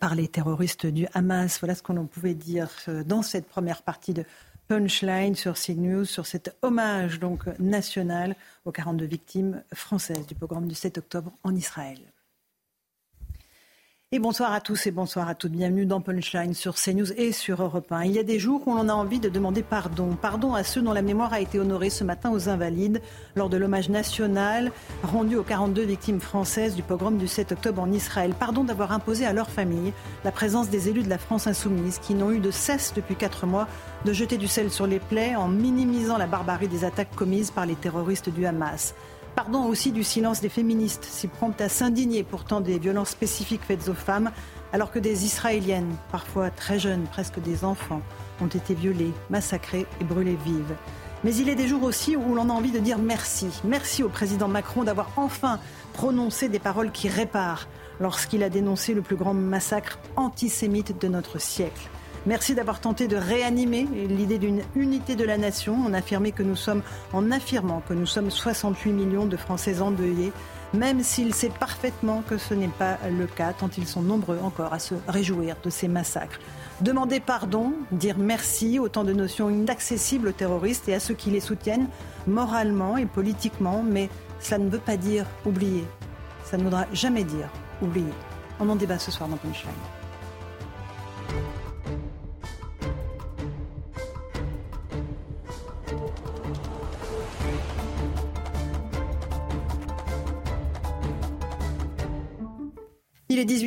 par 0.00 0.14
les 0.14 0.28
terroristes 0.28 0.86
du 0.86 1.06
Hamas. 1.12 1.60
Voilà 1.60 1.74
ce 1.74 1.82
qu'on 1.82 2.06
pouvait 2.06 2.34
dire 2.34 2.70
dans 3.06 3.22
cette 3.22 3.46
première 3.46 3.82
partie 3.82 4.14
de 4.14 4.24
Punchline 4.68 5.34
sur 5.34 5.54
CNews, 5.54 6.04
sur 6.04 6.26
cet 6.26 6.56
hommage 6.62 7.20
donc 7.20 7.46
national 7.58 8.36
aux 8.64 8.72
42 8.72 9.04
victimes 9.04 9.62
françaises 9.74 10.26
du 10.26 10.34
programme 10.34 10.66
du 10.66 10.74
7 10.74 10.98
octobre 10.98 11.32
en 11.44 11.54
Israël. 11.54 11.98
Et 14.16 14.18
bonsoir 14.18 14.54
à 14.54 14.62
tous 14.62 14.86
et 14.86 14.90
bonsoir 14.92 15.28
à 15.28 15.34
toutes. 15.34 15.52
Bienvenue 15.52 15.84
dans 15.84 16.00
Punchline 16.00 16.54
sur 16.54 16.76
CNews 16.76 17.12
et 17.18 17.32
sur 17.32 17.62
Europe 17.62 17.92
1. 17.92 18.04
Il 18.04 18.12
y 18.12 18.18
a 18.18 18.22
des 18.22 18.38
jours 18.38 18.62
où 18.66 18.74
l'on 18.74 18.88
a 18.88 18.94
envie 18.94 19.20
de 19.20 19.28
demander 19.28 19.62
pardon. 19.62 20.16
Pardon 20.18 20.54
à 20.54 20.64
ceux 20.64 20.80
dont 20.80 20.94
la 20.94 21.02
mémoire 21.02 21.34
a 21.34 21.40
été 21.42 21.60
honorée 21.60 21.90
ce 21.90 22.02
matin 22.02 22.30
aux 22.32 22.48
Invalides 22.48 23.02
lors 23.34 23.50
de 23.50 23.58
l'hommage 23.58 23.90
national 23.90 24.72
rendu 25.02 25.36
aux 25.36 25.42
42 25.42 25.82
victimes 25.82 26.20
françaises 26.20 26.74
du 26.74 26.82
pogrom 26.82 27.18
du 27.18 27.28
7 27.28 27.52
octobre 27.52 27.82
en 27.82 27.92
Israël. 27.92 28.32
Pardon 28.32 28.64
d'avoir 28.64 28.92
imposé 28.92 29.26
à 29.26 29.34
leurs 29.34 29.50
familles 29.50 29.92
la 30.24 30.32
présence 30.32 30.70
des 30.70 30.88
élus 30.88 31.02
de 31.02 31.10
la 31.10 31.18
France 31.18 31.46
insoumise 31.46 31.98
qui 31.98 32.14
n'ont 32.14 32.30
eu 32.30 32.40
de 32.40 32.50
cesse 32.50 32.94
depuis 32.96 33.16
quatre 33.16 33.44
mois 33.44 33.68
de 34.06 34.14
jeter 34.14 34.38
du 34.38 34.48
sel 34.48 34.70
sur 34.70 34.86
les 34.86 34.98
plaies 34.98 35.36
en 35.36 35.48
minimisant 35.48 36.16
la 36.16 36.26
barbarie 36.26 36.68
des 36.68 36.86
attaques 36.86 37.14
commises 37.14 37.50
par 37.50 37.66
les 37.66 37.74
terroristes 37.74 38.30
du 38.30 38.46
Hamas. 38.46 38.94
Pardon 39.36 39.66
aussi 39.66 39.92
du 39.92 40.02
silence 40.02 40.40
des 40.40 40.48
féministes, 40.48 41.04
si 41.04 41.28
promptes 41.28 41.60
à 41.60 41.68
s'indigner 41.68 42.22
pourtant 42.22 42.62
des 42.62 42.78
violences 42.78 43.10
spécifiques 43.10 43.60
faites 43.68 43.90
aux 43.90 43.94
femmes, 43.94 44.30
alors 44.72 44.90
que 44.90 44.98
des 44.98 45.26
Israéliennes, 45.26 45.94
parfois 46.10 46.48
très 46.48 46.78
jeunes, 46.78 47.04
presque 47.04 47.38
des 47.40 47.62
enfants, 47.62 48.00
ont 48.40 48.46
été 48.46 48.72
violées, 48.72 49.12
massacrées 49.28 49.84
et 50.00 50.04
brûlées 50.04 50.38
vives. 50.42 50.74
Mais 51.22 51.34
il 51.34 51.50
est 51.50 51.54
des 51.54 51.68
jours 51.68 51.82
aussi 51.82 52.16
où 52.16 52.34
l'on 52.34 52.48
a 52.48 52.52
envie 52.54 52.70
de 52.70 52.78
dire 52.78 52.96
merci. 52.96 53.48
Merci 53.62 54.02
au 54.02 54.08
président 54.08 54.48
Macron 54.48 54.84
d'avoir 54.84 55.10
enfin 55.16 55.60
prononcé 55.92 56.48
des 56.48 56.58
paroles 56.58 56.90
qui 56.90 57.10
réparent 57.10 57.68
lorsqu'il 58.00 58.42
a 58.42 58.48
dénoncé 58.48 58.94
le 58.94 59.02
plus 59.02 59.16
grand 59.16 59.34
massacre 59.34 59.98
antisémite 60.16 60.98
de 60.98 61.08
notre 61.08 61.38
siècle. 61.38 61.90
Merci 62.26 62.56
d'avoir 62.56 62.80
tenté 62.80 63.06
de 63.06 63.16
réanimer 63.16 63.86
l'idée 64.08 64.38
d'une 64.38 64.62
unité 64.74 65.14
de 65.14 65.22
la 65.22 65.38
nation, 65.38 65.86
en, 65.86 66.30
que 66.32 66.42
nous 66.42 66.56
sommes, 66.56 66.82
en 67.12 67.30
affirmant 67.30 67.82
que 67.88 67.94
nous 67.94 68.06
sommes 68.06 68.32
68 68.32 68.90
millions 68.90 69.26
de 69.26 69.36
Français 69.36 69.80
endeuillés, 69.80 70.32
même 70.74 71.04
s'il 71.04 71.32
sait 71.32 71.50
parfaitement 71.50 72.24
que 72.28 72.36
ce 72.36 72.52
n'est 72.52 72.66
pas 72.66 72.98
le 73.08 73.28
cas, 73.28 73.52
tant 73.52 73.70
ils 73.78 73.86
sont 73.86 74.02
nombreux 74.02 74.40
encore 74.42 74.72
à 74.72 74.80
se 74.80 74.96
réjouir 75.06 75.54
de 75.62 75.70
ces 75.70 75.86
massacres. 75.86 76.40
Demander 76.80 77.20
pardon, 77.20 77.72
dire 77.92 78.18
merci, 78.18 78.80
autant 78.80 79.04
de 79.04 79.12
notions 79.12 79.48
inaccessibles 79.48 80.28
aux 80.28 80.32
terroristes 80.32 80.88
et 80.88 80.94
à 80.94 81.00
ceux 81.00 81.14
qui 81.14 81.30
les 81.30 81.40
soutiennent, 81.40 81.86
moralement 82.26 82.96
et 82.96 83.06
politiquement, 83.06 83.84
mais 83.88 84.10
cela 84.40 84.58
ne 84.58 84.68
veut 84.68 84.78
pas 84.78 84.96
dire 84.96 85.26
oublier. 85.44 85.84
Ça 86.44 86.56
ne 86.56 86.64
voudra 86.64 86.86
jamais 86.92 87.22
dire 87.22 87.48
oublier. 87.80 88.12
On 88.58 88.68
en 88.68 88.76
débat 88.76 88.98
ce 88.98 89.12
soir 89.12 89.28
dans 89.28 89.36
Punchline. 89.36 89.70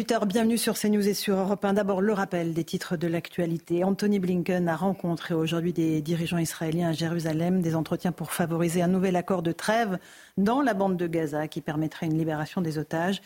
Il 0.09 0.13
est 0.13 0.17
18h, 0.17 0.25
bienvenue 0.25 0.57
sur 0.57 0.73
CNews 0.73 1.07
et 1.07 1.13
sur 1.13 1.37
Europe 1.37 1.63
1. 1.63 1.73
D'abord, 1.73 2.01
le 2.01 2.13
rappel 2.13 2.53
des 2.53 2.63
titres 2.63 2.97
de 2.97 3.07
l'actualité. 3.07 3.83
Anthony 3.83 4.17
Blinken 4.17 4.67
a 4.67 4.75
rencontré 4.75 5.35
aujourd'hui 5.35 5.71
des 5.71 6.01
dirigeants 6.01 6.39
israéliens 6.39 6.89
à 6.89 6.93
Jérusalem, 6.93 7.61
des 7.61 7.75
entretiens 7.75 8.11
pour 8.11 8.31
favoriser 8.31 8.81
un 8.81 8.87
nouvel 8.87 9.15
accord 9.15 9.43
de 9.43 9.51
trêve 9.51 9.99
dans 10.37 10.61
la 10.61 10.73
bande 10.73 10.97
de 10.97 11.05
Gaza 11.05 11.47
qui 11.47 11.61
permettrait 11.61 12.07
une 12.07 12.17
libération 12.17 12.61
des 12.61 12.79
otages. 12.79 13.21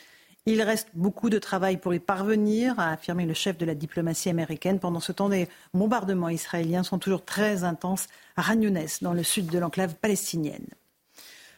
Il 0.45 0.61
reste 0.61 0.89
beaucoup 0.93 1.29
de 1.29 1.39
travail 1.39 1.77
pour 1.77 1.93
y 1.93 1.99
parvenir, 1.99 2.77
a 2.79 2.91
affirmé 2.91 3.25
le 3.25 3.33
chef 3.33 3.57
de 3.57 3.65
la 3.65 3.75
diplomatie 3.75 4.29
américaine. 4.29 4.79
Pendant 4.79 4.99
ce 4.99 5.13
temps, 5.13 5.29
les 5.29 5.47
bombardements 5.73 6.29
israéliens 6.29 6.83
sont 6.83 6.99
toujours 6.99 7.23
très 7.23 7.63
intenses 7.63 8.07
à 8.35 8.41
Ragnounès, 8.41 9.01
dans 9.01 9.13
le 9.13 9.23
sud 9.23 9.45
de 9.45 9.57
l'enclave 9.57 9.95
palestinienne. 9.95 10.67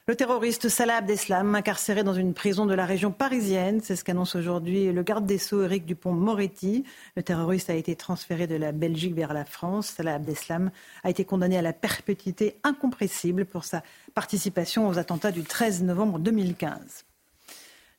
Le 0.07 0.15
terroriste 0.15 0.69
Salah 0.69 0.97
Abdeslam, 0.97 1.55
incarcéré 1.55 2.03
dans 2.03 2.13
une 2.13 2.35
prison 2.35 2.67
de 2.67 2.75
la 2.75 2.85
région 2.85 3.11
parisienne, 3.11 3.81
c'est 3.81 3.95
ce 3.95 4.03
qu'annonce 4.03 4.35
aujourd'hui 4.35 4.91
le 4.91 5.01
garde 5.01 5.25
des 5.25 5.39
Sceaux 5.39 5.63
Éric 5.63 5.87
Dupont-Moretti. 5.87 6.83
Le 7.15 7.23
terroriste 7.23 7.71
a 7.71 7.73
été 7.73 7.95
transféré 7.95 8.45
de 8.45 8.53
la 8.53 8.71
Belgique 8.71 9.15
vers 9.15 9.33
la 9.33 9.45
France. 9.45 9.87
Salah 9.87 10.13
Abdeslam 10.13 10.69
a 11.03 11.09
été 11.09 11.25
condamné 11.25 11.57
à 11.57 11.63
la 11.63 11.73
perpétuité 11.73 12.59
incompressible 12.63 13.45
pour 13.45 13.63
sa 13.63 13.81
participation 14.13 14.87
aux 14.87 14.99
attentats 14.99 15.31
du 15.31 15.41
13 15.41 15.81
novembre 15.81 16.19
2015. 16.19 17.05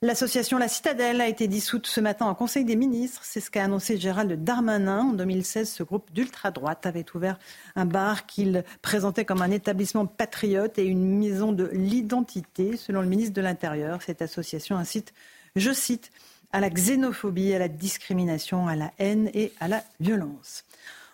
L'association 0.03 0.59
La 0.59 0.69
Citadelle 0.69 1.23
a 1.23 1.27
été 1.27 1.49
dissoute 1.49 1.87
ce 1.87 2.03
matin 2.03 2.27
en 2.27 2.35
Conseil 2.35 2.67
des 2.67 2.77
ministres. 2.77 3.23
C'est 3.25 3.41
ce 3.41 3.51
qu'a 3.51 3.65
annoncé 3.65 3.97
Gérald 3.97 4.45
Darmanin. 4.45 5.05
En 5.05 5.13
2016, 5.15 5.71
ce 5.71 5.83
groupe 5.83 6.13
d'ultra-droite 6.13 6.85
avait 6.85 7.07
ouvert 7.15 7.39
un 7.77 7.87
bar 7.87 8.27
qu'il 8.27 8.63
présentait 8.83 9.25
comme 9.25 9.41
un 9.41 9.51
établissement 9.51 10.05
patriote 10.05 10.79
et 10.79 10.85
une 10.85 11.19
maison 11.19 11.51
de 11.51 11.71
l'identité. 11.73 12.77
Selon 12.77 13.01
le 13.01 13.07
ministre 13.07 13.33
de 13.33 13.41
l'Intérieur, 13.41 14.03
cette 14.03 14.21
association 14.21 14.77
incite, 14.77 15.15
je 15.57 15.73
cite, 15.73 16.13
à 16.53 16.61
la 16.61 16.69
xénophobie, 16.69 17.55
à 17.55 17.59
la 17.59 17.69
discrimination, 17.69 18.69
à 18.69 18.77
la 18.77 18.93
haine 18.99 19.31
et 19.33 19.55
à 19.61 19.69
la 19.69 19.83
violence. 19.99 20.65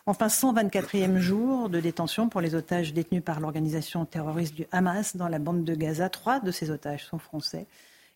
Enfin, 0.06 0.26
124e 0.26 1.18
jour 1.18 1.68
de 1.68 1.78
détention 1.78 2.28
pour 2.28 2.40
les 2.40 2.56
otages 2.56 2.92
détenus 2.92 3.22
par 3.22 3.38
l'organisation 3.38 4.04
terroriste 4.06 4.56
du 4.56 4.66
Hamas 4.72 5.14
dans 5.14 5.28
la 5.28 5.38
bande 5.38 5.62
de 5.62 5.74
Gaza. 5.76 6.08
Trois 6.08 6.40
de 6.40 6.50
ces 6.50 6.72
otages 6.72 7.06
sont 7.06 7.20
français. 7.20 7.68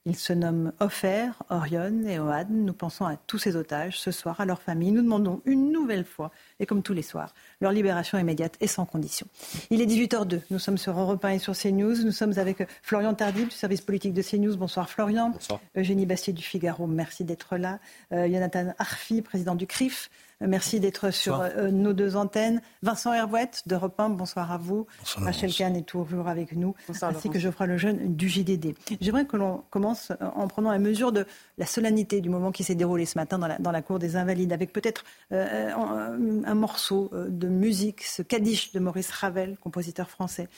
Ils 0.06 0.14
se 0.16 0.32
nomment 0.32 0.72
Ofer, 0.78 1.30
Orion 1.50 2.04
et 2.06 2.20
Oad. 2.20 2.46
Nous 2.48 2.72
pensons 2.72 3.04
à 3.04 3.16
tous 3.26 3.38
ces 3.38 3.56
otages 3.56 3.98
ce 3.98 4.12
soir, 4.12 4.40
à 4.40 4.46
leurs 4.46 4.62
familles. 4.62 4.92
Nous 4.92 5.02
demandons 5.02 5.42
une 5.46 5.72
nouvelle 5.72 6.04
fois, 6.04 6.30
et 6.60 6.66
comme 6.66 6.84
tous 6.84 6.92
les 6.92 7.02
soirs, 7.02 7.34
leur 7.60 7.72
libération 7.72 8.16
immédiate 8.16 8.56
et 8.60 8.68
sans 8.68 8.84
condition. 8.84 9.26
Il 9.70 9.80
est 9.80 9.86
18h02. 9.86 10.42
Nous 10.50 10.60
sommes 10.60 10.78
sur 10.78 10.96
Europe 10.96 11.24
1 11.24 11.30
et 11.30 11.38
sur 11.40 11.54
CNews. 11.56 12.04
Nous 12.04 12.12
sommes 12.12 12.38
avec 12.38 12.68
Florian 12.82 13.14
Tardif 13.14 13.48
du 13.48 13.54
service 13.54 13.80
politique 13.80 14.14
de 14.14 14.22
CNews. 14.22 14.56
Bonsoir 14.56 14.88
Florian. 14.88 15.30
Bonsoir. 15.30 15.60
Eugénie 15.76 16.06
Bastier 16.06 16.32
du 16.32 16.42
Figaro, 16.42 16.86
merci 16.86 17.24
d'être 17.24 17.56
là. 17.56 17.80
Euh, 18.12 18.28
Jonathan 18.28 18.74
Arfi, 18.78 19.22
président 19.22 19.56
du 19.56 19.66
CRIF. 19.66 20.08
Merci 20.42 20.80
d'être 20.80 21.10
sur 21.10 21.40
euh, 21.40 21.70
nos 21.70 21.94
deux 21.94 22.14
antennes. 22.14 22.60
Vincent 22.82 23.14
Hervouette 23.14 23.62
de 23.64 23.74
Repin, 23.74 24.10
bonsoir 24.10 24.52
à 24.52 24.58
vous. 24.58 24.86
Bonsoir, 24.98 25.24
Rachel 25.24 25.50
Kahn 25.50 25.74
est 25.74 25.86
toujours 25.86 26.28
avec 26.28 26.52
nous, 26.52 26.74
bonsoir, 26.86 27.10
ainsi 27.10 27.30
que 27.30 27.38
Geoffroy 27.38 27.66
Lejeune 27.66 28.14
du 28.14 28.28
JDD. 28.28 28.74
J'aimerais 29.00 29.24
que 29.24 29.38
l'on 29.38 29.64
commence 29.70 30.10
euh, 30.10 30.26
en 30.34 30.46
prenant 30.46 30.70
la 30.70 30.78
mesure 30.78 31.10
de 31.10 31.24
la 31.56 31.64
solennité 31.64 32.20
du 32.20 32.28
moment 32.28 32.52
qui 32.52 32.64
s'est 32.64 32.74
déroulé 32.74 33.06
ce 33.06 33.16
matin 33.16 33.38
dans 33.38 33.70
la, 33.70 33.82
cour 33.82 33.98
des 33.98 34.16
Invalides, 34.16 34.52
avec 34.52 34.74
peut-être 34.74 35.04
euh, 35.32 35.70
un, 35.72 36.54
morceau 36.54 37.10
de 37.14 37.48
musique, 37.48 38.02
ce 38.02 38.20
Kaddish 38.20 38.72
de 38.72 38.78
Maurice 38.78 39.10
Ravel, 39.10 39.56
compositeur 39.58 40.10
français, 40.10 40.48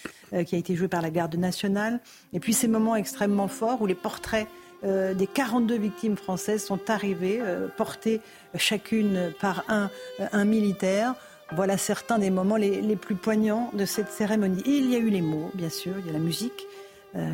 qui 0.47 0.55
a 0.57 0.59
été 0.59 0.75
joué 0.75 0.89
par 0.89 1.03
la 1.03 1.11
garde 1.11 1.37
nationale, 1.37 2.01
et 2.33 2.41
puis 2.41 2.53
ces 2.53 2.69
moments 2.69 2.97
extrêmement 2.97 3.49
forts 3.49 3.81
où 3.83 3.87
les 3.87 3.95
portraits 3.95 4.49
euh, 4.85 5.13
des 5.15 5.27
42 5.27 5.77
victimes 5.77 6.17
françaises 6.17 6.65
sont 6.65 6.89
arrivées, 6.89 7.41
euh, 7.43 7.67
portées 7.77 8.21
chacune 8.57 9.33
par 9.41 9.65
un, 9.69 9.91
euh, 10.21 10.27
un, 10.33 10.45
militaire. 10.45 11.15
Voilà 11.51 11.77
certains 11.77 12.19
des 12.19 12.31
moments 12.31 12.57
les, 12.57 12.81
les, 12.81 12.95
plus 12.95 13.17
poignants 13.17 13.71
de 13.75 13.85
cette 13.85 14.11
cérémonie. 14.11 14.61
Et 14.67 14.71
il 14.71 14.91
y 14.91 14.95
a 14.95 14.99
eu 14.99 15.11
les 15.11 15.23
mots, 15.23 15.51
bien 15.55 15.71
sûr, 15.71 15.95
il 15.99 16.07
y 16.07 16.11
a 16.11 16.13
la 16.13 16.19
musique 16.19 16.67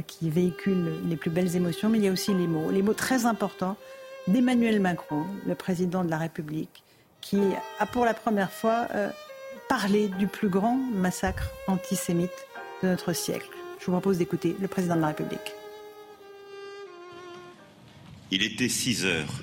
qui 0.07 0.31
véhicule 0.31 0.93
les 1.09 1.17
plus 1.17 1.31
belles 1.31 1.57
émotions, 1.57 1.89
mais 1.89 1.99
il 1.99 2.05
y 2.05 2.09
a 2.09 2.13
aussi 2.13 2.33
les 2.33 2.47
mots, 2.47 2.71
les 2.71 2.81
mots 2.81 2.95
très 2.95 3.27
importants 3.27 3.77
d'Emmanuel 4.29 4.79
Macron, 4.79 5.25
le 5.47 5.57
président 5.57 6.05
de 6.05 6.11
la 6.11 6.17
République, 6.17 6.85
qui 7.21 7.41
a 7.81 7.85
pour 7.85 8.05
la 8.05 8.15
première 8.15 8.53
fois 8.53 8.87
parlé 9.69 10.07
du 10.07 10.29
plus 10.29 10.49
grand 10.49 10.79
massacre 10.95 11.51
antisémite 11.67 12.47
de 12.85 12.89
notre 12.89 13.13
siècle. 13.13 13.49
Je 13.81 13.87
vous 13.87 13.93
propose 13.93 14.19
d'écouter 14.19 14.57
le 14.61 14.69
président 14.69 14.95
de 14.95 15.01
la 15.01 15.09
République. 15.09 15.55
Il 18.31 18.43
était 18.43 18.69
6 18.69 19.05
heures 19.05 19.43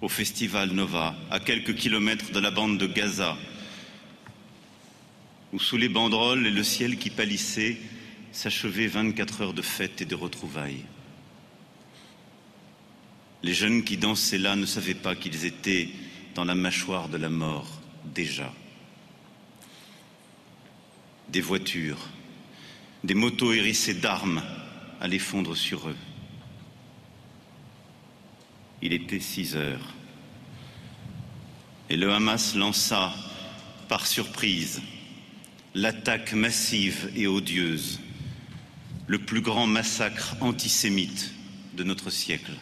au 0.00 0.08
festival 0.08 0.72
Nova, 0.72 1.14
à 1.30 1.40
quelques 1.40 1.74
kilomètres 1.74 2.32
de 2.32 2.40
la 2.40 2.50
bande 2.50 2.78
de 2.78 2.86
Gaza, 2.86 3.36
où 5.52 5.58
sous 5.58 5.76
les 5.76 5.88
banderoles 5.88 6.46
et 6.46 6.50
le 6.50 6.64
ciel 6.64 6.98
qui 6.98 7.10
pâlissait 7.10 7.78
s'achevaient 8.32 8.86
24 8.86 9.42
heures 9.42 9.54
de 9.54 9.62
fête 9.62 10.02
et 10.02 10.04
de 10.04 10.14
retrouvailles. 10.14 10.84
Les 13.42 13.54
jeunes 13.54 13.84
qui 13.84 13.96
dansaient 13.96 14.38
là 14.38 14.56
ne 14.56 14.66
savaient 14.66 14.94
pas 14.94 15.14
qu'ils 15.14 15.44
étaient 15.44 15.88
dans 16.34 16.44
la 16.44 16.54
mâchoire 16.54 17.08
de 17.08 17.16
la 17.16 17.30
mort 17.30 17.80
déjà. 18.14 18.52
Des 21.28 21.40
voitures, 21.40 22.08
des 23.04 23.14
motos 23.14 23.52
hérissées 23.52 23.94
d'armes 23.94 24.42
allaient 25.00 25.18
fondre 25.18 25.56
sur 25.56 25.88
eux. 25.88 25.96
Il 28.86 28.92
était 28.92 29.18
six 29.18 29.56
heures. 29.56 29.94
Et 31.90 31.96
le 31.96 32.12
Hamas 32.12 32.54
lança, 32.54 33.12
par 33.88 34.06
surprise, 34.06 34.80
l'attaque 35.74 36.34
massive 36.34 37.10
et 37.16 37.26
odieuse, 37.26 37.98
le 39.08 39.18
plus 39.18 39.40
grand 39.40 39.66
massacre 39.66 40.36
antisémite 40.40 41.32
de 41.76 41.82
notre 41.82 42.10
siècle. 42.10 42.52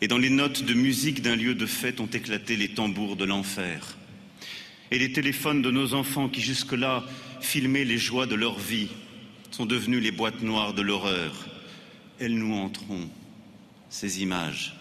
Et 0.00 0.08
dans 0.08 0.16
les 0.16 0.30
notes 0.30 0.64
de 0.64 0.72
musique 0.72 1.20
d'un 1.20 1.36
lieu 1.36 1.54
de 1.54 1.66
fête 1.66 2.00
ont 2.00 2.06
éclaté 2.06 2.56
les 2.56 2.70
tambours 2.70 3.16
de 3.16 3.26
l'enfer. 3.26 3.98
Et 4.90 4.98
les 4.98 5.12
téléphones 5.12 5.60
de 5.60 5.70
nos 5.70 5.92
enfants 5.92 6.30
qui 6.30 6.40
jusque-là 6.40 7.04
filmaient 7.42 7.84
les 7.84 7.98
joies 7.98 8.26
de 8.26 8.36
leur 8.36 8.58
vie 8.58 8.88
sont 9.50 9.66
devenus 9.66 10.02
les 10.02 10.12
boîtes 10.12 10.40
noires 10.40 10.72
de 10.72 10.80
l'horreur 10.80 11.48
elles 12.20 12.36
nous 12.36 12.54
entreront, 12.54 13.08
ces 13.88 14.22
images. 14.22 14.78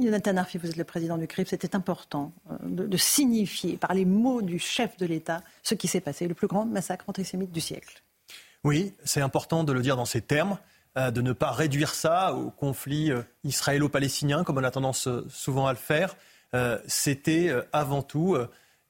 Jonathan 0.00 0.36
Arfi, 0.38 0.58
vous 0.58 0.70
êtes 0.70 0.76
le 0.76 0.84
président 0.84 1.18
du 1.18 1.26
CRIP. 1.26 1.48
C'était 1.48 1.76
important 1.76 2.32
euh, 2.50 2.86
de, 2.86 2.96
signifier 2.96 3.76
par 3.76 3.94
les 3.94 4.04
mots 4.04 4.42
du 4.42 4.58
chef 4.58 4.96
de 4.96 5.06
l'État 5.06 5.42
ce 5.62 5.74
qui 5.74 5.88
s'est 5.88 6.00
passé, 6.00 6.26
le 6.26 6.34
plus 6.34 6.46
grand 6.46 6.64
massacre 6.64 7.04
antisémite 7.08 7.52
du 7.52 7.60
siècle. 7.60 8.02
Oui, 8.64 8.94
c'est 9.04 9.20
important 9.20 9.64
de 9.64 9.72
le 9.72 9.82
dire 9.82 9.96
dans 9.96 10.04
ces 10.04 10.22
termes, 10.22 10.58
euh, 10.96 11.10
de 11.10 11.20
ne 11.20 11.32
pas 11.32 11.50
réduire 11.50 11.94
ça 11.94 12.34
au 12.34 12.50
conflit 12.50 13.10
euh, 13.10 13.22
israélo-palestinien, 13.44 14.44
comme 14.44 14.58
on 14.58 14.64
a 14.64 14.70
tendance 14.70 15.08
souvent 15.28 15.66
à 15.66 15.72
le 15.72 15.78
faire. 15.78 16.16
C'était 16.86 17.50
avant 17.72 18.02
tout 18.02 18.36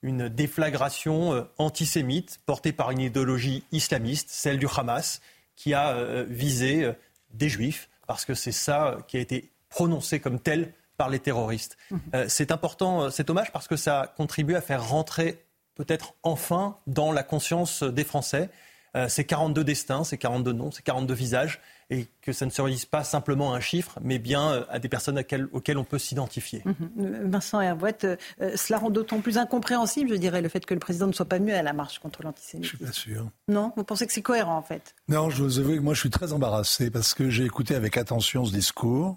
une 0.03 0.29
déflagration 0.29 1.47
antisémite 1.59 2.41
portée 2.45 2.73
par 2.73 2.91
une 2.91 2.99
idéologie 2.99 3.63
islamiste, 3.71 4.31
celle 4.31 4.59
du 4.59 4.67
Hamas, 4.67 5.21
qui 5.55 5.73
a 5.73 6.25
visé 6.25 6.93
des 7.31 7.49
juifs, 7.49 7.89
parce 8.09 8.25
que 8.25 8.35
c'est 8.35 8.51
ça 8.51 8.99
qui 9.07 9.17
a 9.17 9.21
été 9.21 9.52
prononcé 9.73 10.20
comme 10.20 10.39
tel 10.39 10.73
par 10.97 11.09
les 11.09 11.18
terroristes. 11.18 11.77
Mhm. 11.91 12.01
Euh, 12.14 12.27
c'est 12.29 12.53
important, 12.53 13.03
euh, 13.03 13.11
cet 13.11 13.31
hommage, 13.31 13.51
parce 13.53 13.66
que 13.66 13.77
ça 13.77 14.12
contribue 14.16 14.55
à 14.55 14.61
faire 14.61 14.87
rentrer 14.87 15.45
peut-être 15.75 16.14
enfin 16.23 16.79
dans 16.87 17.11
la 17.11 17.23
conscience 17.23 17.83
des 17.83 18.05
Français 18.05 18.51
euh, 18.95 19.09
ces 19.09 19.25
42 19.25 19.64
destins, 19.64 20.05
ces 20.05 20.18
42 20.18 20.53
noms, 20.53 20.70
ces 20.70 20.83
42 20.83 21.14
visages, 21.14 21.61
et 21.89 22.09
que 22.20 22.33
ça 22.33 22.45
ne 22.45 22.51
se 22.51 22.61
réduise 22.61 22.85
pas 22.85 23.05
simplement 23.05 23.55
à 23.55 23.57
un 23.57 23.61
chiffre, 23.61 23.99
mais 24.03 24.18
bien 24.18 24.53
euh, 24.53 24.64
à 24.68 24.79
des 24.79 24.89
personnes 24.91 25.23
auxquelles 25.53 25.79
on 25.79 25.85
peut 25.85 25.99
s'identifier. 25.99 26.62
Mhm. 26.64 26.75
Euh, 27.01 27.20
Vincent 27.25 27.61
Hervouette, 27.62 28.07
cela 28.55 28.79
rend 28.79 28.91
d'autant 28.91 29.20
plus 29.20 29.39
incompréhensible, 29.39 30.11
je 30.11 30.16
dirais, 30.16 30.43
le 30.43 30.51
fait 30.51 30.66
que 30.66 30.75
le 30.75 30.81
président 30.81 31.07
ne 31.07 31.12
soit 31.12 31.25
pas 31.25 31.39
venu 31.39 31.53
à 31.53 31.62
la 31.62 31.73
marche 31.73 32.01
contre 32.01 32.23
l'antisémitisme. 32.23 32.77
Je 32.77 32.77
suis 32.77 32.87
pas 32.87 32.93
sûr. 32.93 33.31
Non? 33.49 33.73
Vous 33.77 33.85
pensez 33.85 34.07
que 34.07 34.12
c'est 34.12 34.23
cohérent, 34.23 34.59
en 34.59 34.62
fait? 34.62 34.95
Non, 35.09 35.31
je 35.31 35.43
vous 35.43 35.59
avoue 35.59 35.75
que 35.75 35.81
moi, 35.81 35.95
je 35.95 36.01
suis 36.01 36.11
très 36.11 36.35
embarrassé 36.35 36.91
parce 36.91 37.14
que 37.14 37.31
j'ai 37.31 37.45
écouté 37.45 37.75
avec 37.75 37.97
attention 37.97 38.45
ce 38.45 38.53
discours, 38.53 39.16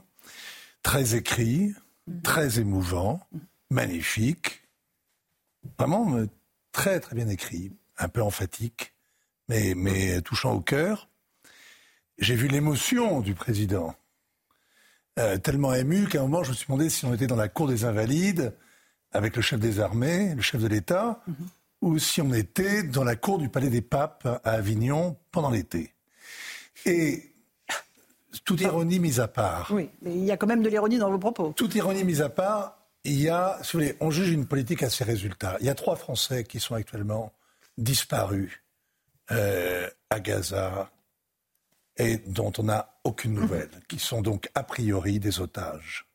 très 0.86 1.16
écrit, 1.16 1.74
mhm. 2.06 2.22
très 2.22 2.60
émouvant, 2.60 3.20
magnifique, 3.72 4.62
vraiment 5.80 6.16
très, 6.72 7.00
très 7.00 7.16
bien 7.16 7.28
écrit, 7.28 7.72
un 7.98 8.08
peu 8.08 8.22
emphatique 8.22 8.94
mais, 9.50 9.74
mais 9.76 10.22
touchant 10.22 10.54
au 10.54 10.62
cœur. 10.62 11.10
J'ai 12.20 12.36
vu 12.36 12.48
l'émotion 12.48 13.22
du 13.22 13.34
président, 13.34 13.96
euh, 15.18 15.38
tellement 15.38 15.74
ému 15.74 16.08
qu'à 16.08 16.20
un 16.20 16.24
moment, 16.24 16.44
je 16.44 16.52
me 16.52 16.56
suis 16.56 16.68
demandé 16.68 16.90
si 16.90 17.04
on 17.06 17.14
était 17.16 17.28
dans 17.28 17.36
la 17.36 17.50
cour 17.50 17.68
des 17.68 17.84
Invalides 17.84 18.54
avec 19.12 19.36
le 19.36 19.42
chef 19.42 19.60
des 19.60 19.80
armées, 19.80 20.36
le 20.36 20.42
chef 20.44 20.62
de 20.62 20.68
l'État, 20.68 21.24
mhm. 21.26 21.36
ou 21.82 21.98
si 21.98 22.22
on 22.22 22.32
était 22.32 22.84
dans 22.84 23.04
la 23.04 23.16
cour 23.16 23.40
du 23.40 23.50
Palais 23.50 23.72
des 23.72 23.82
Papes 23.82 24.28
à 24.44 24.52
Avignon 24.52 25.18
pendant 25.32 25.50
l'été. 25.50 25.96
Et 26.86 27.35
toute 28.44 28.62
ironie 28.62 29.00
mise 29.00 29.20
à 29.20 29.28
part. 29.28 29.70
Oui, 29.72 29.90
mais 30.02 30.14
il 30.14 30.24
y 30.24 30.32
a 30.32 30.38
quand 30.38 30.48
même 30.48 30.62
de 30.64 30.70
l'ironie 30.70 30.98
dans 30.98 31.10
vos 31.10 31.20
propos. 31.20 31.54
Toute 31.56 31.76
ironie 31.76 32.04
mise 32.04 32.22
à 32.22 32.30
part, 32.30 32.78
il 33.04 33.20
y 33.22 33.30
a, 33.30 33.58
si 33.62 33.74
vous 33.74 33.80
voulez, 33.80 33.96
on 34.00 34.12
juge 34.12 34.30
une 34.30 34.48
politique 34.48 34.84
à 34.84 34.90
ses 34.90 35.04
résultats. 35.04 35.58
Il 35.60 35.66
y 35.66 35.70
a 35.70 35.76
trois 35.76 35.96
Français 35.96 36.44
qui 36.44 36.60
sont 36.60 36.76
actuellement 36.76 37.34
disparus 37.78 38.64
euh, 39.32 39.90
à 40.10 40.20
Gaza 40.20 40.90
et 41.98 42.18
dont 42.18 42.52
on 42.58 42.64
n'a 42.64 43.00
aucune 43.04 43.34
mhm. 43.34 43.42
nouvelle, 43.42 43.70
qui 43.88 44.00
sont 44.00 44.22
donc 44.22 44.50
a 44.56 44.64
priori 44.64 45.20
des 45.20 45.40
otages. 45.40 46.08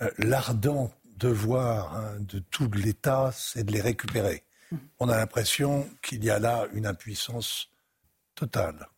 Euh, 0.00 0.10
l'ardent 0.18 0.90
devoir 1.04 1.96
hein, 1.96 2.16
de 2.20 2.38
tout 2.38 2.70
l'État, 2.72 3.30
c'est 3.32 3.64
de 3.64 3.72
les 3.72 3.80
récupérer. 3.80 4.44
Mhm. 4.70 4.78
On 5.00 5.08
a 5.08 5.16
l'impression 5.16 5.88
qu'il 6.02 6.24
y 6.24 6.30
a 6.30 6.38
là 6.38 6.66
une 6.72 6.86
impuissance 6.86 7.68
totale. 8.34 8.88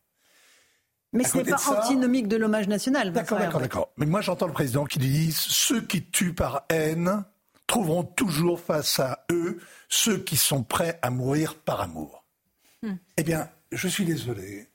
Mais 1.13 1.25
ce 1.25 1.39
n'est 1.39 1.45
pas 1.45 1.61
antinomique 1.77 2.29
de 2.29 2.37
l'hommage 2.37 2.69
national. 2.69 3.13
D'accord, 3.13 3.39
d'accord, 3.39 3.61
d'accord. 3.61 3.89
Mais 3.97 4.07
moi, 4.07 4.21
j'entends 4.21 4.47
le 4.47 4.53
président 4.53 4.85
qui 4.85 4.99
dit 4.99 5.33
ceux 5.33 5.81
qui 5.81 6.05
tuent 6.05 6.35
par 6.35 6.65
haine 6.69 7.25
trouveront 7.67 8.05
toujours 8.05 8.61
face 8.61 8.99
à 9.01 9.25
eux 9.31 9.61
ceux 9.89 10.19
qui 10.19 10.37
sont 10.37 10.63
prêts 10.63 10.99
à 11.03 11.11
mourir 11.11 11.57
par 11.57 11.81
amour. 11.81 12.25
Hmm. 12.83 12.95
Eh 13.17 13.23
bien, 13.23 13.49
je 13.73 13.89
suis 13.89 14.05
désolé, 14.05 14.69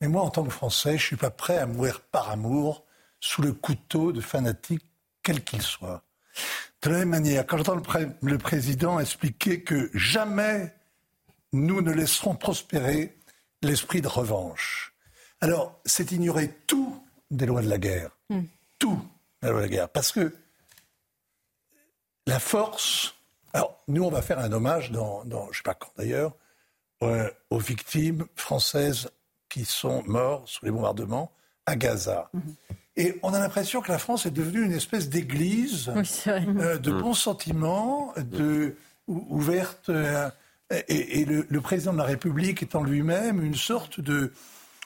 mais 0.00 0.08
moi, 0.08 0.22
en 0.22 0.30
tant 0.30 0.44
que 0.44 0.50
Français, 0.50 0.90
je 0.90 1.02
ne 1.02 1.06
suis 1.06 1.16
pas 1.16 1.30
prêt 1.30 1.58
à 1.58 1.66
mourir 1.66 2.00
par 2.00 2.30
amour 2.30 2.84
sous 3.20 3.42
le 3.42 3.52
couteau 3.52 4.12
de 4.12 4.20
fanatiques, 4.20 4.84
quels 5.22 5.42
qu'ils 5.42 5.62
soient. 5.62 6.02
De 6.82 6.90
la 6.90 6.98
même 6.98 7.08
manière, 7.08 7.46
quand 7.46 7.56
j'entends 7.56 7.80
le, 8.22 8.38
président 8.38 9.00
expliquer 9.00 9.62
que 9.62 9.90
jamais 9.94 10.72
nous 11.52 11.82
ne 11.82 11.90
laisserons 11.90 12.36
prospérer 12.36 13.16
l'esprit 13.62 14.00
de 14.00 14.08
revanche, 14.08 14.94
alors 15.40 15.80
c'est 15.84 16.12
ignorer 16.12 16.50
tout 16.66 17.02
des 17.30 17.46
lois 17.46 17.62
de 17.62 17.68
la 17.68 17.78
guerre. 17.78 18.10
Hmm. 18.30 18.44
Tout 18.78 19.00
des 19.42 19.48
lois 19.48 19.58
de 19.58 19.62
la 19.62 19.68
guerre. 19.68 19.88
Parce 19.88 20.12
que 20.12 20.34
la 22.26 22.38
force. 22.38 23.14
Alors, 23.54 23.82
nous, 23.88 24.04
on 24.04 24.10
va 24.10 24.20
faire 24.20 24.38
un 24.38 24.52
hommage 24.52 24.90
dans, 24.90 25.24
dans 25.24 25.44
je 25.44 25.48
ne 25.48 25.54
sais 25.54 25.62
pas 25.64 25.74
quand 25.74 25.90
d'ailleurs, 25.96 26.34
euh, 27.02 27.30
aux 27.50 27.58
victimes 27.58 28.26
françaises 28.36 29.08
qui 29.48 29.64
sont 29.64 30.02
mortes 30.06 30.46
sous 30.48 30.64
les 30.64 30.70
bombardements 30.70 31.32
à 31.64 31.76
Gaza. 31.76 32.30
Mhm. 32.34 32.54
Et 32.96 33.18
on 33.22 33.32
a 33.32 33.38
l'impression 33.38 33.80
que 33.80 33.92
la 33.92 33.98
France 33.98 34.26
est 34.26 34.32
devenue 34.32 34.64
une 34.64 34.72
espèce 34.72 35.08
d'église 35.08 35.92
euh, 36.26 36.78
de 36.78 36.90
bons 36.90 37.14
sentiments, 37.14 38.12
de, 38.16 38.74
ouverte. 39.06 39.88
Euh, 39.88 40.28
et, 40.88 41.24
le, 41.24 41.60
président 41.60 41.92
de 41.92 41.98
la 41.98 42.04
République 42.04 42.62
étant 42.62 42.82
lui-même 42.82 43.42
une 43.42 43.54
sorte 43.54 44.00
de, 44.00 44.32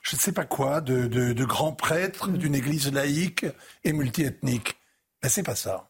je 0.02 0.16
ne 0.16 0.20
sais 0.20 0.32
pas 0.32 0.44
quoi, 0.44 0.80
de, 0.80 1.44
grand 1.44 1.72
prêtre 1.72 2.28
mhm. 2.28 2.36
d'une 2.36 2.54
église 2.54 2.92
laïque 2.92 3.46
et 3.84 3.92
multiethnique. 3.92 4.76
Mais 5.22 5.28
c'est 5.28 5.44
pas 5.44 5.54
ça. 5.54 5.88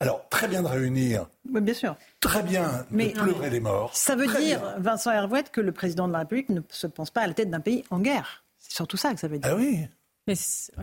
Alors, 0.00 0.28
très 0.28 0.48
bien 0.48 0.62
de 0.62 0.66
réunir. 0.66 1.28
Oui, 1.50 1.60
bien 1.60 1.72
sûr. 1.72 1.96
Très 2.20 2.42
bien 2.42 2.84
de 2.90 3.12
pleurer 3.12 3.48
les 3.48 3.60
morts. 3.60 3.94
Ça 3.94 4.16
veut 4.16 4.26
dire, 4.26 4.60
Vincent 4.78 5.12
Hervouette, 5.12 5.50
que 5.50 5.60
le 5.60 5.72
président 5.72 6.08
de 6.08 6.12
la 6.12 6.20
République 6.20 6.48
ne 6.48 6.60
se 6.68 6.86
pense 6.86 7.10
pas 7.10 7.22
à 7.22 7.26
la 7.26 7.34
tête 7.34 7.48
d'un 7.48 7.60
pays 7.60 7.84
en 7.90 8.00
guerre. 8.00 8.44
C'est 8.58 8.74
surtout 8.74 8.96
ça 8.96 9.14
que 9.14 9.20
ça 9.20 9.28
veut 9.28 9.38
dire. 9.38 9.50
Ah 9.50 9.56
oui. 9.56 9.86
Mais 10.26 10.34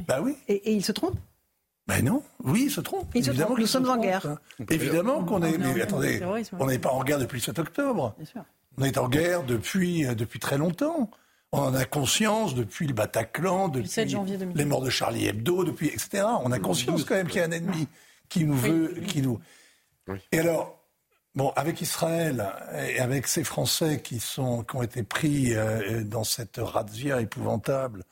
Bah 0.07 0.21
oui. 0.21 0.37
Et, 0.47 0.73
il 0.73 0.83
se 0.83 0.91
trompe? 0.91 1.19
Ben 1.87 2.05
non, 2.05 2.23
oui, 2.43 2.63
il 2.65 2.71
se 2.71 2.79
trompe. 2.79 3.09
Il 3.15 3.25
se 3.25 3.31
trompe, 3.31 3.57
nous 3.57 3.67
sommes 3.67 3.89
en 3.89 3.97
guerre. 3.97 4.25
Hein. 4.25 4.37
Évidemment 4.69 5.25
qu'on 5.25 5.43
est. 5.43 5.57
Mais 5.57 5.81
attendez, 5.81 6.21
on 6.57 6.67
n'est 6.67 6.79
pas 6.79 6.91
en 6.91 7.03
guerre 7.03 7.19
depuis 7.19 7.39
le 7.39 7.43
7 7.43 7.59
octobre. 7.59 8.15
Bien 8.17 8.25
sûr. 8.25 8.45
On 8.77 8.83
est 8.83 8.97
en 8.97 9.09
guerre 9.09 9.43
depuis, 9.43 10.05
euh, 10.05 10.15
depuis 10.15 10.39
très 10.39 10.57
longtemps. 10.57 11.09
On 11.53 11.59
en 11.59 11.73
a 11.73 11.83
conscience 11.83 12.55
depuis 12.55 12.87
le 12.87 12.93
Bataclan, 12.93 13.67
depuis 13.67 14.05
les 14.55 14.65
morts 14.65 14.81
de 14.81 14.89
Charlie 14.89 15.27
Hebdo, 15.27 15.65
depuis 15.65 15.87
etc. 15.87 16.23
On 16.43 16.51
a 16.51 16.59
conscience 16.59 17.03
quand 17.03 17.15
même 17.15 17.27
qu'il 17.27 17.41
y 17.41 17.43
a 17.43 17.47
un 17.47 17.51
ennemi 17.51 17.89
qui 18.29 18.45
nous 18.45 18.55
veut, 18.55 19.01
qui 19.05 19.21
nous. 19.21 19.39
Et 20.31 20.39
alors, 20.39 20.81
bon, 21.35 21.51
avec 21.57 21.81
Israël 21.81 22.47
et 22.87 22.99
avec 22.99 23.27
ces 23.27 23.43
Français 23.43 24.01
qui 24.01 24.19
sont, 24.19 24.63
qui 24.63 24.75
ont 24.77 24.83
été 24.83 25.03
pris 25.03 25.53
euh, 25.53 26.03
dans 26.05 26.23
cette 26.23 26.57
razzia 26.57 27.19
épouvantable 27.19 28.03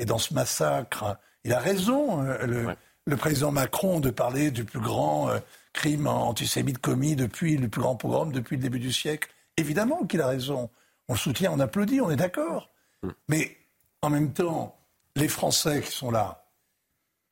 et 0.00 0.04
dans 0.04 0.18
ce 0.18 0.34
massacre, 0.34 1.18
il 1.44 1.52
a 1.52 1.60
raison, 1.60 2.24
euh, 2.24 2.74
le, 3.06 3.16
président 3.16 3.52
Macron, 3.52 4.00
de 4.00 4.10
parler 4.10 4.50
du 4.50 4.64
plus 4.64 4.80
grand 4.80 5.30
euh, 5.30 5.38
crime 5.72 6.08
antisémite 6.08 6.78
commis 6.78 7.14
depuis 7.14 7.56
le 7.56 7.68
plus 7.68 7.80
grand 7.80 7.94
pogrom 7.94 8.32
depuis 8.32 8.56
le 8.56 8.62
début 8.62 8.80
du 8.80 8.92
siècle. 8.92 9.30
Évidemment 9.56 10.04
qu'il 10.04 10.20
a 10.20 10.26
raison. 10.26 10.68
On 11.08 11.14
le 11.14 11.18
soutient, 11.18 11.52
on 11.52 11.60
applaudit, 11.60 12.00
on 12.00 12.10
est 12.10 12.16
d'accord. 12.16 12.70
Mm. 13.02 13.08
Mais 13.28 13.56
en 14.02 14.10
même 14.10 14.32
temps, 14.32 14.78
les 15.16 15.28
Français 15.28 15.82
qui 15.82 15.90
sont 15.90 16.10
là, 16.10 16.44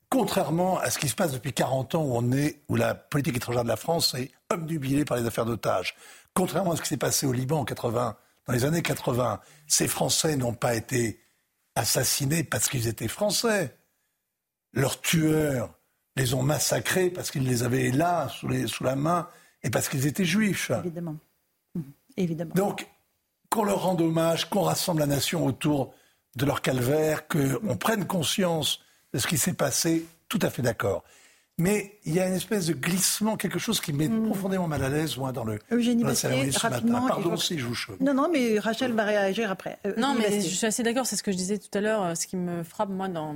contrairement 0.09 0.79
à 0.79 0.91
ce 0.91 0.99
qui 0.99 1.09
se 1.09 1.15
passe 1.15 1.33
depuis 1.33 1.53
40 1.53 1.95
ans 1.95 2.03
où 2.03 2.17
on 2.17 2.33
est, 2.33 2.63
où 2.69 2.77
la 2.77 2.95
politique 2.95 3.37
étrangère 3.37 3.65
de 3.65 3.69
la 3.69 3.77
France 3.77 4.15
est 4.15 4.31
obnubilée 4.51 5.05
par 5.05 5.17
les 5.17 5.27
affaires 5.27 5.47
d'otages, 5.47 5.97
contrairement 6.35 6.73
à 6.73 6.77
ce 6.77 6.83
qui 6.83 6.89
s'est 6.89 6.97
passé 6.97 7.27
au 7.27 7.33
Liban 7.33 7.61
en 7.61 7.65
80, 7.65 8.17
dans 8.47 8.53
les 8.53 8.65
années 8.65 8.83
80, 8.83 9.41
ces 9.67 9.89
Français 9.89 10.37
n'ont 10.37 10.55
pas 10.55 10.75
été 10.75 11.21
assassinés 11.75 12.45
parce 12.45 12.69
qu'ils 12.69 12.87
étaient 12.87 13.09
Français. 13.09 13.77
Leurs 14.73 15.01
tueurs 15.01 15.75
les 16.17 16.35
ont 16.35 16.43
massacrés 16.43 17.11
parce 17.11 17.31
qu'ils 17.31 17.47
les 17.47 17.63
avaient 17.63 17.91
là, 17.91 18.29
sous, 18.29 18.49
les, 18.49 18.67
sous 18.67 18.85
la 18.85 18.97
main, 18.97 19.29
et 19.63 19.71
parce 19.71 19.89
qu'ils 19.89 20.07
étaient 20.07 20.25
juifs. 20.25 20.71
Évidemment. 20.71 21.17
Mmh. 21.75 21.81
Évidemment. 22.17 22.55
Donc, 22.55 22.87
qu'on 23.51 23.65
leur 23.65 23.83
rende 23.83 24.01
hommage, 24.01 24.49
qu'on 24.49 24.63
rassemble 24.63 25.01
la 25.01 25.07
nation 25.07 25.45
autour 25.47 25.95
de 26.37 26.45
leur 26.45 26.63
calvaire, 26.63 27.27
qu'on 27.29 27.77
prenne 27.77 28.07
conscience 28.07 28.81
de 29.13 29.19
ce 29.19 29.27
qui 29.27 29.39
s'est 29.39 29.55
passé, 29.55 30.07
tout 30.29 30.39
à 30.43 30.51
fait 30.51 30.63
d'accord. 30.63 31.05
Mais 31.59 31.99
il 32.05 32.13
y 32.13 32.21
a 32.21 32.29
une 32.29 32.35
espèce 32.35 32.67
de 32.67 32.75
glissement, 32.75 33.39
quelque 33.39 33.59
chose 33.59 33.81
qui 33.81 33.95
met 33.95 34.09
hmm. 34.09 34.27
profondément 34.27 34.69
mal 34.69 34.85
à 34.85 34.91
l'aise, 34.91 35.17
moi, 35.17 35.33
dans 35.33 35.45
le 35.45 35.59
Eugénie 35.71 36.03
dans 36.03 36.15
ce 36.15 36.27
matin. 36.69 37.07
Pardon 37.09 37.35
si 37.39 37.59
je 37.59 37.65
vous. 37.65 37.75
Non, 37.99 38.13
non, 38.13 38.29
mais 38.31 38.59
Rachel 38.59 38.93
va 38.93 39.05
réagir 39.05 39.51
après. 39.51 39.79
Euh, 39.87 39.95
non, 39.97 40.15
mais 40.19 40.43
je 40.43 40.55
suis 40.55 40.67
assez 40.67 40.83
d'accord, 40.83 41.07
c'est 41.07 41.17
ce 41.17 41.23
que 41.23 41.33
je 41.33 41.37
disais 41.37 41.57
tout 41.57 41.71
à 41.73 41.81
l'heure. 41.81 42.15
Ce 42.15 42.27
qui 42.27 42.37
me 42.37 42.63
frappe, 42.63 42.91
moi, 42.91 43.09
dans, 43.09 43.35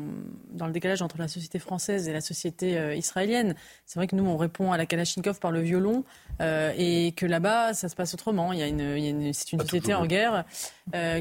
dans 0.50 0.66
le 0.66 0.72
décalage 0.72 1.00
entre 1.00 1.16
la 1.16 1.28
société 1.28 1.58
française 1.58 2.08
et 2.08 2.12
la 2.12 2.20
société 2.20 2.76
euh, 2.76 2.94
israélienne, 2.94 3.54
c'est 3.86 3.98
vrai 3.98 4.06
que 4.06 4.14
nous, 4.14 4.26
on 4.26 4.36
répond 4.36 4.70
à 4.70 4.76
la 4.76 4.84
Kalachnikov 4.84 5.38
par 5.38 5.50
le 5.50 5.62
violon, 5.62 6.04
euh, 6.42 6.74
et 6.76 7.12
que 7.12 7.24
là-bas, 7.24 7.72
ça 7.72 7.88
se 7.88 7.96
passe 7.96 8.12
autrement. 8.12 8.52
Il 8.52 8.58
y 8.58 8.62
a 8.62 8.66
une, 8.66 8.80
il 8.98 9.02
y 9.02 9.06
a 9.06 9.10
une 9.10 9.32
c'est 9.32 9.52
une 9.52 9.60
société 9.60 9.94
en 9.94 10.04
guerre 10.04 10.44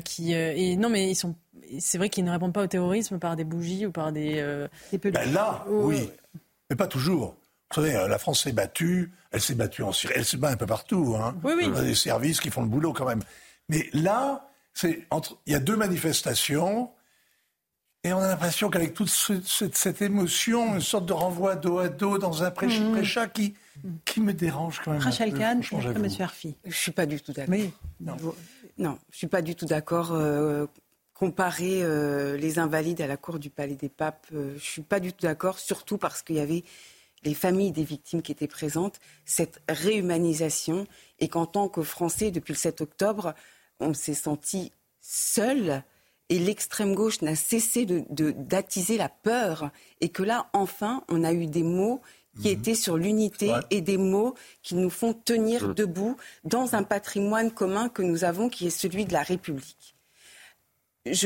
qui... 0.03 0.33
et 0.33 0.75
non, 0.75 0.89
mais 0.89 1.09
ils 1.09 1.15
sont... 1.15 1.33
C'est 1.77 1.97
vrai 1.97 2.09
qu'ils 2.09 2.25
ne 2.25 2.31
répondent 2.31 2.53
pas 2.53 2.63
au 2.63 2.67
terrorisme 2.67 3.19
par 3.19 3.37
des 3.37 3.45
bougies 3.45 3.85
ou 3.85 3.91
par 3.91 4.11
des... 4.11 4.43
des 4.91 4.97
ben 4.97 5.31
là, 5.31 5.63
oui 5.69 6.09
mais 6.69 6.75
pas 6.75 6.87
toujours. 6.87 7.35
Vous 7.71 7.75
savez, 7.75 7.93
la 7.93 8.17
France 8.17 8.43
s'est 8.43 8.51
battue, 8.51 9.11
elle 9.31 9.41
s'est 9.41 9.55
battue 9.55 9.83
en 9.83 9.91
Syrie, 9.91 10.13
elle 10.15 10.25
se 10.25 10.37
bat 10.37 10.49
un 10.49 10.57
peu 10.57 10.65
partout. 10.65 11.15
Hein. 11.19 11.35
Oui, 11.43 11.53
oui. 11.55 11.69
On 11.71 11.75
a 11.75 11.83
des 11.83 11.95
services 11.95 12.39
qui 12.39 12.49
font 12.49 12.63
le 12.63 12.67
boulot 12.67 12.93
quand 12.93 13.05
même. 13.05 13.21
Mais 13.69 13.89
là, 13.93 14.49
c'est 14.73 15.05
entre, 15.11 15.37
il 15.45 15.53
y 15.53 15.55
a 15.55 15.59
deux 15.59 15.75
manifestations, 15.75 16.89
et 18.03 18.13
on 18.13 18.19
a 18.19 18.27
l'impression 18.27 18.69
qu'avec 18.69 18.93
toute 18.93 19.09
cette, 19.09 20.01
émotion, 20.01 20.75
une 20.75 20.81
sorte 20.81 21.05
de 21.05 21.13
renvoi 21.13 21.55
dos 21.55 21.79
à 21.79 21.89
dos 21.89 22.17
dans 22.17 22.43
un 22.43 22.49
mmh. 22.49 22.53
pré-chat 22.93 23.27
qui, 23.27 23.55
qui 24.05 24.21
me 24.21 24.33
dérange 24.33 24.81
quand 24.83 24.91
même. 24.91 25.01
Rachel 25.01 25.33
Kahn, 25.33 25.61
M. 25.71 26.07
Arfi. 26.19 26.55
Je 26.65 26.75
suis 26.75 26.91
pas 26.91 27.05
du 27.05 27.19
tout 27.19 27.33
d'accord. 27.33 27.55
non. 27.99 28.15
non, 28.77 28.97
je 29.11 29.17
suis 29.17 29.27
pas 29.27 29.41
du 29.41 29.53
tout 29.55 29.65
d'accord. 29.65 30.13
Euh, 30.13 30.65
comparer 31.19 31.83
euh, 31.83 32.37
les 32.37 32.59
invalides 32.59 33.01
à 33.01 33.07
la 33.07 33.17
cour 33.17 33.39
du 33.39 33.49
Palais 33.49 33.75
des 33.75 33.89
Papes, 33.89 34.27
euh, 34.33 34.51
je 34.51 34.53
ne 34.53 34.59
suis 34.59 34.81
pas 34.81 35.01
du 35.01 35.11
tout 35.11 35.23
d'accord, 35.23 35.59
surtout 35.59 35.97
parce 35.97 36.21
qu'il 36.21 36.37
y 36.37 36.39
avait 36.39 36.63
les 37.25 37.33
familles 37.33 37.73
des 37.73 37.83
victimes 37.83 38.21
qui 38.21 38.31
étaient 38.31 38.47
présentes, 38.47 39.01
cette 39.25 39.61
réhumanisation, 39.67 40.87
et 41.19 41.27
qu'en 41.27 41.45
tant 41.45 41.67
que 41.67 41.81
Français, 41.81 42.31
depuis 42.31 42.53
le 42.53 42.57
7 42.57 42.79
octobre, 42.79 43.33
on 43.81 43.93
s'est 43.93 44.13
senti 44.13 44.71
seul, 45.01 45.83
et 46.29 46.39
l'extrême 46.39 46.95
gauche 46.95 47.21
n'a 47.21 47.35
cessé 47.35 47.85
d'attiser 47.85 48.93
de, 48.93 48.99
la 48.99 49.09
peur, 49.09 49.71
et 49.99 50.07
que 50.07 50.23
là, 50.23 50.49
enfin, 50.53 51.03
on 51.09 51.25
a 51.25 51.33
eu 51.33 51.47
des 51.47 51.63
mots 51.63 51.99
qui 52.41 52.47
mhm. 52.47 52.59
étaient 52.59 52.75
sur 52.75 52.95
l'unité 52.95 53.51
et 53.71 53.81
des 53.81 53.97
mots 53.97 54.35
qui 54.63 54.75
nous 54.75 54.89
font 54.89 55.11
tenir 55.11 55.75
debout 55.75 56.15
dans 56.45 56.75
un 56.75 56.83
patrimoine 56.83 57.51
commun 57.51 57.89
que 57.89 58.03
nous 58.03 58.23
avons, 58.23 58.47
qui 58.47 58.67
est 58.67 58.69
celui 58.69 59.03
de 59.03 59.11
la 59.11 59.23
République 59.23 59.98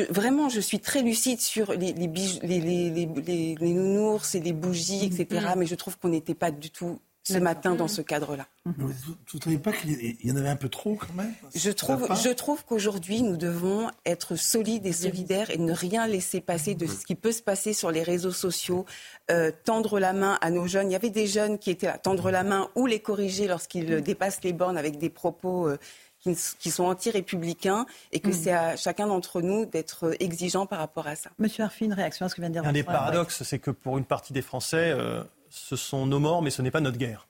vraiment, 0.09 0.49
je 0.49 0.59
suis 0.59 0.79
très 0.79 1.01
lucide 1.01 1.41
sur 1.41 1.73
les, 1.73 1.93
les, 1.93 3.55
nounours 3.59 4.35
et 4.35 4.39
les 4.39 4.53
bougies, 4.53 5.05
etc. 5.05 5.25
Mm-hmm. 5.29 5.57
Mais 5.57 5.65
je 5.65 5.75
trouve 5.75 5.97
qu'on 5.97 6.09
n'était 6.09 6.35
pas 6.35 6.51
du 6.51 6.69
tout 6.69 6.99
ce 7.23 7.37
matin 7.37 7.75
dans 7.75 7.87
ce 7.87 8.01
cadre-là. 8.01 8.47
Vous 8.65 8.89
ne 9.33 9.39
trouvez 9.39 9.57
pas 9.57 9.71
qu'il 9.71 10.17
y 10.23 10.31
en 10.31 10.35
avait 10.35 10.49
un 10.49 10.57
peu 10.57 10.67
trop 10.67 10.95
quand 10.95 11.13
même 11.15 11.33
Je 11.55 11.71
trouve, 11.71 12.07
je 12.21 12.29
trouve 12.29 12.65
qu'aujourd'hui, 12.65 13.21
nous 13.21 13.37
devons 13.37 13.89
être 14.05 14.35
solides 14.35 14.85
et 14.85 14.91
solidaires 14.91 15.49
et 15.49 15.57
ne 15.57 15.71
rien 15.71 16.05
laisser 16.05 16.41
passer 16.41 16.75
de 16.75 16.85
ce 16.85 17.05
qui 17.05 17.15
peut 17.15 17.31
se 17.31 17.41
passer 17.41 17.71
sur 17.71 17.91
les 17.91 18.03
réseaux 18.03 18.31
sociaux, 18.31 18.85
euh, 19.31 19.51
tendre 19.63 19.99
la 19.99 20.11
main 20.11 20.37
à 20.41 20.49
nos 20.51 20.67
jeunes. 20.67 20.89
Il 20.89 20.93
y 20.93 20.97
avait 20.97 21.09
des 21.09 21.27
jeunes 21.27 21.59
qui 21.59 21.71
étaient 21.71 21.87
à 21.87 21.97
tendre 21.97 22.29
la 22.29 22.43
main 22.43 22.69
ou 22.75 22.85
les 22.85 22.99
corriger 22.99 23.47
lorsqu'ils 23.47 24.01
dépassent 24.01 24.43
les 24.43 24.53
bornes 24.53 24.77
avec 24.77 24.97
des 24.97 25.09
propos 25.09 25.69
euh, 25.69 25.77
qui, 26.23 26.71
sont 26.71 26.85
anti-républicains 26.85 27.85
et 28.11 28.19
que 28.19 28.29
hmm. 28.29 28.33
c'est 28.33 28.51
à 28.51 28.75
chacun 28.77 29.07
d'entre 29.07 29.41
nous 29.41 29.65
d'être 29.65 30.15
exigeant 30.21 30.65
par 30.65 30.79
rapport 30.79 31.07
à 31.07 31.15
ça. 31.15 31.29
Monsieur 31.37 31.63
Arfi, 31.63 31.85
une 31.85 31.93
réaction 31.93 32.25
à 32.25 32.29
ce 32.29 32.35
que 32.35 32.41
vient 32.41 32.49
de 32.49 32.53
dire 32.53 32.65
Un 32.65 32.71
des 32.71 32.83
paradoxes, 32.83 33.43
c'est 33.43 33.59
que 33.59 33.71
pour 33.71 33.97
une 33.97 34.05
partie 34.05 34.31
des 34.31 34.41
Français, 34.41 34.91
euh, 34.91 35.23
ce 35.49 35.75
sont 35.75 36.05
nos 36.05 36.19
morts, 36.19 36.41
mais 36.41 36.49
ce 36.49 36.61
n'est 36.61 36.71
pas 36.71 36.79
notre 36.79 36.97
guerre. 36.97 37.27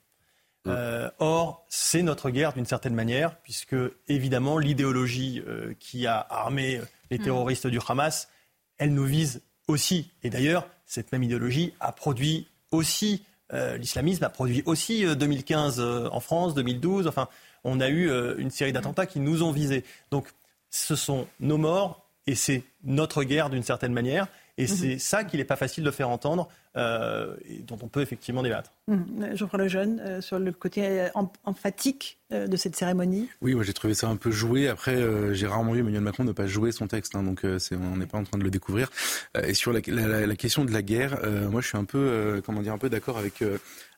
Hmm. 0.64 0.70
Euh, 0.70 1.10
or, 1.18 1.64
c'est 1.68 2.02
notre 2.02 2.30
guerre 2.30 2.52
d'une 2.52 2.66
certaine 2.66 2.94
manière, 2.94 3.36
puisque 3.38 3.76
évidemment 4.08 4.58
l'idéologie 4.58 5.42
euh, 5.46 5.74
qui 5.80 6.06
a 6.06 6.24
armé 6.30 6.80
les 7.10 7.18
hmm. 7.18 7.24
terroristes 7.24 7.66
du 7.66 7.80
Hamas, 7.86 8.28
elle 8.78 8.94
nous 8.94 9.06
vise 9.06 9.42
aussi. 9.66 10.10
Et 10.22 10.30
d'ailleurs, 10.30 10.68
cette 10.86 11.10
même 11.10 11.22
idéologie 11.22 11.74
a 11.80 11.90
produit 11.90 12.48
aussi, 12.70 13.24
l'islamisme 13.52 14.24
a 14.24 14.28
produit 14.28 14.64
aussi 14.66 15.04
2015 15.04 15.80
en 15.80 16.18
France, 16.18 16.54
2012. 16.54 17.06
Enfin, 17.06 17.28
on 17.64 17.80
a 17.80 17.88
eu 17.88 18.08
euh, 18.08 18.34
une 18.38 18.50
série 18.50 18.72
d'attentats 18.72 19.06
qui 19.06 19.20
nous 19.20 19.42
ont 19.42 19.50
visés. 19.50 19.84
Donc 20.10 20.28
ce 20.70 20.94
sont 20.94 21.26
nos 21.40 21.58
morts 21.58 22.06
et 22.26 22.34
c'est 22.34 22.62
notre 22.84 23.24
guerre 23.24 23.50
d'une 23.50 23.62
certaine 23.62 23.92
manière. 23.92 24.28
Et 24.56 24.62
mhm. 24.62 24.68
c'est 24.68 24.98
ça 24.98 25.24
qu'il 25.24 25.40
n'est 25.40 25.44
pas 25.44 25.56
facile 25.56 25.82
de 25.82 25.90
faire 25.90 26.08
entendre 26.08 26.48
euh, 26.76 27.34
et 27.48 27.58
dont 27.58 27.78
on 27.82 27.88
peut 27.88 28.02
effectivement 28.02 28.42
débattre. 28.42 28.72
Mmh. 28.86 29.34
Geoffroy 29.34 29.58
Lejeune, 29.58 30.00
euh, 30.00 30.20
sur 30.20 30.38
le 30.38 30.52
côté 30.52 31.08
emphatique 31.44 32.18
de 32.30 32.56
cette 32.56 32.76
cérémonie 32.76 33.28
Oui, 33.42 33.54
moi 33.54 33.64
j'ai 33.64 33.72
trouvé 33.72 33.94
ça 33.94 34.08
un 34.08 34.16
peu 34.16 34.30
joué. 34.30 34.68
Après, 34.68 34.96
j'ai 35.34 35.46
rarement 35.46 35.72
vu 35.72 35.80
Emmanuel 35.80 36.02
Macron 36.02 36.24
ne 36.24 36.32
pas 36.32 36.46
jouer 36.46 36.72
son 36.72 36.86
texte, 36.88 37.14
hein, 37.14 37.22
donc 37.22 37.42
on 37.44 37.96
n'est 37.96 38.06
pas 38.06 38.18
en 38.18 38.24
train 38.24 38.38
de 38.38 38.44
le 38.44 38.50
découvrir. 38.50 38.90
et 39.40 39.54
sur 39.54 39.72
la, 39.72 39.80
question 39.80 40.64
de 40.64 40.72
la 40.72 40.82
guerre, 40.82 41.20
moi 41.48 41.60
je 41.60 41.68
suis 41.68 41.78
un 41.78 41.84
peu, 41.84 42.42
comment 42.44 42.60
dire, 42.60 42.72
un 42.72 42.78
peu 42.78 42.90
d'accord 42.90 43.18
avec, 43.18 43.44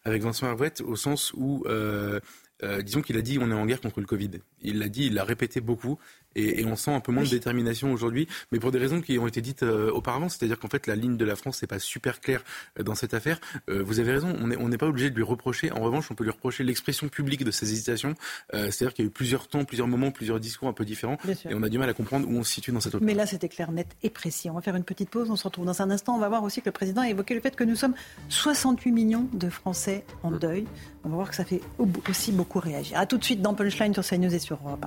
avec 0.06 0.22
Vincent 0.22 0.46
Hervouette 0.46 0.80
au 0.80 0.94
sens 0.94 1.32
où 1.34 1.64
euh, 1.66 2.20
disons 2.62 3.02
qu'il 3.02 3.16
a 3.16 3.22
dit 3.22 3.38
on 3.40 3.50
est 3.50 3.54
en 3.54 3.66
guerre 3.66 3.80
contre 3.80 4.00
le 4.00 4.06
Covid. 4.06 4.30
Il 4.62 4.78
l'a 4.78 4.88
dit, 4.88 5.06
il 5.06 5.14
l'a 5.14 5.24
répété 5.24 5.60
beaucoup, 5.60 5.98
et, 6.34 6.64
on 6.64 6.76
sent 6.76 6.90
un 6.90 7.00
peu 7.00 7.12
moins 7.12 7.24
de 7.24 7.28
détermination 7.28 7.92
aujourd'hui, 7.92 8.28
mais 8.52 8.58
pour 8.58 8.72
des 8.72 8.78
raisons 8.78 9.00
qui 9.00 9.18
ont 9.18 9.26
été 9.26 9.40
dites 9.40 9.62
euh, 9.62 9.90
auparavant, 9.90 10.28
c'est-à-dire 10.28 10.58
qu'en 10.58 10.68
fait 10.68 10.86
la 10.86 10.96
ligne 10.96 11.16
de 11.16 11.24
la 11.24 11.36
France 11.36 11.62
n'est 11.62 11.68
pas 11.68 11.78
super 11.78 12.20
claire 12.20 12.42
euh, 12.78 12.82
dans 12.82 12.94
cette 12.94 13.14
affaire. 13.14 13.40
vous 13.68 14.00
avez 14.00 14.12
raison, 14.12 14.34
on 14.40 14.68
n'est 14.68 14.78
pas 14.78 14.86
obligé 14.86 15.10
de 15.10 15.16
lui 15.16 15.22
reprocher. 15.22 15.70
En 15.72 15.80
revanche, 15.80 16.10
on 16.10 16.14
peut 16.14 16.24
lui 16.24 16.30
reprocher 16.30 16.64
l'expression 16.64 17.08
publique 17.08 17.44
de 17.44 17.50
ses 17.50 17.72
hésitations. 17.72 18.14
c'est-à-dire 18.52 18.94
qu'il 18.94 19.04
y 19.04 19.08
a 19.08 19.10
eu 19.10 19.12
plusieurs 19.12 19.48
temps, 19.48 19.64
plusieurs 19.64 19.88
moments, 19.88 20.10
plusieurs 20.10 20.40
discours 20.40 20.68
un 20.68 20.72
peu 20.72 20.84
différents, 20.84 21.18
et 21.48 21.54
on 21.54 21.62
a 21.62 21.68
du 21.68 21.78
mal 21.78 21.88
à 21.88 21.94
comprendre 21.94 22.28
où 22.28 22.32
on 22.36 22.44
se 22.44 22.52
situe 22.52 22.72
dans 22.72 22.80
cette. 22.80 23.00
Mais 23.00 23.14
là, 23.14 23.26
c'était 23.26 23.48
clair, 23.48 23.72
net 23.72 23.88
et 24.02 24.10
précis. 24.10 24.50
On 24.50 24.54
va 24.54 24.60
faire 24.60 24.76
une 24.76 24.84
petite 24.84 25.10
pause. 25.10 25.30
On 25.30 25.36
se 25.36 25.44
retrouve 25.44 25.64
dans 25.64 25.82
un 25.82 25.90
instant. 25.90 26.14
On 26.14 26.18
va 26.18 26.28
voir 26.28 26.42
aussi 26.42 26.60
que 26.60 26.66
le 26.66 26.72
président 26.72 27.02
a 27.02 27.08
évoqué 27.08 27.34
le 27.34 27.40
fait 27.40 27.54
que 27.54 27.64
nous 27.64 27.76
sommes 27.76 27.94
68 28.28 28.92
millions 28.92 29.28
de 29.32 29.48
Français 29.48 30.04
en 30.22 30.30
deuil. 30.30 30.66
On 31.04 31.08
va 31.08 31.16
voir 31.16 31.30
que 31.30 31.36
ça 31.36 31.44
fait 31.44 31.60
aussi 32.08 32.32
beaucoup 32.32 32.60
réagir. 32.60 32.98
A 32.98 33.06
tout 33.06 33.18
de 33.18 33.24
suite 33.24 33.42
dans 33.42 33.54
Punchline 33.54 33.94
sur 33.94 34.04
CNews 34.04 34.34
et 34.34 34.38
sur 34.38 34.58
Europe 34.64 34.86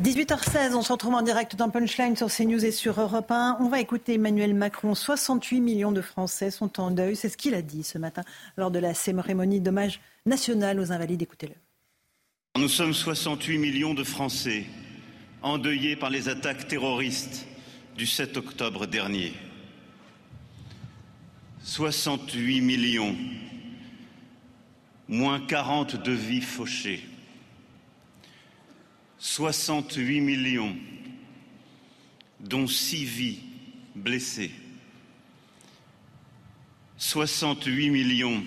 18h16, 0.00 0.72
on 0.74 0.80
se 0.80 0.90
retrouve 0.90 1.12
en 1.12 1.20
direct 1.20 1.54
dans 1.54 1.68
Punchline 1.68 2.16
sur 2.16 2.28
CNews 2.28 2.64
et 2.64 2.70
sur 2.70 2.98
Europe 2.98 3.30
1. 3.30 3.58
On 3.60 3.68
va 3.68 3.78
écouter 3.78 4.14
Emmanuel 4.14 4.54
Macron. 4.54 4.94
68 4.94 5.60
millions 5.60 5.92
de 5.92 6.00
Français 6.00 6.50
sont 6.50 6.80
en 6.80 6.90
deuil. 6.90 7.14
C'est 7.14 7.28
ce 7.28 7.36
qu'il 7.36 7.52
a 7.54 7.60
dit 7.60 7.82
ce 7.82 7.98
matin 7.98 8.22
lors 8.56 8.70
de 8.70 8.78
la 8.78 8.94
cérémonie 8.94 9.60
d'hommage 9.60 10.00
national 10.24 10.80
aux 10.80 10.92
Invalides. 10.92 11.20
Écoutez-le. 11.20 11.52
Nous 12.58 12.68
sommes 12.68 12.94
68 12.94 13.58
millions 13.58 13.92
de 13.92 14.02
Français 14.02 14.64
endeuillés 15.42 15.96
par 15.96 16.08
les 16.08 16.30
attaques 16.30 16.68
terroristes 16.68 17.46
du 17.94 18.06
7 18.06 18.38
octobre 18.38 18.86
dernier. 18.86 19.34
68 21.64 22.62
millions, 22.62 23.14
moins 25.06 25.38
40 25.38 26.02
de 26.02 26.12
vies 26.12 26.40
fauchées. 26.40 27.04
68 29.22 30.20
millions, 30.20 30.74
dont 32.40 32.66
6 32.66 33.04
vies 33.04 33.38
blessées. 33.94 34.50
68 36.96 37.90
millions, 37.90 38.42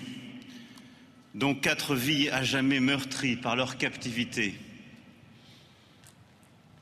dont 1.34 1.54
4 1.54 1.94
vies 1.94 2.28
à 2.28 2.44
jamais 2.44 2.80
meurtries 2.80 3.36
par 3.36 3.56
leur 3.56 3.78
captivité. 3.78 4.54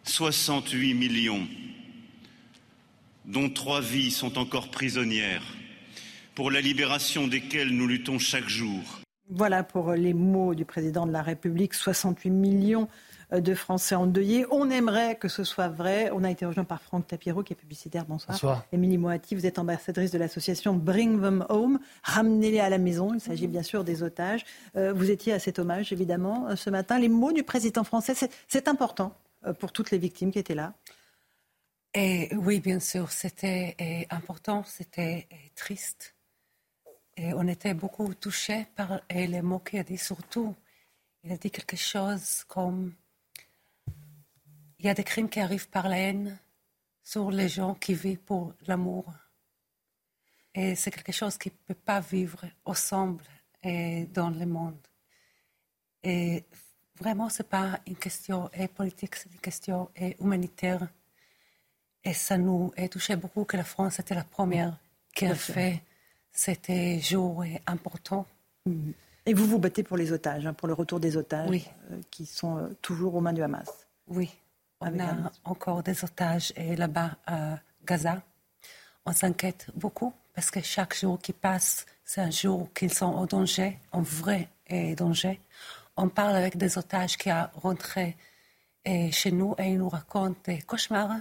68 0.03 0.95
millions, 0.95 1.47
dont 3.27 3.49
3 3.49 3.81
vies 3.81 4.11
sont 4.11 4.39
encore 4.39 4.73
prisonnières, 4.73 5.45
pour 6.35 6.51
la 6.51 6.61
libération 6.61 7.29
desquelles 7.29 7.71
nous 7.71 7.87
luttons 7.87 8.19
chaque 8.19 8.49
jour. 8.49 8.83
Voilà 9.31 9.63
pour 9.63 9.93
les 9.93 10.15
mots 10.15 10.57
du 10.57 10.65
président 10.65 11.07
de 11.07 11.13
la 11.13 11.23
République, 11.23 11.75
68 11.75 12.31
millions 12.31 12.89
de 13.33 13.55
Français 13.55 13.95
endeuillés. 13.95 14.47
On 14.51 14.71
aimerait 14.71 15.17
que 15.17 15.29
ce 15.29 15.45
soit 15.45 15.69
vrai. 15.69 16.11
On 16.13 16.25
a 16.25 16.31
été 16.31 16.47
rejoint 16.47 16.65
par 16.65 16.83
Franck 16.83 17.07
Tapiro, 17.07 17.43
qui 17.43 17.53
est 17.53 17.57
publicitaire. 17.57 18.05
Bonsoir. 18.05 18.35
Bonsoir. 18.35 18.65
Émilie 18.73 18.99
Moati, 18.99 19.35
vous 19.35 19.47
êtes 19.47 19.59
ambassadrice 19.59 20.11
de 20.11 20.19
l'association 20.19 20.75
Bring 20.75 21.21
Them 21.21 21.45
Home. 21.49 21.79
Ramenez-les 22.03 22.61
à 22.61 22.69
la 22.69 22.79
maison. 22.79 23.15
Il 23.15 23.21
s'agit 23.21 23.47
bien 23.47 23.63
sûr 23.63 23.85
des 23.85 24.03
otages. 24.03 24.45
Euh, 24.77 24.93
vous 24.93 25.11
étiez 25.11 25.33
à 25.33 25.39
cet 25.39 25.59
hommage, 25.59 25.93
évidemment, 25.93 26.49
euh, 26.49 26.57
ce 26.57 26.71
matin. 26.71 26.99
Les 26.99 27.09
mots 27.09 27.33
du 27.33 27.43
président 27.43 27.85
français, 27.85 28.15
c'est 28.49 28.69
important 28.69 29.17
euh, 29.47 29.53
pour 29.53 29.73
toutes 29.73 29.91
les 29.91 29.99
victimes 29.99 30.31
qui 30.31 30.39
étaient 30.39 30.55
là. 30.55 30.75
Et 31.95 32.35
oui, 32.35 32.59
bien 32.61 32.81
sûr, 32.81 33.13
c'était 33.13 33.77
important, 34.11 34.65
c'était 34.67 35.29
triste. 35.55 36.17
Et 37.17 37.33
on 37.35 37.47
était 37.47 37.75
beaucoup 37.75 38.13
touchés 38.15 38.67
par 38.75 39.01
les 39.09 39.43
mots 39.43 39.61
qu'il 39.61 39.79
a 39.79 39.85
dit, 39.85 39.97
surtout. 39.97 40.57
Il 41.23 41.31
a 41.31 41.37
dit 41.37 41.53
quelque 41.53 41.77
chose 41.77 42.43
comme 42.49 42.93
il 44.85 44.89
y 44.89 44.91
a 44.91 44.95
des 44.95 45.03
crimes 45.03 45.31
qui 45.31 45.41
arrivent 45.41 45.71
par 45.71 45.89
la 45.89 45.99
haine 45.99 46.39
sur 47.03 47.31
les 47.31 47.49
gens 47.49 47.75
qui 47.75 47.95
vivent 47.95 48.19
pour 48.19 48.53
l'amour. 48.67 49.07
Et 50.55 50.75
c'est 50.75 50.91
quelque 50.91 51.11
chose 51.11 51.39
qui 51.39 51.49
ne 51.49 51.75
peut 51.75 51.81
pas 51.81 52.01
vivre 52.01 52.45
ensemble 52.67 53.25
et 53.63 54.05
dans 54.13 54.29
le 54.29 54.45
monde. 54.45 54.77
Et 56.03 56.45
vraiment, 57.01 57.31
ce 57.31 57.43
n'est 57.43 57.49
pas 57.49 57.81
une 57.87 57.97
question 57.97 58.51
politique, 58.75 59.17
c'est 59.17 59.33
une 59.33 59.41
question 59.41 59.89
humanitaire. 60.21 60.87
Et 62.05 62.13
ça 62.13 62.37
nous 62.37 62.71
a 62.77 62.87
touché 62.87 63.17
beaucoup 63.17 63.45
que 63.45 63.57
la 63.57 63.65
France 63.65 63.99
était 64.01 64.15
la 64.15 64.25
première 64.25 64.79
qui 65.15 65.25
a 65.25 65.35
fait 65.35 65.83
cet 66.31 66.71
jour 67.01 67.43
important. 67.67 68.27
Et 69.25 69.33
vous 69.33 69.47
vous 69.47 69.59
battez 69.59 69.83
pour 69.83 69.97
les 69.97 70.13
otages, 70.13 70.47
hein, 70.47 70.53
pour 70.53 70.69
le 70.69 70.75
retour 70.75 71.01
des 71.01 71.17
otages 71.17 71.71
euh, 71.91 72.01
qui 72.11 72.27
sont 72.27 72.59
euh, 72.59 72.69
toujours 72.83 73.15
aux 73.15 73.23
mains 73.23 73.33
du 73.33 73.43
Hamas. 73.43 73.87
Oui. 74.07 74.31
On 74.81 75.01
a 75.01 75.31
encore 75.45 75.83
des 75.83 76.05
otages 76.05 76.53
là-bas 76.57 77.17
à 77.27 77.59
Gaza. 77.85 78.23
On 79.07 79.13
s'inquiète 79.13 79.67
beaucoup 79.75 80.13
parce 80.35 80.51
que 80.51 80.61
chaque 80.61 80.97
jour 80.97 81.19
qui 81.19 81.33
passe, 81.33 81.87
c'est 82.05 82.21
un 82.21 82.31
jour 82.31 82.73
qu'ils 82.75 82.93
sont 82.93 83.07
en 83.07 83.27
danger, 83.27 83.79
en 83.93 84.03
vrai 84.03 84.49
danger. 84.97 85.41
On 85.97 86.09
parle 86.09 86.37
avec 86.37 86.57
des 86.57 86.77
otages 86.77 87.17
qui 87.17 87.31
sont 87.31 87.49
rentrés 87.55 88.17
chez 88.87 89.31
nous 89.31 89.55
et 89.59 89.69
ils 89.71 89.79
nous 89.79 89.89
racontent 89.89 90.39
des 90.45 90.61
cauchemars, 90.63 91.21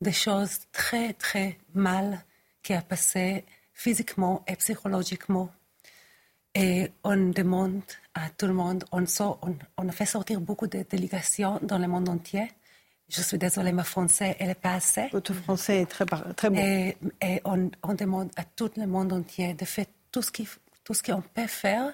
des 0.00 0.12
choses 0.12 0.60
très 0.72 1.14
très 1.14 1.58
mal 1.74 2.22
qui 2.62 2.74
a 2.74 2.82
passé 2.82 3.44
physiquement 3.72 4.44
et 4.46 4.56
psychologiquement. 4.56 5.48
Et 6.54 6.90
on 7.04 7.30
demande 7.30 7.82
à 8.14 8.30
tout 8.30 8.46
le 8.46 8.52
monde, 8.52 8.84
on, 8.92 9.04
on 9.76 9.88
a 9.88 9.92
fait 9.92 10.06
sortir 10.06 10.40
beaucoup 10.40 10.66
de 10.66 10.84
délégations 10.88 11.60
dans 11.62 11.78
le 11.78 11.86
monde 11.86 12.08
entier 12.08 12.48
je 13.08 13.22
suis 13.22 13.38
désolée, 13.38 13.72
ma 13.72 13.84
français, 13.84 14.36
elle 14.38 14.48
n'est 14.48 14.54
pas 14.54 14.74
assez. 14.74 15.08
Votre 15.12 15.34
français 15.34 15.82
est 15.82 15.86
très, 15.86 16.04
très 16.36 16.50
bon. 16.50 16.58
Et, 16.58 16.96
on, 17.44 17.94
demande 17.94 18.30
à 18.36 18.44
tout 18.44 18.70
le 18.76 18.86
monde 18.86 19.12
entier 19.12 19.54
de 19.54 19.64
faire 19.64 19.86
tout 20.12 20.22
ce 20.22 21.02
qu'on 21.02 21.22
peut 21.22 21.46
faire 21.46 21.92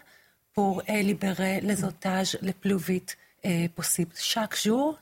pour 0.52 0.82
libérer 0.88 1.60
les 1.60 1.84
otages 1.84 2.38
le 2.42 2.52
plus 2.52 2.76
vite 2.76 3.16
possible. 3.74 4.12
Chaque 4.16 4.56
jour, 4.56 4.98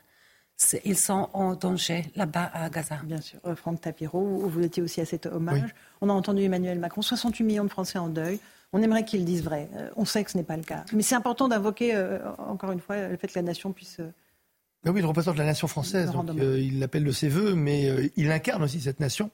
ils 0.85 0.97
sont 0.97 1.29
en 1.33 1.55
danger 1.55 2.05
là-bas 2.17 2.51
à 2.53 2.69
Gaza. 2.69 3.01
Bien 3.05 3.21
sûr. 3.21 3.39
Euh, 3.47 3.55
Franck 3.55 3.81
Tapiro, 3.81 4.21
vous 4.21 4.63
étiez 4.63 4.83
aussi 4.83 5.01
à 5.01 5.05
cet 5.05 5.27
hommage. 5.27 5.75
On 6.01 6.09
a 6.09 6.13
entendu 6.13 6.43
Emmanuel 6.43 6.79
Macron, 6.79 7.03
68 7.03 7.45
millions 7.45 7.65
de 7.65 7.71
Français 7.71 7.99
en 7.99 8.09
deuil. 8.09 8.39
On 8.73 8.83
aimerait 8.83 9.05
qu'ils 9.05 9.25
disent 9.25 9.43
vrai. 9.43 9.69
Euh, 9.77 9.91
on 9.97 10.05
sait 10.05 10.25
que 10.25 10.31
ce 10.31 10.37
n'est 10.37 10.45
pas 10.45 10.57
le 10.57 10.63
cas. 10.63 10.85
Mais 10.93 11.03
c'est 11.03 11.15
important 11.15 11.49
d'invoquer, 11.49 11.95
euh, 11.95 12.19
encore 12.39 12.73
une 12.73 12.81
fois, 12.81 13.09
le 13.09 13.17
fait 13.17 13.29
que 13.29 13.35
la 13.37 13.43
nation 13.43 13.73
puisse 13.73 13.99
ben 14.85 14.91
oui, 14.91 15.01
il 15.01 15.07
représente 15.07 15.37
la 15.37 15.45
nation 15.45 15.69
française. 15.69 16.11
Euh, 16.39 16.61
il 16.61 16.81
l'appelle 16.81 17.05
de 17.05 17.13
ses 17.13 17.29
voeux, 17.29 17.55
mais 17.55 17.89
euh, 17.89 18.09
il 18.17 18.31
incarne 18.33 18.63
aussi 18.63 18.81
cette 18.81 18.99
nation. 18.99 19.31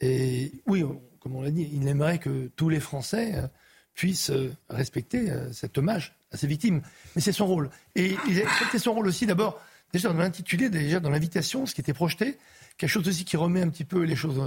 Et 0.00 0.62
oui, 0.66 0.82
comme 1.20 1.36
on 1.36 1.42
l'a 1.42 1.50
dit, 1.50 1.68
il 1.72 1.86
aimerait 1.88 2.18
que 2.18 2.50
tous 2.56 2.68
les 2.68 2.80
Français 2.80 3.34
euh, 3.34 3.46
puissent 3.94 4.32
respecter 4.70 5.28
cet 5.52 5.76
hommage 5.76 6.16
à 6.30 6.36
ses 6.36 6.46
victimes. 6.46 6.82
Mais 7.16 7.20
c'est 7.20 7.32
son 7.32 7.46
rôle. 7.46 7.68
Et 7.96 8.16
il 8.28 8.42
a 8.42 8.78
son 8.78 8.94
rôle 8.94 9.08
aussi 9.08 9.26
d'abord, 9.26 9.60
déjà 9.92 10.08
dans 10.08 10.18
l'intitulé, 10.18 10.70
déjà 10.70 11.00
dans 11.00 11.10
l'invitation, 11.10 11.66
ce 11.66 11.74
qui 11.74 11.80
était 11.80 11.94
projeté. 11.94 12.38
Quelque 12.76 12.90
chose 12.90 13.08
aussi 13.08 13.24
qui 13.24 13.36
remet 13.36 13.60
un 13.60 13.68
petit 13.68 13.84
peu 13.84 14.02
les 14.02 14.14
choses 14.14 14.40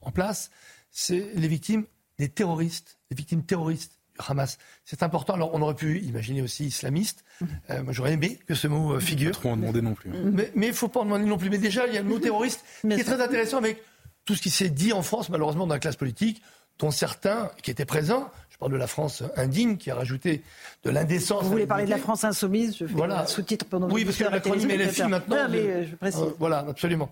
en 0.00 0.10
place, 0.10 0.50
c'est 0.90 1.34
les 1.34 1.48
victimes 1.48 1.84
des 2.18 2.30
terroristes, 2.30 2.98
les 3.10 3.16
victimes 3.16 3.44
terroristes 3.44 3.99
Hamas. 4.26 4.58
C'est 4.84 5.02
important. 5.02 5.34
Alors, 5.34 5.54
on 5.54 5.62
aurait 5.62 5.74
pu 5.74 6.00
imaginer 6.00 6.42
aussi 6.42 6.66
islamiste. 6.66 7.24
Euh, 7.70 7.82
moi, 7.82 7.92
j'aurais 7.92 8.12
aimé 8.12 8.38
que 8.46 8.54
ce 8.54 8.68
mot 8.68 8.92
euh, 8.94 9.00
figure. 9.00 9.32
Pas 9.32 9.38
trop 9.38 9.50
en 9.50 9.56
demander 9.56 9.82
non 9.82 9.94
plus. 9.94 10.10
Hein. 10.10 10.32
Mais 10.54 10.66
il 10.66 10.70
ne 10.70 10.74
faut 10.74 10.88
pas 10.88 11.00
en 11.00 11.04
demander 11.04 11.24
non 11.24 11.38
plus. 11.38 11.50
Mais 11.50 11.58
déjà, 11.58 11.86
il 11.86 11.94
y 11.94 11.98
a 11.98 12.02
le 12.02 12.08
mot 12.08 12.18
terroriste 12.18 12.64
qui 12.82 12.92
est 12.92 13.04
très 13.04 13.20
intéressant 13.20 13.58
avec 13.58 13.82
tout 14.24 14.34
ce 14.34 14.42
qui 14.42 14.50
s'est 14.50 14.70
dit 14.70 14.92
en 14.92 15.02
France, 15.02 15.28
malheureusement, 15.28 15.66
dans 15.66 15.74
la 15.74 15.80
classe 15.80 15.96
politique, 15.96 16.42
dont 16.78 16.90
certains 16.90 17.50
qui 17.62 17.70
étaient 17.70 17.84
présents, 17.84 18.30
je 18.48 18.56
parle 18.56 18.72
de 18.72 18.76
la 18.76 18.86
France 18.86 19.22
indigne, 19.36 19.76
qui 19.76 19.90
a 19.90 19.94
rajouté 19.94 20.42
de 20.84 20.90
l'indécence. 20.90 21.44
Vous 21.44 21.50
voulez 21.50 21.66
parler 21.66 21.84
de 21.84 21.90
la 21.90 21.98
France 21.98 22.24
insoumise 22.24 22.76
Je 22.78 22.86
fais 22.86 22.92
voilà. 22.92 23.26
sous-titre 23.26 23.66
pendant 23.66 23.90
Oui, 23.90 24.04
parce 24.04 24.16
que 24.16 24.24
l'acronyme 24.24 24.68
LFI 24.70 25.02
maintenant. 25.04 25.36
Non, 25.36 25.48
mais 25.50 25.58
euh, 25.58 25.86
je 25.90 25.96
précise. 25.96 26.22
voilà, 26.38 26.60
absolument. 26.60 27.10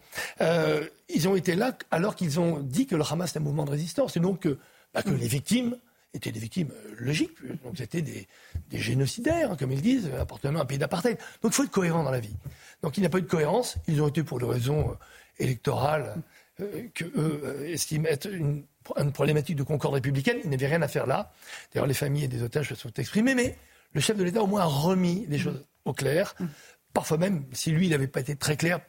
ils 1.09 1.29
ont 1.29 1.37
été 1.37 1.55
là 1.55 1.77
alors 1.91 2.17
qu'ils 2.17 2.41
ont 2.41 2.61
dit 2.61 2.87
que 2.87 2.97
le 2.97 3.05
Hamas 3.11 3.35
est 3.35 3.39
un 3.39 3.43
mouvement 3.43 3.65
de 3.65 3.71
résistance 3.71 4.17
et 4.17 4.21
donc 4.21 4.49
bah, 4.95 5.03
que 5.03 5.11
les 5.11 5.29
victimes 5.29 5.77
étaient 6.15 6.33
des 6.33 6.41
victimes 6.41 6.71
euh, 6.73 6.95
logiques, 6.99 7.37
donc 7.65 7.77
c'était 7.77 8.03
des, 8.03 8.27
génocidaires, 8.73 9.57
comme 9.57 9.73
ils 9.73 9.83
disent, 9.83 10.11
appartenant 10.19 10.61
à 10.61 10.63
un 10.63 10.67
pays 10.67 10.79
d'apartheid. 10.79 11.19
Donc 11.43 11.53
il 11.53 11.55
faut 11.55 11.65
être 11.65 11.71
cohérent 11.71 12.03
dans 12.03 12.11
la 12.11 12.21
vie. 12.21 12.35
Donc 12.83 12.97
il 12.97 13.01
n'y 13.01 13.07
a 13.07 13.11
pas 13.11 13.19
eu 13.19 13.23
de 13.23 13.27
cohérence, 13.27 13.77
ils 13.87 14.01
ont 14.03 14.09
été 14.09 14.23
pour 14.23 14.39
des 14.39 14.47
raisons 14.47 14.91
euh, 14.91 14.95
électorales 15.39 16.17
euh, 16.61 16.89
que 16.95 17.05
eux 17.05 17.69
estiment 17.69 18.07
être 18.09 18.31
une, 18.33 18.65
problématique 19.13 19.57
de 19.57 19.63
concorde 19.63 19.95
républicaine, 19.95 20.39
ils 20.45 20.51
n'avaient 20.51 20.67
rien 20.67 20.81
à 20.81 20.89
faire 20.89 21.07
là. 21.07 21.31
D'ailleurs 21.73 21.87
les 21.87 21.95
familles 21.95 22.25
et 22.25 22.29
des 22.29 22.43
otages 22.43 22.71
se 22.71 22.75
sont 22.75 22.93
exprimés, 22.95 23.35
mais 23.35 23.59
le 23.93 24.01
chef 24.01 24.17
de 24.17 24.25
l'État 24.25 24.43
au 24.43 24.47
moins 24.47 24.63
a 24.63 24.65
remis 24.65 25.27
les 25.29 25.39
choses 25.39 25.63
au 25.85 25.93
clair. 25.93 26.35
Mmh. 26.41 26.47
Parfois 26.95 27.19
même, 27.19 27.45
si 27.53 27.71
lui, 27.71 27.87
il 27.87 27.91
n'avait 27.91 28.07
pas 28.07 28.21
été 28.21 28.35
très 28.35 28.57
clair, 28.57 28.81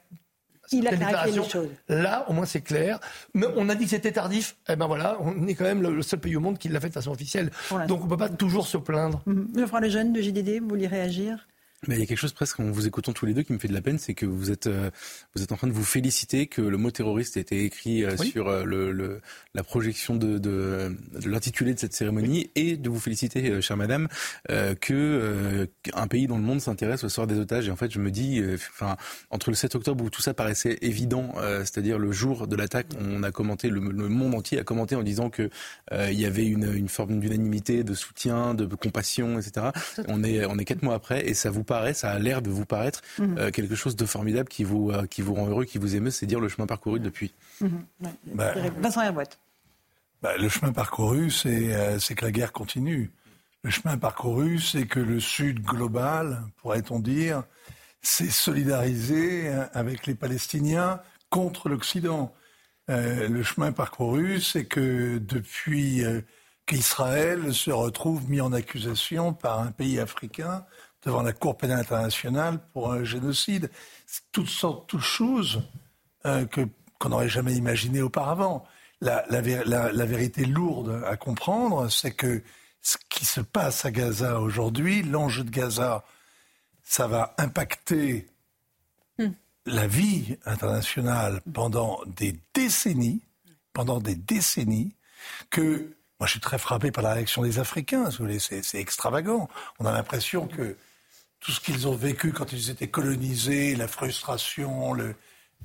il 0.71 0.87
a 0.87 0.95
clarifié 0.95 1.41
les 1.41 1.49
choses. 1.49 1.69
Là, 1.87 2.25
au 2.29 2.33
moins, 2.33 2.45
c'est 2.45 2.61
clair. 2.61 2.99
Mais 3.33 3.47
on 3.55 3.69
a 3.69 3.75
dit 3.75 3.85
que 3.85 3.89
c'était 3.91 4.11
tardif. 4.11 4.55
Eh 4.67 4.75
ben 4.75 4.87
voilà, 4.87 5.17
on 5.21 5.47
est 5.47 5.55
quand 5.55 5.65
même 5.65 5.81
le 5.81 6.01
seul 6.01 6.19
pays 6.19 6.35
au 6.35 6.39
monde 6.39 6.57
qui 6.57 6.69
l'a 6.69 6.79
fait 6.79 6.89
de 6.89 6.93
façon 6.93 7.11
officielle. 7.11 7.51
Donc 7.87 8.01
on 8.01 8.05
ne 8.05 8.09
peut 8.09 8.17
pas 8.17 8.29
toujours 8.29 8.67
se 8.67 8.77
plaindre. 8.77 9.21
Mmh. 9.25 9.43
Le 9.55 9.67
frère 9.67 9.81
le 9.81 9.89
jeune 9.89 10.13
de 10.13 10.21
JDD, 10.21 10.61
vous 10.61 10.69
voulez 10.69 10.87
réagir? 10.87 11.48
Mais 11.87 11.95
il 11.95 11.99
y 11.99 12.03
a 12.03 12.05
quelque 12.05 12.17
chose 12.17 12.33
presque 12.33 12.59
en 12.59 12.71
vous 12.71 12.87
écoutant 12.87 13.13
tous 13.13 13.25
les 13.25 13.33
deux 13.33 13.43
qui 13.43 13.53
me 13.53 13.57
fait 13.57 13.69
de 13.69 13.73
la 13.73 13.81
peine, 13.81 13.97
c'est 13.97 14.13
que 14.13 14.25
vous 14.25 14.51
êtes 14.51 14.67
euh, 14.67 14.91
vous 15.33 15.43
êtes 15.43 15.51
en 15.53 15.55
train 15.55 15.67
de 15.67 15.71
vous 15.71 15.83
féliciter 15.83 16.47
que 16.47 16.61
le 16.61 16.77
mot 16.77 16.91
terroriste 16.91 17.37
ait 17.37 17.41
été 17.41 17.63
écrit 17.63 18.03
euh, 18.03 18.17
sur 18.17 18.49
euh, 18.49 18.65
le, 18.65 19.21
la 19.53 19.63
projection 19.63 20.15
de, 20.15 20.37
de, 20.37 20.93
de 21.19 21.29
l'intitulé 21.29 21.73
de 21.73 21.79
cette 21.79 21.93
cérémonie 21.93 22.51
et 22.55 22.75
de 22.75 22.89
vous 22.89 22.99
féliciter, 22.99 23.61
chère 23.61 23.77
madame, 23.77 24.07
que 24.47 25.67
un 25.93 26.07
pays 26.07 26.27
dans 26.27 26.37
le 26.37 26.43
monde 26.43 26.61
s'intéresse 26.61 27.03
au 27.03 27.09
sort 27.09 27.27
des 27.27 27.37
otages. 27.39 27.67
Et 27.67 27.71
en 27.71 27.75
fait, 27.75 27.91
je 27.91 27.99
me 27.99 28.11
dis, 28.11 28.41
enfin, 28.55 28.97
entre 29.29 29.49
le 29.49 29.55
7 29.55 29.75
octobre 29.75 30.03
où 30.03 30.09
tout 30.09 30.21
ça 30.21 30.33
paraissait 30.33 30.77
évident, 30.81 31.33
c'est-à-dire 31.59 31.97
le 31.97 32.11
jour 32.11 32.47
de 32.47 32.55
l'attaque, 32.55 32.87
on 32.99 33.23
a 33.23 33.31
commenté, 33.31 33.69
le, 33.69 33.79
monde 33.79 34.35
entier 34.35 34.59
a 34.59 34.63
commenté 34.63 34.95
en 34.95 35.03
disant 35.03 35.29
que 35.29 35.49
il 35.91 36.19
y 36.19 36.25
avait 36.25 36.45
une, 36.45 36.73
une 36.73 36.89
forme 36.89 37.19
d'unanimité, 37.19 37.83
de 37.83 37.93
soutien, 37.93 38.53
de 38.53 38.65
compassion, 38.75 39.39
etc. 39.39 39.67
On 40.07 40.23
est 40.23 40.45
on 40.45 40.57
est 40.57 40.65
quatre 40.65 40.83
mois 40.83 40.95
après 40.95 41.27
et 41.27 41.33
ça 41.33 41.49
vous 41.49 41.63
paraît, 41.69 41.93
ça 41.93 42.11
a 42.11 42.19
l'air 42.19 42.41
de 42.41 42.49
vous 42.49 42.65
paraître 42.65 43.01
mhm. 43.19 43.51
quelque 43.51 43.75
chose 43.75 43.95
de 43.95 44.05
formidable 44.05 44.49
qui 44.49 44.63
vous, 44.63 44.91
qui 45.09 45.21
vous 45.21 45.35
rend 45.35 45.47
heureux, 45.47 45.65
qui 45.65 45.77
vous 45.77 45.95
émeut, 45.95 46.11
c'est 46.11 46.25
dire 46.25 46.39
le 46.39 46.49
chemin 46.49 46.67
parcouru 46.67 46.99
depuis. 46.99 47.33
Mhm. 47.61 47.85
Bah, 48.33 48.53
Vincent 48.77 49.01
Herbouette. 49.01 49.39
Bah, 50.21 50.35
le 50.37 50.49
chemin 50.49 50.73
parcouru, 50.73 51.31
c'est 51.31 52.15
que 52.15 52.25
la 52.25 52.31
guerre 52.31 52.51
continue. 52.51 53.11
Le 53.63 53.69
chemin 53.69 53.97
parcouru, 53.97 54.59
c'est 54.59 54.85
que 54.85 54.99
le 54.99 55.19
Sud 55.19 55.61
global, 55.61 56.43
pourrait-on 56.57 56.99
dire, 56.99 57.43
s'est 58.01 58.29
solidarisé 58.29 59.49
avec 59.73 60.07
les 60.07 60.15
Palestiniens 60.15 61.01
contre 61.29 61.69
l'Occident. 61.69 62.33
Euh, 62.89 63.27
le 63.27 63.43
chemin 63.43 63.71
parcouru, 63.71 64.41
c'est 64.41 64.65
que 64.65 65.19
depuis 65.19 66.03
euh, 66.03 66.21
qu'Israël 66.65 67.53
se 67.53 67.71
retrouve 67.71 68.29
mis 68.29 68.41
en 68.41 68.51
accusation 68.51 69.33
par 69.33 69.59
un 69.59 69.71
pays 69.71 69.99
africain 69.99 70.65
devant 71.03 71.21
la 71.21 71.33
Cour 71.33 71.57
pénale 71.57 71.79
internationale 71.79 72.59
pour 72.73 72.91
un 72.91 73.03
génocide, 73.03 73.69
toutes 74.31 74.49
sortes 74.49 74.95
de 74.95 75.01
choses 75.01 75.63
euh, 76.25 76.45
que 76.45 76.67
qu'on 76.99 77.09
n'aurait 77.09 77.29
jamais 77.29 77.53
imaginées 77.53 78.01
auparavant. 78.01 78.65
La, 79.01 79.25
la, 79.29 79.41
la, 79.93 80.05
vérité 80.05 80.45
lourde 80.45 81.01
à 81.07 81.15
comprendre, 81.15 81.87
c'est 81.87 82.11
que 82.11 82.43
ce 82.81 82.97
qui 83.09 83.25
se 83.25 83.39
passe 83.39 83.85
à 83.85 83.91
Gaza 83.91 84.41
aujourd'hui, 84.41 85.03
l'enjeu 85.03 85.45
de 85.45 85.49
Gaza, 85.49 86.03
ça 86.83 87.07
va 87.07 87.33
impacter 87.37 88.27
hmm. 89.17 89.29
la 89.65 89.87
vie 89.87 90.37
internationale 90.45 91.41
pendant 91.53 92.01
des 92.05 92.37
décennies, 92.53 93.21
pendant 93.71 93.99
des 93.99 94.15
décennies, 94.15 94.93
que 95.49 95.95
moi 96.19 96.27
je 96.27 96.31
suis 96.31 96.41
très 96.41 96.57
frappé 96.57 96.91
par 96.91 97.03
la 97.03 97.13
réaction 97.13 97.43
des 97.43 97.59
Africains, 97.59 98.09
c'est 98.11 98.79
extravagant. 98.79 99.47
On 99.79 99.85
a 99.85 99.93
l'impression 99.93 100.47
que 100.47 100.75
tout 101.39 101.51
ce 101.51 101.59
qu'ils 101.59 101.87
ont 101.87 101.95
vécu 101.95 102.31
quand 102.31 102.51
ils 102.51 102.69
étaient 102.69 102.89
colonisés, 102.89 103.75
la 103.75 103.87
frustration, 103.87 104.93
le, 104.93 105.15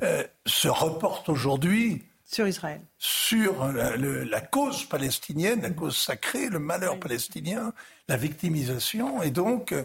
euh, 0.03 0.25
se 0.47 0.69
reporte 0.69 1.29
aujourd'hui 1.29 2.03
sur 2.25 2.49
Israël. 2.49 2.81
Sur 2.99 3.67
la, 3.73 4.41
cause 4.41 4.85
palestinienne, 4.85 5.63
la 5.63 5.71
cause 5.71 5.97
sacrée, 5.97 6.49
le 6.49 6.59
malheur 6.59 6.99
palestinien, 6.99 7.73
la 8.09 8.17
victimisation. 8.17 9.23
Et 9.23 9.31
donc, 9.31 9.73
euh, 9.73 9.85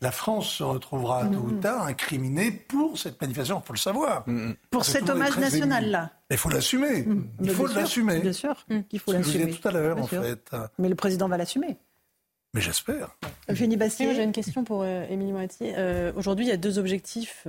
la 0.00 0.12
France 0.12 0.48
se 0.48 0.62
retrouvera 0.62 1.26
tout 1.26 1.38
ou 1.38 1.52
tard 1.52 1.86
incriminée 1.86 2.50
pour 2.50 2.98
cette 2.98 3.20
manifestation, 3.20 3.60
il 3.62 3.66
faut 3.66 3.72
le 3.72 3.78
savoir. 3.78 4.24
Pour 4.70 4.84
cet 4.84 5.10
hommage 5.10 5.36
national-là. 5.36 6.12
Il 6.30 6.36
faut 6.38 6.50
l'assumer. 6.50 7.02
Mm. 7.02 7.28
Il 7.42 7.50
faut 7.50 7.66
l'assumer. 7.66 8.20
Bien 8.20 8.32
sûr 8.32 8.64
qu'il 8.88 9.00
faut 9.00 9.12
l'assumer. 9.12 9.50
tout 9.50 9.68
à 9.68 9.72
l'heure, 9.72 9.98
en 9.98 10.06
fait. 10.06 10.50
Mais 10.78 10.88
le 10.88 10.94
président 10.94 11.28
va 11.28 11.36
l'assumer. 11.36 11.78
Mais 12.54 12.60
j'espère. 12.60 13.16
Eugénie 13.50 13.76
Bastier. 13.76 14.14
J'ai 14.14 14.22
une 14.22 14.32
question 14.32 14.64
pour 14.64 14.82
euh, 14.82 15.04
Émilie 15.10 15.32
Moiti. 15.32 15.72
Euh, 15.76 16.12
aujourd'hui, 16.16 16.46
il 16.46 16.48
y 16.48 16.52
a 16.52 16.56
deux 16.56 16.78
objectifs 16.78 17.46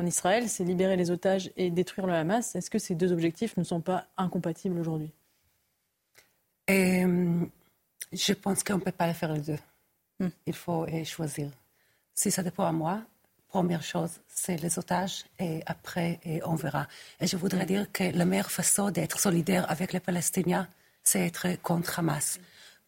en 0.00 0.06
Israël, 0.06 0.48
c'est 0.48 0.64
libérer 0.64 0.96
les 0.96 1.10
otages 1.10 1.50
et 1.56 1.70
détruire 1.70 2.06
le 2.06 2.14
Hamas. 2.14 2.56
Est-ce 2.56 2.70
que 2.70 2.78
ces 2.78 2.94
deux 2.94 3.12
objectifs 3.12 3.56
ne 3.58 3.64
sont 3.64 3.80
pas 3.82 4.06
incompatibles 4.16 4.78
aujourd'hui? 4.78 5.12
Euh, 6.70 7.44
Je 8.12 8.32
pense 8.32 8.64
qu'on 8.64 8.76
ne 8.76 8.80
peut 8.80 8.92
pas 8.92 9.12
faire 9.12 9.32
les 9.34 9.42
deux. 9.42 9.58
Hmm. 10.18 10.28
Il 10.46 10.54
faut 10.54 10.84
euh, 10.84 11.04
choisir. 11.04 11.50
Si 12.14 12.30
ça 12.30 12.42
dépend 12.42 12.64
à 12.64 12.72
moi, 12.72 13.02
première 13.48 13.82
chose, 13.82 14.10
c'est 14.28 14.56
les 14.56 14.78
otages 14.78 15.24
et 15.38 15.60
après, 15.66 16.18
et 16.24 16.40
on 16.44 16.54
verra. 16.54 16.86
Et 17.20 17.26
je 17.26 17.36
voudrais 17.36 17.66
dire 17.66 17.90
que 17.92 18.04
la 18.04 18.24
meilleure 18.24 18.50
façon 18.50 18.90
d'être 18.90 19.18
solidaire 19.18 19.70
avec 19.70 19.92
les 19.92 20.00
Palestiniens, 20.00 20.66
c'est 21.02 21.26
être 21.26 21.60
contre 21.62 21.98
Hamas. 21.98 22.40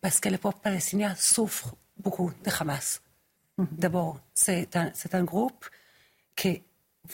Parce 0.03 0.21
que 0.21 0.29
le 0.29 0.37
peuple 0.37 0.59
palestinien 0.63 1.15
souffre 1.15 1.75
beaucoup 1.97 2.31
de 2.45 2.51
Hamas. 2.59 3.01
Hmm. 3.57 3.65
D'abord, 3.71 4.21
c'est 4.35 4.77
un, 4.77 4.93
un, 5.13 5.25
groupe 5.25 5.65
qui 6.37 6.63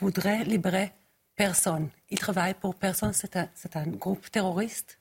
voudrait 0.01 0.43
libérer 0.45 0.93
personne. 1.37 1.91
Ils 2.09 2.19
travaillent 2.19 2.55
pour 2.55 2.75
personne. 2.75 3.13
C'est 3.13 3.37
un, 3.37 3.49
un, 3.75 3.87
groupe 3.87 4.31
terroriste 4.31 4.99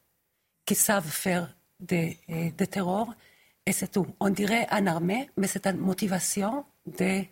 qui 0.66 0.76
savent 0.76 1.10
faire 1.10 1.56
des, 1.80 2.20
des 2.28 2.68
terrors 2.68 3.14
et 3.66 3.72
c'est 3.72 3.88
tout. 3.88 4.08
On 4.20 4.30
dirait 4.30 4.68
une 4.70 4.90
armée, 4.90 5.30
mais 5.38 5.48
c'est 5.48 5.66
une 5.66 5.78
motivation 5.78 6.66
des 6.86 7.30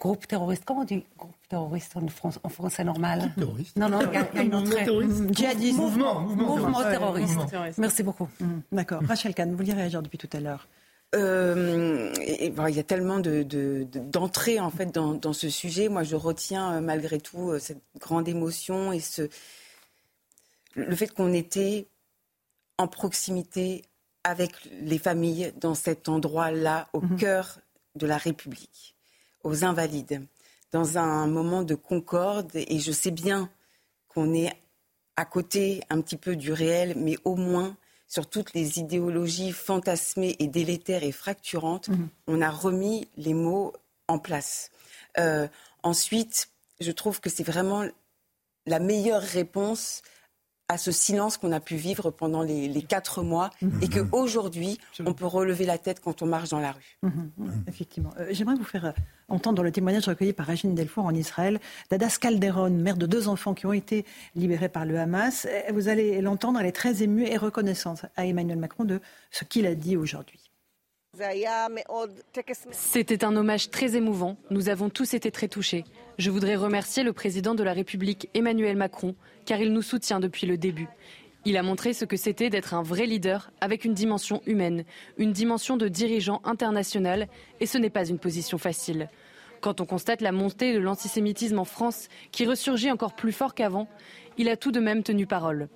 groupes 0.00 0.26
terroristes. 0.26 0.64
Comment 0.64 0.80
on 0.80 0.84
dit 0.84 1.04
groupe 1.16 1.36
terroriste 1.48 1.96
en, 1.96 2.02
en 2.42 2.48
français 2.48 2.82
normal 2.82 3.32
terroriste. 3.36 3.76
Non, 3.76 3.88
non, 3.88 4.00
il 4.00 4.14
y, 4.14 4.38
a, 4.38 4.42
une 4.42 4.54
autre. 4.54 5.32
Djihadiste. 5.32 5.78
Mouvement, 5.78 6.20
mouvement, 6.20 6.56
mouvement 6.56 6.82
terroriste. 6.82 7.38
Merci 7.78 8.02
beaucoup. 8.02 8.28
Mm, 8.40 8.46
d'accord. 8.72 9.02
Rachel 9.06 9.34
Kahn, 9.34 9.50
vous 9.50 9.56
vouliez 9.56 9.74
réagir 9.74 10.02
depuis 10.02 10.18
tout 10.18 10.30
à 10.32 10.40
l'heure 10.40 10.66
euh, 11.16 12.12
et, 12.22 12.52
il 12.68 12.74
y 12.74 12.78
a 12.78 12.84
tellement 12.84 13.18
d'entrées 13.18 14.54
de, 14.56 14.60
en 14.60 14.70
fait 14.70 14.92
dans, 14.94 15.32
ce 15.32 15.48
sujet. 15.48 15.88
Moi, 15.88 16.04
je 16.04 16.16
retiens 16.16 16.74
euh, 16.74 16.80
malgré 16.80 17.20
tout 17.20 17.50
euh, 17.50 17.58
cette 17.58 17.82
grande 17.98 18.28
émotion 18.28 18.92
et 18.92 19.00
ce, 19.00 19.28
le 20.74 20.94
fait 20.94 21.08
qu'on 21.08 21.32
était 21.32 21.88
en 22.78 22.86
proximité 22.86 23.82
avec 24.22 24.52
les 24.82 24.98
familles 24.98 25.52
dans 25.60 25.74
cet 25.74 26.08
endroit-là, 26.08 26.88
au 26.92 27.00
mhm. 27.00 27.16
cœur 27.16 27.58
de 27.96 28.06
la 28.06 28.16
République, 28.16 28.94
aux 29.42 29.64
Invalides, 29.64 30.22
dans 30.72 30.98
un 30.98 31.26
moment 31.26 31.62
de 31.62 31.74
concorde. 31.74 32.50
Et 32.54 32.78
je 32.78 32.92
sais 32.92 33.10
bien 33.10 33.50
qu'on 34.08 34.34
est 34.34 34.52
à 35.16 35.24
côté 35.24 35.82
un 35.90 36.00
petit 36.00 36.16
peu 36.16 36.36
du 36.36 36.52
réel, 36.52 36.94
mais 36.96 37.16
au 37.24 37.36
moins 37.36 37.76
sur 38.08 38.28
toutes 38.28 38.54
les 38.54 38.78
idéologies 38.80 39.52
fantasmées 39.52 40.34
et 40.40 40.48
délétères 40.48 41.04
et 41.04 41.12
fracturantes, 41.12 41.88
mhm. 41.88 42.08
on 42.26 42.40
a 42.42 42.50
remis 42.50 43.06
les 43.16 43.34
mots 43.34 43.72
en 44.08 44.18
place. 44.18 44.70
Euh, 45.18 45.46
ensuite, 45.84 46.48
je 46.80 46.90
trouve 46.90 47.20
que 47.20 47.30
c'est 47.30 47.44
vraiment 47.44 47.84
la 48.66 48.80
meilleure 48.80 49.22
réponse 49.22 50.02
à 50.70 50.78
ce 50.78 50.92
silence 50.92 51.36
qu'on 51.36 51.50
a 51.50 51.58
pu 51.58 51.74
vivre 51.74 52.12
pendant 52.12 52.42
les, 52.42 52.82
quatre 52.82 53.22
mois 53.24 53.50
et 53.82 53.88
qu'aujourd'hui, 53.88 54.78
on 55.04 55.12
peut 55.14 55.26
relever 55.26 55.66
la 55.66 55.78
tête 55.78 55.98
quand 56.00 56.22
on 56.22 56.26
marche 56.26 56.50
dans 56.50 56.60
la 56.60 56.72
rue. 56.72 56.96
Mhm, 57.02 57.30
effectivement. 57.66 58.12
Euh, 58.20 58.28
j'aimerais 58.30 58.54
vous 58.54 58.64
faire 58.64 58.84
euh, 58.86 58.92
entendre 59.28 59.64
le 59.64 59.72
témoignage 59.72 60.06
recueilli 60.06 60.32
par 60.32 60.46
Régine 60.46 60.76
Delfour 60.76 61.06
en 61.06 61.14
Israël 61.14 61.58
d'Adas 61.90 62.18
Calderon, 62.20 62.70
mère 62.70 62.96
de 62.96 63.06
deux 63.06 63.26
enfants 63.26 63.52
qui 63.52 63.66
ont 63.66 63.72
été 63.72 64.06
libérés 64.36 64.68
par 64.68 64.84
le 64.84 64.96
Hamas. 64.98 65.48
Euh, 65.50 65.72
vous 65.72 65.88
allez 65.88 66.20
l'entendre, 66.20 66.60
elle 66.60 66.66
est 66.66 66.72
très 66.72 67.02
émue 67.02 67.26
et 67.26 67.36
reconnaissante 67.36 68.06
à 68.16 68.26
Emmanuel 68.26 68.58
Macron 68.58 68.84
de 68.84 69.00
ce 69.32 69.42
qu'il 69.44 69.66
a 69.66 69.74
dit 69.74 69.96
aujourd'hui. 69.96 70.49
C'était 72.70 73.24
un 73.24 73.36
hommage 73.36 73.70
très 73.70 73.96
émouvant. 73.96 74.36
Nous 74.50 74.68
avons 74.68 74.90
tous 74.90 75.14
été 75.14 75.30
très 75.30 75.48
touchés. 75.48 75.84
Je 76.18 76.30
voudrais 76.30 76.56
remercier 76.56 77.02
le 77.02 77.12
président 77.12 77.54
de 77.54 77.62
la 77.64 77.72
République, 77.72 78.30
Emmanuel 78.32 78.76
Macron, 78.76 79.14
car 79.44 79.60
il 79.60 79.72
nous 79.72 79.82
soutient 79.82 80.20
depuis 80.20 80.46
le 80.46 80.56
début. 80.56 80.88
Il 81.44 81.56
a 81.56 81.62
montré 81.62 81.94
ce 81.94 82.04
que 82.04 82.16
c'était 82.16 82.48
d'être 82.48 82.74
un 82.74 82.82
vrai 82.82 83.06
leader 83.06 83.50
avec 83.60 83.84
une 83.84 83.94
dimension 83.94 84.40
humaine, 84.46 84.84
une 85.18 85.32
dimension 85.32 85.76
de 85.76 85.88
dirigeant 85.88 86.40
international, 86.44 87.28
et 87.60 87.66
ce 87.66 87.78
n'est 87.78 87.90
pas 87.90 88.08
une 88.08 88.18
position 88.18 88.58
facile. 88.58 89.08
Quand 89.60 89.80
on 89.80 89.86
constate 89.86 90.20
la 90.20 90.32
montée 90.32 90.72
de 90.72 90.78
l'antisémitisme 90.78 91.58
en 91.58 91.64
France, 91.64 92.08
qui 92.30 92.46
ressurgit 92.46 92.90
encore 92.90 93.14
plus 93.14 93.32
fort 93.32 93.54
qu'avant, 93.54 93.88
il 94.38 94.48
a 94.48 94.56
tout 94.56 94.70
de 94.70 94.80
même 94.80 95.02
tenu 95.02 95.26
parole. 95.26 95.68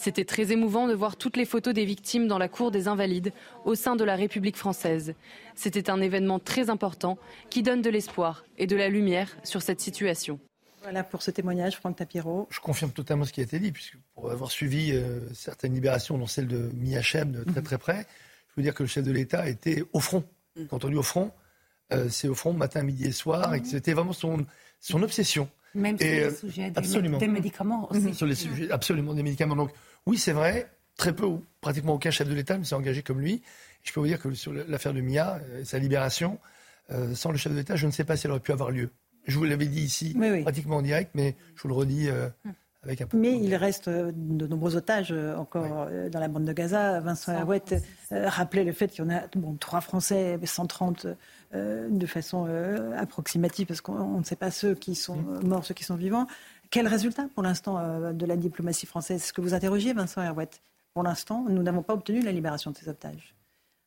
C'était 0.00 0.24
très 0.24 0.50
émouvant 0.50 0.88
de 0.88 0.94
voir 0.94 1.16
toutes 1.16 1.36
les 1.36 1.44
photos 1.44 1.74
des 1.74 1.84
victimes 1.84 2.26
dans 2.26 2.38
la 2.38 2.48
cour 2.48 2.70
des 2.70 2.88
Invalides 2.88 3.34
au 3.66 3.74
sein 3.74 3.96
de 3.96 4.04
la 4.04 4.16
République 4.16 4.56
française. 4.56 5.14
C'était 5.54 5.90
un 5.90 6.00
événement 6.00 6.38
très 6.38 6.70
important 6.70 7.18
qui 7.50 7.62
donne 7.62 7.82
de 7.82 7.90
l'espoir 7.90 8.46
et 8.56 8.66
de 8.66 8.76
la 8.76 8.88
lumière 8.88 9.36
sur 9.44 9.60
cette 9.60 9.82
situation. 9.82 10.40
Voilà 10.80 11.04
pour 11.04 11.20
ce 11.20 11.30
témoignage, 11.30 11.76
Franck 11.76 11.96
Tapiro. 11.96 12.48
Je 12.50 12.60
confirme 12.60 12.92
totalement 12.92 13.26
ce 13.26 13.32
qui 13.34 13.40
a 13.40 13.42
été 13.42 13.58
dit, 13.58 13.72
puisque 13.72 13.98
pour 14.14 14.30
avoir 14.30 14.50
suivi 14.50 14.92
euh, 14.92 15.20
certaines 15.34 15.74
libérations, 15.74 16.16
dont 16.16 16.26
celle 16.26 16.46
de 16.46 16.70
Miachem 16.74 17.32
de 17.32 17.44
très 17.44 17.60
mhm. 17.60 17.66
très 17.66 17.76
près, 17.76 18.06
je 18.48 18.54
veux 18.56 18.62
dire 18.62 18.72
que 18.72 18.82
le 18.82 18.88
chef 18.88 19.04
de 19.04 19.12
l'État 19.12 19.50
était 19.50 19.84
au 19.92 20.00
front. 20.00 20.24
Mhm. 20.56 20.68
Quand 20.68 20.82
on 20.86 20.88
dit 20.88 20.96
au 20.96 21.02
front, 21.02 21.30
euh, 21.92 22.08
c'est 22.08 22.28
au 22.28 22.34
front 22.34 22.54
matin, 22.54 22.82
midi 22.82 23.04
et 23.04 23.12
soir, 23.12 23.54
et 23.54 23.60
que 23.60 23.66
c'était 23.66 23.92
vraiment 23.92 24.14
son, 24.14 24.46
son 24.80 25.02
obsession. 25.02 25.50
Même 25.74 25.98
sur 25.98 26.06
les 26.06 26.22
euh, 26.22 26.34
sujets 26.34 26.70
des, 26.70 27.28
médicaments 27.28 27.88
aussi. 27.90 28.14
Sur 28.14 28.26
les 28.26 28.34
sujets, 28.34 28.70
absolument, 28.70 29.12
des 29.12 29.22
médicaments. 29.22 29.56
Donc, 29.56 29.72
oui, 30.06 30.18
c'est 30.18 30.32
vrai, 30.32 30.70
très 30.96 31.14
peu 31.14 31.26
ou 31.26 31.44
pratiquement 31.60 31.94
aucun 31.94 32.10
chef 32.10 32.28
de 32.28 32.34
l'État 32.34 32.58
ne 32.58 32.64
s'est 32.64 32.74
engagé 32.74 33.02
comme 33.02 33.20
lui. 33.20 33.42
Je 33.82 33.92
peux 33.92 34.00
vous 34.00 34.06
dire 34.06 34.20
que 34.20 34.34
sur 34.34 34.52
l'affaire 34.52 34.92
de 34.92 35.00
Mia, 35.00 35.40
et 35.58 35.64
sa 35.64 35.78
libération, 35.78 36.38
sans 37.14 37.30
le 37.30 37.38
chef 37.38 37.52
de 37.52 37.58
l'État, 37.58 37.76
je 37.76 37.86
ne 37.86 37.92
sais 37.92 38.04
pas 38.04 38.16
si 38.16 38.26
elle 38.26 38.32
aurait 38.32 38.40
pu 38.40 38.52
avoir 38.52 38.70
lieu. 38.70 38.90
Je 39.26 39.38
vous 39.38 39.44
l'avais 39.44 39.66
dit 39.66 39.82
ici, 39.82 40.16
pratiquement 40.42 40.76
en 40.76 40.82
direct, 40.82 41.10
mais 41.14 41.36
je 41.54 41.62
vous 41.62 41.68
le 41.68 41.74
redis 41.74 42.08
euh, 42.08 42.28
avec 42.82 43.00
un 43.00 43.06
peu. 43.06 43.18
Mais 43.18 43.38
il 43.38 43.54
reste 43.54 43.88
euh, 43.88 44.12
de 44.14 44.46
nombreux 44.46 44.76
otages 44.76 45.12
euh, 45.12 45.36
encore 45.36 45.88
dans 46.10 46.20
la 46.20 46.28
bande 46.28 46.44
de 46.44 46.52
Gaza. 46.52 47.00
Vincent 47.00 47.32
Herouet 47.32 47.62
rappelait 48.10 48.64
le 48.64 48.72
fait 48.72 48.88
qu'il 48.88 49.04
y 49.04 49.06
en 49.06 49.10
a 49.10 49.22
bon, 49.36 49.54
trois 49.54 49.80
Français, 49.80 50.38
130 50.42 51.06
de 51.52 52.06
façon 52.06 52.46
approximative, 52.96 53.66
parce 53.66 53.80
qu'on 53.80 54.18
ne 54.18 54.24
sait 54.24 54.36
pas 54.36 54.50
ceux 54.50 54.74
qui 54.74 54.94
sont 54.94 55.16
morts, 55.42 55.64
ceux 55.64 55.74
qui 55.74 55.84
sont 55.84 55.96
vivants. 55.96 56.26
Quel 56.70 56.86
résultat 56.86 57.26
pour 57.34 57.42
l'instant 57.42 58.12
de 58.12 58.26
la 58.26 58.36
diplomatie 58.36 58.86
française 58.86 59.22
Est-ce 59.22 59.32
que 59.32 59.40
vous 59.40 59.54
interrogiez 59.54 59.92
Vincent 59.92 60.22
Herouet 60.22 60.50
Pour 60.94 61.02
l'instant, 61.02 61.44
nous 61.48 61.64
n'avons 61.64 61.82
pas 61.82 61.94
obtenu 61.94 62.22
la 62.22 62.30
libération 62.30 62.70
de 62.70 62.76
ces 62.76 62.88
otages. 62.88 63.34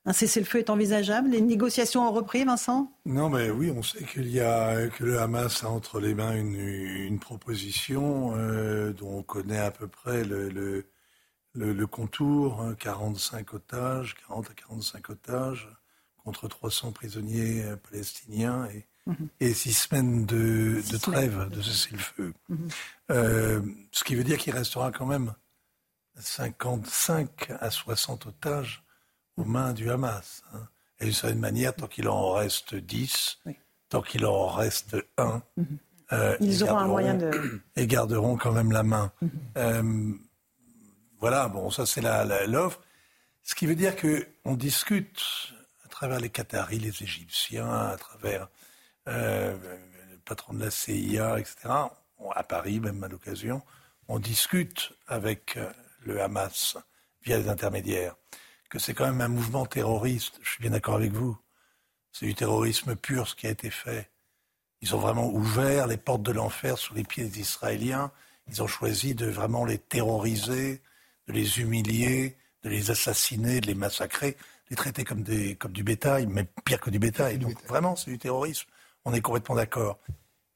un 0.05 0.11
cessez-le-feu 0.11 0.60
est 0.60 0.69
envisageable 0.69 1.30
Les 1.30 1.39
négociations 1.39 2.05
ont 2.05 2.11
repris, 2.11 2.43
Vincent 2.43 2.91
Non, 3.05 3.30
mais 3.30 3.49
oui, 3.49 3.72
on 3.73 3.81
sait 3.84 4.03
qu'il 4.03 4.30
y 4.30 4.41
a 4.41 4.89
que 4.89 5.05
le 5.05 5.18
Hamas 5.19 5.64
a 5.64 5.69
entre 5.69 6.01
les 6.01 6.14
mains 6.14 6.35
une, 6.35 7.19
proposition 7.19 8.34
euh, 8.35 8.91
dont 8.91 9.19
on 9.19 9.23
connaît 9.23 9.60
à 9.60 9.72
peu 9.72 9.88
près 9.88 10.26
le, 10.26 10.84
contour 11.88 12.65
45 12.80 13.39
hein, 13.39 13.55
otages, 13.55 14.15
40 14.27 14.49
à 14.49 14.53
45 14.55 15.10
otages 15.10 15.69
contre 16.18 16.49
300 16.49 16.91
prisonniers 16.91 17.64
euh, 17.64 17.77
palestiniens 17.77 18.68
et, 18.73 18.85
et 19.39 19.53
six 19.53 19.73
semaines 19.73 20.25
de, 20.25 20.81
de 20.89 20.97
trêve, 20.97 21.49
de 21.49 21.61
cessez-le-feu. 21.61 22.34
Mhm. 22.49 22.67
Euh, 23.11 23.61
ce 23.91 24.03
qui 24.03 24.15
veut 24.15 24.23
dire 24.23 24.38
qu'il 24.38 24.53
restera 24.53 24.91
quand 24.91 25.05
même 25.05 25.34
55 26.19 27.51
à 27.59 27.69
60 27.69 28.27
otages 28.27 28.84
aux 29.38 29.43
mains 29.43 29.73
du 29.73 29.89
Hamas. 29.89 30.43
Hein. 30.53 30.67
Et 30.99 31.05
d'une 31.05 31.13
certaine 31.13 31.39
manière, 31.39 31.75
tant 31.75 31.88
qu'il 31.88 32.07
en 32.07 32.34
reste 32.34 32.75
10, 32.75 33.39
tant 33.89 34.01
qu'il 34.01 34.25
en 34.25 34.47
reste 34.47 34.95
un, 35.17 35.41
mhm. 35.57 35.77
euh, 36.13 36.38
ils, 36.39 36.63
auront 36.63 36.77
un 36.77 36.88
moyen 36.88 37.15
de. 37.15 37.61
Et 37.75 37.88
garderont 37.88 38.38
quand 38.38 38.51
même 38.51 38.71
la 38.71 38.84
main. 38.84 39.11
Mhm. 39.21 39.31
Euh, 39.57 40.13
voilà, 41.19 41.47
bon, 41.47 41.69
ça 41.71 41.85
c'est 41.85 42.01
l'offre. 42.47 42.81
Ce 43.43 43.55
qui 43.55 43.65
veut 43.65 43.75
dire 43.75 43.95
qu'on 43.95 44.55
discute 44.55 45.21
à 45.84 45.89
travers 45.89 46.19
les 46.19 46.30
Qataris, 46.30 46.80
les 46.80 47.03
Égyptiens, 47.03 47.69
à 47.69 47.97
travers 47.97 48.47
euh, 49.07 49.57
le 50.11 50.17
patron 50.25 50.53
de 50.53 50.63
la 50.63 50.71
CIA, 50.71 51.39
etc., 51.39 51.69
à 52.35 52.43
Paris 52.43 52.80
même 52.80 53.03
à 53.03 53.07
l'occasion, 53.09 53.61
on 54.07 54.17
discute 54.17 54.93
avec 55.07 55.59
le 56.05 56.21
Hamas 56.21 56.77
via 57.21 57.38
les 57.38 57.49
intermédiaires 57.49 58.15
que 58.73 58.80
c'est 58.80 58.95
quand 58.95 59.05
même 59.05 59.21
un 59.21 59.27
mouvement 59.27 59.67
terroriste. 59.67 60.39
Je 60.41 60.49
suis 60.49 60.61
bien 60.61 60.71
d'accord 60.71 60.95
avec 60.95 61.11
vous. 61.11 61.38
C'est 62.11 62.25
du 62.25 62.34
terrorisme 62.34 62.95
pur 62.95 63.27
ce 63.27 63.35
qui 63.35 63.45
a 63.45 63.51
été 63.51 63.69
fait. 63.69 64.09
Ils 64.81 64.95
ont 64.95 64.97
vraiment 64.97 65.30
ouvert 65.30 65.85
les 65.85 65.97
portes 65.97 66.23
de 66.23 66.31
l'enfer 66.31 66.80
sous 66.80 66.95
les 66.95 67.03
pieds 67.03 67.23
des 67.25 67.39
Israéliens. 67.39 68.11
Ils 68.47 68.63
ont 68.63 68.67
choisi 68.67 69.13
de 69.13 69.27
vraiment 69.27 69.63
les 69.63 69.77
terroriser, 69.77 70.81
de 71.27 71.34
les 71.34 71.59
humilier, 71.59 72.35
de 72.63 72.69
les 72.69 72.89
assassiner, 72.89 73.61
de 73.61 73.67
les 73.67 73.75
massacrer, 73.75 74.31
de 74.31 74.69
les 74.71 74.75
traiter 74.75 75.03
comme, 75.03 75.21
des, 75.21 75.55
comme 75.55 75.71
du 75.71 75.84
bétail, 75.84 76.25
mais 76.25 76.47
pire 76.65 76.80
que 76.80 76.89
du 76.89 76.97
bétail. 76.97 77.38
Donc 77.38 77.63
vraiment, 77.67 77.95
c'est 77.95 78.09
du 78.09 78.17
terrorisme. 78.17 78.67
On 79.05 79.13
est 79.13 79.21
complètement 79.21 79.55
d'accord. 79.55 79.99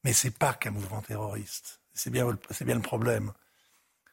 Mais 0.03 0.13
c'est 0.13 0.31
pas 0.31 0.53
qu'un 0.53 0.71
mouvement 0.71 1.01
terroriste. 1.01 1.79
C'est 1.93 2.09
bien, 2.09 2.27
c'est 2.51 2.65
bien 2.65 2.75
le 2.75 2.81
problème. 2.81 3.31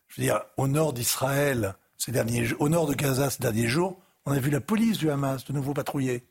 Je 0.09 0.21
veux 0.21 0.27
dire, 0.27 0.43
au 0.57 0.67
nord 0.69 0.93
d'Israël, 0.93 1.75
ces 1.99 2.13
derniers, 2.13 2.53
au 2.59 2.69
nord 2.69 2.87
de 2.87 2.95
Gaza 2.95 3.31
ces 3.31 3.43
derniers 3.43 3.69
jours, 3.69 3.99
on 4.27 4.33
a 4.33 4.39
vu 4.39 4.51
la 4.51 4.61
police 4.61 4.99
du 4.99 5.11
Hamas 5.11 5.45
de 5.45 5.53
nouveau 5.53 5.75
patrouiller. 5.75 6.25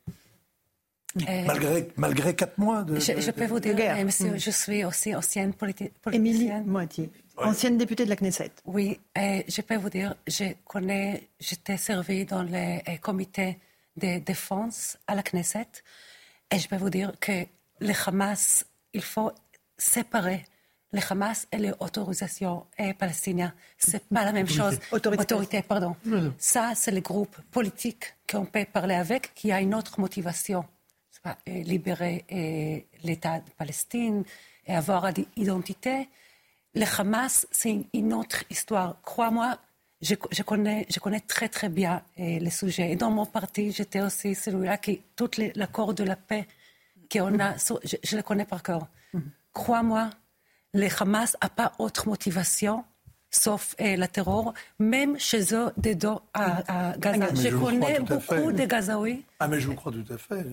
Euh, 1.22 1.44
malgré, 1.46 1.90
malgré 1.96 2.36
quatre 2.36 2.58
mois 2.58 2.84
de, 2.84 3.00
je, 3.00 3.32
peux 3.32 3.46
vous 3.46 3.60
dire, 3.60 3.76
guerre. 3.76 4.04
Monsieur, 4.04 4.36
je 4.36 4.50
suis 4.50 4.84
aussi 4.84 5.14
ancienne 5.14 5.54
politicienne. 5.54 5.94
Émilie 6.12 6.50
Moitié, 6.66 7.12
ancienne 7.38 7.78
députée 7.78 8.06
de 8.06 8.10
la 8.10 8.16
Knesset. 8.16 8.52
Oui, 8.66 9.00
et 9.16 9.46
je 9.48 9.62
peux 9.62 9.76
vous 9.76 9.92
dire, 9.92 10.16
je 10.28 10.46
connais, 10.66 11.30
j'étais 11.40 11.78
servie 11.78 12.26
dans 12.26 12.42
le 12.42 12.80
euh, 12.90 12.98
comité 13.00 13.60
de 13.96 14.20
défense 14.20 14.98
à 15.06 15.14
la 15.14 15.22
Knesset, 15.22 15.68
et 16.50 16.58
je 16.58 16.68
peux 16.68 16.78
vous 16.78 16.90
dire 16.90 17.14
que 17.20 17.46
le 17.80 17.94
Hamas, 18.06 18.66
il 18.94 19.02
faut 19.02 19.32
séparer 19.78 20.46
le 20.94 21.02
Hamas 21.10 21.48
et 21.52 21.58
l'autorisation 21.58 22.68
palestinienne. 22.98 23.54
C'est 23.78 24.08
pas 24.08 24.24
la 24.24 24.32
même 24.32 24.48
chose. 24.48 24.80
Autorité. 24.92 25.62
pardon. 25.64 25.96
Ça, 26.38 26.74
c'est 26.76 26.92
le 26.92 27.02
groupe 27.02 27.36
politique 27.52 28.14
qu'on 28.30 28.46
peut 28.46 28.66
parler 28.72 28.96
avec, 28.96 29.34
qui 29.34 29.52
a 29.52 29.60
une 29.60 29.74
autre 29.74 30.00
motivation. 30.00 30.66
Pas, 31.24 31.38
libérer 31.48 32.26
l'État 33.04 33.40
de 33.40 33.50
Palestine 33.58 34.26
et 34.68 34.76
avoir 34.76 35.08
une 35.08 35.26
identité. 35.38 36.10
Le 36.76 36.86
Hamas, 37.00 37.48
c'est 37.50 37.86
une 37.94 38.14
autre 38.14 38.44
histoire. 38.50 38.98
Crois-moi, 39.04 39.58
je, 40.02 40.16
connais, 40.44 40.86
je 40.90 41.00
connais 41.00 41.22
très 41.22 41.48
très 41.48 41.70
bien 41.70 42.04
le 42.18 42.50
sujet. 42.50 42.92
Et 42.92 42.96
dans 42.98 43.10
mon 43.10 43.26
parti, 43.26 43.72
j'étais 43.72 44.02
aussi 44.02 44.36
celui-là 44.36 44.78
qui, 44.78 45.02
tout 45.16 45.32
l'accord 45.56 45.94
de 45.94 46.04
la 46.04 46.18
paix 46.18 46.46
qu'on 47.14 47.40
a, 47.40 47.56
je, 47.58 47.96
je, 48.04 48.18
le 48.18 48.24
connais 48.24 48.46
par 48.46 48.64
cœur. 48.64 48.88
Crois-moi, 49.54 50.10
le 50.74 50.88
Hamas 51.00 51.38
n'a 51.42 51.50
pas 51.50 51.74
autre 51.78 52.08
motivation 52.08 52.84
sauf 53.34 53.76
eh, 53.80 53.98
le 53.98 54.08
terror, 54.08 54.54
même 54.80 55.18
chez 55.20 55.54
eux, 55.54 55.72
dedans 55.78 56.22
à, 56.34 56.92
à 56.92 56.98
Gaza. 56.98 57.34
je, 57.34 57.50
connais 57.50 58.00
beaucoup 58.00 58.52
de 58.52 58.66
Gazaouis. 58.66 59.26
Ah, 59.40 59.48
mais 59.48 59.60
je 59.60 59.68
vous 59.68 59.76
crois 59.76 59.92
tout 59.92 60.14
à 60.14 60.18
fait. 60.18 60.46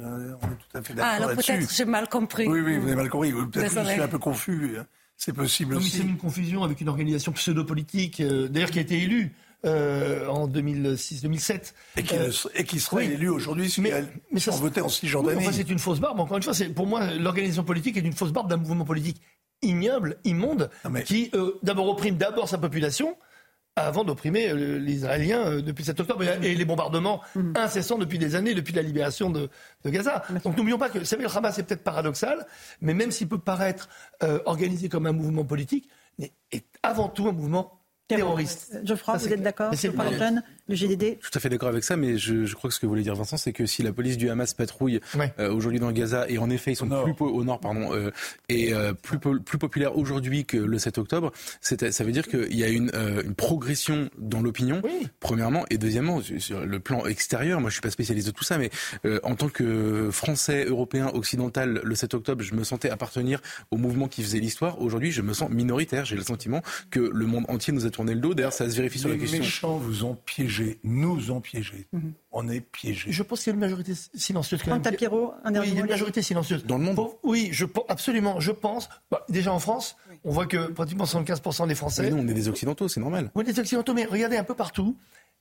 On 0.43 0.47
est 0.47 0.57
tout 0.57 0.78
à 0.78 0.82
fait 0.82 0.95
d'accord. 0.95 1.12
Ah, 1.12 1.16
alors 1.16 1.31
peut-être 1.32 1.73
j'ai 1.73 1.85
mal 1.85 2.09
compris. 2.09 2.49
Oui, 2.49 2.61
oui, 2.61 2.78
vous 2.78 2.87
avez 2.87 2.97
mal 2.97 3.11
compris. 3.11 3.32
Peut-être 3.32 3.74
que 3.74 3.85
je 3.85 3.91
suis 3.91 4.03
un 4.03 4.09
peu 4.09 4.19
confus. 4.19 4.77
Hein. 4.78 4.87
C'est 5.16 5.35
possible 5.35 5.74
aussi. 5.77 5.91
C'est 5.91 6.03
une 6.03 6.16
confusion 6.16 6.65
avec 6.65 6.81
une 6.81 6.89
organisation 6.89 7.32
pseudo-politique, 7.32 8.20
euh, 8.20 8.49
d'ailleurs 8.49 8.70
qui 8.70 8.78
a 8.78 8.82
été 8.82 9.03
élue. 9.03 9.35
Euh, 9.66 10.27
en 10.27 10.49
2006-2007. 10.49 11.74
Et 11.99 12.03
qui, 12.03 12.16
euh, 12.16 12.31
et 12.55 12.65
qui 12.65 12.81
serait 12.81 13.05
élu 13.05 13.28
aujourd'hui 13.28 13.70
mais, 13.78 13.93
mais 14.32 14.41
ça, 14.41 14.53
voté 14.53 14.81
en 14.81 14.89
Cisjordanie. 14.89 15.37
Oui, 15.37 15.45
enfin, 15.45 15.55
c'est 15.55 15.69
une 15.69 15.78
fausse 15.78 16.01
barbe. 16.01 16.19
Encore 16.19 16.39
une 16.39 16.43
fois, 16.43 16.55
pour 16.74 16.87
moi, 16.87 17.12
l'organisation 17.12 17.62
politique 17.62 17.99
est 17.99 18.01
une 18.01 18.15
fausse 18.15 18.32
barbe 18.32 18.49
d'un 18.49 18.57
mouvement 18.57 18.87
politique 18.87 19.20
ignoble, 19.61 20.16
immonde, 20.24 20.70
qui 21.05 21.31
euh, 21.35 21.59
d'abord 21.62 21.91
opprime 21.91 22.16
d'abord 22.16 22.49
sa 22.49 22.57
population 22.57 23.19
avant 23.77 24.03
d'opprimer 24.03 24.49
euh, 24.49 24.78
les 24.78 24.95
Israéliens 24.95 25.61
depuis 25.61 25.85
7 25.85 26.01
octobre 26.01 26.23
et, 26.23 26.55
les 26.55 26.65
bombardements 26.65 27.20
mm. 27.35 27.53
incessants 27.57 27.99
depuis 27.99 28.19
des 28.19 28.37
années, 28.37 28.55
depuis 28.55 28.73
la 28.73 28.82
libération 28.82 29.28
de, 29.28 29.51
Gaza. 29.85 30.23
Donc 30.43 30.57
n'oublions 30.57 30.78
pas 30.78 30.89
que, 30.89 31.01
vous 31.01 31.05
savez, 31.05 31.24
le 31.24 31.37
Hamas 31.37 31.59
est 31.59 31.65
peut-être 31.65 31.85
paradoxal, 31.85 32.47
mais 32.81 32.95
même 32.95 33.11
s'il 33.11 33.28
peut 33.28 33.39
paraître 33.39 33.91
organisé 34.47 34.89
comme 34.89 35.05
un 35.05 35.12
mouvement 35.12 35.45
politique, 35.45 35.91
est 36.51 36.65
avant 36.82 37.11
tout 37.11 37.28
un 37.28 37.32
mouvement 37.32 37.80
terroriste. 38.16 38.81
Geoffroy, 38.85 39.16
vous 39.16 39.32
êtes 39.32 39.43
d'accord 39.43 39.73
le 40.70 40.76
GDD 40.76 41.18
Tout 41.18 41.30
à 41.34 41.40
fait 41.40 41.48
d'accord 41.48 41.68
avec 41.68 41.84
ça, 41.84 41.97
mais 41.97 42.16
je, 42.16 42.52
crois 42.55 42.68
que 42.68 42.74
ce 42.74 42.80
que 42.80 42.86
voulait 42.86 43.02
dire 43.02 43.14
Vincent, 43.14 43.36
c'est 43.36 43.52
que 43.52 43.66
si 43.66 43.82
la 43.82 43.92
police 43.92 44.16
du 44.16 44.30
Hamas 44.30 44.55
patrouille 44.55 45.01
euh, 45.38 45.52
aujourd'hui 45.52 45.80
dans 45.80 45.92
Gaza, 45.92 46.28
et 46.28 46.38
en 46.38 46.48
effet 46.51 46.72
ils 46.72 46.76
sont 46.76 46.90
au 46.90 47.02
plus 47.02 47.14
au 47.20 47.44
nord, 47.44 47.60
pardon, 47.60 47.92
euh, 47.92 48.10
et 48.48 48.72
euh, 48.72 48.92
plus 48.92 49.18
plus 49.18 49.59
populaires 49.59 49.97
aujourd'hui 49.97 50.44
que 50.44 50.56
le 50.56 50.78
7 50.78 50.98
octobre, 50.98 51.32
ça 51.60 52.05
veut 52.05 52.12
dire 52.12 52.26
qu'il 52.26 52.56
y 52.56 52.64
a 52.64 52.68
une, 52.68 52.90
une 53.24 53.34
progression 53.34 54.09
dans 54.18 54.40
l'opinion, 54.40 54.82
premièrement, 55.18 55.64
et 55.70 55.78
deuxièmement 55.78 56.20
sur 56.38 56.64
le 56.64 56.80
plan 56.80 57.05
extérieur. 57.06 57.60
Moi, 57.60 57.70
je 57.70 57.74
suis 57.74 57.82
pas 57.82 57.90
spécialiste 57.90 58.28
de 58.28 58.32
tout 58.32 58.44
ça, 58.44 58.59
mais 58.59 58.70
en 59.22 59.34
tant 59.34 59.48
que 59.48 60.10
Français, 60.10 60.64
Européen, 60.64 61.10
occidental, 61.12 61.80
le 61.82 61.94
7 61.94 62.14
octobre, 62.14 62.42
je 62.42 62.55
me 62.55 62.64
sentais 62.64 62.90
appartenir 62.90 63.40
au 63.70 63.76
mouvement 63.76 64.09
qui 64.09 64.22
faisait 64.22 64.38
l'histoire. 64.38 64.80
Aujourd'hui, 64.80 65.10
je 65.12 65.22
me 65.22 65.32
sens 65.32 65.51
minoritaire. 65.51 66.05
J'ai 66.05 66.16
le 66.16 66.22
sentiment 66.22 66.62
que 66.90 67.01
le 67.01 67.26
monde 67.26 67.44
entier 67.48 67.72
nous 67.72 67.86
a 67.86 67.90
tourné 67.90 68.14
le 68.14 68.20
dos. 68.20 68.34
D'ailleurs, 68.34 68.52
ça 68.52 68.68
se 68.68 68.76
vérifie 68.76 68.98
sur 68.98 69.09
la 69.09 69.16
question. 69.16 69.38
Les 69.38 69.44
méchants 69.44 69.76
vous 69.76 70.05
ont 70.05 70.14
piégé 70.14 70.60
nous 70.85 71.31
ont 71.31 71.41
piégés. 71.41 71.87
Mhm. 71.93 72.12
On 72.32 72.49
est 72.49 72.61
piégés. 72.61 73.11
Je 73.12 73.23
pense 73.23 73.41
qu'il 73.41 73.51
y 73.51 73.53
a 73.53 73.55
une 73.55 73.61
majorité 73.61 73.93
silencieuse. 74.15 74.62
Quand 74.62 74.78
même. 74.78 74.97
Pierrot, 74.97 75.35
un 75.45 75.55
oui, 75.55 75.69
il 75.69 75.74
y 75.74 75.78
a 75.78 75.81
une 75.81 75.89
majorité 75.89 76.23
silencieuse. 76.23 76.65
Dans 76.65 76.78
le 76.78 76.85
monde 76.85 76.99
Oui, 77.23 77.49
je, 77.53 77.66
absolument. 77.89 78.41
Je 78.41 78.53
pense. 78.53 78.89
Bah, 79.11 79.24
déjà 79.28 79.53
en 79.53 79.59
France, 79.59 79.97
on 80.24 80.31
voit 80.31 80.47
que 80.47 80.69
pratiquement 80.70 81.05
75% 81.05 81.69
des 81.69 81.74
Français. 81.74 82.03
Mais 82.03 82.11
nous, 82.11 82.19
on 82.19 82.28
est 82.28 82.35
des 82.35 82.49
Occidentaux, 82.49 82.89
c'est 82.89 83.01
normal. 83.01 83.31
Oui, 83.35 83.45
des 83.45 83.59
Occidentaux, 83.59 83.95
mais 83.95 84.05
regardez 84.05 84.37
un 84.37 84.45
peu 84.45 84.55
partout. 84.55 84.97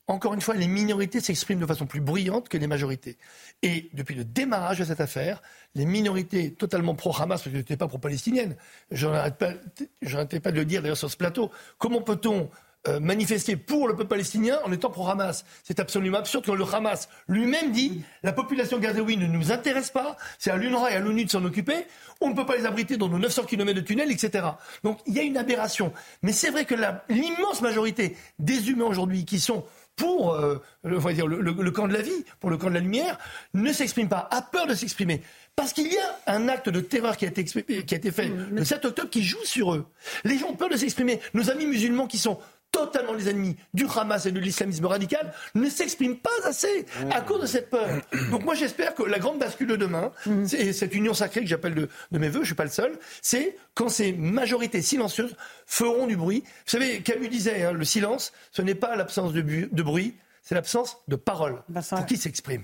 Encore 0.10 0.34
une 0.34 0.42
fois, 0.42 0.56
les 0.56 0.68
minorités 0.68 1.20
s'expriment 1.20 1.60
de 1.60 1.68
façon 1.68 1.86
plus 1.86 2.02
bruyante 2.02 2.50
que 2.50 2.58
les 2.58 2.66
majorités. 2.66 3.16
Et 3.62 3.92
depuis 3.94 4.16
le 4.16 4.24
démarrage 4.24 4.80
de 4.80 4.84
cette 4.84 5.02
affaire, 5.02 5.40
les 5.76 5.86
minorités 5.86 6.52
totalement 6.52 6.96
pro-Hamas, 6.96 7.28
parce 7.28 7.44
que 7.44 7.52
je 7.52 7.58
n'étais 7.58 7.78
pas 7.78 7.88
pro-palestinienne, 7.88 8.56
je 8.90 9.08
n'arrête 9.08 9.38
pas, 9.38 9.52
pas 9.52 10.52
de 10.52 10.56
le 10.56 10.66
dire 10.66 10.82
d'ailleurs 10.82 10.98
sur 10.98 11.12
ce 11.12 11.18
plateau, 11.18 11.52
comment 11.78 12.02
peut-on 12.02 12.50
euh, 12.88 13.00
manifester 13.02 13.58
pour 13.58 13.90
le 13.90 13.96
peuple 13.96 14.10
palestinien 14.10 14.58
en 14.64 14.72
étant 14.72 14.90
pro-Hamas. 14.90 15.44
C'est 15.64 15.82
absolument 15.82 16.20
absurde 16.20 16.46
quand 16.46 16.56
le 16.56 16.64
Hamas 16.64 17.10
lui-même 17.28 17.72
dit 17.72 18.04
la 18.24 18.32
population 18.32 18.80
gazaoui 18.80 19.18
ne 19.18 19.28
nous 19.28 19.52
intéresse 19.52 19.90
pas, 19.90 20.16
c'est 20.38 20.50
à 20.50 20.56
l'UNRWA 20.56 20.92
et 20.92 20.96
à 20.96 21.00
l'ONU 21.00 21.26
de 21.26 21.30
s'en 21.30 21.44
occuper, 21.44 21.86
on 22.22 22.30
ne 22.30 22.36
peut 22.36 22.46
pas 22.46 22.56
les 22.56 22.66
abriter 22.66 22.96
dans 22.96 23.10
nos 23.10 23.20
900 23.20 23.44
km 23.44 23.74
de 23.74 23.86
tunnels, 23.86 24.12
etc. 24.12 24.48
Donc 24.84 25.00
il 25.08 25.14
y 25.14 25.20
a 25.20 25.24
une 25.24 25.38
aberration. 25.38 25.92
Mais 26.22 26.32
c'est 26.32 26.52
vrai 26.52 26.64
que 26.64 26.76
l'immense 27.10 27.62
majorité 27.62 28.16
des 28.40 28.70
humains 28.70 28.86
aujourd'hui 28.86 29.26
qui 29.26 29.42
sont 29.42 29.66
pour 30.00 30.34
euh, 30.36 30.62
le, 30.84 31.14
dire, 31.14 31.28
le, 31.28 31.72
camp 31.72 31.90
de 31.90 31.94
la 31.94 32.02
vie, 32.02 32.24
pour 32.40 32.50
le 32.50 32.56
camp 32.56 32.70
de 32.70 32.76
la 32.76 32.80
lumière, 32.80 33.20
ne 33.54 33.74
s'expriment 33.74 34.08
pas, 34.08 34.30
a 34.32 34.42
peur 34.42 34.66
de 34.66 34.74
s'exprimer. 34.74 35.22
Parce 35.58 35.74
qu'il 35.74 35.92
y 35.92 35.98
a 35.98 36.34
un 36.34 36.48
acte 36.48 36.70
de 36.70 36.80
terreur 36.80 37.18
qui 37.18 37.26
a 37.26 37.28
été, 37.28 37.44
qui 37.44 37.94
a 37.94 37.98
été 37.98 38.12
fait 38.12 38.30
le 38.30 38.64
7 38.64 38.86
octobre 38.86 39.10
qui 39.10 39.24
joue 39.24 39.44
sur 39.44 39.74
eux. 39.74 39.86
Les 40.24 40.38
gens 40.38 40.48
ont 40.48 40.56
peur 40.56 40.70
de 40.70 40.78
s'exprimer. 40.78 41.20
Nos 41.34 41.50
amis 41.50 41.66
musulmans 41.66 42.08
qui 42.08 42.18
sont 42.18 42.40
totalement 42.86 43.14
les 43.14 43.30
ennemis 43.30 43.56
du 43.74 43.86
Hamas 43.96 44.26
et 44.26 44.32
de 44.32 44.40
l'islamisme 44.40 44.86
radical, 44.86 45.34
ne 45.56 45.70
s'expriment 45.70 46.18
pas 46.18 46.30
assez 46.46 46.86
à 47.12 47.22
cause 47.22 47.42
de 47.42 47.46
cette 47.46 47.70
peur. 47.70 47.88
Donc 48.32 48.44
moi 48.44 48.56
j'espère 48.56 48.96
que 48.96 49.04
la 49.04 49.20
grande 49.20 49.40
bascule 49.40 49.68
de 49.68 49.76
demain, 49.76 50.12
mm. 50.26 50.46
c'est 50.46 50.74
cette 50.74 50.96
union 50.96 51.14
sacrée 51.14 51.42
que 51.42 51.48
j'appelle 51.48 51.76
de, 51.76 51.90
mes 52.18 52.30
voeux, 52.30 52.42
je 52.42 52.48
suis 52.48 52.56
pas 52.56 52.64
le 52.64 52.70
seul, 52.70 52.98
c'est 53.22 53.58
quand 53.74 53.90
ces 53.90 54.14
majorités 54.14 54.82
silencieuses 54.82 55.36
feront 55.66 56.08
du 56.08 56.16
bruit. 56.16 56.44
Vous 56.46 56.72
savez, 56.72 57.02
Camus 57.02 57.30
disait, 57.30 57.64
hein, 57.64 57.72
le 57.74 57.86
silence, 57.86 58.34
ce 58.52 58.62
n'est 58.62 58.76
pas 58.76 58.96
l'absence 58.96 59.34
de, 59.34 59.84
bruit, 59.84 60.16
c'est 60.42 60.56
l'absence 60.56 60.98
de 61.08 61.16
parole 61.16 61.62
pour 61.74 62.06
qui 62.06 62.18
s'exprime. 62.18 62.64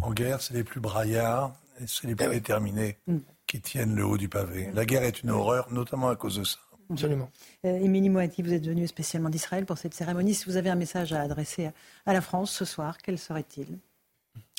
En 0.00 0.12
guerre, 0.12 0.40
c'est 0.40 0.54
les 0.54 0.64
plus 0.64 0.80
braillards 0.80 1.52
et 1.80 1.84
c'est 1.86 2.06
les 2.06 2.14
plus 2.14 2.28
déterminés 2.28 2.98
mm. 3.06 3.18
qui 3.46 3.60
tiennent 3.60 3.94
le 3.94 4.04
haut 4.04 4.18
du 4.18 4.28
pavé. 4.28 4.70
La 4.74 4.84
guerre 4.84 5.02
est 5.02 5.22
une 5.22 5.30
horreur, 5.30 5.72
notamment 5.72 6.08
à 6.08 6.16
cause 6.16 6.36
de 6.36 6.44
ça. 6.44 6.58
Absolument. 6.90 7.30
Euh, 7.64 7.78
Émilie 7.78 8.08
Moati, 8.08 8.42
vous 8.42 8.52
êtes 8.52 8.66
venue 8.66 8.86
spécialement 8.86 9.28
d'Israël 9.28 9.66
pour 9.66 9.78
cette 9.78 9.94
cérémonie. 9.94 10.34
Si 10.34 10.46
vous 10.46 10.56
avez 10.56 10.70
un 10.70 10.74
message 10.74 11.12
à 11.12 11.22
adresser 11.22 11.70
à 12.06 12.12
la 12.12 12.20
France 12.20 12.50
ce 12.50 12.64
soir, 12.64 12.98
quel 12.98 13.18
serait-il? 13.18 13.78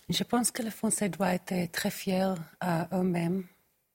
Je 0.09 0.23
pense 0.23 0.51
que 0.51 0.63
les 0.63 0.71
Français 0.71 1.09
doivent 1.09 1.39
être 1.47 1.71
très 1.71 1.91
fiers 1.91 2.33
à 2.59 2.87
eux-mêmes 2.93 3.43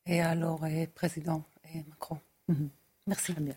et 0.07 0.21
à 0.21 0.35
leur 0.35 0.61
président 0.95 1.43
et 1.75 1.83
Macron. 1.89 2.19
Mhm. 2.49 2.69
Merci. 3.07 3.33
bien. 3.35 3.55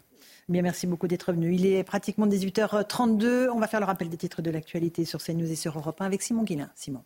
Bien, 0.50 0.62
merci 0.62 0.88
beaucoup 0.88 1.08
d'être 1.08 1.32
venu. 1.32 1.54
Il 1.54 1.66
est 1.66 1.84
pratiquement 1.84 2.28
18h32. 2.28 3.50
On 3.50 3.60
va 3.60 3.68
faire 3.68 3.80
le 3.80 3.86
rappel 3.86 4.10
des 4.10 4.18
titres 4.18 4.42
de 4.42 4.50
l'actualité 4.50 5.06
sur 5.06 5.22
CNews 5.22 5.52
et 5.52 5.56
sur 5.56 5.78
Europe 5.78 6.02
1 6.02 6.06
avec 6.06 6.22
Simon 6.22 6.44
Guillain. 6.44 6.70
Simon. 6.76 7.04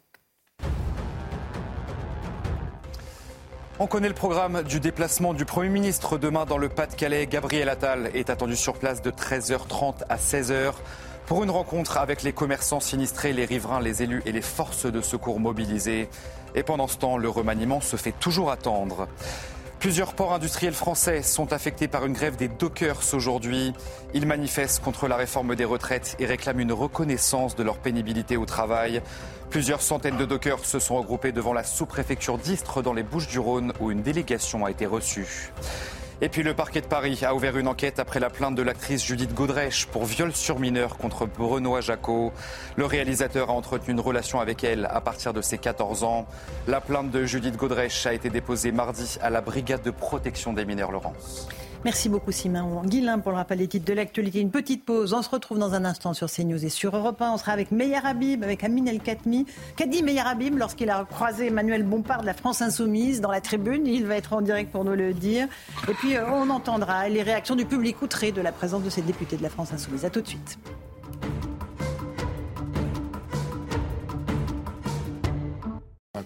On 3.84 3.88
connaît 3.88 4.10
le 4.10 4.14
programme 4.14 4.62
du 4.62 4.80
déplacement 4.80 5.34
du 5.34 5.44
Premier 5.44 5.70
ministre 5.70 6.20
demain 6.20 6.46
dans 6.46 6.60
le 6.60 6.70
Pas-de-Calais. 6.70 7.26
Gabriel 7.26 7.68
Attal 7.68 8.12
est 8.14 8.30
attendu 8.30 8.56
sur 8.56 8.76
place 8.76 9.02
de 9.02 9.10
13h30 9.10 10.04
à 10.08 10.18
16h 10.18 10.74
pour 11.26 11.44
une 11.44 11.50
rencontre 11.50 11.98
avec 11.98 12.22
les 12.22 12.32
commerçants 12.32 12.80
sinistrés, 12.80 13.34
les 13.34 13.46
riverains, 13.46 13.82
les 13.82 14.04
élus 14.04 14.22
et 14.28 14.34
les 14.34 14.44
forces 14.44 14.86
de 14.86 15.02
secours 15.02 15.40
mobilisées. 15.40 16.10
Et 16.54 16.62
pendant 16.62 16.88
ce 16.88 16.98
temps, 16.98 17.18
le 17.18 17.28
remaniement 17.28 17.82
se 17.82 17.96
fait 17.96 18.12
toujours 18.12 18.52
attendre. 18.52 19.08
Plusieurs 19.82 20.14
ports 20.14 20.34
industriels 20.34 20.76
français 20.76 21.24
sont 21.24 21.54
affectés 21.54 21.88
par 21.88 22.06
une 22.06 22.14
grève 22.14 22.36
des 22.36 22.48
dockers 22.48 23.02
aujourd'hui. 23.14 23.74
Ils 24.14 24.28
manifestent 24.28 24.84
contre 24.84 25.08
la 25.08 25.16
réforme 25.16 25.56
des 25.56 25.66
retraites 25.66 26.16
et 26.20 26.28
réclament 26.28 26.60
une 26.60 26.72
reconnaissance 26.72 27.56
de 27.56 27.64
leur 27.64 27.80
pénibilité 27.80 28.38
au 28.38 28.46
travail. 28.46 29.02
Plusieurs 29.50 29.82
centaines 29.82 30.18
de 30.18 30.26
dockers 30.26 30.66
se 30.66 30.78
sont 30.78 30.98
regroupés 30.98 31.32
devant 31.32 31.52
la 31.52 31.64
sous-préfecture 31.64 32.38
d'Istres 32.38 32.84
dans 32.84 32.94
les 32.94 33.02
Bouches-du-Rhône 33.02 33.74
où 33.80 33.90
une 33.90 34.04
délégation 34.04 34.66
a 34.66 34.70
été 34.70 34.86
reçue. 34.86 35.52
Et 36.24 36.30
puis 36.30 36.44
le 36.44 36.54
parquet 36.54 36.82
de 36.82 36.86
Paris 36.86 37.20
a 37.24 37.34
ouvert 37.34 37.58
une 37.58 37.68
enquête 37.68 37.98
après 37.98 38.20
la 38.20 38.30
plainte 38.30 38.54
de 38.54 38.62
l'actrice 38.62 39.04
Judith 39.04 39.34
Godrèche 39.34 39.88
pour 39.88 40.06
viol 40.06 40.32
sur 40.36 40.60
mineur 40.60 40.98
contre 40.98 41.26
Benoît 41.26 41.82
Jacot. 41.82 42.32
Le 42.76 42.86
réalisateur 42.86 43.50
a 43.50 43.54
entretenu 43.54 43.94
une 43.96 44.00
relation 44.00 44.40
avec 44.40 44.64
elle 44.64 44.86
à 44.86 45.02
partir 45.02 45.34
de 45.34 45.42
ses 45.42 45.58
14 45.58 46.04
ans. 46.04 46.28
La 46.68 46.80
plainte 46.80 47.10
de 47.10 47.26
Judith 47.26 47.58
Godrèche 47.58 48.06
a 48.06 48.14
été 48.14 48.30
déposée 48.30 48.72
mardi 48.72 49.18
à 49.20 49.32
la 49.32 49.42
brigade 49.42 49.82
de 49.82 49.90
protection 49.90 50.54
des 50.54 50.64
mineurs 50.64 50.92
Laurence. 50.92 51.48
Merci 51.84 52.10
beaucoup 52.10 52.32
Simon 52.32 52.84
Guillain 52.86 53.18
pour 53.18 53.32
le 53.32 53.38
rappel 53.38 53.58
des 53.58 53.68
titres 53.68 53.86
de 53.86 53.94
l'actualité. 53.94 54.40
Une 54.40 54.52
petite 54.52 54.86
pause. 54.86 55.14
On 55.14 55.24
se 55.24 55.30
retrouve 55.30 55.58
dans 55.58 55.74
un 55.74 55.84
instant 55.84 56.14
sur 56.14 56.30
CNews 56.30 56.64
et 56.64 56.70
sur 56.70 56.96
Europe 56.96 57.20
1. 57.20 57.32
On 57.32 57.38
sera 57.38 57.54
avec 57.54 57.72
Meyer 57.72 57.98
Habib, 58.04 58.44
avec 58.44 58.64
Amin 58.64 58.86
El 58.86 59.00
Khatmi. 59.00 59.48
Qu'a 59.76 59.88
dit 59.88 60.04
Meyer 60.04 60.22
Habib 60.22 60.60
lorsqu'il 60.60 60.92
a 60.92 61.04
croisé 61.06 61.48
Emmanuel 61.48 61.82
Bompard 61.82 62.22
de 62.22 62.28
la 62.28 62.36
France 62.36 62.62
Insoumise 62.62 63.20
dans 63.20 63.32
la 63.32 63.42
tribune? 63.42 63.88
Il 63.88 64.06
va 64.06 64.16
être 64.16 64.34
en 64.34 64.42
direct 64.42 64.72
pour 64.72 64.86
nous 64.86 64.94
le 64.94 65.16
dire. 65.16 65.48
Et 65.90 65.94
puis 65.96 66.16
euh, 66.16 66.30
on 66.32 66.52
entendra 66.52 67.10
les 67.10 67.24
réactions 67.24 67.56
du 67.56 67.66
public 67.66 68.00
outré 68.04 68.32
de 68.32 68.42
la 68.42 68.52
présence 68.52 68.84
de 68.84 68.92
ces 68.92 69.02
députés 69.02 69.38
de 69.38 69.44
la 69.44 69.50
France 69.50 69.74
Insoumise. 69.74 70.06
A 70.06 70.12
tout 70.12 70.22
de 70.22 70.28
suite. 70.28 70.60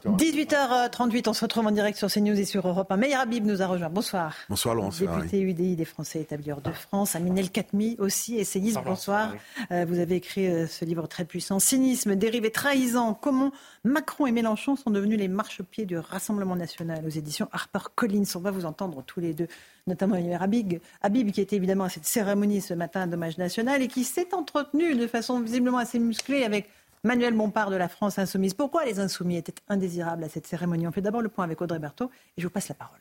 18h38, 0.03 1.29
on 1.29 1.33
se 1.33 1.41
retrouve 1.41 1.67
en 1.67 1.71
direct 1.71 1.97
sur 1.97 2.11
CNews 2.11 2.39
et 2.39 2.45
sur 2.45 2.67
Europe 2.67 2.91
1. 2.91 2.97
Meyer 2.97 3.15
Habib 3.15 3.45
nous 3.45 3.61
a 3.61 3.67
rejoint. 3.67 3.89
Bonsoir. 3.89 4.35
Bonsoir 4.49 4.75
Laurent. 4.75 4.89
Député 4.89 5.41
UDI 5.41 5.75
des 5.75 5.85
Français 5.85 6.21
établis 6.21 6.51
hors 6.51 6.61
de 6.61 6.71
France. 6.71 7.15
Aminel 7.15 7.49
Katmi 7.49 7.95
aussi, 7.99 8.37
essayiste. 8.37 8.79
Bonsoir. 8.83 9.33
Euh, 9.71 9.85
vous 9.87 9.99
avez 9.99 10.15
écrit 10.15 10.47
euh, 10.47 10.67
ce 10.67 10.85
livre 10.85 11.07
très 11.07 11.25
puissant. 11.25 11.59
Cynisme, 11.59 12.15
dérivé, 12.15 12.51
trahison. 12.51 13.13
Comment 13.13 13.51
Macron 13.83 14.25
et 14.25 14.31
Mélenchon 14.31 14.75
sont 14.75 14.89
devenus 14.89 15.17
les 15.17 15.27
marchepieds 15.27 15.85
du 15.85 15.97
Rassemblement 15.97 16.55
national 16.55 17.03
aux 17.05 17.09
éditions 17.09 17.47
Harper 17.51 17.79
Collins. 17.95 18.23
On 18.35 18.39
va 18.39 18.51
vous 18.51 18.65
entendre 18.65 19.03
tous 19.05 19.19
les 19.19 19.33
deux, 19.33 19.47
notamment 19.87 20.15
Meyer 20.15 20.37
Habib, 20.39 20.79
Habib 21.01 21.31
qui 21.31 21.41
était 21.41 21.55
évidemment 21.55 21.85
à 21.85 21.89
cette 21.89 22.05
cérémonie 22.05 22.61
ce 22.61 22.73
matin 22.73 23.07
d'hommage 23.07 23.37
national 23.37 23.81
et 23.81 23.87
qui 23.87 24.03
s'est 24.03 24.33
entretenu 24.33 24.95
de 24.95 25.07
façon 25.07 25.39
visiblement 25.39 25.77
assez 25.77 25.99
musclée 25.99 26.43
avec 26.43 26.69
Manuel 27.05 27.35
Bompard 27.35 27.69
de 27.69 27.75
la 27.75 27.87
France 27.87 28.17
Insoumise. 28.17 28.55
Pourquoi 28.55 28.83
les 28.83 28.99
Insoumis 28.99 29.37
étaient 29.37 29.53
indésirables 29.69 30.23
à 30.23 30.29
cette 30.29 30.47
cérémonie? 30.47 30.87
On 30.87 30.91
fait 30.91 31.01
d'abord 31.01 31.21
le 31.21 31.29
point 31.29 31.45
avec 31.45 31.61
Audrey 31.61 31.77
Berthaud 31.77 32.09
et 32.35 32.41
je 32.41 32.47
vous 32.47 32.49
passe 32.49 32.67
la 32.67 32.73
parole. 32.73 32.99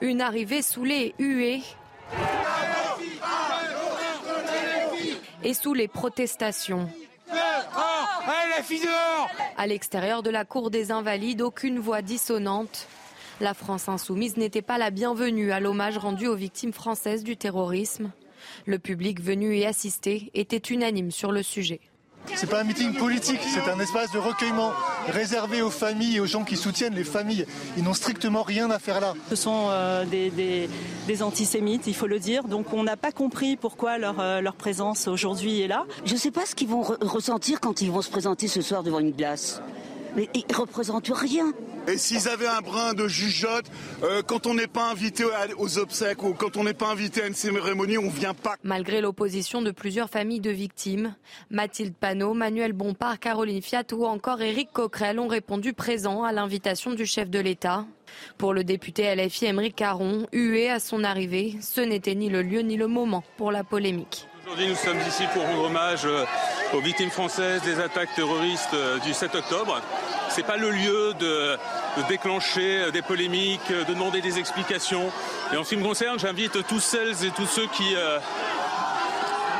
Une 0.00 0.22
arrivée 0.22 0.62
sous 0.62 0.84
les 0.84 1.14
huées 1.18 1.60
et 5.44 5.52
sous 5.52 5.74
les 5.74 5.86
protestations. 5.86 6.88
À 9.58 9.66
l'extérieur 9.66 10.22
de 10.22 10.30
la 10.30 10.46
cour 10.46 10.70
des 10.70 10.90
Invalides, 10.92 11.42
aucune 11.42 11.78
voix 11.78 12.00
dissonante. 12.00 12.86
La 13.42 13.52
France 13.52 13.86
insoumise 13.90 14.38
n'était 14.38 14.62
pas 14.62 14.78
la 14.78 14.90
bienvenue 14.90 15.52
à 15.52 15.60
l'hommage 15.60 15.98
rendu 15.98 16.26
aux 16.26 16.36
victimes 16.36 16.72
françaises 16.72 17.22
du 17.22 17.36
terrorisme. 17.36 18.10
Le 18.66 18.78
public 18.78 19.20
venu 19.20 19.56
y 19.56 19.64
assister 19.64 20.30
était 20.34 20.56
unanime 20.58 21.10
sur 21.10 21.32
le 21.32 21.42
sujet. 21.42 21.80
C'est 22.34 22.48
pas 22.48 22.60
un 22.60 22.64
meeting 22.64 22.94
politique, 22.94 23.40
c'est 23.42 23.70
un 23.70 23.80
espace 23.80 24.12
de 24.12 24.18
recueillement 24.18 24.72
réservé 25.08 25.62
aux 25.62 25.70
familles 25.70 26.16
et 26.16 26.20
aux 26.20 26.26
gens 26.26 26.44
qui 26.44 26.56
soutiennent 26.56 26.94
les 26.94 27.04
familles. 27.04 27.46
Ils 27.76 27.82
n'ont 27.82 27.94
strictement 27.94 28.42
rien 28.42 28.70
à 28.70 28.78
faire 28.78 29.00
là. 29.00 29.14
Ce 29.30 29.36
sont 29.36 29.68
euh, 29.70 30.04
des, 30.04 31.22
antisémites, 31.22 31.86
il 31.86 31.94
faut 31.94 32.06
le 32.06 32.18
dire. 32.18 32.44
Donc 32.44 32.72
on 32.72 32.82
n'a 32.82 32.96
pas 32.96 33.12
compris 33.12 33.56
pourquoi 33.56 33.98
leur, 33.98 34.20
euh, 34.20 34.40
leur 34.40 34.54
présence 34.54 35.08
aujourd'hui 35.08 35.62
est 35.62 35.68
là. 35.68 35.86
Je 36.04 36.14
ne 36.14 36.18
sais 36.18 36.30
pas 36.30 36.44
ce 36.44 36.54
qu'ils 36.54 36.68
vont 36.68 36.82
ressentir 36.82 37.60
quand 37.60 37.80
ils 37.80 37.90
vont 37.90 38.02
se 38.02 38.10
présenter 38.10 38.46
ce 38.46 38.60
soir 38.60 38.82
devant 38.82 39.00
une 39.00 39.12
glace. 39.12 39.62
Mais 40.16 40.28
ils 40.34 40.44
ne 40.50 40.54
représentent 40.56 41.10
rien. 41.12 41.52
Et 41.86 41.96
s'ils 41.96 42.28
avaient 42.28 42.46
un 42.46 42.60
brin 42.60 42.92
de 42.92 43.08
jugeote, 43.08 43.64
euh, 44.02 44.20
quand 44.22 44.46
on 44.46 44.52
n'est 44.52 44.66
pas 44.66 44.90
invité 44.90 45.24
aux 45.56 45.78
obsèques 45.78 46.22
ou 46.22 46.34
quand 46.34 46.58
on 46.58 46.64
n'est 46.64 46.74
pas 46.74 46.90
invité 46.90 47.22
à 47.22 47.26
une 47.26 47.34
cérémonie, 47.34 47.96
on 47.96 48.10
vient 48.10 48.34
pas. 48.34 48.56
Malgré 48.62 49.00
l'opposition 49.00 49.62
de 49.62 49.70
plusieurs 49.70 50.10
familles 50.10 50.40
de 50.40 50.50
victimes, 50.50 51.14
Mathilde 51.50 51.94
Panot, 51.94 52.34
Manuel 52.34 52.74
Bompard, 52.74 53.18
Caroline 53.18 53.62
Fiat 53.62 53.84
ou 53.92 54.04
encore 54.04 54.42
Éric 54.42 54.70
Coquerel 54.70 55.18
ont 55.18 55.28
répondu 55.28 55.72
présents 55.72 56.24
à 56.24 56.32
l'invitation 56.32 56.92
du 56.92 57.06
chef 57.06 57.30
de 57.30 57.38
l'État. 57.38 57.86
Pour 58.36 58.52
le 58.52 58.64
député 58.64 59.14
LFI 59.14 59.46
Émeric 59.46 59.76
Caron, 59.76 60.26
hué 60.32 60.68
à 60.68 60.80
son 60.80 61.04
arrivée, 61.04 61.56
ce 61.62 61.80
n'était 61.80 62.14
ni 62.14 62.28
le 62.28 62.42
lieu 62.42 62.60
ni 62.60 62.76
le 62.76 62.86
moment 62.86 63.24
pour 63.38 63.50
la 63.50 63.64
polémique. 63.64 64.28
Aujourd'hui, 64.48 64.68
nous 64.68 64.76
sommes 64.76 65.00
ici 65.06 65.24
pour 65.34 65.42
rendre 65.42 65.64
hommage 65.64 66.06
euh, 66.06 66.24
aux 66.72 66.80
victimes 66.80 67.10
françaises 67.10 67.60
des 67.60 67.80
attaques 67.80 68.14
terroristes 68.14 68.72
euh, 68.72 68.98
du 69.00 69.12
7 69.12 69.34
octobre. 69.34 69.78
Ce 70.30 70.38
n'est 70.38 70.46
pas 70.46 70.56
le 70.56 70.70
lieu 70.70 71.12
de, 71.20 71.58
déclencher 72.08 72.84
euh, 72.84 72.90
des 72.90 73.02
polémiques, 73.02 73.68
de 73.68 73.84
demander 73.84 74.22
des 74.22 74.38
explications. 74.38 75.12
Et 75.52 75.58
en 75.58 75.64
ce 75.64 75.70
qui 75.70 75.76
me 75.76 75.84
concerne, 75.84 76.18
j'invite 76.18 76.66
tous 76.66 76.80
celles 76.80 77.26
et 77.26 77.30
tous 77.30 77.44
ceux 77.44 77.66
qui 77.66 77.94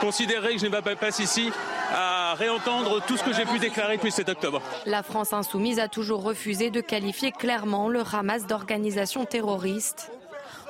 considéraient 0.00 0.54
que 0.54 0.60
je 0.60 0.64
n'ai 0.64 0.70
pas 0.70 0.80
passe 0.80 1.18
ici 1.18 1.52
à 1.92 2.32
réentendre 2.34 3.04
tout 3.06 3.18
ce 3.18 3.24
que 3.24 3.34
j'ai 3.34 3.44
pu 3.44 3.58
déclarer 3.58 3.96
depuis 3.96 4.10
7 4.10 4.30
octobre. 4.30 4.62
La 4.86 5.02
France 5.02 5.34
insoumise 5.34 5.80
a 5.80 5.88
toujours 5.88 6.22
refusé 6.22 6.70
de 6.70 6.80
qualifier 6.80 7.30
clairement 7.30 7.90
le 7.90 8.02
Hamas 8.10 8.46
d'organisation 8.46 9.26
terroriste. 9.26 10.10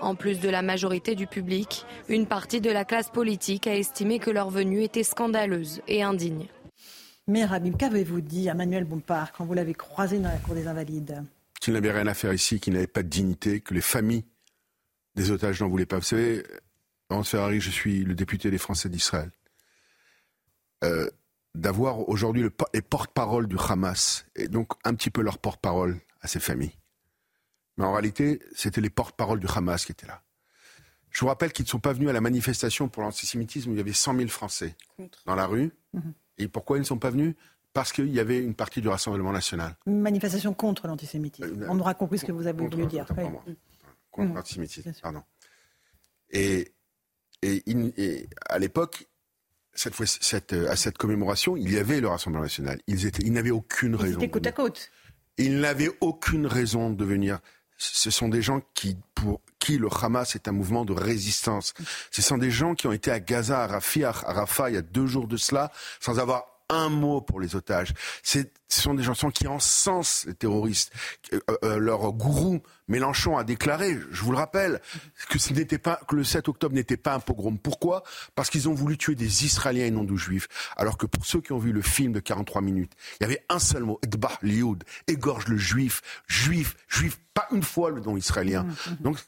En 0.01 0.15
plus 0.15 0.41
de 0.41 0.49
la 0.49 0.63
majorité 0.63 1.15
du 1.15 1.27
public, 1.27 1.85
une 2.09 2.27
partie 2.27 2.61
de 2.61 2.71
la 2.71 2.85
classe 2.85 3.11
politique 3.11 3.67
a 3.67 3.75
estimé 3.75 4.19
que 4.19 4.31
leur 4.31 4.51
venue 4.51 4.83
était 4.83 5.03
scandaleuse 5.03 5.83
et 5.89 6.03
indigne. 6.03 6.47
Mais 7.27 7.45
Rabim, 7.45 7.73
qu'avez-vous 7.73 8.21
dit 8.21 8.49
à 8.49 8.55
Manuel 8.55 8.85
Bompard 8.85 9.33
quand 9.33 9.45
vous 9.45 9.55
l'avez 9.55 9.75
croisé 9.75 10.19
dans 10.19 10.31
la 10.31 10.39
cour 10.39 10.55
des 10.55 10.67
Invalides 10.67 11.25
Qu'il 11.61 11.75
n'avait 11.75 11.93
rien 11.93 12.07
à 12.07 12.15
faire 12.15 12.33
ici, 12.33 12.61
qu'il 12.61 12.73
n'avait 12.75 12.87
pas 12.87 13.03
de 13.03 13.09
dignité, 13.09 13.61
que 13.61 13.75
les 13.75 13.81
familles 13.81 14.25
des 15.15 15.31
otages 15.31 15.61
n'en 15.61 15.69
voulaient 15.69 15.85
pas. 15.85 15.97
Vous 15.97 16.05
savez, 16.05 16.45
Laurence 17.11 17.31
Ferrari, 17.31 17.61
je 17.61 17.71
suis 17.71 18.05
le 18.05 18.15
député 18.15 18.51
des 18.51 18.59
Français 18.59 18.89
d'Israël. 18.89 19.31
Euh, 20.85 21.11
d'avoir 21.55 22.09
aujourd'hui 22.09 22.43
le, 22.43 22.53
les 22.73 22.83
porte-parole 22.83 23.49
du 23.49 23.57
Hamas, 23.59 24.27
et 24.37 24.49
donc 24.49 24.73
un 24.85 24.95
petit 24.95 25.11
peu 25.11 25.23
leur 25.23 25.39
porte-parole 25.39 25.99
à 26.21 26.29
ces 26.29 26.41
familles. 26.41 26.77
Mais 27.79 27.85
en 27.85 27.93
réalité, 27.93 28.41
c'était 28.55 28.81
les 28.81 28.91
porte-paroles 28.91 29.41
du 29.41 29.47
Hamas 29.55 29.87
qui 29.87 29.93
étaient 29.93 30.07
là. 30.07 30.23
Je 31.11 31.21
vous 31.21 31.29
rappelle 31.29 31.53
qu'ils 31.53 31.65
ne 31.65 31.69
sont 31.71 31.79
pas 31.79 31.93
venus 31.93 32.11
à 32.11 32.13
la 32.13 32.21
manifestation 32.21 32.89
pour 32.89 33.03
l'antisémitisme 33.03 33.71
où 33.71 33.73
il 33.73 33.79
y 33.79 33.81
avait 33.81 33.93
100 33.93 34.17
000 34.17 34.29
Français 34.29 34.77
dans 35.25 35.37
la 35.37 35.47
rue. 35.47 35.73
Mhm. 35.95 36.13
Et 36.39 36.49
pourquoi 36.49 36.77
ils 36.77 36.81
ne 36.81 36.87
sont 36.87 36.99
pas 36.99 37.11
venus? 37.11 37.35
Parce 37.73 37.93
qu'il 37.93 38.13
y 38.13 38.21
avait 38.21 38.39
une 38.39 38.55
partie 38.55 38.81
du 38.81 38.89
Rassemblement 38.89 39.33
national. 39.33 39.77
Une 39.87 40.01
manifestation 40.01 40.53
contre 40.55 40.87
l'antisémitisme. 40.87 41.67
On 41.69 41.79
aura 41.79 41.95
compris 41.95 42.19
ce 42.19 42.25
que 42.25 42.33
vous 42.33 42.47
avez 42.47 42.67
voulu 42.67 42.87
dire. 42.87 43.07
Contre 44.11 44.35
l'antisémitisme, 44.35 44.93
pardon. 45.01 45.23
Et, 46.31 46.73
et, 47.43 48.29
à 48.49 48.59
l'époque, 48.59 49.07
cette 49.73 49.95
fois, 49.95 50.07
cette, 50.07 50.53
à 50.53 50.75
cette 50.75 50.99
commémoration, 50.99 51.57
il 51.57 51.73
y 51.73 51.79
avait 51.79 52.01
le 52.01 52.09
Rassemblement 52.09 52.43
national. 52.43 52.81
Ils, 52.89 53.07
étaient, 53.07 53.23
ils 53.23 53.33
n'avaient 53.33 53.53
aucune 53.53 53.95
raison. 53.95 54.19
C'était 54.21 54.31
côte 54.31 54.47
à 54.47 54.53
côte. 54.53 54.91
Ils 55.37 55.61
n'avaient 55.61 55.91
aucune 56.01 56.47
raison 56.47 56.91
de 56.91 57.05
venir 57.05 57.39
ce 57.79 58.11
sont 58.11 58.29
des 58.29 58.43
gens 58.43 58.61
qui, 58.75 58.97
pour, 59.15 59.41
qui 59.59 59.79
le 59.79 59.89
Hamas 59.89 60.35
est 60.35 60.49
un 60.49 60.53
mouvement 60.53 60.85
de 60.85 60.93
résistance. 60.93 61.75
Ce 62.11 62.23
sont 62.23 62.37
des 62.37 62.51
gens 62.51 62.75
qui 62.75 62.87
ont 62.87 62.93
été 62.93 63.11
à 63.11 63.21
Gaza, 63.21 63.63
à 63.63 63.67
Rafah, 63.67 64.09
à 64.09 64.33
Rafah 64.33 64.71
il 64.71 64.75
y 64.75 64.79
a 64.79 64.83
deux 64.83 65.07
jours 65.07 65.29
de 65.29 65.37
cela, 65.37 65.71
sans 66.01 66.19
avoir 66.19 66.58
un 66.69 66.89
mot 66.89 67.21
pour 67.21 67.41
les 67.41 67.57
otages. 67.57 67.95
Ce 68.23 68.43
sont 68.69 68.95
des 68.95 69.03
gens 69.03 69.15
qui 69.31 69.47
encensent 69.47 70.27
les 70.27 70.35
terroristes. 70.35 70.93
Euh, 71.33 71.41
euh, 71.65 71.79
leur 71.79 72.13
gourou 72.13 72.61
Mélenchon 72.89 73.37
a 73.37 73.45
déclaré, 73.45 73.99
je 74.11 74.23
vous 74.23 74.33
le 74.33 74.39
rappelle, 74.39 74.81
que, 75.29 75.39
ce 75.39 75.53
n'était 75.53 75.79
pas, 75.79 76.01
que 76.09 76.17
le 76.17 76.25
7 76.25 76.49
octobre 76.49 76.75
n'était 76.75 76.97
pas 76.97 77.15
un 77.15 77.21
pogrom. 77.21 77.59
Pourquoi? 77.59 78.03
Parce 78.35 78.51
qu'ils 78.51 78.69
ont 78.69 78.75
voulu 78.75 78.97
tuer 78.97 79.15
des 79.15 79.45
Israéliens 79.45 79.87
et 79.87 79.91
non 79.91 80.05
des 80.05 80.17
Juifs. 80.17 80.49
Alors 80.77 80.97
que 80.97 81.07
pour 81.07 81.27
ceux 81.27 81.41
qui 81.41 81.53
ont 81.53 81.59
vu 81.59 81.73
le 81.73 81.83
film 81.83 82.13
de 82.13 82.21
43 82.21 82.63
minutes, 82.63 82.93
il 83.21 83.25
y 83.25 83.27
avait 83.27 83.45
un 83.49 83.59
seul 83.59 83.85
mot, 83.85 84.01
Edbah 84.03 84.39
Lioud, 84.43 84.85
égorge 85.07 85.49
le 85.49 85.59
Juif, 85.59 86.23
Juif, 86.27 86.77
Juif, 86.89 87.19
pas 87.35 87.47
une 87.53 87.63
fois 87.63 87.91
le 87.91 88.01
nom 88.01 88.17
israélien. 88.17 88.65
Mmh, 88.65 88.69
mmh. 88.69 88.97
Donc 89.01 89.19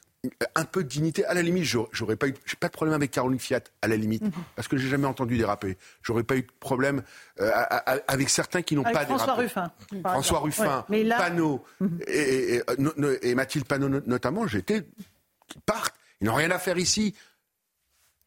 un 0.55 0.65
peu 0.65 0.83
de 0.83 0.89
dignité. 0.89 1.25
À 1.25 1.33
la 1.33 1.41
limite, 1.41 1.63
j'aurais 1.63 2.15
pas 2.15 2.27
eu, 2.27 2.33
pas 2.59 2.67
de 2.67 2.73
problème 2.73 2.93
avec 2.93 3.11
Caroline 3.11 3.39
Fiat, 3.39 3.61
à 3.81 3.87
la 3.87 3.95
limite, 3.95 4.23
mhm. 4.23 4.31
parce 4.55 4.67
que 4.67 4.77
j'ai 4.77 4.87
jamais 4.87 5.07
entendu 5.07 5.37
déraper. 5.37 5.77
J'aurais 6.03 6.23
pas 6.23 6.35
eu 6.35 6.43
de 6.43 6.51
problème 6.59 7.01
euh, 7.39 7.51
avec 8.07 8.29
certains 8.29 8.61
qui 8.61 8.75
n'ont 8.75 8.83
pas 8.83 9.05
François 9.05 9.25
dérapé. 9.25 9.41
Ruffin. 9.41 9.71
François 10.03 10.39
Ruffin, 10.39 10.85
Panot 11.17 11.63
mhm. 11.79 11.99
et, 12.07 12.61
et, 13.23 13.35
Mathilde 13.35 13.65
Panot 13.65 13.89
notamment, 14.05 14.45
j'étais 14.47 14.83
qui 15.47 15.59
partent. 15.65 15.95
Ils 16.21 16.27
n'ont 16.27 16.35
rien 16.35 16.51
à 16.51 16.59
faire 16.59 16.77
ici. 16.77 17.15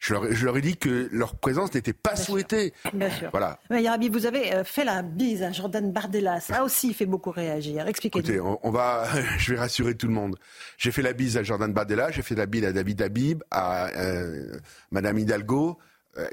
Je 0.04 0.44
leur, 0.44 0.56
ai 0.58 0.60
dit 0.60 0.76
que 0.76 1.08
leur 1.12 1.34
présence 1.34 1.72
n'était 1.72 1.94
pas 1.94 2.14
souhaitée. 2.14 2.74
Bien 2.92 3.08
sûr. 3.08 3.30
Voilà. 3.30 3.58
Mais 3.70 3.82
Yarabi, 3.82 4.10
vous 4.10 4.26
avez 4.26 4.52
euh, 4.52 4.62
fait 4.62 4.84
la 4.84 5.00
bise 5.00 5.42
à 5.42 5.50
Jordan 5.50 5.90
Bardella. 5.92 6.40
Ça 6.40 6.62
aussi 6.62 6.92
fait 6.92 7.06
beaucoup 7.06 7.30
réagir. 7.30 7.88
Expliquez-nous. 7.88 8.22
Écoutez, 8.22 8.58
on, 8.62 8.70
va, 8.70 9.08
je 9.38 9.54
vais 9.54 9.58
rassurer 9.58 9.94
tout 9.94 10.06
le 10.06 10.12
monde. 10.12 10.36
J'ai 10.76 10.92
fait 10.92 11.00
la 11.00 11.14
bise 11.14 11.38
à 11.38 11.42
Jordan 11.42 11.72
Bardella, 11.72 12.10
j'ai 12.10 12.20
fait 12.20 12.34
la 12.34 12.44
bise 12.44 12.66
à 12.66 12.72
David 12.72 13.00
Habib, 13.00 13.42
à 13.50 13.86
euh, 13.96 14.58
Madame 14.90 15.18
Hidalgo, 15.18 15.78
euh, 16.18 16.28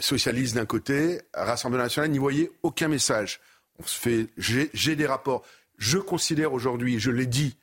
socialiste 0.00 0.56
d'un 0.56 0.66
côté, 0.66 1.20
Rassemblement 1.32 1.84
national, 1.84 2.10
n'y 2.10 2.18
voyez 2.18 2.50
aucun 2.64 2.88
message. 2.88 3.38
On 3.78 3.84
se 3.84 4.00
fait, 4.00 4.26
j'ai 4.36 4.96
des 4.96 5.06
rapports. 5.06 5.44
Je 5.78 5.98
considère 5.98 6.52
aujourd'hui, 6.52 6.98
je 6.98 7.12
l'ai 7.12 7.26
dit, 7.26 7.56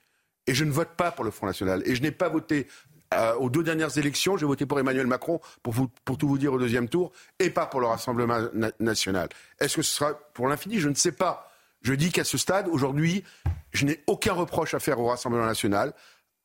et 0.48 0.54
je 0.54 0.64
ne 0.64 0.72
vote 0.72 0.96
pas 0.96 1.12
pour 1.12 1.26
le 1.26 1.32
Front 1.32 1.48
National. 1.48 1.84
Et 1.86 1.96
je 1.96 2.02
n'ai 2.02 2.12
pas 2.12 2.30
voté 2.30 2.68
euh, 3.14 3.34
aux 3.36 3.50
deux 3.50 3.64
dernières 3.64 3.98
élections, 3.98 4.38
j'ai 4.38 4.46
voté 4.46 4.66
pour 4.66 4.80
Emmanuel 4.80 5.08
Macron, 5.08 5.40
pour, 5.64 5.74
pour 6.06 6.18
tout 6.18 6.28
vous 6.28 6.38
dire 6.38 6.54
au 6.54 6.60
deuxième 6.60 6.88
tour, 6.88 7.12
et 7.40 7.50
pas 7.50 7.66
pour 7.66 7.80
le 7.80 7.88
Rassemblement 7.88 8.40
national. 8.80 9.30
Est-ce 9.60 9.78
que 9.78 9.82
ce 9.82 9.96
sera 9.96 10.14
pour 10.34 10.48
l'infini? 10.48 10.80
Je 10.80 10.90
ne 10.90 10.96
sais 10.96 11.12
pas. 11.12 11.52
Je 11.82 11.94
dis 11.94 12.12
qu'à 12.12 12.24
ce 12.24 12.38
stade, 12.38 12.68
aujourd'hui, 12.68 13.24
je 13.72 13.86
n'ai 13.86 14.04
aucun 14.08 14.34
reproche 14.34 14.74
à 14.74 14.80
faire 14.80 15.00
au 15.00 15.08
Rassemblement 15.08 15.46
national 15.46 15.94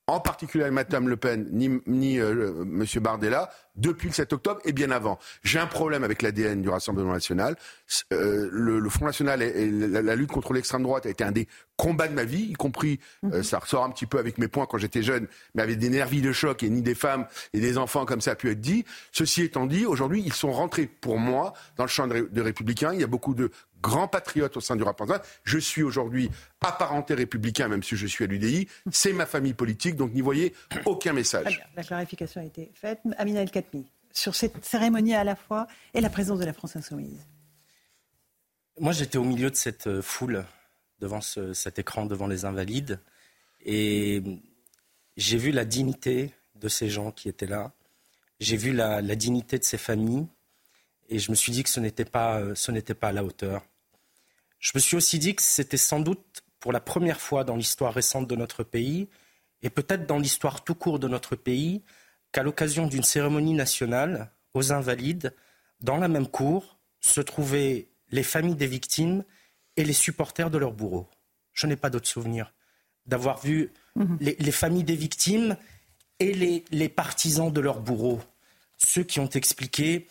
en 0.06 0.20
particulier 0.20 0.64
avec 0.64 0.74
Mme 0.74 1.09
Le 1.09 1.16
Pen 1.16 1.48
ni, 1.51 1.70
ni 1.86 2.18
euh, 2.18 2.62
M. 2.62 2.85
Bardella, 3.01 3.51
depuis 3.76 4.09
le 4.09 4.14
7 4.14 4.32
octobre 4.35 4.60
et 4.64 4.72
bien 4.72 4.90
avant. 4.90 5.18
J'ai 5.43 5.59
un 5.59 5.66
problème 5.66 6.05
avec 6.05 6.22
l'ADN 6.22 6.60
du 6.60 6.68
Rassemblement 6.68 7.12
national. 7.12 7.56
Euh, 8.12 8.48
le, 8.52 8.89
Front 8.90 9.06
national 9.06 9.43
et, 9.43 9.70
la, 9.70 10.14
lutte 10.14 10.31
contre 10.31 10.52
l'extrême 10.52 10.82
droite 10.82 11.06
a 11.06 11.09
été 11.09 11.24
un 11.24 11.32
des 11.32 11.48
combats 11.76 12.06
de 12.06 12.14
ma 12.14 12.24
vie, 12.24 12.51
y 12.51 12.52
compris, 12.52 13.01
euh, 13.24 13.39
mhm. 13.39 13.43
ça 13.43 13.59
ressort 13.59 13.85
un 13.85 13.90
petit 13.90 14.06
peu 14.06 14.18
avec 14.18 14.39
mes 14.39 14.47
points 14.47 14.66
quand 14.66 14.78
j'étais 14.78 15.02
jeune, 15.02 15.26
mais 15.55 15.62
avec 15.62 15.78
des 15.78 15.89
nervis 15.89 16.20
de 16.20 16.32
choc 16.32 16.62
et 16.62 16.70
ni 16.70 16.82
des 16.82 16.94
femmes 16.94 17.26
et 17.52 17.60
des 17.60 17.78
enfants 17.78 18.05
comme 18.05 18.20
ça 18.20 18.32
a 18.32 18.35
pu 18.35 18.51
être 18.51 18.60
dit. 18.60 18.85
Ceci 19.10 19.43
étant 19.43 19.66
dit, 19.66 19.86
aujourd'hui, 19.86 20.22
ils 20.24 20.32
sont 20.35 20.52
rentrés 20.52 20.86
pour 20.86 21.18
moi 21.18 21.55
dans 21.76 21.85
le 21.85 21.89
champ 21.89 22.06
de 22.06 22.40
républicains. 22.40 22.93
Il 22.93 23.01
y 23.01 23.05
a 23.05 23.09
beaucoup 23.09 23.35
de 23.35 23.51
grand 23.85 24.09
patriote 24.09 24.56
au 24.56 24.61
sein 24.61 24.77
du 24.77 24.82
Rassemblement. 24.82 25.23
Je 25.44 25.59
suis 25.59 25.82
aujourd'hui 25.82 26.31
apparenté 26.62 27.12
républicain, 27.12 27.69
même 27.69 27.82
si 27.82 27.97
je 27.97 28.06
suis 28.06 28.24
à 28.24 28.27
l'UDI. 28.27 28.66
C'est 28.90 29.12
ma 29.12 29.27
famille 29.27 29.52
politique, 29.52 29.94
donc 29.97 30.15
n'y 30.15 30.23
voyez 30.23 30.55
aucun 30.86 31.12
message. 31.12 31.62
La 31.77 31.85
clarification 31.85 32.40
a 32.40 32.44
été 32.44 32.70
faite. 32.74 33.01
Amina 33.19 33.43
El 33.43 33.51
Khatmi, 33.51 33.85
sur 34.11 34.35
cette 34.35 34.65
cérémonie 34.65 35.15
à 35.15 35.23
la 35.23 35.36
fois 35.36 35.66
et 35.93 36.01
la 36.01 36.09
présence 36.09 36.39
de 36.39 36.47
la 36.47 36.55
France 36.55 36.77
insoumise. 36.77 37.27
Moi, 38.81 38.93
j'étais 38.93 39.19
au 39.19 39.24
milieu 39.24 39.51
de 39.51 39.56
cette 39.56 39.86
euh, 39.86 40.02
foule, 40.02 40.44
devant 40.98 41.20
cet 41.20 41.78
écran, 41.78 42.06
devant 42.06 42.27
les 42.27 42.44
invalides, 42.44 42.98
et 43.65 44.23
j'ai 45.16 45.36
vu 45.36 45.51
la 45.52 45.65
dignité 45.65 46.32
de 46.55 46.69
ces 46.69 46.89
gens 46.89 47.12
qui 47.12 47.28
étaient 47.28 47.47
là. 47.47 47.73
J'ai 48.40 48.56
vu 48.56 48.73
la, 48.73 49.02
dignité 49.02 49.59
de 49.59 49.65
ces 49.65 49.77
familles, 49.77 50.27
et 51.09 51.19
je 51.19 51.31
me 51.31 51.36
suis 51.36 51.52
dit 51.52 51.62
que 51.62 51.69
ce 51.69 51.78
n'était 51.78 52.06
pas, 52.06 52.40
euh, 52.40 52.55
ce 52.55 52.73
n'était 52.73 52.94
pas 52.94 53.09
à 53.09 53.12
la 53.12 53.23
hauteur. 53.23 53.62
Je 54.64 54.72
me 54.74 54.80
suis 54.80 54.96
aussi 54.96 55.18
dit 55.18 55.36
que 55.36 55.42
c'était 55.42 55.76
sans 55.76 56.00
doute 56.00 56.42
pour 56.58 56.72
la 56.72 56.80
première 56.80 57.20
fois 57.20 57.44
dans 57.44 57.54
l'histoire 57.54 57.92
récente 57.92 58.26
de 58.26 58.34
notre 58.34 58.64
pays, 58.64 59.10
et 59.62 59.68
peut-être 59.68 60.06
dans 60.06 60.18
l'histoire 60.18 60.64
tout 60.64 60.74
court 60.74 60.98
de 60.98 61.06
notre 61.06 61.36
pays, 61.36 61.82
qu'à 62.32 62.42
l'occasion 62.42 62.86
d'une 62.86 63.02
cérémonie 63.02 63.52
nationale, 63.52 64.32
aux 64.54 64.72
Invalides, 64.72 65.34
dans 65.80 65.98
la 65.98 66.08
même 66.08 66.26
cour, 66.26 66.78
se 67.00 67.20
trouvaient 67.20 67.88
les 68.10 68.22
familles 68.22 68.54
des 68.54 68.66
victimes 68.66 69.22
et 69.76 69.84
les 69.84 69.92
supporters 69.92 70.50
de 70.50 70.56
leurs 70.56 70.72
bourreaux. 70.72 71.10
Je 71.52 71.66
n'ai 71.66 71.76
pas 71.76 71.90
d'autre 71.90 72.08
souvenir 72.08 72.54
d'avoir 73.04 73.42
vu 73.42 73.70
mhm. 73.96 74.16
les, 74.18 74.50
familles 74.50 74.84
des 74.84 74.96
victimes 74.96 75.58
et 76.20 76.32
les, 76.32 76.64
les 76.70 76.88
partisans 76.88 77.52
de 77.52 77.60
leurs 77.60 77.80
bourreaux, 77.80 78.22
ceux 78.78 79.04
qui 79.04 79.20
ont 79.20 79.28
expliqué 79.28 80.08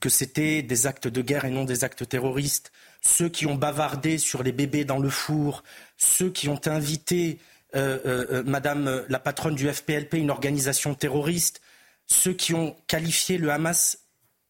que 0.00 0.08
c'était 0.08 0.62
des 0.62 0.88
actes 0.88 1.06
de 1.06 1.22
guerre 1.22 1.44
et 1.44 1.50
non 1.50 1.64
des 1.64 1.84
actes 1.84 2.08
terroristes, 2.08 2.72
ceux 3.02 3.28
qui 3.28 3.46
ont 3.46 3.56
bavardé 3.56 4.16
sur 4.16 4.42
les 4.42 4.52
bébés 4.52 4.84
dans 4.84 4.98
le 4.98 5.10
four, 5.10 5.64
ceux 5.96 6.30
qui 6.30 6.48
ont 6.48 6.60
invité 6.66 7.38
euh, 7.74 7.98
euh, 8.06 8.26
euh, 8.30 8.42
Madame 8.44 9.04
la 9.08 9.18
patronne 9.18 9.54
du 9.54 9.70
FPLP, 9.70 10.14
une 10.14 10.30
organisation 10.30 10.94
terroriste, 10.94 11.60
ceux 12.06 12.32
qui 12.32 12.54
ont 12.54 12.76
qualifié 12.86 13.38
le 13.38 13.50
Hamas 13.50 13.98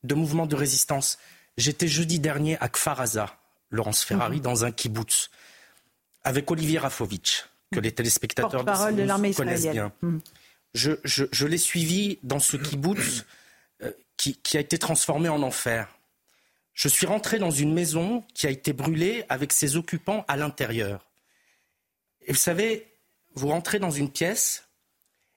de 0.03 0.15
mouvement 0.15 0.47
de 0.47 0.57
résistance. 0.57 1.19
J'étais 1.57 1.89
jeudi 1.89 2.19
dernier 2.19 2.59
à 2.61 2.69
Kfaraza, 2.69 3.39
Laurence 3.71 4.05
Ferrari, 4.05 4.37
mhm. 4.37 4.43
dans 4.43 4.65
un 4.65 4.71
kibbutz, 4.71 5.31
avec 6.25 6.51
Olivier 6.51 6.79
Rafovitch, 6.79 7.47
que 7.73 7.81
les 7.81 7.93
téléspectateurs 7.93 8.65
de, 8.65 9.35
connaissent 9.35 9.71
bien. 9.71 9.93
Mhm. 10.03 10.21
Je, 10.75 10.93
je 11.05 11.47
l'ai 11.47 11.59
suivi 11.59 12.19
dans 12.23 12.39
ce 12.39 12.57
kibbutz 12.57 13.25
qui, 14.17 14.37
qui 14.37 14.57
a 14.57 14.61
été 14.61 14.79
transformé 14.79 15.29
en 15.29 15.43
enfer. 15.43 15.89
Je 16.75 16.89
suis 16.89 17.07
rentré 17.07 17.39
dans 17.39 17.51
une 17.51 17.75
maison 17.75 18.25
qui 18.35 18.47
a 18.47 18.51
été 18.51 18.73
brûlée 18.73 19.25
avec 19.29 19.53
ses 19.53 19.77
occupants 19.77 20.25
à 20.29 20.37
l'intérieur. 20.37 21.11
Vous 22.29 22.35
savez, 22.35 22.87
vous 23.35 23.49
rentrez 23.49 23.79
dans 23.79 23.91
une 23.91 24.11
pièce 24.11 24.69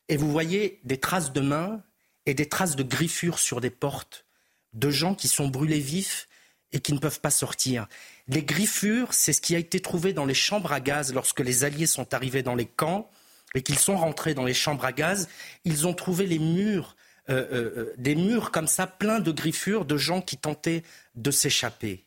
et 0.07 0.17
vous 0.17 0.31
voyez 0.31 0.79
des 0.83 0.99
traces 0.99 1.33
de 1.33 1.41
mains 1.41 1.83
et 2.25 2.33
des 2.33 2.47
traces 2.47 2.75
de 2.75 2.83
griffures 2.83 3.39
sur 3.39 3.59
des 3.59 3.69
portes 3.69 4.25
de 4.73 4.89
gens 4.89 5.15
qui 5.15 5.27
sont 5.27 5.47
brûlés 5.47 5.79
vifs 5.79 6.27
et 6.71 6.79
qui 6.79 6.93
ne 6.93 6.99
peuvent 6.99 7.21
pas 7.21 7.31
sortir. 7.31 7.87
Les 8.27 8.43
griffures, 8.43 9.13
c'est 9.13 9.33
ce 9.33 9.41
qui 9.41 9.55
a 9.55 9.59
été 9.59 9.79
trouvé 9.79 10.13
dans 10.13 10.25
les 10.25 10.33
chambres 10.33 10.73
à 10.73 10.79
gaz 10.79 11.13
lorsque 11.13 11.39
les 11.39 11.63
Alliés 11.63 11.85
sont 11.85 12.13
arrivés 12.13 12.43
dans 12.43 12.55
les 12.55 12.65
camps 12.65 13.09
et 13.53 13.61
qu'ils 13.61 13.79
sont 13.79 13.97
rentrés 13.97 14.33
dans 14.33 14.43
les 14.43 14.53
chambres 14.53 14.85
à 14.85 14.91
gaz. 14.91 15.29
Ils 15.63 15.87
ont 15.87 15.93
trouvé 15.93 16.27
les 16.27 16.39
murs 16.39 16.95
euh, 17.29 17.47
euh, 17.51 17.73
euh, 17.77 17.93
des 17.97 18.13
murs 18.15 18.51
comme 18.51 18.67
ça, 18.67 18.85
pleins 18.85 19.19
de 19.19 19.31
griffures 19.31 19.85
de 19.85 19.97
gens 19.97 20.21
qui 20.21 20.37
tentaient 20.37 20.83
de 21.15 21.31
s'échapper. 21.31 22.05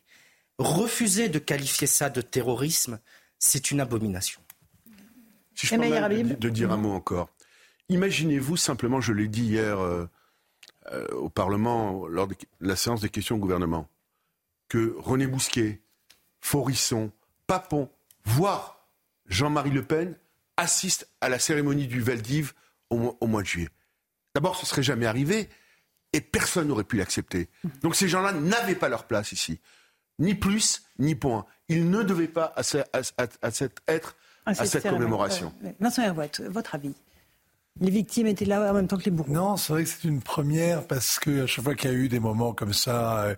Refuser 0.57 1.27
de 1.27 1.39
qualifier 1.39 1.87
ça 1.87 2.09
de 2.09 2.21
terrorisme, 2.21 2.99
c'est 3.37 3.71
une 3.71 3.81
abomination. 3.81 4.39
Si 5.55 5.67
je 5.67 5.75
peux 5.75 6.35
de 6.35 6.49
dire 6.49 6.71
un 6.71 6.77
mot 6.77 6.93
encore. 6.93 7.29
Imaginez-vous 7.89 8.55
simplement, 8.55 9.01
je 9.01 9.11
l'ai 9.11 9.27
dit 9.27 9.43
hier 9.43 9.77
au 11.11 11.29
Parlement 11.29 12.07
lors 12.07 12.27
de 12.27 12.35
la 12.61 12.77
séance 12.77 13.01
des 13.01 13.09
questions 13.09 13.35
au 13.35 13.39
gouvernement, 13.39 13.89
que 14.69 14.95
René 14.97 15.27
Bousquet, 15.27 15.81
Forisson, 16.39 17.11
Papon, 17.45 17.89
voire 18.23 18.87
Jean-Marie 19.25 19.71
Le 19.71 19.83
Pen 19.83 20.17
assistent 20.55 21.07
à 21.19 21.27
la 21.27 21.39
cérémonie 21.39 21.87
du 21.87 21.99
Valdiv 21.99 22.53
au 22.89 23.27
mois 23.27 23.41
de 23.41 23.47
juillet. 23.47 23.69
D'abord, 24.35 24.55
ce 24.55 24.65
serait 24.65 24.83
jamais 24.83 25.05
arrivé 25.05 25.49
et 26.13 26.21
personne 26.21 26.67
n'aurait 26.67 26.83
pu 26.83 26.97
l'accepter. 26.97 27.49
Donc 27.81 27.95
ces 27.95 28.07
gens-là 28.07 28.33
n'avaient 28.33 28.75
pas 28.75 28.89
leur 28.89 29.05
place 29.05 29.31
ici. 29.31 29.59
Ni 30.19 30.35
plus, 30.35 30.83
ni 30.97 31.15
point. 31.15 31.45
Ils 31.69 31.89
ne 31.89 32.03
devaient 32.03 32.27
pas 32.27 32.53
à, 32.55 32.61
être 33.87 34.15
à, 34.45 34.53
cette, 34.53 34.83
commémoration. 34.83 35.53
Vincent 35.79 36.03
Hervouet, 36.03 36.31
votre 36.49 36.75
avis? 36.75 36.93
Les 37.79 37.91
victimes 37.91 38.27
étaient 38.27 38.45
là 38.45 38.71
en 38.71 38.73
même 38.73 38.87
temps 38.87 38.97
que 38.97 39.05
les 39.05 39.11
bourreaux. 39.11 39.31
Non, 39.31 39.55
c'est 39.55 39.71
vrai 39.71 39.83
que 39.83 39.89
c'est 39.89 40.07
une 40.07 40.21
première 40.21 40.85
parce 40.85 41.19
que 41.19 41.43
à 41.43 41.47
chaque 41.47 41.63
fois 41.63 41.75
qu'il 41.75 41.89
y 41.89 41.93
a 41.93 41.95
eu 41.95 42.09
des 42.09 42.19
moments 42.19 42.53
comme 42.53 42.73
ça 42.73 43.19
euh, 43.19 43.35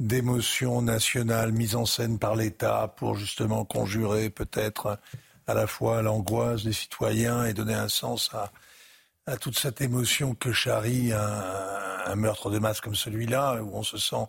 d'émotion 0.00 0.80
nationale 0.80 1.52
mise 1.52 1.76
en 1.76 1.84
scène 1.84 2.18
par 2.18 2.34
l'État 2.34 2.94
pour 2.96 3.16
justement 3.16 3.64
conjurer 3.64 4.30
peut-être 4.30 4.98
à 5.46 5.54
la 5.54 5.66
fois 5.66 6.00
l'angoisse 6.00 6.64
des 6.64 6.72
citoyens 6.72 7.44
et 7.44 7.52
donner 7.52 7.74
un 7.74 7.88
sens 7.88 8.30
à, 8.32 8.50
à 9.26 9.36
toute 9.36 9.58
cette 9.58 9.80
émotion 9.80 10.34
que 10.34 10.52
charrie 10.52 11.12
un, 11.12 12.16
meurtre 12.16 12.50
de 12.50 12.58
masse 12.58 12.80
comme 12.80 12.94
celui-là, 12.94 13.62
où 13.62 13.76
on 13.76 13.82
se 13.82 13.96
sent 13.98 14.26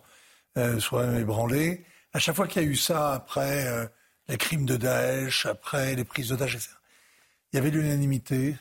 euh, 0.56 0.78
soi-même 0.80 1.20
ébranlé. 1.20 1.84
À 2.12 2.18
chaque 2.18 2.36
fois 2.36 2.46
qu'il 2.46 2.62
y 2.62 2.64
a 2.64 2.68
eu 2.68 2.76
ça, 2.76 3.12
après 3.12 3.66
euh, 3.66 3.86
les 4.28 4.36
crimes 4.36 4.64
de 4.64 4.76
Daesh, 4.76 5.46
après 5.46 5.94
les 5.94 6.04
prises 6.04 6.28
d'otages, 6.28 6.54
etc., 6.54 6.70
il 7.52 7.56
y 7.56 7.58
avait 7.58 7.70
l'unanimité. 7.70 8.56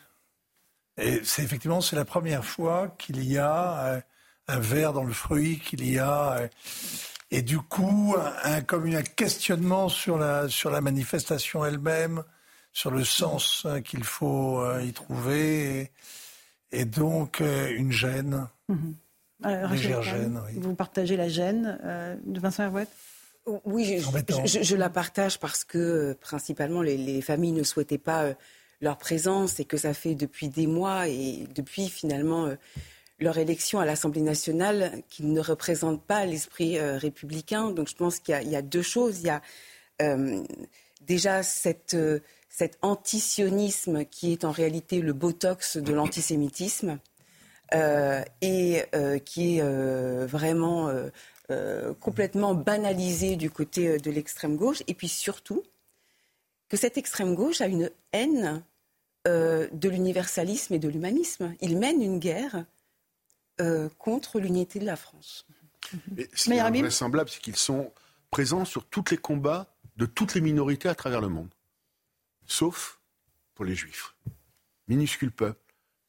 Et 0.97 1.21
c'est 1.23 1.43
effectivement, 1.43 1.81
c'est 1.81 1.95
la 1.95 2.05
première 2.05 2.45
fois 2.45 2.95
qu'il 2.99 3.23
y 3.23 3.37
a 3.37 4.03
un 4.47 4.59
verre 4.59 4.93
dans 4.93 5.03
le 5.03 5.13
fruit, 5.13 5.59
qu'il 5.59 5.89
y 5.89 5.97
a 5.97 6.47
et 7.33 7.41
du 7.41 7.57
coup 7.57 8.15
un, 8.43 8.61
comme 8.61 8.85
un 8.93 9.01
questionnement 9.01 9.89
sur 9.89 10.19
la, 10.19 10.47
sur 10.49 10.69
la 10.69 10.81
manifestation 10.81 11.65
elle-même, 11.65 12.23
sur 12.71 12.91
le 12.91 13.03
sens 13.03 13.65
qu'il 13.85 14.03
faut 14.03 14.61
euh, 14.61 14.83
y 14.83 14.93
trouver, 14.93 15.91
donc 16.85 17.41
euh, 17.41 17.69
une 17.75 17.91
gêne, 17.91 18.47
mhm. 18.67 18.95
légère 19.71 20.03
gêne. 20.03 20.39
Vous 20.57 20.75
partagez 20.75 21.17
la 21.17 21.29
gêne 21.29 21.79
euh, 21.83 22.15
de 22.25 22.39
Vincent 22.39 22.63
Herouet 22.63 22.87
oui, 23.65 23.99
je, 24.45 24.75
la 24.77 24.89
partage 24.89 25.37
parce 25.37 25.65
que 25.65 26.13
principalement 26.21 26.81
les, 26.81 26.95
les, 26.95 27.21
familles 27.21 27.51
ne 27.51 27.63
souhaitaient 27.63 27.97
pas 27.97 28.27
leur 28.79 28.97
présence 28.97 29.59
et 29.59 29.65
que 29.65 29.75
ça 29.75 29.93
fait 29.93 30.15
depuis 30.15 30.47
des 30.47 30.65
mois 30.65 31.09
et 31.09 31.45
depuis 31.53 31.89
finalement 31.89 32.55
leur 33.23 33.37
élection 33.37 33.79
à 33.79 33.85
l'Assemblée 33.85 34.21
nationale 34.21 35.01
qui 35.09 35.23
ne 35.23 35.39
représente 35.39 36.03
pas 36.03 36.25
l'esprit 36.25 36.77
euh, 36.77 36.97
républicain. 36.97 37.71
Donc 37.71 37.87
je 37.89 37.95
pense 37.95 38.19
qu'il 38.19 38.35
y, 38.47 38.55
a 38.55 38.61
deux 38.61 38.81
choses. 38.81 39.21
Il 39.21 39.27
y 39.27 39.29
a 39.29 39.41
euh, 40.01 40.43
déjà 41.01 41.41
cette, 41.41 41.93
euh, 41.93 42.19
cet 42.55 42.77
antisionisme 42.83 44.05
qui 44.05 44.31
est 44.31 44.45
en 44.45 44.51
réalité 44.51 45.01
le 45.01 45.13
botox 45.13 45.77
de 45.77 45.91
l'antisémitisme 45.91 46.99
et 47.71 48.83
qui 49.25 49.57
est 49.57 50.25
vraiment 50.27 50.93
complètement 51.99 52.53
banalisé 52.53 53.37
du 53.37 53.49
côté 53.49 53.97
de 53.97 54.11
l'extrême 54.11 54.55
gauche. 54.55 54.83
Et 54.85 54.93
puis 54.93 55.07
surtout 55.07 55.63
que 56.69 56.77
cette 56.77 56.99
extrême 56.99 57.33
gauche 57.33 57.61
a 57.61 57.65
une 57.65 57.89
haine 58.11 58.61
de 59.25 59.89
l'universalisme 59.89 60.75
et 60.75 60.79
de 60.79 60.89
l'humanisme. 60.89 61.55
Il 61.59 61.79
mène 61.79 62.03
une 62.03 62.19
guerre 62.19 62.65
euh, 63.61 63.87
contre 63.99 64.39
l'unité 64.39 64.79
de 64.79 64.85
la 64.85 64.95
France. 64.95 65.45
ce 66.33 66.45
qui 66.45 66.53
est 66.53 66.59
invraisemblable, 66.59 67.29
c'est 67.29 67.39
qu'ils 67.39 67.55
sont 67.55 67.91
présents 68.31 68.65
sur 68.65 68.83
tous 68.85 69.03
les 69.11 69.17
combats 69.17 69.67
de 69.95 70.07
toutes 70.07 70.33
les 70.33 70.41
minorités 70.41 70.89
à 70.89 70.95
travers 70.95 71.21
le 71.21 71.27
monde, 71.27 71.53
sauf 72.45 72.99
pour 73.55 73.65
les 73.65 73.75
juifs. 73.75 74.15
Minuscule 74.87 75.31
peuple, 75.31 75.59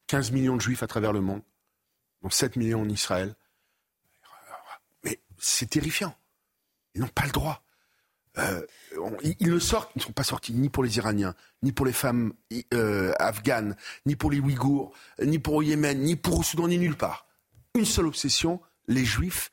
15 0.09 0.33
millions 0.33 0.57
de 0.57 0.61
juifs 0.61 0.83
à 0.83 0.87
travers 0.87 1.13
le 1.13 1.21
monde, 1.21 1.43
dont 2.23 2.31
7 2.31 2.57
millions 2.57 2.83
en 2.83 2.89
Israël. 2.89 3.35
Mais 5.05 5.21
c'est 5.39 5.71
terrifiant. 5.71 6.17
Ils 6.95 7.01
n'ont 7.01 7.09
pas 7.09 7.27
le 7.27 7.33
droit. 7.33 7.63
Euh, 8.39 8.67
ils 9.23 9.53
ne 9.53 9.59
sortent, 9.61 9.93
ils 9.95 10.01
ne 10.01 10.05
sont 10.05 10.13
pas 10.13 10.25
sortis 10.25 10.53
ni 10.53 10.69
pour 10.69 10.83
les 10.83 10.97
Iraniens, 10.97 11.35
ni 11.63 11.71
pour 11.71 11.87
les 11.87 11.93
femmes 11.93 12.33
euh, 12.73 13.13
afghanes, 13.21 13.77
ni 14.07 14.17
pour 14.17 14.31
les 14.31 14.41
Ouïghours, 14.41 14.93
ni 15.23 15.39
pour 15.39 15.61
le 15.61 15.69
Yémen, 15.69 16.01
ni 16.01 16.17
pour 16.17 16.39
le 16.39 16.45
Soudan, 16.45 16.67
ni 16.67 16.79
nulle 16.79 16.97
part 16.97 17.29
une 17.75 17.85
seule 17.85 18.07
obsession, 18.07 18.61
les 18.87 19.05
juifs 19.05 19.51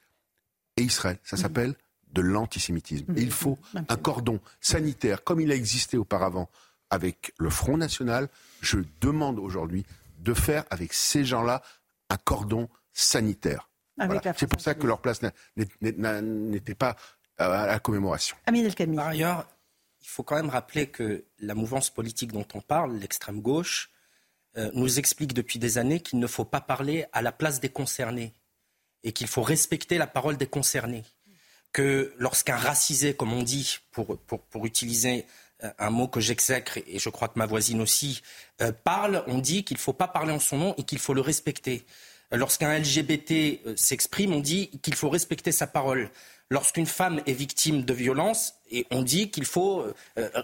et 0.78 0.84
Israël. 0.84 1.20
Ça 1.24 1.36
mhm. 1.36 1.42
s'appelle 1.42 1.76
de 2.14 2.22
l'antisémitisme. 2.22 3.14
Et 3.18 3.22
il 3.22 3.32
faut 3.32 3.58
un 3.76 3.96
cordon 3.96 4.40
sanitaire, 4.60 5.24
comme 5.24 5.40
il 5.40 5.52
a 5.52 5.56
existé 5.56 5.98
auparavant 5.98 6.50
avec 6.92 7.34
le 7.40 7.50
Front 7.50 7.78
National. 7.78 8.30
Je 8.62 8.78
demande 9.00 9.40
aujourd'hui 9.40 9.86
de 10.20 10.36
faire 10.36 10.66
avec 10.70 10.94
ces 10.94 11.26
gens-là 11.26 11.64
un 12.10 12.18
cordon 12.18 12.70
sanitaire. 12.94 13.70
C'est 14.38 14.48
pour 14.48 14.62
ça 14.62 14.76
que 14.76 14.86
leur 14.86 15.02
place 15.02 15.22
n'était 15.82 16.76
pas 16.76 16.96
à 17.38 17.66
la 17.66 17.80
commémoration. 17.80 18.38
Par 18.46 19.08
ailleurs, 19.08 19.48
il 20.02 20.08
faut 20.08 20.24
quand 20.24 20.36
même 20.36 20.50
rappeler 20.50 20.88
que 20.88 21.26
la 21.40 21.56
mouvance 21.56 21.90
politique 21.90 22.32
dont 22.32 22.48
on 22.54 22.62
parle, 22.62 22.98
l'extrême 22.98 23.42
gauche, 23.42 23.92
euh, 24.58 24.70
nous 24.74 25.00
explique 25.00 25.34
depuis 25.34 25.60
des 25.60 25.78
années 25.78 26.02
qu'il 26.02 26.20
ne 26.20 26.28
faut 26.28 26.44
pas 26.44 26.60
parler 26.60 27.06
à 27.14 27.22
la 27.22 27.32
place 27.32 27.60
des 27.60 27.70
concernés 27.70 28.34
et 29.04 29.14
qu'il 29.14 29.28
faut 29.28 29.44
respecter 29.44 29.98
la 29.98 30.08
parole 30.08 30.38
des 30.38 30.48
concernés. 30.48 31.04
Que 31.72 32.14
lorsqu'un 32.18 32.58
racisé, 32.58 33.16
comme 33.16 33.32
on 33.32 33.44
dit, 33.44 33.78
pour, 33.92 34.20
utiliser 34.66 35.20
euh, 35.20 35.28
un 35.80 35.90
mot 35.90 36.08
que 36.08 36.20
j'exècre 36.20 36.80
et 36.88 37.00
je 37.00 37.10
crois 37.10 37.28
que 37.28 37.38
ma 37.38 37.46
voisine 37.46 37.82
aussi, 37.82 38.22
euh, 38.62 38.72
parle, 38.72 39.24
on 39.28 39.38
dit 39.38 39.64
qu'il 39.64 39.78
ne 39.78 39.82
faut 39.82 39.94
pas 39.94 40.08
parler 40.08 40.32
en 40.32 40.40
son 40.40 40.58
nom 40.58 40.76
et 40.78 40.84
qu'il 40.84 41.00
faut 41.00 41.14
le 41.14 41.22
respecter. 41.22 41.86
Lorsqu'un 42.32 42.78
LGBT 42.78 43.60
s'exprime, 43.76 44.34
on 44.34 44.40
dit 44.40 44.70
qu'il 44.82 44.96
faut 44.96 45.10
respecter 45.10 45.52
sa 45.52 45.68
parole. 45.68 46.10
Lorsqu'une 46.50 46.86
femme 46.86 47.22
est 47.26 47.34
victime 47.34 47.84
de 47.84 47.94
violence, 47.94 48.54
on 48.90 49.02
dit 49.02 49.32
qu'il 49.32 49.44
faut 49.44 49.86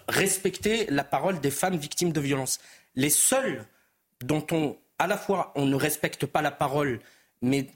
respecter 0.10 0.86
la 0.90 1.06
parole 1.06 1.40
des 1.40 1.50
femmes 1.50 1.78
victimes 1.78 2.12
de 2.12 2.20
violence. 2.20 2.60
Les 2.96 3.10
seuls 3.10 3.66
dont 4.22 4.46
on, 4.52 4.76
à 5.00 5.08
la 5.08 5.18
fois, 5.18 5.54
on 5.56 5.66
ne 5.66 5.76
respecte 5.76 6.26
pas 6.26 6.42
la 6.42 6.52
parole, 6.52 7.00
mais 7.42 7.68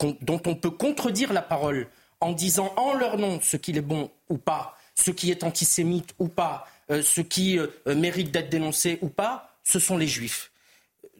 dont 0.00 0.40
on 0.46 0.54
peut 0.54 0.70
contredire 0.70 1.32
la 1.32 1.42
parole 1.42 1.86
en 2.20 2.32
disant 2.32 2.72
en 2.76 2.94
leur 2.94 3.18
nom 3.18 3.40
ce 3.42 3.56
qui 3.56 3.72
est 3.72 3.80
bon 3.80 4.10
ou 4.28 4.38
pas, 4.38 4.76
ce 4.94 5.10
qui 5.10 5.30
est 5.30 5.44
antisémite 5.44 6.14
ou 6.18 6.28
pas, 6.28 6.66
euh, 6.79 6.79
ce 6.90 7.20
qui 7.20 7.58
euh, 7.58 7.68
mérite 7.86 8.30
d'être 8.30 8.50
dénoncé 8.50 8.98
ou 9.02 9.08
pas, 9.08 9.58
ce 9.64 9.78
sont 9.78 9.96
les 9.96 10.08
juifs. 10.08 10.50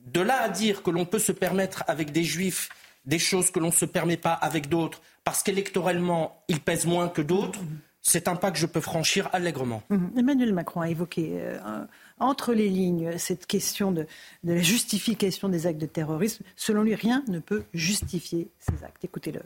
De 0.06 0.20
là 0.20 0.42
à 0.42 0.48
dire 0.48 0.82
que 0.82 0.90
l'on 0.90 1.04
peut 1.04 1.18
se 1.18 1.32
permettre 1.32 1.84
avec 1.86 2.12
des 2.12 2.24
juifs 2.24 2.68
des 3.06 3.18
choses 3.18 3.50
que 3.50 3.58
l'on 3.58 3.68
ne 3.68 3.72
se 3.72 3.84
permet 3.84 4.16
pas 4.16 4.32
avec 4.32 4.68
d'autres, 4.68 5.00
parce 5.24 5.42
qu'électorellement, 5.42 6.42
ils 6.48 6.60
pèsent 6.60 6.86
moins 6.86 7.08
que 7.08 7.22
d'autres, 7.22 7.60
c'est 8.02 8.28
un 8.28 8.36
pas 8.36 8.50
que 8.50 8.58
je 8.58 8.66
peux 8.66 8.80
franchir 8.80 9.28
allègrement. 9.32 9.82
Mmh. 9.90 10.18
Emmanuel 10.18 10.52
Macron 10.52 10.80
a 10.80 10.88
évoqué 10.88 11.32
euh, 11.34 11.84
entre 12.18 12.54
les 12.54 12.68
lignes 12.68 13.18
cette 13.18 13.46
question 13.46 13.92
de, 13.92 14.06
la 14.44 14.58
justification 14.58 15.48
des 15.48 15.66
actes 15.66 15.80
de 15.80 15.86
terrorisme. 15.86 16.44
Selon 16.56 16.82
lui, 16.82 16.94
rien 16.94 17.24
ne 17.28 17.38
peut 17.38 17.64
justifier 17.74 18.48
ces 18.58 18.84
actes. 18.84 19.04
Écoutez-le. 19.04 19.40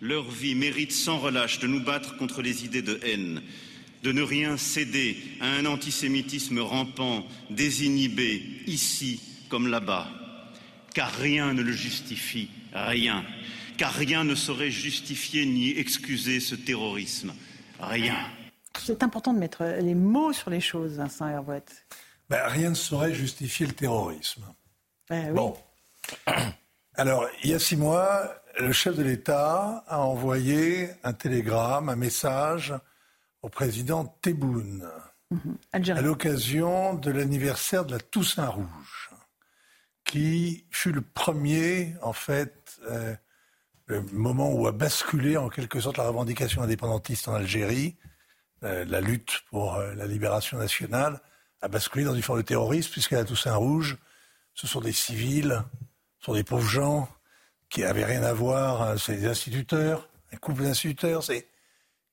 Leur 0.00 0.28
vie 0.28 0.56
mérite 0.56 0.92
sans 0.92 1.18
relâche 1.18 1.60
de 1.60 1.68
nous 1.68 1.82
battre 1.82 2.16
contre 2.16 2.42
les 2.42 2.64
idées 2.64 2.82
de 2.82 2.98
haine, 3.04 3.40
de 4.02 4.12
ne 4.12 4.22
rien 4.22 4.56
céder 4.56 5.16
à 5.40 5.46
un 5.46 5.66
antisémitisme 5.66 6.58
rampant, 6.58 7.24
désinhibé, 7.50 8.42
ici 8.66 9.20
comme 9.48 9.68
là-bas. 9.68 10.08
Car 10.94 11.12
rien 11.12 11.54
ne 11.54 11.62
le 11.62 11.72
justifie, 11.72 12.50
rien. 12.72 13.24
Car 13.78 13.92
rien 13.92 14.24
ne 14.24 14.34
saurait 14.34 14.70
justifier 14.70 15.46
ni 15.46 15.70
excuser 15.70 16.40
ce 16.40 16.54
terrorisme. 16.54 17.32
Rien. 17.80 18.16
C'est 18.78 19.02
important 19.02 19.32
de 19.32 19.38
mettre 19.38 19.64
les 19.64 19.94
mots 19.94 20.32
sur 20.32 20.50
les 20.50 20.60
choses, 20.60 20.96
Vincent 20.96 21.28
Herouet. 21.28 21.64
Ben, 22.28 22.46
rien 22.46 22.70
ne 22.70 22.74
saurait 22.74 23.14
justifier 23.14 23.66
le 23.66 23.72
terrorisme. 23.72 24.44
Ben 25.08 25.34
bon. 25.34 25.56
Alors, 26.94 27.26
il 27.42 27.50
y 27.50 27.54
a 27.54 27.58
six 27.58 27.76
mois, 27.76 28.34
le 28.58 28.72
chef 28.72 28.96
de 28.96 29.02
l'État 29.02 29.84
a 29.86 30.00
envoyé 30.00 30.88
un 31.04 31.12
télégramme, 31.12 31.88
un 31.88 31.96
message 31.96 32.74
au 33.42 33.48
président 33.48 34.04
Tebboune 34.22 34.88
mhm. 35.30 35.58
à 35.72 36.00
l'occasion 36.00 36.94
de 36.94 37.10
l'anniversaire 37.10 37.84
de 37.84 37.92
la 37.92 38.00
Toussaint 38.00 38.48
Rouge, 38.48 39.10
qui 40.04 40.64
fut 40.70 40.92
le 40.92 41.00
premier, 41.00 41.94
en 42.02 42.12
fait, 42.12 42.78
euh, 42.88 43.14
le 43.86 44.02
moment 44.12 44.52
où 44.52 44.66
a 44.66 44.72
basculé 44.72 45.36
en 45.36 45.48
quelque 45.48 45.80
sorte 45.80 45.98
la 45.98 46.06
revendication 46.06 46.62
indépendantiste 46.62 47.28
en 47.28 47.34
Algérie 47.34 47.96
euh, 48.64 48.84
la 48.84 49.00
lutte 49.00 49.42
pour 49.50 49.74
euh, 49.74 49.92
la 49.94 50.06
libération 50.06 50.56
nationale 50.56 51.20
a 51.62 51.68
basculé 51.68 52.04
dans 52.04 52.14
une 52.14 52.22
forme 52.22 52.40
de 52.40 52.46
terrorisme, 52.46 52.92
puisqu'à 52.92 53.16
la 53.16 53.24
Toussaint 53.24 53.54
Rouge, 53.56 53.98
ce 54.54 54.68
sont 54.68 54.80
des 54.80 54.92
civils, 54.92 55.64
ce 56.20 56.26
sont 56.26 56.34
des 56.34 56.44
pauvres 56.44 56.68
gens 56.68 57.08
qui 57.68 57.80
n'avaient 57.80 58.04
rien 58.04 58.22
à 58.22 58.32
voir, 58.32 58.82
hein, 58.82 58.96
c'est 58.98 59.16
des 59.16 59.26
instituteurs, 59.26 60.08
un 60.32 60.36
couple 60.36 60.62
d'instituteurs, 60.62 61.24
c'est 61.24 61.48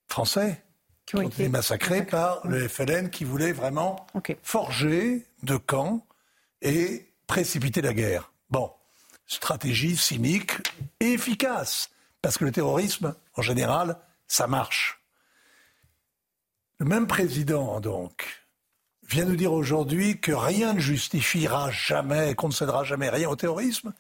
français, 0.08 0.64
qui 1.10 1.16
ont 1.16 1.22
été 1.24 1.50
massacrés 1.50 2.06
par 2.06 2.46
le 2.46 2.68
FLN 2.68 3.10
qui 3.10 3.24
voulait 3.24 3.52
vraiment 3.52 4.06
forger 4.44 5.26
de 5.42 5.58
camps 5.58 6.06
et 6.62 7.08
précipiter 7.26 7.82
la 7.82 7.96
guerre. 7.96 8.32
Bon, 8.52 8.72
stratégie 9.26 9.98
cynique 9.98 10.52
et 11.00 11.14
efficace, 11.14 11.90
parce 12.22 12.38
que 12.38 12.46
le 12.46 12.52
terrorisme, 12.52 13.16
en 13.36 13.42
général, 13.42 13.98
ça 14.28 14.46
marche. 14.46 15.02
Le 16.78 16.86
même 16.86 17.08
président, 17.08 17.80
donc, 17.80 18.46
vient 19.08 19.26
nous 19.26 19.36
dire 19.36 19.52
aujourd'hui 19.52 20.20
que 20.20 20.32
rien 20.32 20.74
ne 20.74 20.80
justifiera 20.80 21.72
jamais, 21.72 22.36
qu'on 22.36 22.50
ne 22.50 22.54
cédera 22.54 22.84
jamais 22.84 23.10
rien 23.10 23.30
au 23.30 23.36
terrorisme. 23.36 23.94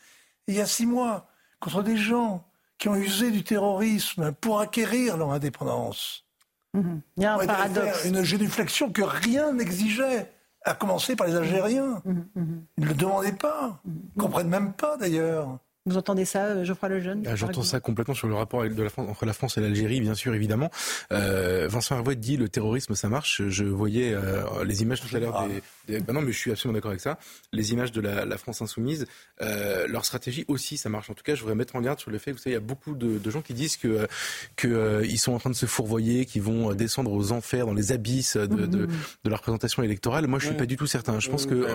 il 0.45 0.53
y 0.53 0.61
a 0.61 0.68
six 0.68 0.86
mois, 0.86 1.27
contre 1.60 1.81
des 1.81 1.98
gens 1.98 2.45
qui 2.77 2.88
ont 2.88 2.95
usé 2.95 3.31
du 3.31 3.44
terrorisme 3.44 4.31
pour 4.34 4.60
acquérir 4.60 5.18
leur 5.18 5.31
indépendance. 5.31 6.28
Mhm. 6.73 7.01
Il 7.17 7.23
y 7.23 7.25
a 7.25 7.35
un 7.35 7.45
paradoxe. 7.45 8.05
Une 8.05 8.23
génuflexion 8.23 8.91
que 8.91 9.01
rien 9.01 9.53
n'exigeait, 9.53 10.31
à 10.63 10.73
commencer 10.73 11.15
par 11.15 11.27
les 11.27 11.35
Algériens. 11.35 12.01
Mhm, 12.05 12.27
mhm, 12.35 12.65
Ils 12.77 12.83
ne 12.83 12.89
le 12.89 12.95
demandaient 12.95 13.31
pas, 13.31 13.81
ils 13.85 13.91
ne 14.15 14.21
comprennent 14.21 14.49
même 14.49 14.73
pas 14.73 14.97
d'ailleurs. 14.97 15.59
Vous 15.85 15.97
entendez 15.97 16.25
ça, 16.25 16.45
euh, 16.45 16.63
Geoffroy 16.63 16.89
Lejeune 16.89 17.23
ah, 17.25 17.35
J'entends 17.35 17.63
ça 17.63 17.79
complètement 17.79 18.13
sur 18.13 18.27
le 18.27 18.35
rapport 18.35 18.63
de 18.63 18.83
la 18.83 18.89
France, 18.89 19.09
entre 19.09 19.25
la 19.25 19.33
France 19.33 19.57
et 19.57 19.61
l'Algérie, 19.61 20.01
bien 20.01 20.13
sûr, 20.13 20.35
évidemment. 20.35 20.69
Euh, 21.11 21.67
Vincent 21.69 21.95
Hervouet 21.95 22.15
dit 22.15 22.37
le 22.37 22.49
terrorisme, 22.49 22.93
ça 22.95 23.09
marche. 23.09 23.41
Je 23.47 23.63
voyais 23.63 24.13
euh, 24.13 24.63
les 24.65 24.83
images 24.83 25.01
tout 25.01 25.15
à 25.15 25.19
l'heure 25.19 25.47
des, 25.47 25.63
ben 25.89 26.13
non, 26.13 26.21
mais 26.21 26.31
je 26.31 26.37
suis 26.37 26.51
absolument 26.51 26.77
d'accord 26.77 26.91
avec 26.91 27.01
ça. 27.01 27.17
Les 27.51 27.73
images 27.73 27.91
de 27.91 28.01
la, 28.01 28.25
la 28.25 28.37
France 28.37 28.61
insoumise, 28.61 29.07
euh, 29.41 29.87
leur 29.87 30.05
stratégie 30.05 30.45
aussi, 30.47 30.77
ça 30.77 30.89
marche. 30.89 31.09
En 31.09 31.13
tout 31.13 31.23
cas, 31.23 31.35
je 31.35 31.41
voudrais 31.41 31.55
mettre 31.55 31.75
en 31.75 31.81
garde 31.81 31.99
sur 31.99 32.11
le 32.11 32.17
fait, 32.17 32.31
vous 32.31 32.37
savez, 32.37 32.51
il 32.51 32.53
y 32.53 32.57
a 32.57 32.61
beaucoup 32.61 32.95
de, 32.95 33.17
de 33.17 33.29
gens 33.29 33.41
qui 33.41 33.53
disent 33.53 33.77
que 33.77 34.07
qu'ils 34.55 34.71
euh, 34.71 35.17
sont 35.17 35.33
en 35.33 35.39
train 35.39 35.49
de 35.49 35.55
se 35.55 35.65
fourvoyer, 35.65 36.25
qu'ils 36.25 36.41
vont 36.41 36.73
descendre 36.73 37.11
aux 37.11 37.31
enfers, 37.31 37.65
dans 37.65 37.73
les 37.73 37.91
abysses 37.91 38.37
de, 38.37 38.45
de, 38.45 38.85
mmh. 38.85 38.89
de 39.23 39.29
la 39.29 39.35
représentation 39.35 39.83
électorale. 39.83 40.27
Moi, 40.27 40.39
je 40.39 40.47
suis 40.47 40.55
pas 40.55 40.65
du 40.65 40.77
tout 40.77 40.87
certain. 40.87 41.19
Je 41.19 41.29
pense 41.29 41.45
que 41.45 41.67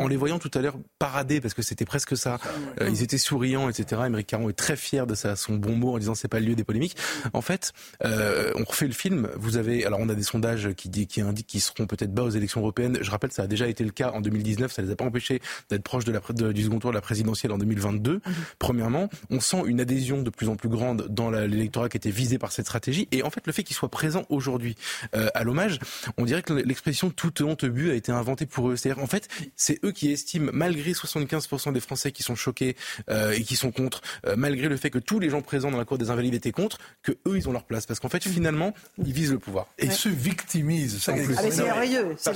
en, 0.00 0.08
les 0.08 0.16
voyant 0.16 0.38
tout 0.38 0.50
à 0.54 0.60
l'heure 0.60 0.76
parader, 0.98 1.40
parce 1.40 1.54
que 1.54 1.62
c'était 1.62 1.84
presque 1.84 2.16
ça, 2.16 2.38
ils 2.80 3.02
étaient 3.02 3.18
souriants 3.18 3.50
etc. 3.68 4.02
Émeric 4.06 4.26
Caron 4.26 4.48
est 4.48 4.54
très 4.54 4.76
fier 4.76 5.06
de 5.06 5.14
sa, 5.14 5.36
son 5.36 5.54
bon 5.54 5.74
mot 5.74 5.94
en 5.94 5.98
disant 5.98 6.14
c'est 6.14 6.28
pas 6.28 6.40
le 6.40 6.46
lieu 6.46 6.54
des 6.54 6.64
polémiques. 6.64 6.96
En 7.32 7.40
fait, 7.40 7.72
euh, 8.04 8.52
on 8.56 8.64
refait 8.64 8.86
le 8.86 8.92
film. 8.92 9.28
Vous 9.36 9.56
avez, 9.56 9.84
alors 9.84 10.00
on 10.00 10.08
a 10.08 10.14
des 10.14 10.22
sondages 10.22 10.72
qui, 10.74 10.90
qui 11.06 11.20
indiquent 11.20 11.46
qu'ils 11.46 11.60
seront 11.60 11.86
peut-être 11.86 12.12
bas 12.12 12.22
aux 12.22 12.30
élections 12.30 12.60
européennes. 12.60 12.98
Je 13.00 13.10
rappelle, 13.10 13.32
ça 13.32 13.42
a 13.42 13.46
déjà 13.50 13.68
été 13.68 13.84
le 13.84 13.90
cas 13.90 14.12
en 14.12 14.22
2019. 14.22 14.72
Ça 14.72 14.80
les 14.80 14.90
a 14.90 14.96
pas 14.96 15.04
empêchés 15.04 15.42
d'être 15.68 15.82
proches 15.82 16.04
de 16.04 16.12
la, 16.12 16.52
du 16.52 16.62
second 16.62 16.78
tour 16.78 16.90
de 16.90 16.94
la 16.94 17.02
présidentielle 17.02 17.52
en 17.52 17.58
2022. 17.58 18.14
Mhm. 18.14 18.20
Premièrement, 18.58 19.10
on 19.28 19.40
sent 19.40 19.62
une 19.66 19.80
adhésion 19.80 20.22
de 20.22 20.30
plus 20.30 20.48
en 20.48 20.56
plus 20.56 20.70
grande 20.70 21.06
dans 21.10 21.30
l'électorat 21.30 21.88
qui 21.90 21.98
était 21.98 22.10
visé 22.10 22.38
par 22.38 22.52
cette 22.52 22.64
stratégie. 22.66 23.08
Et 23.12 23.22
en 23.22 23.30
fait, 23.30 23.46
le 23.46 23.52
fait 23.52 23.62
qu'il 23.62 23.76
soit 23.76 23.90
présent 23.90 24.24
aujourd'hui 24.30 24.76
euh, 25.14 25.28
à 25.34 25.44
l'hommage, 25.44 25.78
on 26.16 26.24
dirait 26.24 26.42
que 26.42 26.54
l'expression 26.54 27.10
toute 27.10 27.40
honte 27.42 27.64
but 27.64 27.90
a 27.90 27.94
été 27.94 28.12
inventée 28.12 28.46
pour 28.46 28.70
eux. 28.70 28.76
C'est-à-dire, 28.76 29.02
en 29.02 29.06
fait, 29.06 29.28
c'est 29.56 29.84
eux 29.84 29.92
qui 29.92 30.10
estiment, 30.10 30.50
malgré 30.54 30.92
75% 30.92 31.72
des 31.72 31.80
Français 31.80 32.12
qui 32.12 32.22
sont 32.22 32.36
choqués 32.36 32.76
euh, 33.10 33.32
et 33.32 33.42
qui 33.42 33.56
sont 33.56 33.72
contre, 33.72 34.00
euh, 34.26 34.34
malgré 34.36 34.68
le 34.68 34.76
fait 34.76 34.90
que 34.90 34.98
tous 34.98 35.18
les 35.18 35.30
gens 35.30 35.42
présents 35.42 35.70
dans 35.70 35.78
la 35.78 35.84
cour 35.84 35.98
des 35.98 36.10
Invalides 36.10 36.34
étaient 36.34 36.52
contre, 36.52 36.78
que 37.02 37.12
eux 37.26 37.36
ils 37.36 37.48
ont 37.48 37.52
leur 37.52 37.64
place, 37.64 37.86
parce 37.86 38.00
qu'en 38.00 38.08
fait 38.08 38.22
finalement 38.22 38.72
ils 38.98 39.12
visent 39.12 39.32
le 39.32 39.38
pouvoir. 39.38 39.66
Et 39.78 39.90
se 39.90 40.08
victimisent. 40.08 41.02
Ça, 41.02 41.14
ah, 41.16 41.50
c'est 41.50 41.62
merveilleux. 41.62 42.14
C'est 42.16 42.30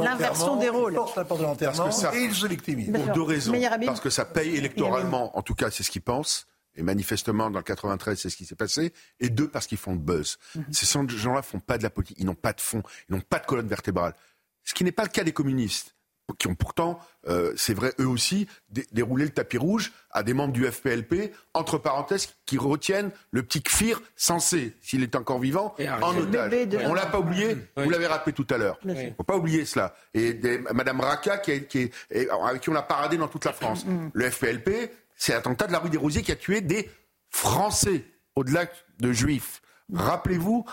l'inversion 0.00 0.56
des 0.56 0.68
rôles. 0.68 0.92
Ils 0.92 1.16
l'apport 1.16 1.38
de 1.38 1.42
l'enterrement 1.42 1.88
et 1.88 2.18
ils 2.18 2.34
se 2.34 2.46
victimisent. 2.46 2.92
Pour 2.92 3.14
deux 3.14 3.22
raisons. 3.22 3.54
Parce 3.86 4.00
que 4.00 4.10
ça 4.10 4.24
paye 4.24 4.56
électoralement, 4.56 5.36
en 5.36 5.42
tout 5.42 5.54
cas 5.54 5.70
c'est 5.70 5.82
ce 5.82 5.90
qu'ils 5.90 6.02
pensent. 6.02 6.46
Et 6.76 6.82
manifestement, 6.82 7.50
dans 7.50 7.58
le 7.58 7.64
93, 7.64 8.16
c'est 8.16 8.30
ce 8.30 8.36
qui 8.36 8.44
s'est 8.46 8.54
passé. 8.54 8.92
Et 9.18 9.28
deux, 9.28 9.48
parce 9.48 9.66
qu'ils 9.66 9.76
font 9.76 9.92
le 9.92 9.98
buzz. 9.98 10.38
Mhm. 10.54 10.64
Ces 10.70 10.86
gens-là 11.18 11.42
font 11.42 11.58
pas 11.58 11.78
de 11.78 11.82
la 11.82 11.90
politique. 11.90 12.16
Ils 12.20 12.26
n'ont 12.26 12.36
pas 12.36 12.52
de 12.52 12.60
fond. 12.60 12.82
Ils 13.08 13.16
n'ont 13.16 13.20
pas 13.20 13.40
de 13.40 13.46
colonne 13.46 13.66
vertébrale. 13.66 14.14
Ce 14.62 14.72
qui 14.72 14.84
n'est 14.84 14.92
pas 14.92 15.02
le 15.02 15.08
cas 15.08 15.24
des 15.24 15.32
communistes 15.32 15.96
qui 16.38 16.48
ont 16.48 16.54
pourtant, 16.54 16.98
euh, 17.28 17.52
c'est 17.56 17.74
vrai, 17.74 17.92
eux 18.00 18.06
aussi, 18.06 18.46
déroulé 18.92 19.24
le 19.24 19.30
tapis 19.30 19.58
rouge 19.58 19.92
à 20.10 20.22
des 20.22 20.34
membres 20.34 20.52
du 20.52 20.64
FPLP, 20.66 21.32
entre 21.54 21.78
parenthèses, 21.78 22.34
qui 22.46 22.58
retiennent 22.58 23.10
le 23.30 23.42
petit 23.42 23.62
Kfir 23.62 24.00
censé, 24.16 24.76
s'il 24.80 25.02
est 25.02 25.16
encore 25.16 25.38
vivant, 25.38 25.74
en 26.02 26.16
otage. 26.16 26.52
On 26.84 26.94
l'a 26.94 27.06
pas 27.06 27.18
oublié, 27.18 27.56
vous 27.76 27.90
l'avez 27.90 28.06
rappelé 28.06 28.32
tout 28.32 28.46
à 28.50 28.58
l'heure. 28.58 28.78
Il 28.84 28.92
ne 28.92 29.10
faut 29.16 29.22
pas 29.22 29.36
oublier 29.36 29.64
cela. 29.64 29.94
Et 30.14 30.34
des, 30.34 30.58
Madame 30.58 31.00
Raka, 31.00 31.38
qui, 31.38 31.64
qui 31.64 31.90
avec 32.10 32.62
qui 32.62 32.70
on 32.70 32.74
a 32.74 32.82
paradé 32.82 33.16
dans 33.16 33.28
toute 33.28 33.44
la 33.44 33.52
France. 33.52 33.84
Mm. 33.84 34.10
Le 34.12 34.30
FPLP, 34.30 34.92
c'est 35.16 35.32
l'attentat 35.32 35.66
de 35.66 35.72
la 35.72 35.78
rue 35.78 35.90
des 35.90 35.98
Rosiers 35.98 36.22
qui 36.22 36.32
a 36.32 36.36
tué 36.36 36.60
des 36.60 36.90
Français, 37.30 38.04
au-delà 38.34 38.66
de 38.98 39.12
Juifs. 39.12 39.62
Rappelez-vous, 39.92 40.64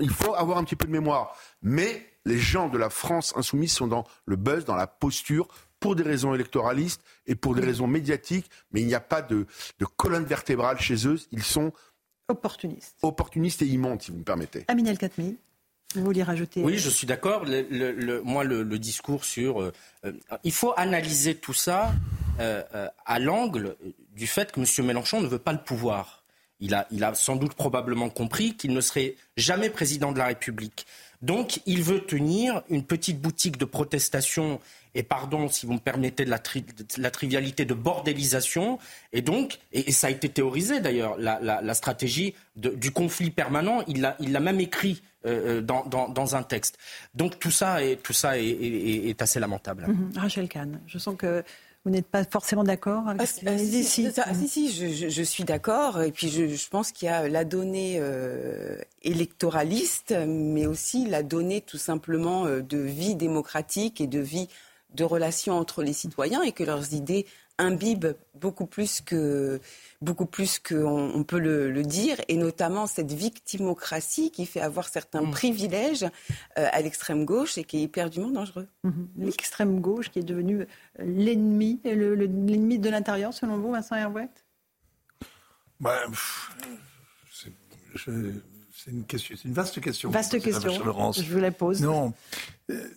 il 0.00 0.10
faut 0.10 0.34
avoir 0.34 0.58
un 0.58 0.64
petit 0.64 0.76
peu 0.76 0.86
de 0.86 0.92
mémoire. 0.92 1.36
Mais 1.62 2.06
les 2.26 2.38
gens 2.38 2.68
de 2.68 2.76
la 2.76 2.90
France 2.90 3.32
insoumise 3.36 3.72
sont 3.72 3.86
dans 3.86 4.04
le 4.26 4.36
buzz, 4.36 4.64
dans 4.64 4.74
la 4.74 4.88
posture, 4.88 5.48
pour 5.80 5.94
des 5.94 6.02
raisons 6.02 6.34
électoralistes 6.34 7.00
et 7.26 7.34
pour 7.34 7.54
des 7.54 7.62
raisons 7.62 7.86
médiatiques, 7.86 8.50
mais 8.72 8.80
il 8.80 8.86
n'y 8.86 8.94
a 8.94 9.00
pas 9.00 9.22
de, 9.22 9.46
colonne 9.96 10.24
vertébrale 10.24 10.80
chez 10.80 11.06
eux. 11.06 11.18
Ils 11.30 11.44
sont 11.44 11.72
opportunistes. 12.28 12.96
Opportunistes 13.02 13.62
et 13.62 13.66
immondes, 13.66 14.02
si 14.02 14.10
vous 14.10 14.18
me 14.18 14.24
permettez. 14.24 14.64
Amin 14.68 14.84
El 14.84 14.98
Khatmi. 14.98 15.36
Vous 15.94 16.02
vouliez 16.02 16.24
rajouter 16.24 16.62
Oui, 16.62 16.78
je 16.78 16.90
suis 16.90 17.06
d'accord. 17.06 17.44
moi, 18.24 18.42
le, 18.42 18.78
discours 18.78 19.24
sur. 19.24 19.62
Euh, 19.62 19.72
euh, 20.04 20.12
il 20.42 20.52
faut 20.52 20.74
analyser 20.76 21.36
tout 21.36 21.54
ça 21.54 21.92
euh, 22.40 22.88
à 23.04 23.18
l'angle 23.20 23.76
du 24.12 24.26
fait 24.26 24.50
que 24.50 24.60
M. 24.60 24.86
Mélenchon 24.86 25.20
ne 25.20 25.28
veut 25.28 25.38
pas 25.38 25.52
le 25.52 25.62
pouvoir. 25.62 26.24
Il 26.58 26.74
a, 26.74 26.86
il 26.90 27.04
a 27.04 27.14
sans 27.14 27.36
doute 27.36 27.54
probablement 27.54 28.08
compris 28.08 28.56
qu'il 28.56 28.72
ne 28.72 28.80
serait 28.80 29.14
jamais 29.36 29.70
président 29.70 30.10
de 30.10 30.18
la 30.18 30.26
République. 30.26 30.86
Donc, 31.22 31.60
il 31.66 31.82
veut 31.82 32.00
tenir 32.00 32.62
une 32.68 32.84
petite 32.84 33.20
boutique 33.20 33.56
de 33.58 33.64
protestation 33.64 34.60
et 34.94 35.02
pardon 35.02 35.48
si 35.48 35.66
vous 35.66 35.74
me 35.74 35.78
permettez 35.78 36.24
de 36.24 36.30
la, 36.30 37.10
trivialité 37.10 37.64
de 37.64 37.74
bordélisation. 37.74 38.78
Et 39.12 39.20
donc, 39.20 39.58
et, 39.72 39.92
ça 39.92 40.06
a 40.06 40.10
été 40.10 40.28
théorisé 40.28 40.80
d'ailleurs, 40.80 41.16
la, 41.18 41.74
stratégie 41.74 42.34
du 42.56 42.90
conflit 42.90 43.30
permanent, 43.30 43.82
il 43.86 44.00
l'a 44.00 44.40
même 44.40 44.60
écrit 44.60 45.02
euh, 45.26 45.60
euh, 45.60 45.60
dans, 45.60 46.36
un 46.36 46.42
texte. 46.42 46.78
Donc 47.14 47.38
tout 47.40 47.50
ça 47.50 47.82
est, 47.82 47.96
tout 47.96 48.12
ça 48.12 48.38
est, 48.38 49.20
assez 49.20 49.40
lamentable. 49.40 49.86
Mhm. 49.88 50.12
Rachel 50.16 50.48
Kahn, 50.48 50.80
je 50.86 50.98
sens 50.98 51.16
que 51.18 51.42
vous 51.86 51.92
n'êtes 51.92 52.08
pas 52.08 52.24
forcément 52.24 52.64
d'accord 52.64 53.06
avec 53.06 53.22
ah, 53.22 53.46
ah 53.46 53.58
si, 53.58 53.84
si, 53.84 54.10
si, 54.48 55.08
je, 55.08 55.22
suis 55.22 55.44
d'accord. 55.44 56.02
Et 56.02 56.10
puis 56.10 56.28
je, 56.28 56.68
pense 56.68 56.90
qu'il 56.90 57.06
y 57.06 57.08
a 57.08 57.28
la 57.28 57.44
donnée 57.44 57.98
euh, 58.00 58.76
électoraliste, 59.02 60.12
mais 60.26 60.66
aussi 60.66 61.06
la 61.06 61.22
donnée 61.22 61.60
tout 61.60 61.78
simplement 61.78 62.46
euh, 62.46 62.60
de 62.60 62.78
vie 62.78 63.14
démocratique 63.14 64.00
et 64.00 64.08
de 64.08 64.18
vie 64.18 64.48
de 64.94 65.04
relations 65.04 65.54
entre 65.54 65.84
les 65.84 65.92
citoyens 65.92 66.42
et 66.42 66.50
que 66.50 66.64
leurs 66.64 66.92
idées 66.92 67.24
imbibent 67.56 68.16
beaucoup 68.34 68.66
plus 68.66 69.00
que 69.00 69.60
beaucoup 70.06 70.24
plus 70.24 70.58
qu'on 70.58 71.10
on 71.14 71.24
peut 71.24 71.38
le, 71.40 71.82
dire, 71.82 72.16
et 72.28 72.36
notamment 72.36 72.86
cette 72.86 73.12
victimocratie 73.12 74.30
qui 74.30 74.46
fait 74.46 74.60
avoir 74.60 74.88
certains 74.88 75.22
mm. 75.22 75.30
privilèges 75.32 76.04
euh, 76.04 76.68
à 76.72 76.80
l'extrême 76.80 77.24
gauche 77.24 77.58
et 77.58 77.64
qui 77.64 77.78
est 77.78 77.82
éperdument 77.82 78.30
dangereux. 78.30 78.68
Mm-hmm. 78.84 79.06
L'extrême 79.18 79.80
gauche 79.80 80.10
qui 80.10 80.20
est 80.20 80.22
devenue 80.22 80.60
euh, 80.62 80.66
l'ennemi, 80.98 81.80
l'ennemi 81.84 82.78
de 82.78 82.88
l'intérieur, 82.88 83.34
selon 83.34 83.58
vous, 83.58 83.72
Vincent 83.72 83.96
Herouet 83.96 84.30
bah, 85.78 85.94
c'est 87.92 89.44
une 89.44 89.52
vaste 89.52 89.78
question. 89.80 90.10
Vaste 90.10 90.40
question. 90.40 91.12
Je 91.12 91.30
vous 91.30 91.38
la 91.38 91.50
pose. 91.50 91.82
Non. 91.82 92.14
Euh, 92.70 92.88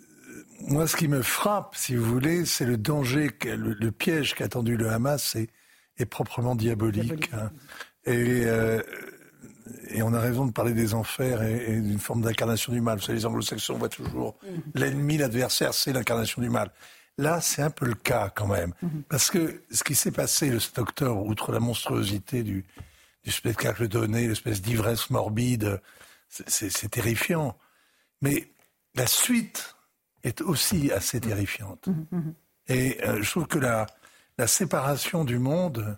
moi, 0.61 0.88
ce 0.88 0.95
qui 0.95 1.10
me 1.10 1.22
frappe, 1.22 1.76
si 1.76 1.95
vous 1.95 2.06
voulez, 2.06 2.45
c'est 2.45 2.65
le 2.65 2.77
danger, 2.77 3.31
le, 3.44 3.73
le 3.73 3.91
piège 3.91 4.34
qu'a 4.34 4.48
tendu 4.48 4.77
le 4.77 4.90
Hamas, 4.90 5.22
c'est 5.22 5.49
est 6.00 6.06
proprement 6.06 6.56
diabolique. 6.56 7.30
Hein. 7.34 7.52
Et, 8.06 8.46
euh, 8.46 8.82
et 9.90 10.02
on 10.02 10.14
a 10.14 10.20
raison 10.20 10.46
de 10.46 10.52
parler 10.52 10.74
des 10.74 10.94
enfers 10.94 11.44
et, 11.44 11.80
d'une 11.80 12.00
forme 12.00 12.22
d'incarnation 12.22 12.74
du 12.74 12.82
mal. 12.82 12.98
Vous 12.98 13.04
savez, 13.04 13.20
les 13.20 13.26
anglo-saxons 13.26 13.78
voient 13.78 13.90
toujours 13.90 14.38
mm-hmm. 14.44 14.80
l'ennemi, 14.80 15.18
l'adversaire, 15.18 15.74
c'est 15.74 15.94
l'incarnation 15.94 16.42
du 16.42 16.50
mal. 16.50 16.72
Là, 17.18 17.42
c'est 17.42 17.62
un 17.62 17.70
peu 17.70 17.86
le 17.86 17.96
cas 17.96 18.32
quand 18.34 18.48
même. 18.48 18.74
Mm-hmm. 18.84 19.04
Parce 19.10 19.30
que 19.30 19.62
ce 19.72 19.84
qui 19.84 19.96
s'est 19.96 20.12
passé 20.12 20.50
le 20.50 20.60
7 20.60 20.80
octobre, 20.80 21.24
outre 21.26 21.52
la 21.52 21.60
monstruosité 21.60 22.44
du, 22.44 22.66
du 23.24 23.32
spectacle 23.32 23.88
donné, 23.88 24.28
l'espèce 24.28 24.62
d'ivresse 24.62 25.10
morbide, 25.10 25.82
c'est 26.30 26.90
terrifiant. 26.90 27.58
Mais 28.22 28.52
la 28.96 29.08
suite 29.08 29.76
est 30.24 30.42
aussi 30.42 30.92
assez 30.92 31.20
terrifiante. 31.20 31.88
Mm-hmm. 31.88 32.34
Et 32.70 33.04
euh, 33.04 33.22
je 33.22 33.30
trouve 33.30 33.48
que 33.48 33.58
la, 33.58 33.88
la 34.40 34.48
séparation 34.48 35.26
du 35.26 35.38
monde, 35.38 35.98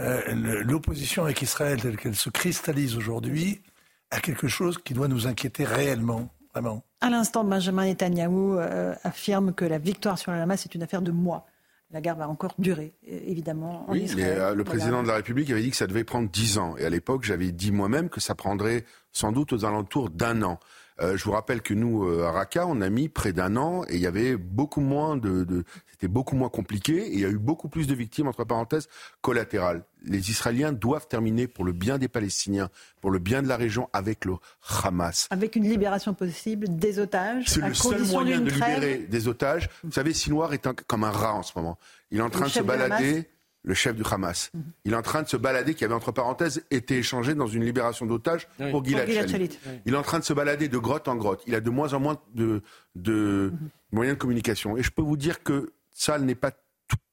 euh, 0.00 0.20
l'opposition 0.64 1.24
avec 1.24 1.40
Israël 1.40 1.80
telle 1.80 1.96
qu'elle 1.96 2.14
se 2.14 2.28
cristallise 2.28 2.94
aujourd'hui, 2.94 3.62
a 4.10 4.20
quelque 4.20 4.48
chose 4.48 4.76
qui 4.76 4.92
doit 4.92 5.08
nous 5.08 5.26
inquiéter 5.26 5.64
réellement, 5.64 6.28
vraiment. 6.52 6.84
À 7.00 7.08
l'instant, 7.08 7.42
Benjamin 7.42 7.86
Netanyahou 7.86 8.58
euh, 8.58 8.94
affirme 9.02 9.54
que 9.54 9.64
la 9.64 9.78
victoire 9.78 10.18
sur 10.18 10.30
la 10.30 10.42
Hamas 10.42 10.66
est 10.66 10.74
une 10.74 10.82
affaire 10.82 11.00
de 11.00 11.10
mois. 11.10 11.46
La 11.90 12.02
guerre 12.02 12.16
va 12.16 12.28
encore 12.28 12.54
durer, 12.58 12.92
évidemment. 13.02 13.88
En 13.88 13.92
oui, 13.92 14.08
euh, 14.18 14.54
le 14.54 14.62
président 14.62 15.02
de 15.02 15.08
la 15.08 15.14
République 15.14 15.50
avait 15.50 15.62
dit 15.62 15.70
que 15.70 15.76
ça 15.76 15.86
devait 15.86 16.04
prendre 16.04 16.28
dix 16.28 16.58
ans. 16.58 16.76
Et 16.76 16.84
à 16.84 16.90
l'époque, 16.90 17.24
j'avais 17.24 17.50
dit 17.50 17.72
moi-même 17.72 18.10
que 18.10 18.20
ça 18.20 18.34
prendrait 18.34 18.84
sans 19.10 19.32
doute 19.32 19.54
aux 19.54 19.64
alentours 19.64 20.10
d'un 20.10 20.42
an. 20.42 20.60
Euh, 21.00 21.16
je 21.16 21.24
vous 21.24 21.32
rappelle 21.32 21.62
que 21.62 21.74
nous, 21.74 22.04
euh, 22.04 22.26
à 22.26 22.30
Raqqa, 22.30 22.66
on 22.66 22.80
a 22.80 22.90
mis 22.90 23.08
près 23.08 23.32
d'un 23.32 23.56
an 23.56 23.84
et 23.88 23.94
il 23.94 24.00
y 24.00 24.06
avait 24.06 24.36
beaucoup 24.36 24.80
moins 24.80 25.16
de, 25.16 25.44
de 25.44 25.64
c'était 26.00 26.12
beaucoup 26.12 26.34
moins 26.34 26.48
compliqué 26.48 27.08
et 27.08 27.12
il 27.12 27.20
y 27.20 27.26
a 27.26 27.28
eu 27.28 27.36
beaucoup 27.36 27.68
plus 27.68 27.86
de 27.86 27.94
victimes 27.94 28.26
entre 28.26 28.44
parenthèses 28.44 28.88
collatérales. 29.20 29.82
Les 30.02 30.30
Israéliens 30.30 30.72
doivent 30.72 31.06
terminer 31.06 31.46
pour 31.46 31.62
le 31.62 31.72
bien 31.72 31.98
des 31.98 32.08
Palestiniens, 32.08 32.70
pour 33.02 33.10
le 33.10 33.18
bien 33.18 33.42
de 33.42 33.48
la 33.48 33.58
région 33.58 33.90
avec 33.92 34.24
le 34.24 34.36
Hamas. 34.82 35.28
Avec 35.28 35.56
une 35.56 35.64
libération 35.64 36.14
possible 36.14 36.74
des 36.74 36.98
otages. 36.98 37.44
C'est 37.48 37.60
le 37.60 37.74
seul 37.74 38.02
moyen 38.04 38.40
de 38.40 38.48
libérer 38.48 39.06
des 39.10 39.28
otages. 39.28 39.68
Vous 39.84 39.92
savez, 39.92 40.14
Sinoir 40.14 40.54
est 40.54 40.66
comme 40.86 41.04
un 41.04 41.10
rat 41.10 41.34
en 41.34 41.42
ce 41.42 41.52
moment. 41.54 41.78
Il 42.10 42.18
est 42.18 42.22
en 42.22 42.30
train 42.30 42.46
de 42.46 42.50
se 42.50 42.62
balader 42.62 43.28
le 43.62 43.74
chef 43.74 43.94
du 43.94 44.02
Hamas. 44.10 44.50
Mhm. 44.54 44.62
Il 44.86 44.92
est 44.94 44.96
en 44.96 45.02
train 45.02 45.22
de 45.22 45.28
se 45.28 45.36
balader, 45.36 45.74
qui 45.74 45.84
avait 45.84 45.92
entre 45.92 46.12
parenthèses 46.12 46.64
été 46.70 46.96
échangé 46.96 47.34
dans 47.34 47.46
une 47.46 47.62
libération 47.62 48.06
d'otages 48.06 48.48
pour 48.70 48.82
Gilad 48.82 49.06
Shalit. 49.28 49.58
Il 49.84 49.92
est 49.92 49.98
en 49.98 50.02
train 50.02 50.18
de 50.18 50.24
se 50.24 50.32
balader 50.32 50.68
de 50.68 50.78
grotte 50.78 51.08
en 51.08 51.16
grotte. 51.16 51.42
Il 51.46 51.54
a 51.54 51.60
de 51.60 51.68
moins 51.68 51.92
en 51.92 52.00
moins 52.00 52.18
de, 52.34 52.62
de 52.94 53.52
mhm. 53.52 53.68
moyens 53.92 54.16
de 54.16 54.20
communication. 54.20 54.78
Et 54.78 54.82
je 54.82 54.90
peux 54.90 55.02
vous 55.02 55.18
dire 55.18 55.42
que 55.42 55.74
ça 55.92 56.18
n'est 56.18 56.34
pas 56.34 56.52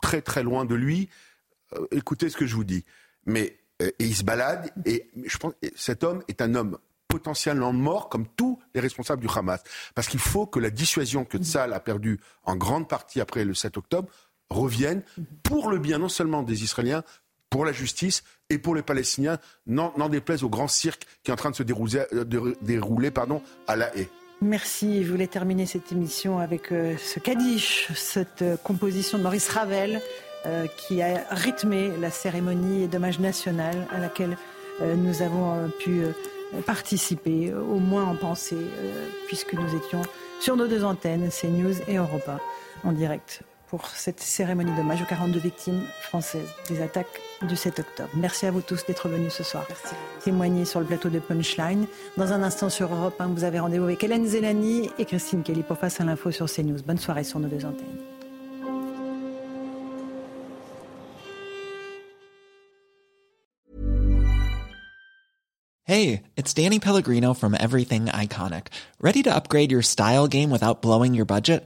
très 0.01 0.21
très 0.21 0.43
loin 0.43 0.65
de 0.65 0.75
lui. 0.75 1.09
écoutez 1.91 2.29
ce 2.29 2.37
que 2.37 2.45
je 2.45 2.55
vous 2.55 2.63
dis. 2.63 2.85
Mais 3.25 3.59
et 3.79 3.93
il 3.99 4.15
se 4.15 4.23
balade 4.23 4.71
et 4.85 5.09
je 5.23 5.37
pense 5.37 5.53
cet 5.75 6.03
homme 6.03 6.23
est 6.27 6.41
un 6.41 6.55
homme 6.55 6.79
potentiellement 7.07 7.73
mort 7.73 8.09
comme 8.09 8.27
tous 8.27 8.59
les 8.73 8.81
responsables 8.81 9.21
du 9.21 9.27
Hamas. 9.33 9.63
Parce 9.95 10.07
qu'il 10.07 10.19
faut 10.19 10.45
que 10.45 10.59
la 10.59 10.69
dissuasion 10.69 11.25
que 11.25 11.37
Tzal 11.37 11.73
a 11.73 11.79
perdue 11.79 12.19
en 12.43 12.55
grande 12.55 12.87
partie 12.87 13.21
après 13.21 13.45
le 13.45 13.53
7 13.53 13.77
octobre 13.77 14.09
revienne 14.49 15.03
pour 15.43 15.69
le 15.69 15.77
bien 15.77 15.99
non 15.99 16.09
seulement 16.09 16.43
des 16.43 16.63
Israéliens, 16.63 17.03
pour 17.49 17.65
la 17.65 17.71
justice 17.71 18.23
et 18.49 18.57
pour 18.57 18.75
les 18.75 18.81
Palestiniens, 18.81 19.39
n'en 19.67 20.09
déplaise 20.09 20.43
au 20.43 20.49
grand 20.49 20.67
cirque 20.67 21.05
qui 21.23 21.31
est 21.31 21.33
en 21.33 21.37
train 21.37 21.51
de 21.51 21.55
se 21.55 21.63
dérouler, 21.63 22.03
de, 22.11 22.57
dérouler 22.61 23.11
à 23.67 23.75
la 23.75 23.95
haie. 23.97 24.09
Merci. 24.41 25.03
Je 25.03 25.11
voulais 25.11 25.27
terminer 25.27 25.65
cette 25.65 25.91
émission 25.91 26.37
avec 26.37 26.71
euh, 26.71 26.95
ce 26.97 27.19
Kaddish, 27.19 27.87
cette 27.95 28.43
euh, 28.43 28.55
composition 28.55 29.17
de 29.17 29.23
Maurice 29.23 29.49
Ravel 29.49 29.99
euh, 30.45 30.67
qui 30.77 31.01
a 31.01 31.25
rythmé 31.31 31.91
la 31.99 32.11
cérémonie 32.11 32.87
d'hommage 32.87 33.19
national 33.19 33.87
à 33.91 33.99
laquelle 33.99 34.37
nous 34.79 35.23
avons 35.23 35.71
pu 35.79 36.03
participer, 36.67 37.51
au 37.51 37.79
moins 37.79 38.03
en 38.03 38.15
pensée, 38.15 38.67
puisque 39.25 39.53
nous 39.53 39.75
étions 39.75 40.03
sur 40.39 40.55
nos 40.55 40.67
deux 40.67 40.83
antennes, 40.83 41.29
CNews 41.31 41.81
et 41.87 41.95
Europa, 41.95 42.39
en 42.83 42.91
direct 42.91 43.41
pour 43.69 43.87
cette 43.87 44.21
cérémonie 44.21 44.75
d'hommage 44.75 45.01
aux 45.01 45.05
42 45.05 45.39
victimes 45.39 45.83
françaises 46.01 46.49
des 46.69 46.81
attaques 46.81 47.21
du 47.41 47.55
7 47.55 47.79
octobre. 47.79 48.09
Merci 48.15 48.45
à 48.45 48.51
vous 48.51 48.61
tous 48.61 48.85
d'être 48.85 49.09
venus 49.09 49.33
ce 49.33 49.43
soir 49.43 49.65
témoigner 50.23 50.65
sur 50.65 50.79
le 50.79 50.85
plateau 50.85 51.09
de 51.09 51.19
Punchline. 51.19 51.85
Dans 52.17 52.33
un 52.33 52.43
instant 52.43 52.69
sur 52.69 52.93
Europe 52.93 53.19
1, 53.19 53.27
vous 53.27 53.43
avez 53.43 53.59
rendez-vous 53.59 53.85
avec 53.85 54.03
Hélène 54.03 54.25
Zelani 54.25 54.89
et 54.97 55.05
Christine 55.05 55.43
Kelly 55.43 55.63
pour 55.63 55.77
Face 55.77 56.01
à 56.01 56.03
l'info 56.03 56.31
sur 56.31 56.47
CNews. 56.47 56.81
Bonne 56.85 56.97
soirée 56.97 57.23
sur 57.23 57.39
nos 57.39 57.47
deux 57.47 57.65
antennes. 57.65 57.85
Hey, 65.85 66.23
it's 66.35 66.53
Danny 66.53 66.79
Pellegrino 66.79 67.33
from 67.33 67.55
Everything 67.57 68.07
Iconic. 68.07 68.67
Ready 68.99 69.23
to 69.23 69.33
upgrade 69.33 69.71
your 69.71 69.81
style 69.81 70.27
game 70.27 70.49
without 70.49 70.81
blowing 70.81 71.13
your 71.13 71.25
budget? 71.25 71.65